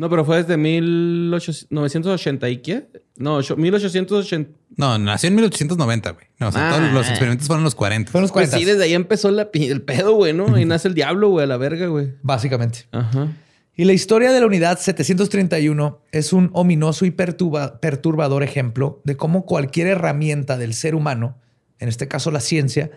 No, 0.00 0.08
pero 0.08 0.24
fue 0.24 0.38
desde 0.38 0.56
1880 0.56 2.48
y 2.48 2.56
qué? 2.58 2.88
No, 3.16 3.36
ocho- 3.36 3.56
1880. 3.56 4.50
No, 4.76 4.98
nació 4.98 5.28
en 5.28 5.34
1890, 5.34 6.10
güey. 6.12 6.24
No, 6.38 6.48
o 6.48 6.52
sea, 6.52 6.70
todos 6.70 6.82
Ah. 6.82 6.92
los 6.92 7.08
experimentos 7.08 7.46
fueron 7.46 7.64
los 7.64 7.74
40. 7.74 8.10
Fueron 8.10 8.22
los 8.22 8.32
Pues 8.32 8.48
40. 8.48 8.58
sí, 8.58 8.64
desde 8.64 8.84
ahí 8.84 8.94
empezó 8.94 9.30
la 9.30 9.48
el 9.52 9.82
pedo, 9.82 10.14
güey, 10.14 10.32
¿no? 10.32 10.54
Ahí 10.54 10.64
nace 10.64 10.88
el 10.88 10.94
diablo, 10.94 11.28
güey, 11.28 11.44
a 11.44 11.46
la 11.46 11.58
verga, 11.58 11.86
güey. 11.88 12.14
Básicamente. 12.22 12.86
Ajá. 12.92 13.28
Y 13.76 13.84
la 13.84 13.92
historia 13.92 14.32
de 14.32 14.40
la 14.40 14.46
unidad 14.46 14.78
731 14.78 16.00
es 16.12 16.32
un 16.32 16.50
ominoso 16.54 17.04
y 17.04 17.10
perturba- 17.10 17.78
perturbador 17.80 18.42
ejemplo 18.42 19.00
de 19.04 19.16
cómo 19.16 19.44
cualquier 19.44 19.86
herramienta 19.88 20.56
del 20.56 20.72
ser 20.74 20.94
humano, 20.94 21.36
en 21.78 21.88
este 21.90 22.08
caso 22.08 22.30
la 22.30 22.40
ciencia, 22.40 22.90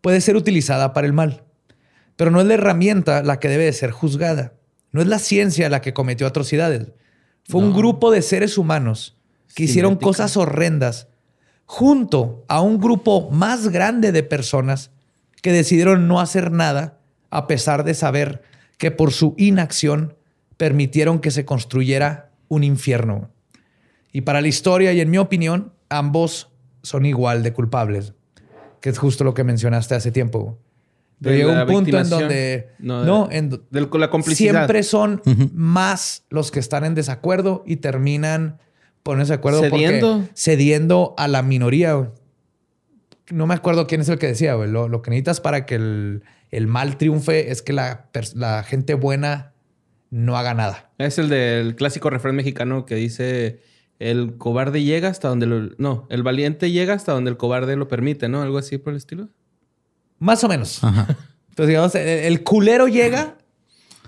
puede 0.00 0.20
ser 0.20 0.36
utilizada 0.36 0.92
para 0.92 1.06
el 1.08 1.12
mal. 1.12 1.42
Pero 2.16 2.30
no 2.30 2.40
es 2.40 2.46
la 2.46 2.54
herramienta 2.54 3.22
la 3.22 3.38
que 3.40 3.48
debe 3.48 3.64
de 3.64 3.72
ser 3.72 3.90
juzgada. 3.90 4.52
No 4.96 5.02
es 5.02 5.08
la 5.08 5.18
ciencia 5.18 5.68
la 5.68 5.82
que 5.82 5.92
cometió 5.92 6.26
atrocidades. 6.26 6.86
Fue 7.44 7.60
un 7.60 7.74
grupo 7.74 8.10
de 8.10 8.22
seres 8.22 8.56
humanos 8.56 9.14
que 9.54 9.64
hicieron 9.64 9.96
cosas 9.96 10.38
horrendas 10.38 11.08
junto 11.66 12.46
a 12.48 12.62
un 12.62 12.80
grupo 12.80 13.30
más 13.30 13.68
grande 13.68 14.10
de 14.10 14.22
personas 14.22 14.90
que 15.42 15.52
decidieron 15.52 16.08
no 16.08 16.18
hacer 16.18 16.50
nada 16.50 16.98
a 17.28 17.46
pesar 17.46 17.84
de 17.84 17.92
saber 17.92 18.40
que 18.78 18.90
por 18.90 19.12
su 19.12 19.34
inacción 19.36 20.16
permitieron 20.56 21.18
que 21.18 21.30
se 21.30 21.44
construyera 21.44 22.30
un 22.48 22.64
infierno. 22.64 23.28
Y 24.12 24.22
para 24.22 24.40
la 24.40 24.48
historia 24.48 24.94
y 24.94 25.02
en 25.02 25.10
mi 25.10 25.18
opinión, 25.18 25.74
ambos 25.90 26.48
son 26.82 27.04
igual 27.04 27.42
de 27.42 27.52
culpables, 27.52 28.14
que 28.80 28.88
es 28.88 28.96
justo 28.96 29.24
lo 29.24 29.34
que 29.34 29.44
mencionaste 29.44 29.94
hace 29.94 30.10
tiempo. 30.10 30.58
Pero 31.20 31.34
llega 31.36 31.62
un 31.62 31.66
punto 31.68 31.98
en 31.98 32.10
donde 32.10 32.68
No, 32.78 33.28
en 33.30 33.50
la 33.92 34.10
complicidad. 34.10 34.52
siempre 34.52 34.82
son 34.82 35.22
más 35.54 36.24
los 36.30 36.50
que 36.50 36.60
están 36.60 36.84
en 36.84 36.94
desacuerdo 36.94 37.62
y 37.66 37.76
terminan 37.76 38.58
poniéndose 39.02 39.32
de 39.32 39.38
acuerdo 39.38 39.60
porque- 39.60 39.86
Cediendo. 39.86 40.24
cediendo 40.34 41.14
a 41.16 41.28
la 41.28 41.42
minoría. 41.42 41.94
güey. 41.94 42.10
No 43.30 43.46
me 43.46 43.54
acuerdo 43.54 43.86
quién 43.86 44.00
es 44.02 44.08
el 44.08 44.18
que 44.18 44.26
decía, 44.28 44.54
güey. 44.54 44.70
Lo, 44.70 44.88
lo 44.88 45.02
que 45.02 45.10
necesitas 45.10 45.40
para 45.40 45.64
que 45.66 45.76
el, 45.76 46.22
el 46.50 46.66
mal 46.66 46.96
triunfe 46.98 47.50
es 47.50 47.62
que 47.62 47.72
la, 47.72 48.08
la 48.34 48.62
gente 48.62 48.94
buena 48.94 49.52
no 50.10 50.36
haga 50.36 50.54
nada. 50.54 50.90
Es 50.98 51.18
el 51.18 51.28
del 51.28 51.74
clásico 51.76 52.10
refrán 52.10 52.36
mexicano 52.36 52.84
que 52.86 52.94
dice: 52.94 53.60
el 53.98 54.36
cobarde 54.36 54.82
llega 54.84 55.08
hasta 55.08 55.28
donde 55.28 55.46
lo. 55.46 55.70
No, 55.78 56.06
el 56.10 56.22
valiente 56.22 56.70
llega 56.70 56.94
hasta 56.94 57.12
donde 57.12 57.30
el 57.30 57.36
cobarde 57.36 57.74
lo 57.76 57.88
permite, 57.88 58.28
¿no? 58.28 58.42
Algo 58.42 58.58
así 58.58 58.78
por 58.78 58.92
el 58.92 58.98
estilo. 58.98 59.28
Más 60.18 60.42
o 60.44 60.48
menos. 60.48 60.82
Ajá. 60.82 61.06
Entonces, 61.50 61.68
digamos, 61.68 61.94
el, 61.94 62.42
culero 62.42 62.88
llega 62.88 63.36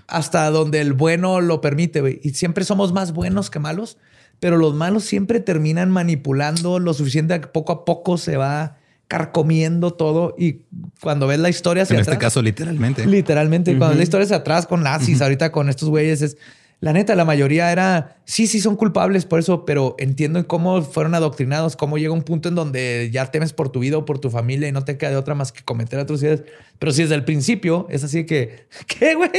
hasta 0.07 0.49
donde 0.49 0.81
el 0.81 0.93
bueno 0.93 1.41
lo 1.41 1.61
permite, 1.61 2.01
güey. 2.01 2.19
Y 2.23 2.31
siempre 2.31 2.63
somos 2.63 2.93
más 2.93 3.13
buenos 3.13 3.49
que 3.49 3.59
malos, 3.59 3.97
pero 4.39 4.57
los 4.57 4.73
malos 4.75 5.03
siempre 5.03 5.39
terminan 5.39 5.91
manipulando 5.91 6.79
lo 6.79 6.93
suficiente 6.93 7.39
que 7.41 7.47
poco 7.47 7.71
a 7.71 7.85
poco 7.85 8.17
se 8.17 8.37
va 8.37 8.77
carcomiendo 9.07 9.91
todo. 9.91 10.35
Y 10.37 10.61
cuando 11.01 11.25
ves 11.27 11.39
la 11.39 11.49
historia 11.49 11.83
hacia 11.83 11.95
En 11.95 12.01
este 12.01 12.11
atrás- 12.11 12.21
caso, 12.21 12.41
literalmente. 12.41 13.05
Literalmente, 13.05 13.77
cuando 13.77 13.97
la 13.97 14.03
historia 14.03 14.25
hacia 14.25 14.37
atrás 14.37 14.67
con 14.67 14.83
nazis, 14.83 15.21
ahorita 15.21 15.51
con 15.51 15.69
estos 15.69 15.89
güeyes, 15.89 16.21
es 16.21 16.37
la 16.81 16.93
neta, 16.93 17.13
la 17.15 17.25
mayoría 17.25 17.71
era 17.73 18.15
sí, 18.23 18.47
sí 18.47 18.61
son 18.61 18.75
culpables 18.77 19.25
por 19.25 19.39
eso, 19.39 19.65
pero 19.65 19.95
entiendo 19.99 20.47
cómo 20.47 20.81
fueron 20.81 21.13
adoctrinados, 21.15 21.75
cómo 21.75 21.97
llega 21.97 22.13
un 22.13 22.21
punto 22.21 22.47
en 22.47 22.55
donde 22.55 23.09
ya 23.11 23.25
temes 23.31 23.51
por 23.51 23.69
tu 23.69 23.79
vida 23.79 23.97
o 23.97 24.05
por 24.05 24.19
tu 24.19 24.29
familia 24.29 24.67
y 24.69 24.71
no 24.71 24.85
te 24.85 24.97
queda 24.97 25.09
de 25.09 25.17
otra 25.17 25.35
más 25.35 25.51
que 25.51 25.61
cometer 25.63 25.99
atrocidades. 25.99 26.43
Pero 26.77 26.93
si 26.93 27.01
desde 27.01 27.15
el 27.15 27.25
principio 27.25 27.85
es 27.89 28.03
así 28.05 28.25
que, 28.25 28.67
¿qué, 28.87 29.15
güey? 29.15 29.29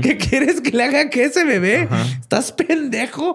¿Qué 0.00 0.16
quieres 0.16 0.60
que 0.62 0.70
le 0.70 0.84
haga 0.84 1.10
que 1.10 1.24
ese 1.24 1.44
bebé? 1.44 1.88
¿Estás 2.20 2.52
pendejo? 2.52 3.34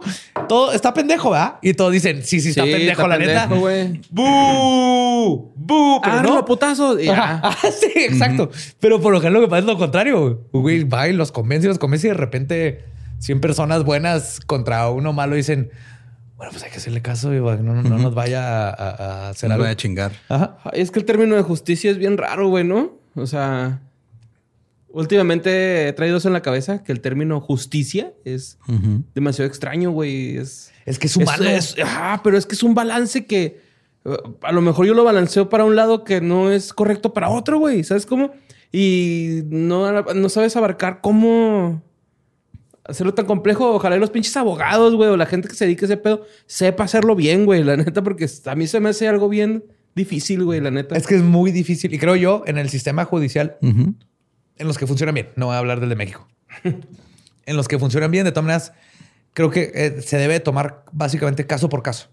Todo 0.50 0.72
está 0.74 0.94
pendejo, 0.94 1.30
¿verdad? 1.30 1.56
Y 1.62 1.74
todos 1.76 1.92
dicen, 1.92 2.24
sí, 2.24 2.40
sí, 2.42 2.50
está 2.50 2.64
Sí, 2.66 2.72
pendejo, 2.72 3.02
está 3.04 3.08
la 3.08 3.18
neta. 3.20 3.42
pendejo, 3.42 3.62
güey. 3.62 4.02
¡Bú! 4.10 5.54
¡Bú! 5.56 6.00
Pero 6.04 6.16
Ah, 6.18 6.24
no. 6.24 6.46
putazo. 6.46 6.98
Ah, 7.08 7.56
sí, 7.72 7.92
exacto. 7.96 8.50
Pero 8.80 9.00
por 9.02 9.12
lo 9.14 9.20
general 9.20 9.42
lo 9.42 9.48
que 9.48 9.50
pasa 9.50 9.60
es 9.60 9.66
lo 9.66 9.78
contrario. 9.78 10.48
Güey, 10.52 10.84
va 10.86 11.08
y 11.08 11.14
los 11.14 11.32
convence 11.32 11.68
y 11.68 11.70
los 11.70 11.78
convence 11.78 12.08
y 12.08 12.10
de 12.12 12.16
repente 12.16 12.84
100 13.24 13.40
personas 13.40 13.86
buenas 13.86 14.42
contra 14.46 14.90
uno 14.90 15.14
malo 15.14 15.36
dicen, 15.36 15.72
bueno, 16.36 16.52
pues 16.52 16.64
hay 16.64 16.72
que 16.72 16.78
hacerle 16.78 17.02
caso 17.02 17.34
y 17.34 17.38
no, 17.38 17.56
no, 17.62 17.82
no 17.84 17.98
nos 17.98 18.14
vaya 18.14 18.70
a, 18.70 19.30
hacer 19.30 19.50
algo. 19.50 19.64
voy 19.64 19.72
a 19.72 19.78
chingar. 19.78 20.12
Ajá. 20.28 20.58
Es 20.74 20.92
que 20.92 21.00
el 21.00 21.06
término 21.06 21.36
de 21.36 21.42
justicia 21.42 21.90
es 21.90 21.98
bien 21.98 22.18
raro, 22.18 22.50
güey, 22.50 22.66
¿no? 22.66 22.98
O 23.16 23.26
sea, 23.26 23.80
Últimamente 24.90 25.88
he 25.88 25.94
traído 25.94 26.18
eso 26.18 26.28
en 26.28 26.34
la 26.34 26.44
cabeza, 26.44 26.84
que 26.84 26.92
el 26.92 27.02
término 27.02 27.42
justicia 27.42 28.14
es 28.26 28.60
demasiado 29.16 29.48
extraño, 29.48 29.90
güey. 29.90 30.38
Es, 30.38 30.72
Es 30.86 31.00
que 31.00 31.08
es 31.08 31.18
humano. 31.18 31.46
es- 31.46 31.76
ajá, 31.80 32.22
pero 32.24 32.38
es 32.38 32.46
que 32.46 32.54
es 32.54 32.62
un 32.62 32.76
balance 32.76 33.26
que 33.26 33.60
uh, 34.06 34.14
a 34.44 34.52
lo 34.52 34.62
mejor 34.62 34.86
yo 34.86 34.94
lo 34.94 35.04
balanceo 35.04 35.50
para 35.50 35.66
un 35.66 35.76
lado 35.76 36.04
que 36.04 36.22
no 36.22 36.52
es 36.52 36.74
correcto 36.74 37.12
para 37.12 37.30
otro, 37.30 37.58
güey. 37.58 37.84
¿Sabes 37.84 38.06
cómo? 38.06 38.34
Y 38.72 39.42
no, 39.48 40.04
no 40.04 40.30
sabes 40.30 40.56
abarcar 40.58 41.00
cómo 41.02 41.82
hacerlo 42.86 43.14
tan 43.14 43.26
complejo. 43.26 43.76
Ojalá 43.76 43.96
y 43.96 44.00
los 44.00 44.10
pinches 44.10 44.36
abogados, 44.38 44.96
güey, 44.96 45.10
o 45.10 45.18
la 45.18 45.26
gente 45.26 45.48
que 45.48 45.56
se 45.56 45.66
dedique 45.66 45.86
a 45.86 45.88
ese 45.88 45.98
pedo, 45.98 46.26
sepa 46.46 46.84
hacerlo 46.84 47.16
bien, 47.16 47.46
güey, 47.46 47.64
la 47.64 47.78
neta, 47.78 48.04
porque 48.04 48.30
a 48.46 48.56
mí 48.56 48.68
se 48.68 48.80
me 48.80 48.90
hace 48.90 49.08
algo 49.08 49.30
bien 49.30 49.64
difícil, 49.96 50.44
güey, 50.44 50.60
la 50.60 50.72
neta. 50.72 50.96
Es 50.96 51.08
que 51.08 51.16
es 51.16 51.24
muy 51.24 51.52
difícil. 51.52 51.94
Y 51.94 52.00
creo 52.00 52.16
yo, 52.16 52.44
en 52.46 52.58
el 52.58 52.70
sistema 52.70 53.06
judicial, 53.06 53.58
en 53.62 54.68
los 54.68 54.78
que 54.78 54.88
funcionan 54.88 55.16
bien, 55.16 55.30
no 55.36 55.48
voy 55.48 55.56
a 55.56 55.60
hablar 55.60 55.80
del 55.80 55.90
de 55.90 55.96
México. 55.96 56.28
en 57.46 57.58
los 57.58 57.68
que 57.68 57.80
funcionan 57.80 58.12
bien, 58.12 58.26
de 58.26 58.32
todas 58.32 58.46
maneras, 58.46 58.74
creo 59.34 59.50
que 59.50 59.72
eh, 59.74 60.02
se 60.02 60.18
debe 60.18 60.40
tomar 60.40 60.84
básicamente 60.92 61.46
caso 61.46 61.70
por 61.70 61.84
caso, 61.84 62.10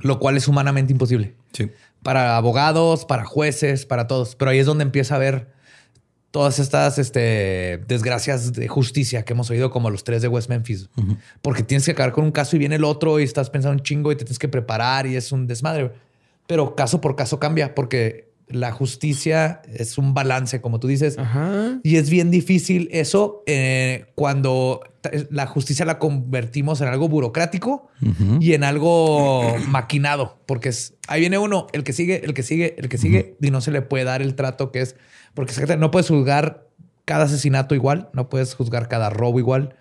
lo 0.00 0.18
cual 0.18 0.36
es 0.36 0.48
humanamente 0.48 0.92
imposible. 0.92 1.34
Sí. 1.52 1.70
Para 2.02 2.36
abogados, 2.36 3.04
para 3.04 3.24
jueces, 3.24 3.86
para 3.86 4.06
todos. 4.06 4.34
Pero 4.34 4.50
ahí 4.50 4.58
es 4.58 4.66
donde 4.66 4.82
empieza 4.82 5.14
a 5.14 5.16
haber 5.18 5.52
todas 6.32 6.58
estas 6.58 6.98
este, 6.98 7.84
desgracias 7.86 8.52
de 8.54 8.66
justicia 8.66 9.22
que 9.22 9.34
hemos 9.34 9.50
oído, 9.50 9.70
como 9.70 9.90
los 9.90 10.02
tres 10.02 10.22
de 10.22 10.28
West 10.28 10.48
Memphis. 10.48 10.88
Porque 11.42 11.62
tienes 11.62 11.84
que 11.84 11.92
acabar 11.92 12.12
con 12.12 12.24
un 12.24 12.32
caso 12.32 12.56
y 12.56 12.58
viene 12.58 12.76
el 12.76 12.84
otro 12.84 13.20
y 13.20 13.22
estás 13.22 13.50
pensando 13.50 13.78
un 13.78 13.84
chingo 13.84 14.10
y 14.10 14.16
te 14.16 14.24
tienes 14.24 14.38
que 14.38 14.48
preparar 14.48 15.06
y 15.06 15.14
es 15.14 15.30
un 15.30 15.46
desmadre. 15.46 15.92
Pero 16.46 16.74
caso 16.74 17.00
por 17.00 17.14
caso 17.16 17.38
cambia 17.38 17.74
porque 17.74 18.32
la 18.48 18.72
justicia 18.72 19.62
es 19.74 19.98
un 19.98 20.14
balance, 20.14 20.60
como 20.62 20.80
tú 20.80 20.88
dices. 20.88 21.18
Ajá. 21.18 21.78
Y 21.82 21.96
es 21.96 22.08
bien 22.08 22.30
difícil 22.30 22.88
eso 22.92 23.42
eh, 23.46 24.06
cuando 24.14 24.80
la 25.30 25.46
justicia 25.46 25.84
la 25.84 25.98
convertimos 25.98 26.80
en 26.80 26.88
algo 26.88 27.08
burocrático 27.08 27.88
y 28.40 28.54
en 28.54 28.64
algo 28.64 29.54
maquinado, 29.68 30.38
porque 30.46 30.68
es, 30.68 30.94
ahí 31.08 31.20
viene 31.20 31.38
uno, 31.38 31.66
el 31.72 31.82
que 31.82 31.92
sigue, 31.92 32.24
el 32.24 32.34
que 32.34 32.42
sigue, 32.42 32.76
el 32.78 32.88
que 32.88 32.98
sigue, 32.98 33.36
y 33.40 33.50
no 33.50 33.60
se 33.60 33.70
le 33.70 33.82
puede 33.82 34.04
dar 34.04 34.22
el 34.22 34.34
trato 34.34 34.70
que 34.70 34.80
es, 34.80 34.96
porque 35.34 35.76
no 35.76 35.90
puedes 35.90 36.08
juzgar 36.08 36.66
cada 37.04 37.24
asesinato 37.24 37.74
igual, 37.74 38.10
no 38.12 38.28
puedes 38.28 38.54
juzgar 38.54 38.88
cada 38.88 39.10
robo 39.10 39.38
igual, 39.38 39.74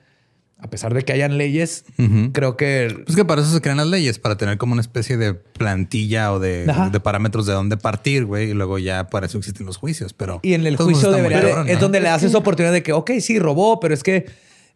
a 0.61 0.69
pesar 0.69 0.93
de 0.93 1.01
que 1.01 1.11
hayan 1.11 1.39
leyes, 1.39 1.85
creo 2.33 2.55
que 2.55 2.95
Pues 3.05 3.15
que 3.15 3.25
para 3.25 3.41
eso 3.41 3.51
se 3.51 3.61
crean 3.61 3.77
las 3.77 3.87
leyes, 3.87 4.19
para 4.19 4.37
tener 4.37 4.59
como 4.59 4.73
una 4.73 4.81
especie 4.81 5.17
de 5.17 5.33
plantilla 5.33 6.31
o 6.31 6.39
de, 6.39 6.71
parámetros 7.03 7.47
de 7.47 7.53
dónde 7.53 7.77
partir, 7.77 8.25
güey. 8.25 8.51
Y 8.51 8.53
luego 8.53 8.77
ya 8.77 9.07
para 9.07 9.25
eso 9.25 9.39
existen 9.39 9.65
los 9.65 9.77
juicios. 9.77 10.13
Pero 10.13 10.39
Y 10.43 10.53
en 10.53 10.67
el 10.67 10.77
juicio 10.77 11.11
debería 11.11 11.63
es 11.63 11.73
¿no? 11.75 11.79
donde 11.79 11.99
le 11.99 12.09
das 12.09 12.21
esa 12.21 12.37
oportunidad 12.37 12.73
de 12.73 12.83
que, 12.83 12.93
ok, 12.93 13.09
sí, 13.21 13.39
robó, 13.39 13.79
pero 13.79 13.95
es 13.95 14.03
que 14.03 14.25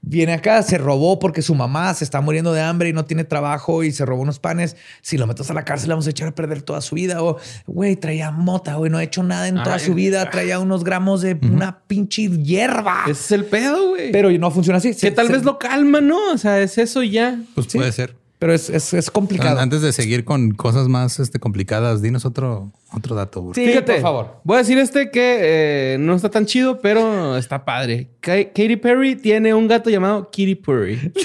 viene 0.08 0.34
acá, 0.34 0.62
se 0.64 0.78
robó 0.78 1.18
porque 1.20 1.42
su 1.42 1.56
mamá 1.56 1.94
se 1.94 2.04
está 2.04 2.22
muriendo 2.22 2.54
de 2.54 2.62
hambre 2.62 2.90
y 2.90 2.94
no 2.94 3.06
tiene 3.06 3.24
trabajo 3.24 3.84
y 3.84 3.92
se 3.92 4.06
robó 4.06 4.22
unos 4.22 4.40
panes. 4.40 4.76
Si 5.02 5.18
lo 5.18 5.26
metes 5.28 5.50
a 5.50 5.54
la 5.54 5.66
cárcel, 5.66 5.90
vamos 5.90 6.06
a 6.08 6.12
echar 6.12 6.28
a 6.28 6.36
perder 6.36 6.62
toda 6.62 6.82
su 6.82 6.96
vida. 6.96 7.24
O, 7.24 7.38
güey, 7.66 7.96
traía 7.96 8.32
mota, 8.32 8.76
güey, 8.76 8.92
no 8.92 8.98
ha 9.00 9.04
hecho 9.04 9.24
nada 9.24 9.48
en 9.48 9.56
toda 9.56 9.76
Ay, 9.76 9.80
su 9.86 9.94
vida. 9.96 10.30
Traía 10.30 10.60
unos 10.60 10.84
gramos 10.84 11.22
de 11.22 11.34
una 11.42 11.80
pinche 11.88 12.30
hierba. 12.30 13.02
Ese 13.06 13.12
es 13.12 13.32
el 13.32 13.46
pedo, 13.46 13.90
güey. 13.90 14.12
Pero 14.12 14.32
no 14.32 14.52
funciona 14.52 14.78
así. 14.78 14.90
que 14.90 14.94
Se- 14.94 15.12
tal 15.12 15.28
se- 15.28 15.34
vez 15.34 15.44
lo 15.44 15.58
calma, 15.60 16.02
¿no? 16.02 16.32
O 16.34 16.38
sea, 16.38 16.60
es 16.62 16.78
eso 16.78 17.02
y 17.04 17.10
ya. 17.12 17.40
Pues 17.56 17.68
Sí. 17.70 17.78
puede 17.78 17.92
ser. 17.92 18.16
Pero 18.46 18.54
es, 18.54 18.70
es, 18.70 18.94
es 18.94 19.10
complicado. 19.10 19.60
Antes 19.60 19.82
de 19.82 19.92
seguir 19.92 20.24
con 20.24 20.52
cosas 20.52 20.88
más 20.88 21.18
este, 21.20 21.40
complicadas, 21.40 22.04
dinos 22.04 22.26
otro, 22.26 22.72
otro 22.94 23.16
dato. 23.16 23.52
Sí, 23.56 23.66
Fíjate, 23.66 23.94
por 23.94 24.02
favor. 24.04 24.36
Voy 24.44 24.58
a 24.58 24.60
decir 24.60 24.78
este 24.78 25.10
que 25.10 25.40
eh, 25.42 25.98
no 26.00 26.14
está 26.14 26.30
tan 26.30 26.46
chido, 26.46 26.80
pero 26.80 27.38
está 27.38 27.66
padre. 27.66 28.12
Ka- 28.20 28.44
Katy 28.54 28.76
Perry 28.76 29.16
tiene 29.16 29.56
un 29.56 29.68
gato 29.68 29.90
llamado 29.90 30.30
Kitty 30.30 30.54
Perry. 30.54 31.12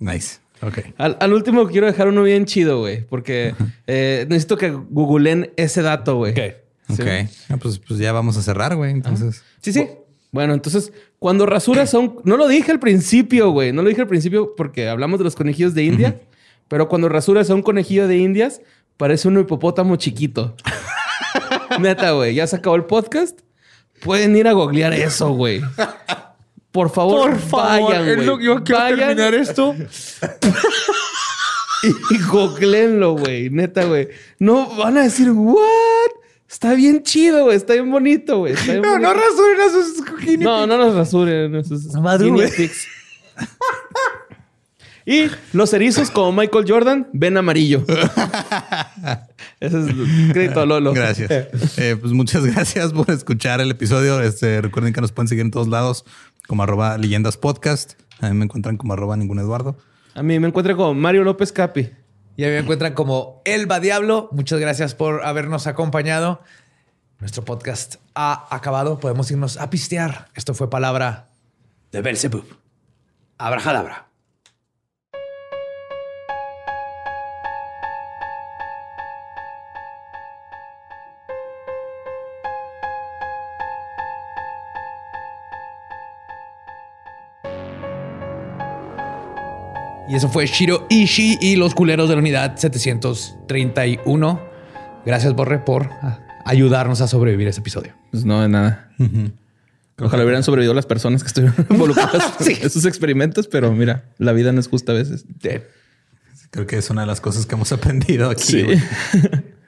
Nice. 0.00 0.38
Ok. 0.62 0.78
Al, 0.98 1.16
al 1.20 1.32
último 1.32 1.68
quiero 1.68 1.86
dejar 1.86 2.08
uno 2.08 2.24
bien 2.24 2.44
chido, 2.44 2.80
güey, 2.80 3.06
porque 3.06 3.54
eh, 3.86 4.26
necesito 4.28 4.56
que 4.58 4.70
googleen 4.70 5.52
ese 5.56 5.82
dato, 5.82 6.16
güey. 6.16 6.32
Ok. 6.32 6.40
Ok. 6.88 7.06
Ah, 7.50 7.56
pues, 7.56 7.78
pues 7.78 8.00
ya 8.00 8.10
vamos 8.10 8.36
a 8.36 8.42
cerrar, 8.42 8.74
güey. 8.74 8.90
Entonces. 8.90 9.44
Sí, 9.60 9.72
sí. 9.72 9.86
Bueno, 10.32 10.54
entonces, 10.54 10.92
cuando 11.18 11.46
rasuras 11.46 11.90
son... 11.90 12.20
No 12.24 12.36
lo 12.36 12.48
dije 12.48 12.72
al 12.72 12.80
principio, 12.80 13.50
güey. 13.50 13.72
No 13.72 13.82
lo 13.82 13.88
dije 13.88 14.02
al 14.02 14.08
principio 14.08 14.54
porque 14.56 14.88
hablamos 14.88 15.18
de 15.18 15.24
los 15.24 15.34
conejillos 15.34 15.74
de 15.74 15.84
India. 15.84 16.20
Pero 16.68 16.88
cuando 16.88 17.08
rasuras 17.08 17.48
a 17.50 17.54
un 17.54 17.62
conejillo 17.62 18.08
de 18.08 18.18
Indias, 18.18 18.60
parece 18.96 19.28
un 19.28 19.38
hipopótamo 19.38 19.96
chiquito. 19.96 20.54
Neta, 21.80 22.12
güey. 22.12 22.34
Ya 22.34 22.46
se 22.46 22.56
acabó 22.56 22.76
el 22.76 22.84
podcast. 22.84 23.40
Pueden 24.02 24.36
ir 24.36 24.46
a 24.48 24.52
googlear 24.52 24.92
eso, 24.92 25.30
güey. 25.30 25.62
Por 26.70 26.90
favor, 26.90 27.34
vayan, 27.50 28.04
güey. 28.04 28.60
Vayan 28.70 29.34
esto. 29.34 29.74
y 32.10 32.22
googleenlo, 32.30 33.16
güey. 33.16 33.48
Neta, 33.48 33.84
güey. 33.84 34.08
No 34.38 34.68
van 34.76 34.98
a 34.98 35.04
decir, 35.04 35.30
¿what? 35.30 36.15
Está 36.56 36.72
bien 36.72 37.02
chido, 37.02 37.44
güey. 37.44 37.54
Está 37.54 37.74
bien 37.74 37.90
bonito, 37.90 38.38
güey. 38.38 38.54
Bien 38.64 38.80
No, 38.80 38.98
no 38.98 39.12
rasuren 39.12 39.60
a 39.60 39.68
sus 39.68 40.02
guinea 40.24 40.42
No, 40.48 40.66
no 40.66 40.78
nos 40.78 40.94
rasuren. 40.94 41.54
esos 41.54 41.84
Madre, 41.96 42.30
guinea 42.30 42.48
pigs. 42.48 42.88
y 45.04 45.26
los 45.52 45.74
erizos, 45.74 46.10
como 46.10 46.32
Michael 46.32 46.64
Jordan, 46.66 47.08
ven 47.12 47.36
amarillo. 47.36 47.84
Ese 49.60 49.80
es 49.80 49.86
el 49.86 50.30
crédito 50.32 50.62
a 50.62 50.64
Lolo. 50.64 50.94
Gracias. 50.94 51.30
Eh, 51.76 51.94
pues 52.00 52.14
muchas 52.14 52.46
gracias 52.46 52.94
por 52.94 53.10
escuchar 53.10 53.60
el 53.60 53.70
episodio. 53.70 54.22
Este, 54.22 54.62
recuerden 54.62 54.94
que 54.94 55.02
nos 55.02 55.12
pueden 55.12 55.28
seguir 55.28 55.44
en 55.44 55.50
todos 55.50 55.68
lados 55.68 56.06
como 56.46 56.62
arroba 56.62 56.96
leyendas 56.96 57.36
podcast. 57.36 58.00
A 58.20 58.30
mí 58.30 58.34
me 58.34 58.46
encuentran 58.46 58.78
como 58.78 58.94
arroba 58.94 59.14
ningún 59.18 59.40
Eduardo. 59.40 59.76
A 60.14 60.22
mí 60.22 60.40
me 60.40 60.48
encuentro 60.48 60.74
con 60.74 60.98
Mario 60.98 61.22
López 61.22 61.52
Capi. 61.52 61.90
Y 62.36 62.44
a 62.44 62.48
mí 62.48 62.52
me 62.52 62.58
encuentran 62.58 62.92
como 62.92 63.40
Elba 63.44 63.80
Diablo. 63.80 64.28
Muchas 64.32 64.60
gracias 64.60 64.94
por 64.94 65.24
habernos 65.24 65.66
acompañado. 65.66 66.42
Nuestro 67.18 67.44
podcast 67.44 67.96
ha 68.14 68.54
acabado. 68.54 68.98
Podemos 68.98 69.30
irnos 69.30 69.56
a 69.56 69.70
pistear. 69.70 70.28
Esto 70.34 70.52
fue 70.52 70.68
palabra 70.68 71.28
de 71.92 72.02
Belzebub. 72.02 72.44
Abrajadabra. 73.38 74.08
Y 90.08 90.14
eso 90.14 90.28
fue 90.28 90.46
Shiro 90.46 90.86
Ishii 90.88 91.38
y 91.40 91.56
los 91.56 91.74
culeros 91.74 92.08
de 92.08 92.14
la 92.14 92.20
unidad 92.20 92.56
731. 92.56 94.40
Gracias, 95.04 95.34
Borre, 95.34 95.58
por 95.58 95.90
ah, 96.02 96.20
ayudarnos 96.44 97.00
a 97.00 97.08
sobrevivir 97.08 97.48
a 97.48 97.50
ese 97.50 97.60
episodio. 97.60 97.94
Pues 98.12 98.24
no, 98.24 98.40
de 98.40 98.48
nada. 98.48 98.90
Ojalá 99.98 100.24
hubieran 100.24 100.42
sobrevivido 100.42 100.74
las 100.74 100.86
personas 100.86 101.22
que 101.22 101.28
estuvieron 101.28 101.66
involucradas 101.70 102.34
Sí. 102.40 102.52
en 102.52 102.66
esos 102.66 102.84
experimentos, 102.84 103.48
pero 103.48 103.72
mira, 103.72 104.04
la 104.18 104.32
vida 104.32 104.52
no 104.52 104.60
es 104.60 104.68
justa 104.68 104.92
a 104.92 104.94
veces. 104.94 105.24
Creo 106.50 106.66
que 106.66 106.78
es 106.78 106.90
una 106.90 107.00
de 107.02 107.06
las 107.08 107.20
cosas 107.20 107.46
que 107.46 107.54
hemos 107.54 107.72
aprendido 107.72 108.30
aquí. 108.30 108.44
Sí. 108.44 108.66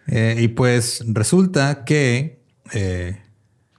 Eh, 0.06 0.36
y 0.39 0.48
pues 0.48 1.02
resulta 1.06 1.85
que 1.85 2.43
eh, 2.73 3.20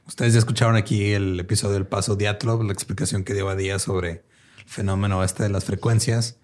ustedes 0.06 0.34
ya 0.34 0.40
escucharon 0.40 0.76
aquí 0.76 1.12
el 1.14 1.40
episodio 1.40 1.76
del 1.76 1.88
paso 1.88 2.16
Diatlov, 2.16 2.64
la 2.64 2.74
explicación 2.74 3.24
que 3.24 3.34
dio 3.34 3.48
a 3.50 3.56
día 3.56 3.80
sobre 3.80 4.10
el 4.12 4.22
fenómeno 4.66 5.24
este 5.24 5.44
de 5.44 5.50
las 5.50 5.64
frecuencias, 5.66 6.38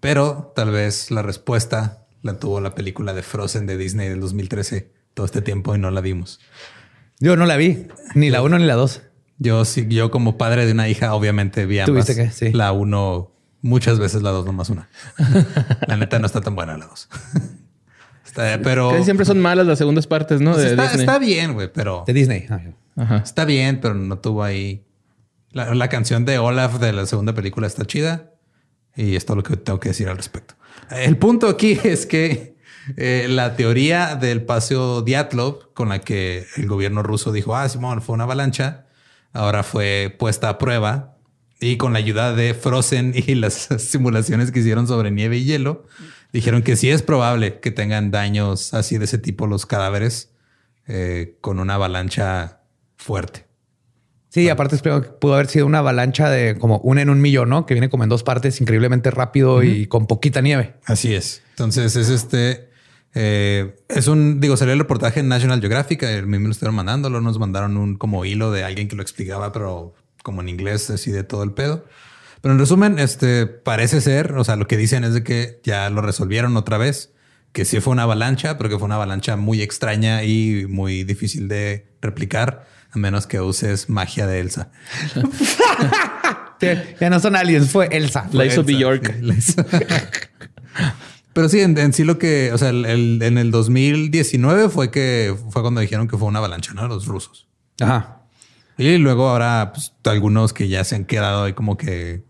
pero 0.00 0.52
tal 0.54 0.70
vez 0.70 1.10
la 1.10 1.22
respuesta 1.22 2.06
la 2.22 2.38
tuvo 2.38 2.60
la 2.60 2.74
película 2.74 3.14
de 3.14 3.22
Frozen 3.22 3.66
de 3.66 3.76
Disney 3.76 4.08
del 4.08 4.20
2013 4.20 4.92
todo 5.14 5.26
este 5.26 5.42
tiempo 5.42 5.74
y 5.74 5.78
no 5.78 5.90
la 5.90 6.00
vimos. 6.00 6.40
Yo 7.20 7.36
no 7.36 7.46
la 7.46 7.56
vi, 7.56 7.86
ni 8.14 8.30
la 8.30 8.42
uno 8.42 8.58
ni 8.58 8.64
la 8.64 8.74
dos. 8.74 9.02
Yo 9.38 9.64
sí, 9.64 9.86
yo 9.88 10.10
como 10.10 10.36
padre 10.38 10.66
de 10.66 10.72
una 10.72 10.88
hija, 10.88 11.14
obviamente 11.14 11.66
vi 11.66 11.78
ambas. 11.80 12.06
¿Tuviste 12.06 12.14
que? 12.14 12.30
Sí. 12.30 12.52
La 12.52 12.72
uno 12.72 13.32
muchas 13.62 13.98
veces, 13.98 14.22
la 14.22 14.30
dos 14.30 14.46
nomás 14.46 14.68
una. 14.70 14.88
la 15.86 15.96
neta 15.96 16.18
no 16.18 16.26
está 16.26 16.40
tan 16.40 16.54
buena 16.54 16.76
la 16.76 16.86
dos. 16.86 17.08
Está- 18.24 18.60
pero 18.62 18.90
Casi 18.90 19.04
siempre 19.04 19.24
son 19.24 19.40
malas 19.40 19.66
las 19.66 19.78
segundas 19.78 20.06
partes, 20.06 20.40
¿no? 20.40 20.52
Pues 20.52 20.64
de 20.64 20.70
está, 20.70 20.82
Disney. 20.82 21.00
está 21.00 21.18
bien, 21.18 21.54
güey, 21.54 21.72
pero 21.72 22.04
De 22.06 22.12
Disney. 22.12 22.46
Ah, 22.50 22.60
Ajá. 22.96 23.16
está 23.18 23.44
bien, 23.44 23.80
pero 23.80 23.94
no 23.94 24.18
tuvo 24.18 24.44
ahí. 24.44 24.84
La, 25.50 25.74
la 25.74 25.88
canción 25.88 26.24
de 26.26 26.38
Olaf 26.38 26.78
de 26.78 26.92
la 26.92 27.06
segunda 27.06 27.32
película 27.32 27.66
está 27.66 27.84
chida 27.86 28.32
y 28.98 29.14
es 29.14 29.24
todo 29.24 29.36
lo 29.36 29.42
que 29.44 29.56
tengo 29.56 29.78
que 29.78 29.90
decir 29.90 30.08
al 30.08 30.16
respecto. 30.16 30.54
El 30.90 31.16
punto 31.16 31.48
aquí 31.48 31.78
es 31.84 32.04
que 32.04 32.56
eh, 32.96 33.26
la 33.28 33.54
teoría 33.54 34.16
del 34.16 34.42
paseo 34.42 35.02
Diatlov 35.02 35.72
con 35.72 35.90
la 35.90 36.00
que 36.00 36.46
el 36.56 36.66
gobierno 36.66 37.02
ruso 37.02 37.30
dijo, 37.30 37.54
ah, 37.54 37.68
Simón, 37.68 38.02
fue 38.02 38.14
una 38.14 38.24
avalancha, 38.24 38.86
ahora 39.32 39.62
fue 39.62 40.14
puesta 40.18 40.48
a 40.48 40.58
prueba 40.58 41.16
y 41.60 41.76
con 41.76 41.92
la 41.92 42.00
ayuda 42.00 42.34
de 42.34 42.54
Frozen 42.54 43.12
y 43.26 43.36
las 43.36 43.68
simulaciones 43.78 44.50
que 44.50 44.58
hicieron 44.58 44.88
sobre 44.88 45.12
nieve 45.12 45.38
y 45.38 45.44
hielo, 45.44 45.86
dijeron 46.32 46.62
que 46.62 46.76
sí 46.76 46.90
es 46.90 47.02
probable 47.02 47.60
que 47.60 47.70
tengan 47.70 48.10
daños 48.10 48.74
así 48.74 48.98
de 48.98 49.04
ese 49.04 49.18
tipo 49.18 49.46
los 49.46 49.64
cadáveres 49.64 50.32
eh, 50.88 51.36
con 51.40 51.60
una 51.60 51.74
avalancha 51.74 52.62
fuerte. 52.96 53.47
Sí, 54.30 54.48
aparte 54.50 54.76
espero 54.76 55.00
que 55.00 55.08
pudo 55.08 55.34
haber 55.34 55.46
sido 55.46 55.66
una 55.66 55.78
avalancha 55.78 56.28
de 56.28 56.56
como 56.58 56.78
una 56.78 57.00
en 57.00 57.08
un 57.08 57.20
millón, 57.20 57.48
¿no? 57.48 57.64
Que 57.64 57.74
viene 57.74 57.88
como 57.88 58.02
en 58.02 58.10
dos 58.10 58.22
partes 58.22 58.60
increíblemente 58.60 59.10
rápido 59.10 59.62
y 59.62 59.86
con 59.86 60.06
poquita 60.06 60.40
nieve. 60.40 60.74
Así 60.84 61.14
es. 61.14 61.42
Entonces 61.50 61.96
es 61.96 62.10
este, 62.10 62.68
eh, 63.14 63.74
es 63.88 64.06
un, 64.06 64.40
digo, 64.40 64.56
salió 64.56 64.74
el 64.74 64.78
reportaje 64.78 65.20
en 65.20 65.28
National 65.28 65.60
Geographic, 65.60 66.02
el 66.02 66.26
mismo 66.26 66.46
lo 66.46 66.52
estuvieron 66.52 66.74
mandándolo, 66.74 67.20
nos 67.20 67.38
mandaron 67.38 67.76
un 67.76 67.96
como 67.96 68.24
hilo 68.24 68.52
de 68.52 68.64
alguien 68.64 68.88
que 68.88 68.96
lo 68.96 69.02
explicaba, 69.02 69.52
pero 69.52 69.94
como 70.22 70.42
en 70.42 70.48
inglés, 70.48 70.90
así 70.90 71.10
de 71.10 71.24
todo 71.24 71.42
el 71.42 71.52
pedo. 71.52 71.86
Pero 72.42 72.52
en 72.52 72.60
resumen, 72.60 72.98
este 72.98 73.46
parece 73.46 74.00
ser, 74.00 74.32
o 74.34 74.44
sea, 74.44 74.56
lo 74.56 74.68
que 74.68 74.76
dicen 74.76 75.04
es 75.04 75.14
de 75.14 75.24
que 75.24 75.60
ya 75.64 75.88
lo 75.90 76.02
resolvieron 76.02 76.56
otra 76.56 76.78
vez, 76.78 77.12
que 77.52 77.64
sí 77.64 77.80
fue 77.80 77.92
una 77.92 78.02
avalancha, 78.04 78.58
pero 78.58 78.70
que 78.70 78.78
fue 78.78 78.86
una 78.86 78.96
avalancha 78.96 79.36
muy 79.36 79.62
extraña 79.62 80.22
y 80.22 80.66
muy 80.68 81.02
difícil 81.02 81.48
de 81.48 81.88
replicar, 82.00 82.66
a 82.90 82.98
menos 82.98 83.26
que 83.26 83.40
uses 83.40 83.88
magia 83.88 84.26
de 84.26 84.40
Elsa. 84.40 84.70
ya 87.00 87.10
no 87.10 87.20
son 87.20 87.36
aliens, 87.36 87.70
fue 87.70 87.88
Elsa. 87.90 88.28
la 88.32 88.46
hizo 88.46 88.64
Bjork. 88.64 89.14
Pero 91.32 91.48
sí, 91.48 91.60
en, 91.60 91.92
sí 91.92 92.04
lo 92.04 92.18
que, 92.18 92.52
o 92.52 92.58
sea, 92.58 92.70
el, 92.70 93.22
en 93.22 93.38
el 93.38 93.50
2019 93.50 94.68
fue 94.70 94.90
que 94.90 95.36
fue 95.50 95.62
cuando 95.62 95.80
dijeron 95.80 96.08
que 96.08 96.16
fue 96.16 96.26
una 96.26 96.40
avalancha, 96.40 96.74
¿no? 96.74 96.88
Los 96.88 97.06
rusos. 97.06 97.46
Ajá. 97.80 98.22
Y 98.76 98.96
luego 98.98 99.28
ahora 99.28 99.72
pues, 99.72 99.92
algunos 100.04 100.52
que 100.52 100.68
ya 100.68 100.84
se 100.84 100.94
han 100.96 101.04
quedado 101.04 101.44
ahí 101.44 101.52
como 101.52 101.76
que 101.76 102.24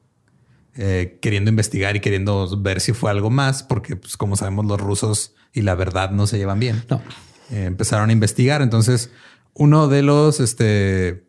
eh, 0.77 1.19
queriendo 1.21 1.51
investigar 1.51 1.97
y 1.97 2.01
queriendo 2.01 2.49
ver 2.61 2.81
si 2.81 2.93
fue 2.93 3.11
algo 3.11 3.31
más, 3.31 3.63
porque 3.63 3.97
pues 3.97 4.17
como 4.17 4.37
sabemos 4.37 4.65
los 4.67 4.81
rusos 4.81 5.35
y 5.53 5.63
la 5.63 5.75
verdad 5.75 6.11
no 6.11 6.27
se 6.27 6.39
llevan 6.39 6.61
bien. 6.61 6.85
No. 6.89 7.03
Eh, 7.51 7.65
empezaron 7.65 8.11
a 8.11 8.13
investigar. 8.13 8.63
Entonces, 8.63 9.11
uno 9.59 9.89
de 9.89 10.03
los, 10.03 10.41
este, 10.41 11.27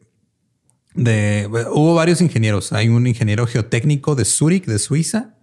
de, 0.94 1.50
hubo 1.72 1.96
varios 1.96 2.22
ingenieros. 2.22 2.72
Hay 2.72 2.88
un 2.88 3.06
ingeniero 3.08 3.46
geotécnico 3.46 4.16
de 4.16 4.26
Zurich, 4.26 4.66
de 4.66 4.80
Suiza, 4.80 5.36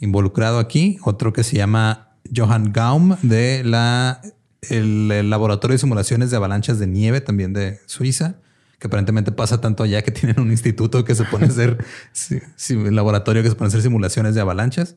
involucrado 0.00 0.58
aquí. 0.58 0.98
Otro 1.04 1.32
que 1.32 1.44
se 1.44 1.56
llama 1.56 2.16
Johann 2.34 2.72
Gaum 2.72 3.16
de 3.22 3.62
la, 3.64 4.20
el 4.68 5.30
Laboratorio 5.30 5.74
de 5.74 5.78
Simulaciones 5.78 6.30
de 6.30 6.36
Avalanchas 6.36 6.78
de 6.78 6.86
Nieve, 6.86 7.20
también 7.20 7.52
de 7.52 7.78
Suiza 7.86 8.36
que 8.82 8.88
aparentemente 8.88 9.30
pasa 9.30 9.60
tanto 9.60 9.84
allá 9.84 10.02
que 10.02 10.10
tienen 10.10 10.40
un 10.40 10.50
instituto 10.50 11.04
que 11.04 11.14
se 11.14 11.24
pone 11.24 11.46
a 11.46 11.48
hacer 11.48 11.78
un 12.70 12.96
laboratorio 12.96 13.42
que 13.42 13.48
se 13.48 13.54
pone 13.54 13.66
a 13.66 13.68
hacer 13.68 13.80
simulaciones 13.80 14.34
de 14.34 14.40
avalanchas 14.40 14.96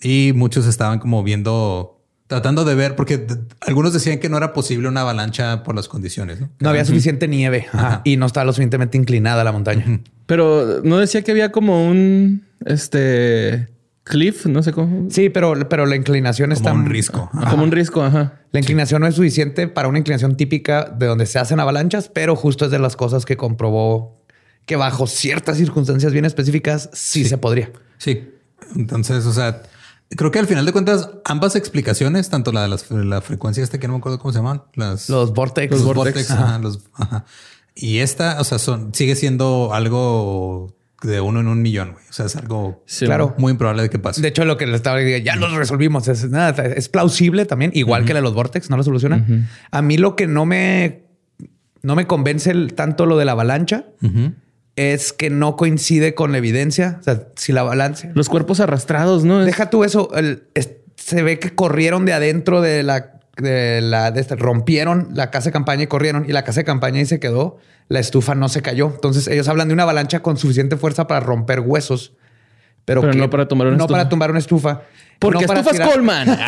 y 0.00 0.32
muchos 0.34 0.66
estaban 0.66 0.98
como 0.98 1.22
viendo, 1.22 1.97
tratando 2.28 2.64
de 2.64 2.74
ver, 2.74 2.94
porque 2.94 3.26
algunos 3.60 3.92
decían 3.92 4.18
que 4.20 4.28
no 4.28 4.36
era 4.36 4.52
posible 4.52 4.86
una 4.86 5.00
avalancha 5.00 5.64
por 5.64 5.74
las 5.74 5.88
condiciones. 5.88 6.40
No, 6.40 6.50
no 6.60 6.70
había 6.70 6.84
suficiente 6.84 7.26
nieve 7.26 7.66
y 8.04 8.16
no 8.16 8.26
estaba 8.26 8.44
lo 8.44 8.52
suficientemente 8.52 8.96
inclinada 8.96 9.42
la 9.42 9.50
montaña. 9.50 10.00
Pero 10.26 10.80
no 10.84 10.98
decía 10.98 11.22
que 11.22 11.32
había 11.32 11.50
como 11.50 11.88
un 11.88 12.44
este 12.64 13.68
cliff, 14.04 14.46
no 14.46 14.62
sé 14.62 14.72
cómo. 14.72 15.10
Sí, 15.10 15.30
pero, 15.30 15.68
pero 15.68 15.86
la 15.86 15.96
inclinación 15.96 16.52
está. 16.52 16.70
Como 16.70 16.84
un 16.84 16.90
risco. 16.90 17.30
Como 17.50 17.62
un 17.62 17.72
risco, 17.72 18.02
ajá. 18.02 18.40
La 18.52 18.60
inclinación 18.60 19.00
no 19.00 19.06
es 19.06 19.14
suficiente 19.14 19.66
para 19.66 19.88
una 19.88 19.98
inclinación 19.98 20.36
típica 20.36 20.84
de 20.84 21.06
donde 21.06 21.26
se 21.26 21.38
hacen 21.38 21.60
avalanchas, 21.60 22.08
pero 22.08 22.36
justo 22.36 22.66
es 22.66 22.70
de 22.70 22.78
las 22.78 22.94
cosas 22.94 23.24
que 23.24 23.36
comprobó 23.36 24.18
que 24.66 24.76
bajo 24.76 25.06
ciertas 25.06 25.56
circunstancias 25.56 26.12
bien 26.12 26.26
específicas 26.26 26.90
sí, 26.92 27.24
se 27.24 27.38
podría. 27.38 27.70
Sí. 27.96 28.28
Entonces, 28.76 29.24
o 29.24 29.32
sea, 29.32 29.62
creo 30.10 30.30
que 30.30 30.38
al 30.38 30.46
final 30.46 30.64
de 30.64 30.72
cuentas, 30.72 31.10
ambas 31.24 31.56
explicaciones, 31.56 32.30
tanto 32.30 32.52
la 32.52 32.68
de 32.68 33.04
la 33.04 33.20
frecuencia 33.20 33.62
este 33.62 33.78
que 33.78 33.86
no 33.86 33.94
me 33.94 33.98
acuerdo 33.98 34.18
cómo 34.18 34.32
se 34.32 34.38
llaman, 34.38 34.62
las, 34.74 35.08
los 35.08 35.32
vortex, 35.32 35.70
los, 35.70 35.94
vortex, 35.94 36.34
y 37.74 37.98
esta, 37.98 38.40
o 38.40 38.44
sea, 38.44 38.58
son, 38.58 38.94
sigue 38.94 39.14
siendo 39.14 39.72
algo 39.72 40.74
de 41.02 41.20
uno 41.20 41.40
en 41.40 41.46
un 41.46 41.62
millón. 41.62 41.90
O 42.08 42.12
sea, 42.12 42.26
es 42.26 42.36
algo 42.36 42.84
claro. 42.98 43.34
muy 43.38 43.52
improbable 43.52 43.82
de 43.82 43.90
que 43.90 43.98
pase. 43.98 44.20
De 44.20 44.28
hecho, 44.28 44.44
lo 44.44 44.56
que 44.56 44.66
le 44.66 44.74
estaba 44.74 44.98
diciendo, 44.98 45.24
ya 45.24 45.36
lo 45.36 45.56
resolvimos. 45.56 46.08
Es, 46.08 46.28
nada, 46.28 46.64
es 46.64 46.88
plausible 46.88 47.44
también, 47.44 47.70
igual 47.74 48.04
que 48.04 48.14
la 48.14 48.18
de 48.18 48.24
los 48.24 48.34
Vortex, 48.34 48.68
no 48.70 48.76
lo 48.76 48.82
soluciona. 48.82 49.24
A 49.70 49.82
mí 49.82 49.96
lo 49.96 50.16
que 50.16 50.26
no 50.26 50.44
me, 50.44 51.04
no 51.82 51.94
me 51.94 52.06
convence 52.06 52.52
tanto 52.74 53.06
lo 53.06 53.16
de 53.16 53.24
la 53.24 53.32
avalancha 53.32 53.86
es 54.78 55.12
que 55.12 55.28
no 55.28 55.56
coincide 55.56 56.14
con 56.14 56.32
la 56.32 56.38
evidencia. 56.38 56.98
O 57.00 57.02
sea, 57.02 57.28
si 57.36 57.52
la 57.52 57.62
avalancha. 57.62 58.10
Los 58.14 58.28
cuerpos 58.28 58.60
arrastrados, 58.60 59.24
¿no? 59.24 59.44
Deja 59.44 59.70
tú 59.70 59.84
eso. 59.84 60.10
se 60.96 61.22
ve 61.22 61.38
que 61.38 61.54
corrieron 61.54 62.04
de 62.04 62.12
adentro 62.12 62.60
de 62.60 62.82
la 62.82 63.14
de 63.36 63.80
la 63.80 64.10
de 64.10 64.22
rompieron 64.34 65.10
la 65.12 65.30
casa 65.30 65.50
de 65.50 65.52
campaña 65.52 65.84
y 65.84 65.86
corrieron 65.86 66.24
y 66.28 66.32
la 66.32 66.42
casa 66.42 66.60
de 66.60 66.64
campaña 66.64 67.00
y 67.00 67.06
se 67.06 67.20
quedó 67.20 67.58
la 67.88 68.00
estufa 68.00 68.34
no 68.34 68.48
se 68.48 68.62
cayó. 68.62 68.92
Entonces 68.94 69.26
ellos 69.28 69.48
hablan 69.48 69.68
de 69.68 69.74
una 69.74 69.82
avalancha 69.84 70.20
con 70.20 70.36
suficiente 70.36 70.76
fuerza 70.76 71.06
para 71.06 71.20
romper 71.20 71.60
huesos, 71.60 72.12
pero, 72.84 73.02
no 73.02 73.30
para 73.30 73.48
tomar 73.48 73.66
una 73.66 73.76
no 73.76 73.86
para 73.86 74.08
tumbar 74.08 74.30
una 74.30 74.38
estufa. 74.38 74.82
Porque 75.18 75.44
estufas 75.44 75.80
Coleman. 75.80 76.28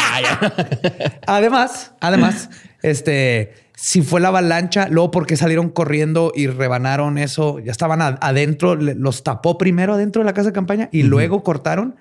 además, 1.26 1.92
además, 2.00 2.50
este, 2.82 3.54
si 3.82 4.02
fue 4.02 4.20
la 4.20 4.28
avalancha, 4.28 4.88
luego 4.88 5.10
porque 5.10 5.38
salieron 5.38 5.70
corriendo 5.70 6.32
y 6.34 6.48
rebanaron 6.48 7.16
eso, 7.16 7.60
ya 7.60 7.72
estaban 7.72 8.02
adentro, 8.02 8.74
los 8.74 9.24
tapó 9.24 9.56
primero 9.56 9.94
adentro 9.94 10.20
de 10.20 10.26
la 10.26 10.34
casa 10.34 10.50
de 10.50 10.52
campaña 10.52 10.90
y 10.92 11.02
luego 11.02 11.42
cortaron 11.42 11.96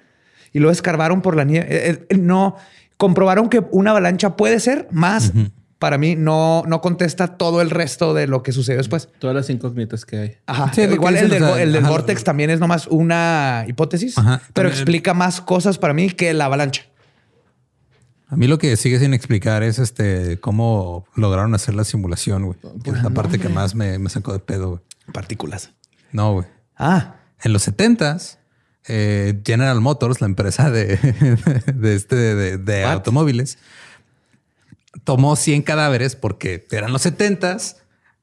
y 0.52 0.60
luego 0.60 0.74
escarbaron 0.74 1.22
por 1.22 1.38
la 1.38 1.46
nieve. 1.46 1.68
Eh, 1.70 2.06
eh, 2.10 2.18
no 2.18 2.58
comprobaron 2.98 3.48
que 3.48 3.64
una 3.72 3.92
avalancha 3.92 4.36
puede 4.36 4.60
ser 4.60 4.90
más 4.92 5.32
para 5.80 5.98
mí 5.98 6.18
no, 6.18 6.64
no 6.68 6.82
contesta 6.82 7.38
todo 7.38 7.62
el 7.62 7.70
resto 7.70 8.14
de 8.14 8.28
lo 8.28 8.44
que 8.44 8.52
sucedió 8.52 8.80
después. 8.80 9.08
Todas 9.18 9.34
las 9.34 9.50
incógnitas 9.50 10.06
que 10.06 10.18
hay. 10.18 10.36
Ajá. 10.48 10.70
Igual 10.82 11.16
el 11.16 11.30
del, 11.30 11.84
Vortex 11.86 12.26
también 12.26 12.50
es 12.50 12.60
nomás 12.60 12.88
una 12.88 13.64
hipótesis, 13.70 14.16
pero 14.54 14.68
explica 14.68 15.14
más 15.14 15.40
cosas 15.40 15.78
para 15.78 15.94
mí 15.94 16.10
que 16.10 16.34
la 16.34 16.46
avalancha. 16.46 16.89
A 18.30 18.36
mí 18.36 18.48
lo 18.48 18.58
que 18.58 18.78
sigue 18.78 19.00
sin 19.00 19.14
explicar 19.14 19.64
es 19.64 19.80
este 19.80 20.40
cómo 20.40 21.06
lograron 21.16 21.54
hacer 21.56 21.74
la 21.74 21.84
simulación, 21.84 22.46
güey. 22.46 22.58
es 22.86 23.04
la 23.04 23.10
parte 23.10 23.40
que 23.40 23.50
más 23.50 23.76
me, 23.76 24.08
sacó 24.10 24.34
de 24.34 24.40
pedo, 24.40 24.70
güey. 24.70 24.82
Partículas. 25.12 25.72
No, 26.12 26.34
güey. 26.34 26.48
Ah. 26.78 27.16
En 27.44 27.54
los 27.54 27.64
setentas, 27.64 28.38
eh, 28.88 29.42
General 29.44 29.82
Motors, 29.82 30.22
la 30.22 30.28
empresa 30.28 30.70
de, 30.70 30.98
de, 31.74 31.96
este, 31.96 32.58
de 32.58 32.84
automóviles, 32.86 33.58
tomó 35.04 35.36
100 35.36 35.64
cadáveres 35.64 36.16
porque 36.16 36.68
eran 36.72 36.94
los 36.94 37.06
70s 37.06 37.78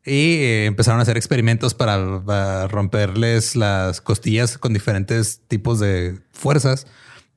y 0.06 0.36
eh, 0.36 0.66
empezaron 0.66 1.00
a 1.00 1.02
hacer 1.02 1.16
experimentos 1.16 1.74
para, 1.74 2.68
romperles 2.68 3.56
las 3.56 4.00
costillas 4.00 4.56
con 4.56 4.72
diferentes 4.72 5.40
tipos 5.48 5.80
de 5.80 6.20
fuerzas 6.32 6.86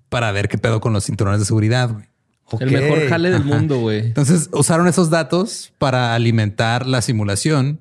para 0.10 0.32
ver 0.32 0.50
qué 0.50 0.58
pedo 0.58 0.80
con 0.80 0.94
los 0.94 1.06
cinturones 1.06 1.40
de 1.40 1.46
seguridad. 1.46 2.09
El 2.60 2.72
mejor 2.72 3.08
jale 3.08 3.32
del 3.32 3.44
mundo, 3.44 3.80
güey. 3.80 4.00
Entonces 4.00 4.50
usaron 4.52 4.88
esos 4.88 5.10
datos 5.10 5.74
para 5.78 6.16
alimentar 6.16 6.86
la 6.86 7.02
simulación 7.02 7.80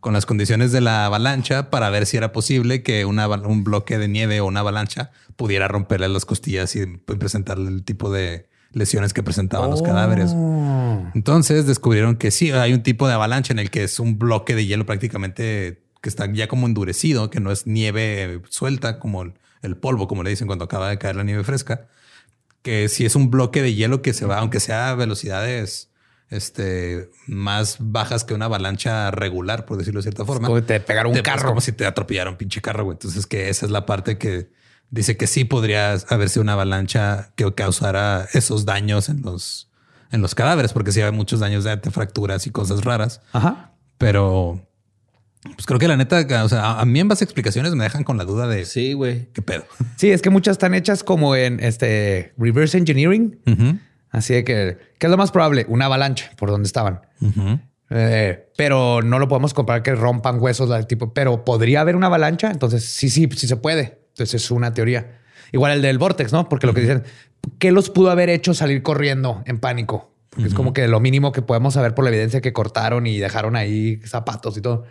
con 0.00 0.12
las 0.12 0.26
condiciones 0.26 0.70
de 0.70 0.82
la 0.82 1.06
avalancha 1.06 1.70
para 1.70 1.88
ver 1.88 2.04
si 2.04 2.18
era 2.18 2.32
posible 2.32 2.82
que 2.82 3.06
una, 3.06 3.26
un 3.26 3.64
bloque 3.64 3.96
de 3.96 4.06
nieve 4.08 4.40
o 4.40 4.46
una 4.46 4.60
avalancha 4.60 5.10
pudiera 5.36 5.66
romperle 5.66 6.08
las 6.08 6.26
costillas 6.26 6.76
y 6.76 6.84
presentarle 6.86 7.70
el 7.70 7.84
tipo 7.84 8.12
de 8.12 8.46
lesiones 8.74 9.14
que 9.14 9.22
presentaban 9.22 9.70
los 9.70 9.82
cadáveres. 9.82 10.32
Oh. 10.34 11.10
Entonces 11.14 11.66
descubrieron 11.66 12.16
que 12.16 12.30
sí, 12.30 12.50
hay 12.50 12.74
un 12.74 12.82
tipo 12.82 13.08
de 13.08 13.14
avalancha 13.14 13.52
en 13.52 13.58
el 13.58 13.70
que 13.70 13.84
es 13.84 13.98
un 13.98 14.18
bloque 14.18 14.54
de 14.54 14.66
hielo 14.66 14.84
prácticamente 14.84 15.82
que 16.02 16.08
está 16.10 16.30
ya 16.30 16.48
como 16.48 16.66
endurecido, 16.66 17.30
que 17.30 17.40
no 17.40 17.50
es 17.50 17.66
nieve 17.66 18.42
suelta 18.50 18.98
como 18.98 19.22
el, 19.22 19.76
polvo, 19.78 20.06
como 20.06 20.22
le 20.22 20.28
dicen 20.28 20.46
cuando 20.46 20.66
acaba 20.66 20.90
de 20.90 20.98
caer 20.98 21.16
la 21.16 21.24
nieve 21.24 21.44
fresca, 21.44 21.86
que 22.64 22.88
si 22.88 23.04
es 23.04 23.14
un 23.14 23.30
bloque 23.30 23.60
de 23.60 23.74
hielo 23.74 24.00
que 24.00 24.14
se 24.14 24.24
va, 24.24 24.38
aunque 24.38 24.58
sea 24.58 24.88
a 24.88 24.94
velocidades 24.94 25.90
este, 26.30 27.10
más 27.26 27.76
bajas 27.78 28.24
que 28.24 28.32
una 28.32 28.46
avalancha 28.46 29.10
regular, 29.10 29.66
por 29.66 29.76
decirlo 29.76 29.98
de 29.98 30.04
cierta 30.04 30.24
forma. 30.24 30.48
como 30.48 30.62
te 30.62 30.80
pegaron 30.80 31.12
un 31.12 31.20
carro. 31.20 31.50
como 31.50 31.60
si 31.60 31.72
te 31.72 31.84
atropellaron 31.84 32.32
un 32.32 32.38
pinche 32.38 32.62
carro, 32.62 32.84
güey. 32.84 32.94
Entonces 32.94 33.26
que 33.26 33.50
esa 33.50 33.66
es 33.66 33.70
la 33.70 33.84
parte 33.84 34.16
que 34.16 34.48
dice 34.88 35.18
que 35.18 35.26
sí 35.26 35.44
podría 35.44 35.92
haberse 36.08 36.40
una 36.40 36.54
avalancha 36.54 37.32
que 37.36 37.52
causara 37.52 38.26
esos 38.32 38.64
daños 38.64 39.10
en 39.10 39.20
los, 39.20 39.70
en 40.10 40.22
los 40.22 40.34
cadáveres, 40.34 40.72
porque 40.72 40.90
sí 40.90 41.02
hay 41.02 41.12
muchos 41.12 41.40
daños 41.40 41.64
de, 41.64 41.76
fracturas 41.90 42.46
y 42.46 42.50
cosas 42.50 42.82
raras. 42.82 43.20
Ajá. 43.34 43.74
Pero 43.98 44.66
pues 45.44 45.66
creo 45.66 45.78
que 45.78 45.88
la 45.88 45.96
neta, 45.96 46.26
o 46.44 46.48
sea, 46.48 46.80
a 46.80 46.84
mí 46.84 47.00
en 47.00 47.08
base 47.08 47.24
explicaciones 47.24 47.74
me 47.74 47.84
dejan 47.84 48.04
con 48.04 48.16
la 48.16 48.24
duda 48.24 48.46
de 48.48 48.64
sí, 48.64 48.94
güey, 48.94 49.28
qué 49.32 49.42
pedo. 49.42 49.64
Sí, 49.96 50.10
es 50.10 50.22
que 50.22 50.30
muchas 50.30 50.52
están 50.52 50.74
hechas 50.74 51.04
como 51.04 51.36
en 51.36 51.60
este 51.60 52.32
reverse 52.38 52.78
engineering. 52.78 53.38
Así 54.10 54.34
de 54.34 54.44
que, 54.44 54.78
¿qué 54.98 55.06
es 55.06 55.10
lo 55.10 55.16
más 55.16 55.30
probable? 55.32 55.66
Una 55.68 55.86
avalancha 55.86 56.30
por 56.36 56.50
donde 56.50 56.66
estaban. 56.66 57.00
Eh, 57.90 58.48
pero 58.56 59.02
no 59.02 59.18
lo 59.18 59.28
podemos 59.28 59.54
comparar 59.54 59.82
que 59.82 59.94
rompan 59.94 60.40
huesos 60.40 60.70
del 60.70 60.86
tipo, 60.86 61.12
pero 61.12 61.44
podría 61.44 61.80
haber 61.80 61.96
una 61.96 62.06
avalancha. 62.06 62.50
Entonces, 62.50 62.84
sí, 62.84 63.10
sí, 63.10 63.28
sí 63.36 63.46
se 63.46 63.56
puede. 63.56 63.98
Entonces 64.10 64.34
es 64.42 64.50
una 64.50 64.72
teoría. 64.72 65.20
Igual 65.52 65.72
el 65.72 65.82
del 65.82 65.98
Vortex, 65.98 66.32
¿no? 66.32 66.48
Porque 66.48 66.66
lo 66.66 66.74
que 66.74 66.80
dicen, 66.80 67.04
¿qué 67.58 67.72
los 67.72 67.90
pudo 67.90 68.10
haber 68.10 68.30
hecho 68.30 68.54
salir 68.54 68.82
corriendo 68.82 69.42
en 69.46 69.58
pánico? 69.58 70.14
porque 70.34 70.48
es 70.48 70.54
como 70.54 70.72
que 70.72 70.88
lo 70.88 70.98
mínimo 71.00 71.30
que 71.32 71.42
podemos 71.42 71.74
saber 71.74 71.94
por 71.94 72.04
la 72.04 72.10
evidencia 72.10 72.40
que 72.40 72.52
cortaron 72.52 73.06
y 73.06 73.18
dejaron 73.18 73.54
ahí 73.54 74.00
zapatos 74.04 74.56
y 74.56 74.60
todo. 74.60 74.84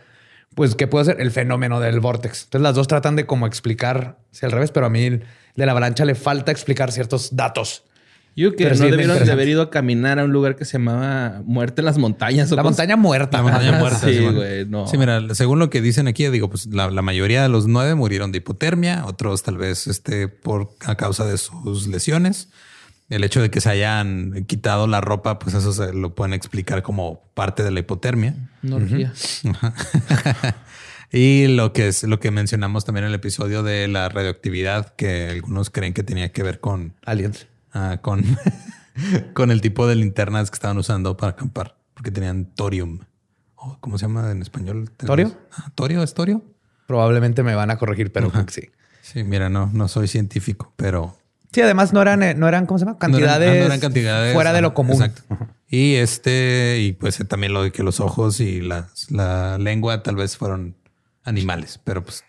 Pues, 0.56 0.76
¿qué 0.76 0.88
puede 0.88 1.06
ser? 1.06 1.22
El 1.22 1.32
fenómeno 1.32 1.80
del 1.80 2.00
vortex. 2.00 2.44
Entonces, 2.44 2.62
las 2.62 2.76
dos 2.76 2.88
tratan 2.88 3.16
de 3.16 3.26
como 3.26 3.48
explicar 3.48 4.20
si 4.32 4.46
al 4.46 4.52
revés, 4.52 4.72
pero 4.72 4.86
a 4.86 4.90
mí 4.90 5.10
de 5.10 5.66
la 5.66 5.72
avalancha 5.72 6.06
le 6.06 6.16
falta 6.16 6.52
explicar 6.52 6.92
ciertos 6.92 7.36
datos. 7.36 7.84
Yo 8.36 8.56
que 8.56 8.68
no 8.68 8.76
debieron 8.76 9.24
de 9.24 9.32
haber 9.32 9.48
ido 9.48 9.62
a 9.62 9.70
caminar 9.70 10.18
a 10.18 10.24
un 10.24 10.32
lugar 10.32 10.56
que 10.56 10.66
se 10.66 10.80
llamaba 10.80 11.42
Muerte 11.46 11.82
en 11.82 11.86
las 11.86 12.00
Montañas. 12.00 12.50
La 12.50 12.64
montaña 12.64 12.96
muerta. 12.96 13.38
La 13.38 13.44
montaña 13.44 13.72
muerta. 13.80 14.00
sí, 14.00 14.20
güey. 14.20 14.66
No. 14.66 14.88
Sí, 14.88 14.98
mira, 14.98 15.22
según 15.36 15.60
lo 15.60 15.70
que 15.70 15.82
dicen 15.82 16.08
aquí, 16.08 16.28
digo, 16.30 16.50
pues 16.50 16.66
la, 16.66 16.90
mayoría 17.04 17.44
de 17.44 17.50
los 17.50 17.68
nueve 17.68 17.94
murieron 17.94 18.32
de 18.32 18.40
hipotermia, 18.40 19.06
otros 19.06 19.44
tal 19.44 19.58
vez 19.58 19.86
este, 19.86 20.28
por 20.28 20.72
a 20.86 20.96
causa 20.96 21.26
de 21.26 21.38
sus 21.38 21.88
lesiones. 21.88 22.50
El 23.10 23.24
hecho 23.24 23.42
de 23.42 23.52
que 23.52 23.62
se 23.62 23.70
hayan 23.70 24.46
quitado 24.46 24.88
la 24.88 25.02
ropa, 25.02 25.40
pues 25.40 25.56
eso 25.56 25.74
se 25.74 25.94
lo 25.94 26.16
pueden 26.16 26.34
explicar 26.34 26.84
como 26.84 27.22
parte 27.34 27.64
de 27.64 27.72
la 27.72 27.82
hipotermia. 27.82 28.36
No 28.62 28.80
y 31.12 31.48
lo 31.48 31.74
que 31.74 31.90
es 31.90 32.04
lo 32.04 32.20
que 32.20 32.32
mencionamos 32.32 32.86
también 32.86 33.04
en 33.04 33.10
el 33.10 33.16
episodio 33.16 33.62
de 33.62 33.88
la 33.88 34.10
radioactividad, 34.10 34.96
que 34.96 35.30
algunos 35.30 35.70
creen 35.70 35.94
que 35.94 36.04
tenía 36.04 36.32
que 36.32 36.44
ver 36.44 36.60
con 36.60 36.94
aliens. 37.06 37.48
Ah, 37.74 38.00
con, 38.02 38.24
con 39.34 39.52
el 39.52 39.62
tipo 39.62 39.88
de 39.88 39.96
linternas 39.96 40.50
que 40.50 40.56
estaban 40.56 40.78
usando 40.78 41.18
para 41.18 41.34
acampar, 41.34 41.76
porque 41.94 42.12
tenían 42.12 42.46
torium. 42.46 43.00
¿Cómo 43.80 43.98
se 43.98 44.06
llama 44.06 44.32
en 44.32 44.42
español? 44.42 44.90
¿Torio? 44.98 45.36
Ah, 45.52 45.72
¿Torio? 45.76 46.04
¿Es 46.04 46.14
torio? 46.14 46.44
Probablemente 46.88 47.44
me 47.44 47.56
van 47.56 47.72
a 47.72 47.78
corregir, 47.78 48.12
pero 48.12 48.32
sí. 48.48 48.70
Sí, 49.02 49.24
mira, 49.24 49.50
no, 49.50 49.70
no 49.74 49.88
soy 49.88 50.08
científico, 50.08 50.74
pero... 50.76 51.18
Sí, 51.54 51.62
además 51.62 51.94
no 51.94 52.02
eran, 52.02 52.24
eh, 52.24 52.34
no 52.34 52.48
eran 52.48 52.66
¿cómo 52.66 52.80
se 52.80 52.86
llama? 52.86 52.98
Cantidades, 52.98 53.72
ah, 53.72 53.80
cantidades 53.80 54.34
fuera 54.34 54.54
de 54.54 54.62
lo 54.62 54.74
común. 54.74 54.96
Exacto. 54.96 55.22
Y 55.68 55.96
este, 55.96 56.80
y 56.82 56.94
pues 56.94 57.20
eh, 57.20 57.26
también 57.26 57.54
lo 57.54 57.64
de 57.64 57.72
que 57.72 57.84
los 57.84 58.00
ojos 58.00 58.40
y 58.40 58.62
la, 58.62 58.90
la 59.10 59.58
lengua 59.58 60.04
tal 60.04 60.16
vez 60.16 60.36
fueron 60.38 60.76
animales, 61.24 61.80
pero 61.84 62.04
pues 62.04 62.24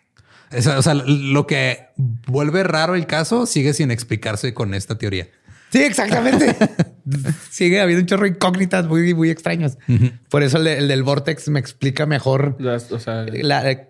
o 0.76 0.82
sea, 0.82 0.94
lo 0.94 1.46
que 1.46 1.88
vuelve 1.96 2.62
raro 2.62 2.94
el 2.94 3.06
caso 3.06 3.46
sigue 3.46 3.72
sin 3.72 3.90
explicarse 3.90 4.54
con 4.54 4.74
esta 4.74 4.96
teoría. 4.98 5.28
Sí, 5.74 5.82
exactamente. 5.82 6.54
sigue 7.50 7.80
habiendo 7.80 8.02
un 8.02 8.06
chorro 8.06 8.22
de 8.22 8.28
incógnitas 8.28 8.86
muy, 8.86 9.12
muy 9.12 9.28
extraños. 9.28 9.76
Por 10.30 10.44
eso 10.44 10.58
el, 10.58 10.86
del 10.86 11.02
Vortex 11.02 11.48
me 11.48 11.58
explica 11.58 12.06
mejor 12.06 12.56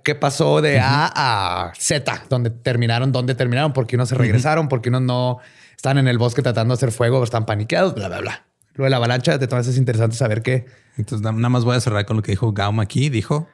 qué 0.03 0.15
pasó 0.15 0.63
de 0.63 0.81
A 0.81 1.13
a 1.15 1.75
Z, 1.77 2.25
donde 2.31 2.49
terminaron, 2.49 3.13
dónde 3.13 3.35
terminaron, 3.35 3.75
por 3.75 3.87
qué 3.87 3.97
unos 3.97 4.09
se 4.09 4.15
regresaron, 4.15 4.69
por 4.69 4.81
qué 4.81 4.89
unos 4.89 5.03
no 5.03 5.41
están 5.77 5.99
en 5.99 6.09
el 6.09 6.17
bosque 6.17 6.41
tratando 6.41 6.73
de 6.73 6.79
hacer 6.79 6.91
fuego, 6.91 7.23
están 7.23 7.45
paniqueados, 7.45 7.95
bla, 7.95 8.09
bla, 8.09 8.21
bla. 8.23 8.47
Lo 8.73 8.85
de 8.85 8.91
la 8.91 8.97
avalancha, 8.97 9.37
de 9.37 9.47
todas 9.47 9.67
es 9.67 9.77
interesante 9.77 10.17
saber 10.17 10.41
qué. 10.41 10.65
Entonces, 10.97 11.21
nada 11.23 11.51
más 11.51 11.67
voy 11.67 11.77
a 11.77 11.81
cerrar 11.81 12.07
con 12.07 12.17
lo 12.17 12.23
que 12.23 12.33
dijo 12.33 12.55
Gaum 12.55 12.81
aquí. 12.81 13.11
Dijo, 13.11 13.47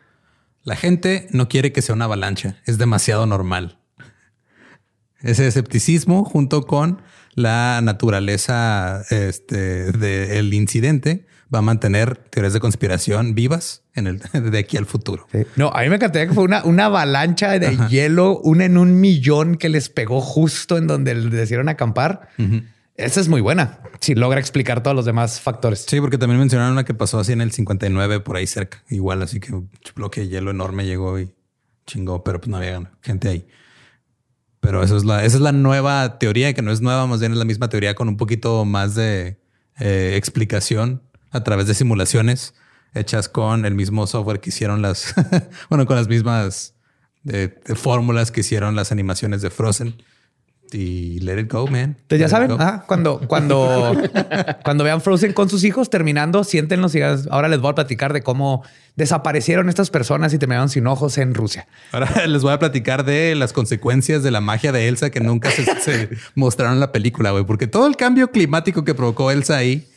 la 0.63 0.77
gente 0.77 1.27
no 1.33 1.49
quiere 1.49 1.73
que 1.73 1.83
sea 1.83 1.97
una 1.97 2.05
avalancha, 2.05 2.59
es 2.65 2.79
demasiado 2.79 3.27
normal. 3.27 3.81
Ese 5.21 5.49
escepticismo 5.49 6.25
junto 6.25 6.63
con 6.63 7.03
la 7.35 7.81
naturaleza 7.83 9.03
este, 9.11 9.93
del 9.93 10.53
incidente 10.55 11.27
va 11.53 11.59
a 11.59 11.63
mantener 11.63 12.17
teorías 12.17 12.53
de 12.53 12.61
conspiración 12.61 13.35
vivas 13.35 13.83
en 13.95 14.07
el, 14.07 14.19
de 14.51 14.59
aquí 14.59 14.77
al 14.77 14.87
futuro. 14.87 15.27
No, 15.57 15.71
a 15.71 15.83
mí 15.83 15.89
me 15.89 15.97
encantaría 15.97 16.29
que 16.29 16.35
fue 16.35 16.45
una, 16.45 16.65
una 16.65 16.87
avalancha 16.87 17.59
de 17.59 17.77
hielo, 17.89 18.39
una 18.39 18.65
en 18.65 18.77
un 18.77 19.01
millón 19.01 19.57
que 19.57 19.69
les 19.69 19.89
pegó 19.89 20.21
justo 20.21 20.79
en 20.79 20.87
donde 20.87 21.15
les 21.15 21.31
decidieron 21.31 21.69
acampar. 21.69 22.29
Esa 22.97 23.21
es 23.21 23.29
muy 23.29 23.41
buena. 23.41 23.81
Si 24.01 24.15
logra 24.15 24.39
explicar 24.39 24.83
todos 24.83 24.95
los 24.95 25.07
demás 25.07 25.41
factores. 25.41 25.87
Sí, 25.89 26.01
porque 26.01 26.19
también 26.19 26.39
mencionaron 26.39 26.73
una 26.73 26.85
que 26.85 26.95
pasó 26.95 27.19
así 27.19 27.33
en 27.33 27.41
el 27.41 27.51
59 27.51 28.21
por 28.21 28.37
ahí 28.37 28.47
cerca. 28.47 28.83
Igual, 28.91 29.23
así 29.23 29.41
que 29.41 29.55
un 29.55 29.71
bloque 29.95 30.21
de 30.21 30.29
hielo 30.29 30.51
enorme 30.51 30.85
llegó 30.85 31.19
y 31.19 31.33
chingó, 31.87 32.23
pero 32.23 32.41
pues 32.41 32.49
no 32.49 32.59
había 32.59 32.91
gente 33.03 33.29
ahí. 33.29 33.47
Pero 34.61 34.83
eso 34.83 34.97
es 34.97 35.05
la, 35.05 35.25
esa 35.25 35.37
es 35.37 35.43
la 35.43 35.53
nueva 35.53 36.19
teoría, 36.19 36.53
que 36.53 36.63
no 36.63 36.71
es 36.71 36.81
nueva, 36.81 37.07
más 37.07 37.21
bien 37.21 37.33
es 37.33 37.39
la 37.39 37.45
misma 37.45 37.69
teoría 37.69 37.95
con 37.95 38.09
un 38.09 38.17
poquito 38.17 38.65
más 38.65 38.95
de 38.95 39.41
eh, 39.79 40.15
explicación 40.17 41.03
a 41.31 41.43
través 41.43 41.67
de 41.67 41.75
simulaciones 41.75 42.55
hechas 42.95 43.29
con 43.29 43.65
el 43.65 43.75
mismo 43.75 44.07
software 44.07 44.41
que 44.41 44.51
hicieron 44.51 44.83
las, 44.83 45.15
bueno, 45.71 45.87
con 45.87 45.97
las 45.97 46.09
mismas 46.09 46.75
eh, 47.27 47.59
fórmulas 47.75 48.31
que 48.31 48.41
hicieron 48.41 48.77
las 48.77 48.93
animaciones 48.93 49.43
de 49.43 49.51
Frozen 49.51 50.03
y 50.75 51.21
let 51.21 51.39
it 51.39 51.53
go, 51.53 51.67
man. 51.67 51.97
Entonces 52.03 52.21
ya 52.21 52.29
saben, 52.29 52.57
cuando, 52.87 53.21
cuando, 53.27 53.97
cuando 54.65 54.85
vean 54.85 55.01
Frozen 55.01 55.33
con 55.33 55.49
sus 55.49 55.65
hijos 55.65 55.91
terminando, 55.91 56.45
siéntenlos 56.45 56.95
y 56.95 57.03
ahora 57.03 57.49
les 57.49 57.61
voy 57.61 57.71
a 57.71 57.75
platicar 57.75 58.13
de 58.13 58.23
cómo 58.23 58.63
desaparecieron 58.97 59.69
estas 59.69 59.91
personas 59.91 60.33
y 60.35 60.39
terminaron 60.39 60.69
sin 60.69 60.87
ojos 60.87 61.19
en 61.19 61.35
Rusia. 61.35 61.67
Ahora 61.93 62.27
les 62.27 62.43
voy 62.43 62.53
a 62.53 62.59
platicar 62.59 63.05
de 63.05 63.35
las 63.35 63.53
consecuencias 63.53 64.23
de 64.23 64.31
la 64.31 64.41
magia 64.41 64.73
de 64.73 64.89
Elsa 64.89 65.11
que 65.11 65.21
nunca 65.21 65.51
se, 65.51 66.11
mostraron 66.35 66.75
en 66.75 66.81
la 66.81 66.93
película, 66.93 67.31
güey, 67.31 67.45
porque 67.45 67.67
todo 67.67 67.87
el 67.87 67.97
cambio 67.97 68.31
climático 68.31 68.85
que 68.85 68.95
provocó 68.95 69.31
Elsa 69.31 69.57
ahí, 69.57 69.89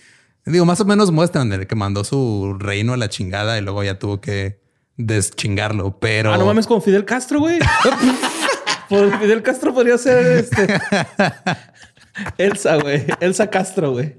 digo, 0.46 0.66
más 0.66 0.80
o 0.80 0.86
menos 0.86 1.12
muestran 1.12 1.50
de 1.50 1.68
que 1.68 1.76
mandó 1.76 2.04
su 2.04 2.56
reino 2.60 2.94
a 2.94 2.98
la 2.98 3.10
chingada 3.10 3.58
y 3.58 3.62
luego 3.62 3.84
ya 3.84 4.00
tuvo 4.00 4.22
que 4.22 4.62
deschingarlo, 4.98 6.00
pero... 6.00 6.34
Ah, 6.34 6.38
no 6.38 6.46
mames 6.46 6.68
con 6.68 6.82
Fidel 6.82 7.06
Castro, 7.06 7.40
güey. 7.40 7.60
Pues 8.90 9.16
Fidel 9.20 9.44
Castro 9.44 9.74
podría 9.74 9.98
ser 9.98 10.38
este. 10.38 10.68
Elsa, 12.38 12.76
güey. 12.76 13.06
Elsa 13.20 13.50
Castro, 13.50 13.92
güey. 13.92 14.16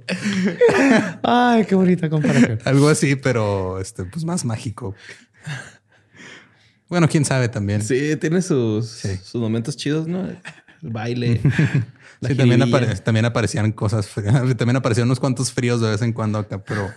Ay, 1.23 1.65
qué 1.65 1.74
bonita 1.74 2.11
comparación. 2.11 2.59
Algo 2.65 2.89
así, 2.89 3.16
pero 3.16 3.81
este, 3.81 4.05
pues 4.05 4.24
más 4.24 4.45
mágico. 4.45 4.95
Bueno, 6.89 7.09
quién 7.09 7.24
sabe 7.24 7.49
también. 7.49 7.82
Sí, 7.82 8.16
tiene 8.16 8.43
sus, 8.43 8.86
sus 9.23 9.41
momentos 9.41 9.77
chidos, 9.77 10.07
¿no? 10.07 10.27
El 10.28 10.39
baile. 10.82 11.41
sí, 12.23 12.35
también, 12.35 12.61
también, 13.05 13.24
aparecían 13.24 13.73
cosas, 13.73 14.09
también 14.57 14.77
aparecían 14.77 15.07
unos 15.07 15.20
cuantos 15.20 15.53
fríos 15.53 15.81
de 15.81 15.91
vez 15.91 16.03
en 16.03 16.12
cuando 16.12 16.39
acá, 16.39 16.62
pero 16.62 16.93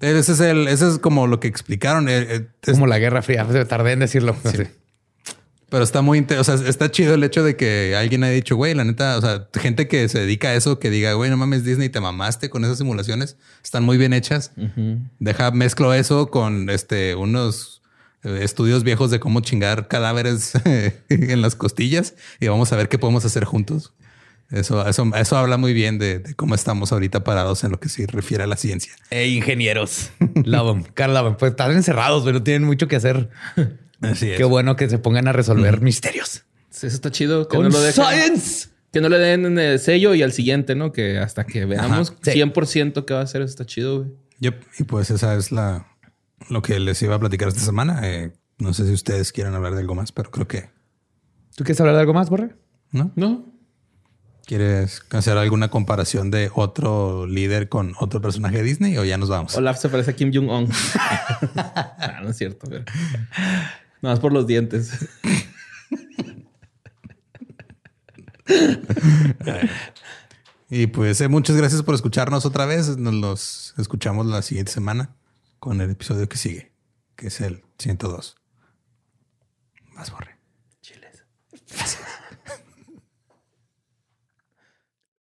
ese 0.00 0.32
es 0.32 0.40
el, 0.40 0.66
ese 0.66 0.88
es 0.88 0.98
como 0.98 1.26
lo 1.26 1.38
que 1.40 1.48
explicaron. 1.48 2.08
Eh, 2.08 2.26
eh, 2.28 2.48
es 2.62 2.72
como 2.72 2.86
la 2.86 2.98
Guerra 2.98 3.22
Fría. 3.22 3.46
Tardé 3.68 3.92
en 3.92 4.00
decirlo. 4.00 4.36
Sí. 4.44 4.64
Pero 5.72 5.84
está 5.84 6.02
muy, 6.02 6.26
o 6.38 6.44
sea, 6.44 6.56
está 6.56 6.90
chido 6.90 7.14
el 7.14 7.24
hecho 7.24 7.42
de 7.42 7.56
que 7.56 7.96
alguien 7.96 8.22
haya 8.24 8.34
dicho, 8.34 8.56
güey, 8.56 8.74
la 8.74 8.84
neta, 8.84 9.16
o 9.16 9.22
sea, 9.22 9.48
gente 9.54 9.88
que 9.88 10.06
se 10.10 10.20
dedica 10.20 10.48
a 10.48 10.54
eso, 10.54 10.78
que 10.78 10.90
diga, 10.90 11.14
güey, 11.14 11.30
no 11.30 11.38
mames, 11.38 11.64
Disney, 11.64 11.88
te 11.88 11.98
mamaste 11.98 12.50
con 12.50 12.62
esas 12.62 12.76
simulaciones, 12.76 13.38
están 13.64 13.82
muy 13.82 13.96
bien 13.96 14.12
hechas. 14.12 14.52
Deja, 15.18 15.50
mezclo 15.50 15.94
eso 15.94 16.30
con 16.30 16.68
este, 16.68 17.14
unos 17.14 17.80
eh, 18.22 18.40
estudios 18.42 18.84
viejos 18.84 19.10
de 19.10 19.18
cómo 19.18 19.40
chingar 19.40 19.88
cadáveres 19.88 20.52
en 21.08 21.40
las 21.40 21.54
costillas 21.54 22.16
y 22.38 22.48
vamos 22.48 22.70
a 22.74 22.76
ver 22.76 22.90
qué 22.90 22.98
podemos 22.98 23.24
hacer 23.24 23.46
juntos. 23.46 23.94
Eso, 24.50 24.86
eso, 24.86 25.10
eso 25.16 25.36
habla 25.38 25.56
muy 25.56 25.72
bien 25.72 25.98
de, 25.98 26.34
cómo 26.36 26.54
estamos 26.54 26.92
ahorita 26.92 27.24
parados 27.24 27.64
en 27.64 27.70
lo 27.70 27.80
que 27.80 27.88
se 27.88 28.06
refiere 28.06 28.44
a 28.44 28.46
la 28.46 28.56
ciencia. 28.56 28.92
E 29.08 29.28
ingenieros. 29.28 30.10
Love 30.44 30.90
Carl 30.92 31.34
Pues 31.38 31.52
están 31.52 31.72
encerrados, 31.72 32.24
pero 32.24 32.42
tienen 32.42 32.64
mucho 32.64 32.88
que 32.88 32.96
hacer. 32.96 33.30
Qué 34.18 34.44
bueno 34.44 34.76
que 34.76 34.88
se 34.88 34.98
pongan 34.98 35.28
a 35.28 35.32
resolver 35.32 35.80
misterios. 35.80 36.44
eso 36.70 36.86
está 36.86 37.10
chido. 37.10 37.48
Que 37.48 37.58
no 37.58 37.68
lo 37.68 37.80
dejen, 37.80 38.42
Que 38.92 39.00
no 39.00 39.08
le 39.08 39.18
den 39.18 39.58
el 39.58 39.78
sello 39.78 40.14
y 40.14 40.22
al 40.22 40.32
siguiente, 40.32 40.74
¿no? 40.74 40.92
Que 40.92 41.18
hasta 41.18 41.44
que 41.44 41.64
veamos 41.64 42.14
100% 42.20 43.04
que 43.04 43.14
va 43.14 43.20
a 43.20 43.26
ser, 43.26 43.42
está 43.42 43.64
chido, 43.64 44.00
güey. 44.00 44.10
Y 44.78 44.84
pues 44.84 45.10
esa 45.10 45.36
es 45.36 45.52
la 45.52 45.86
lo 46.48 46.62
que 46.62 46.78
les 46.80 47.00
iba 47.02 47.14
a 47.14 47.18
platicar 47.18 47.48
esta 47.48 47.60
semana. 47.60 48.00
Eh, 48.04 48.32
no 48.58 48.72
sé 48.74 48.86
si 48.86 48.92
ustedes 48.92 49.32
quieren 49.32 49.54
hablar 49.54 49.74
de 49.74 49.80
algo 49.80 49.94
más, 49.94 50.12
pero 50.12 50.30
creo 50.30 50.48
que. 50.48 50.70
¿Tú 51.56 51.64
quieres 51.64 51.80
hablar 51.80 51.94
de 51.96 52.00
algo 52.00 52.14
más, 52.14 52.30
Borre? 52.30 52.56
No. 52.90 53.12
No. 53.16 53.52
¿Quieres 54.44 55.02
hacer 55.10 55.38
alguna 55.38 55.68
comparación 55.68 56.30
de 56.30 56.50
otro 56.54 57.26
líder 57.26 57.68
con 57.68 57.94
otro 58.00 58.20
personaje 58.20 58.58
de 58.58 58.62
Disney 58.64 58.98
o 58.98 59.04
ya 59.04 59.16
nos 59.16 59.28
vamos? 59.28 59.56
Olaf 59.56 59.78
se 59.78 59.88
parece 59.88 60.10
a 60.10 60.14
Kim 60.14 60.32
Jong-un. 60.34 60.68
Ah, 61.54 62.20
no 62.22 62.30
es 62.30 62.36
cierto. 62.36 62.66
Pero... 62.68 62.84
Nada 64.02 64.14
más 64.14 64.20
por 64.20 64.32
los 64.32 64.46
dientes. 64.46 65.08
y 70.68 70.86
pues 70.88 71.20
eh, 71.20 71.28
muchas 71.28 71.56
gracias 71.56 71.82
por 71.82 71.94
escucharnos 71.94 72.44
otra 72.44 72.66
vez. 72.66 72.98
Nos 72.98 73.14
los 73.14 73.74
escuchamos 73.78 74.26
la 74.26 74.42
siguiente 74.42 74.72
semana 74.72 75.14
con 75.60 75.80
el 75.80 75.90
episodio 75.90 76.28
que 76.28 76.36
sigue, 76.36 76.72
que 77.16 77.28
es 77.28 77.40
el 77.40 77.62
102. 77.78 78.36
Más 79.94 80.10
borre. 80.10 80.36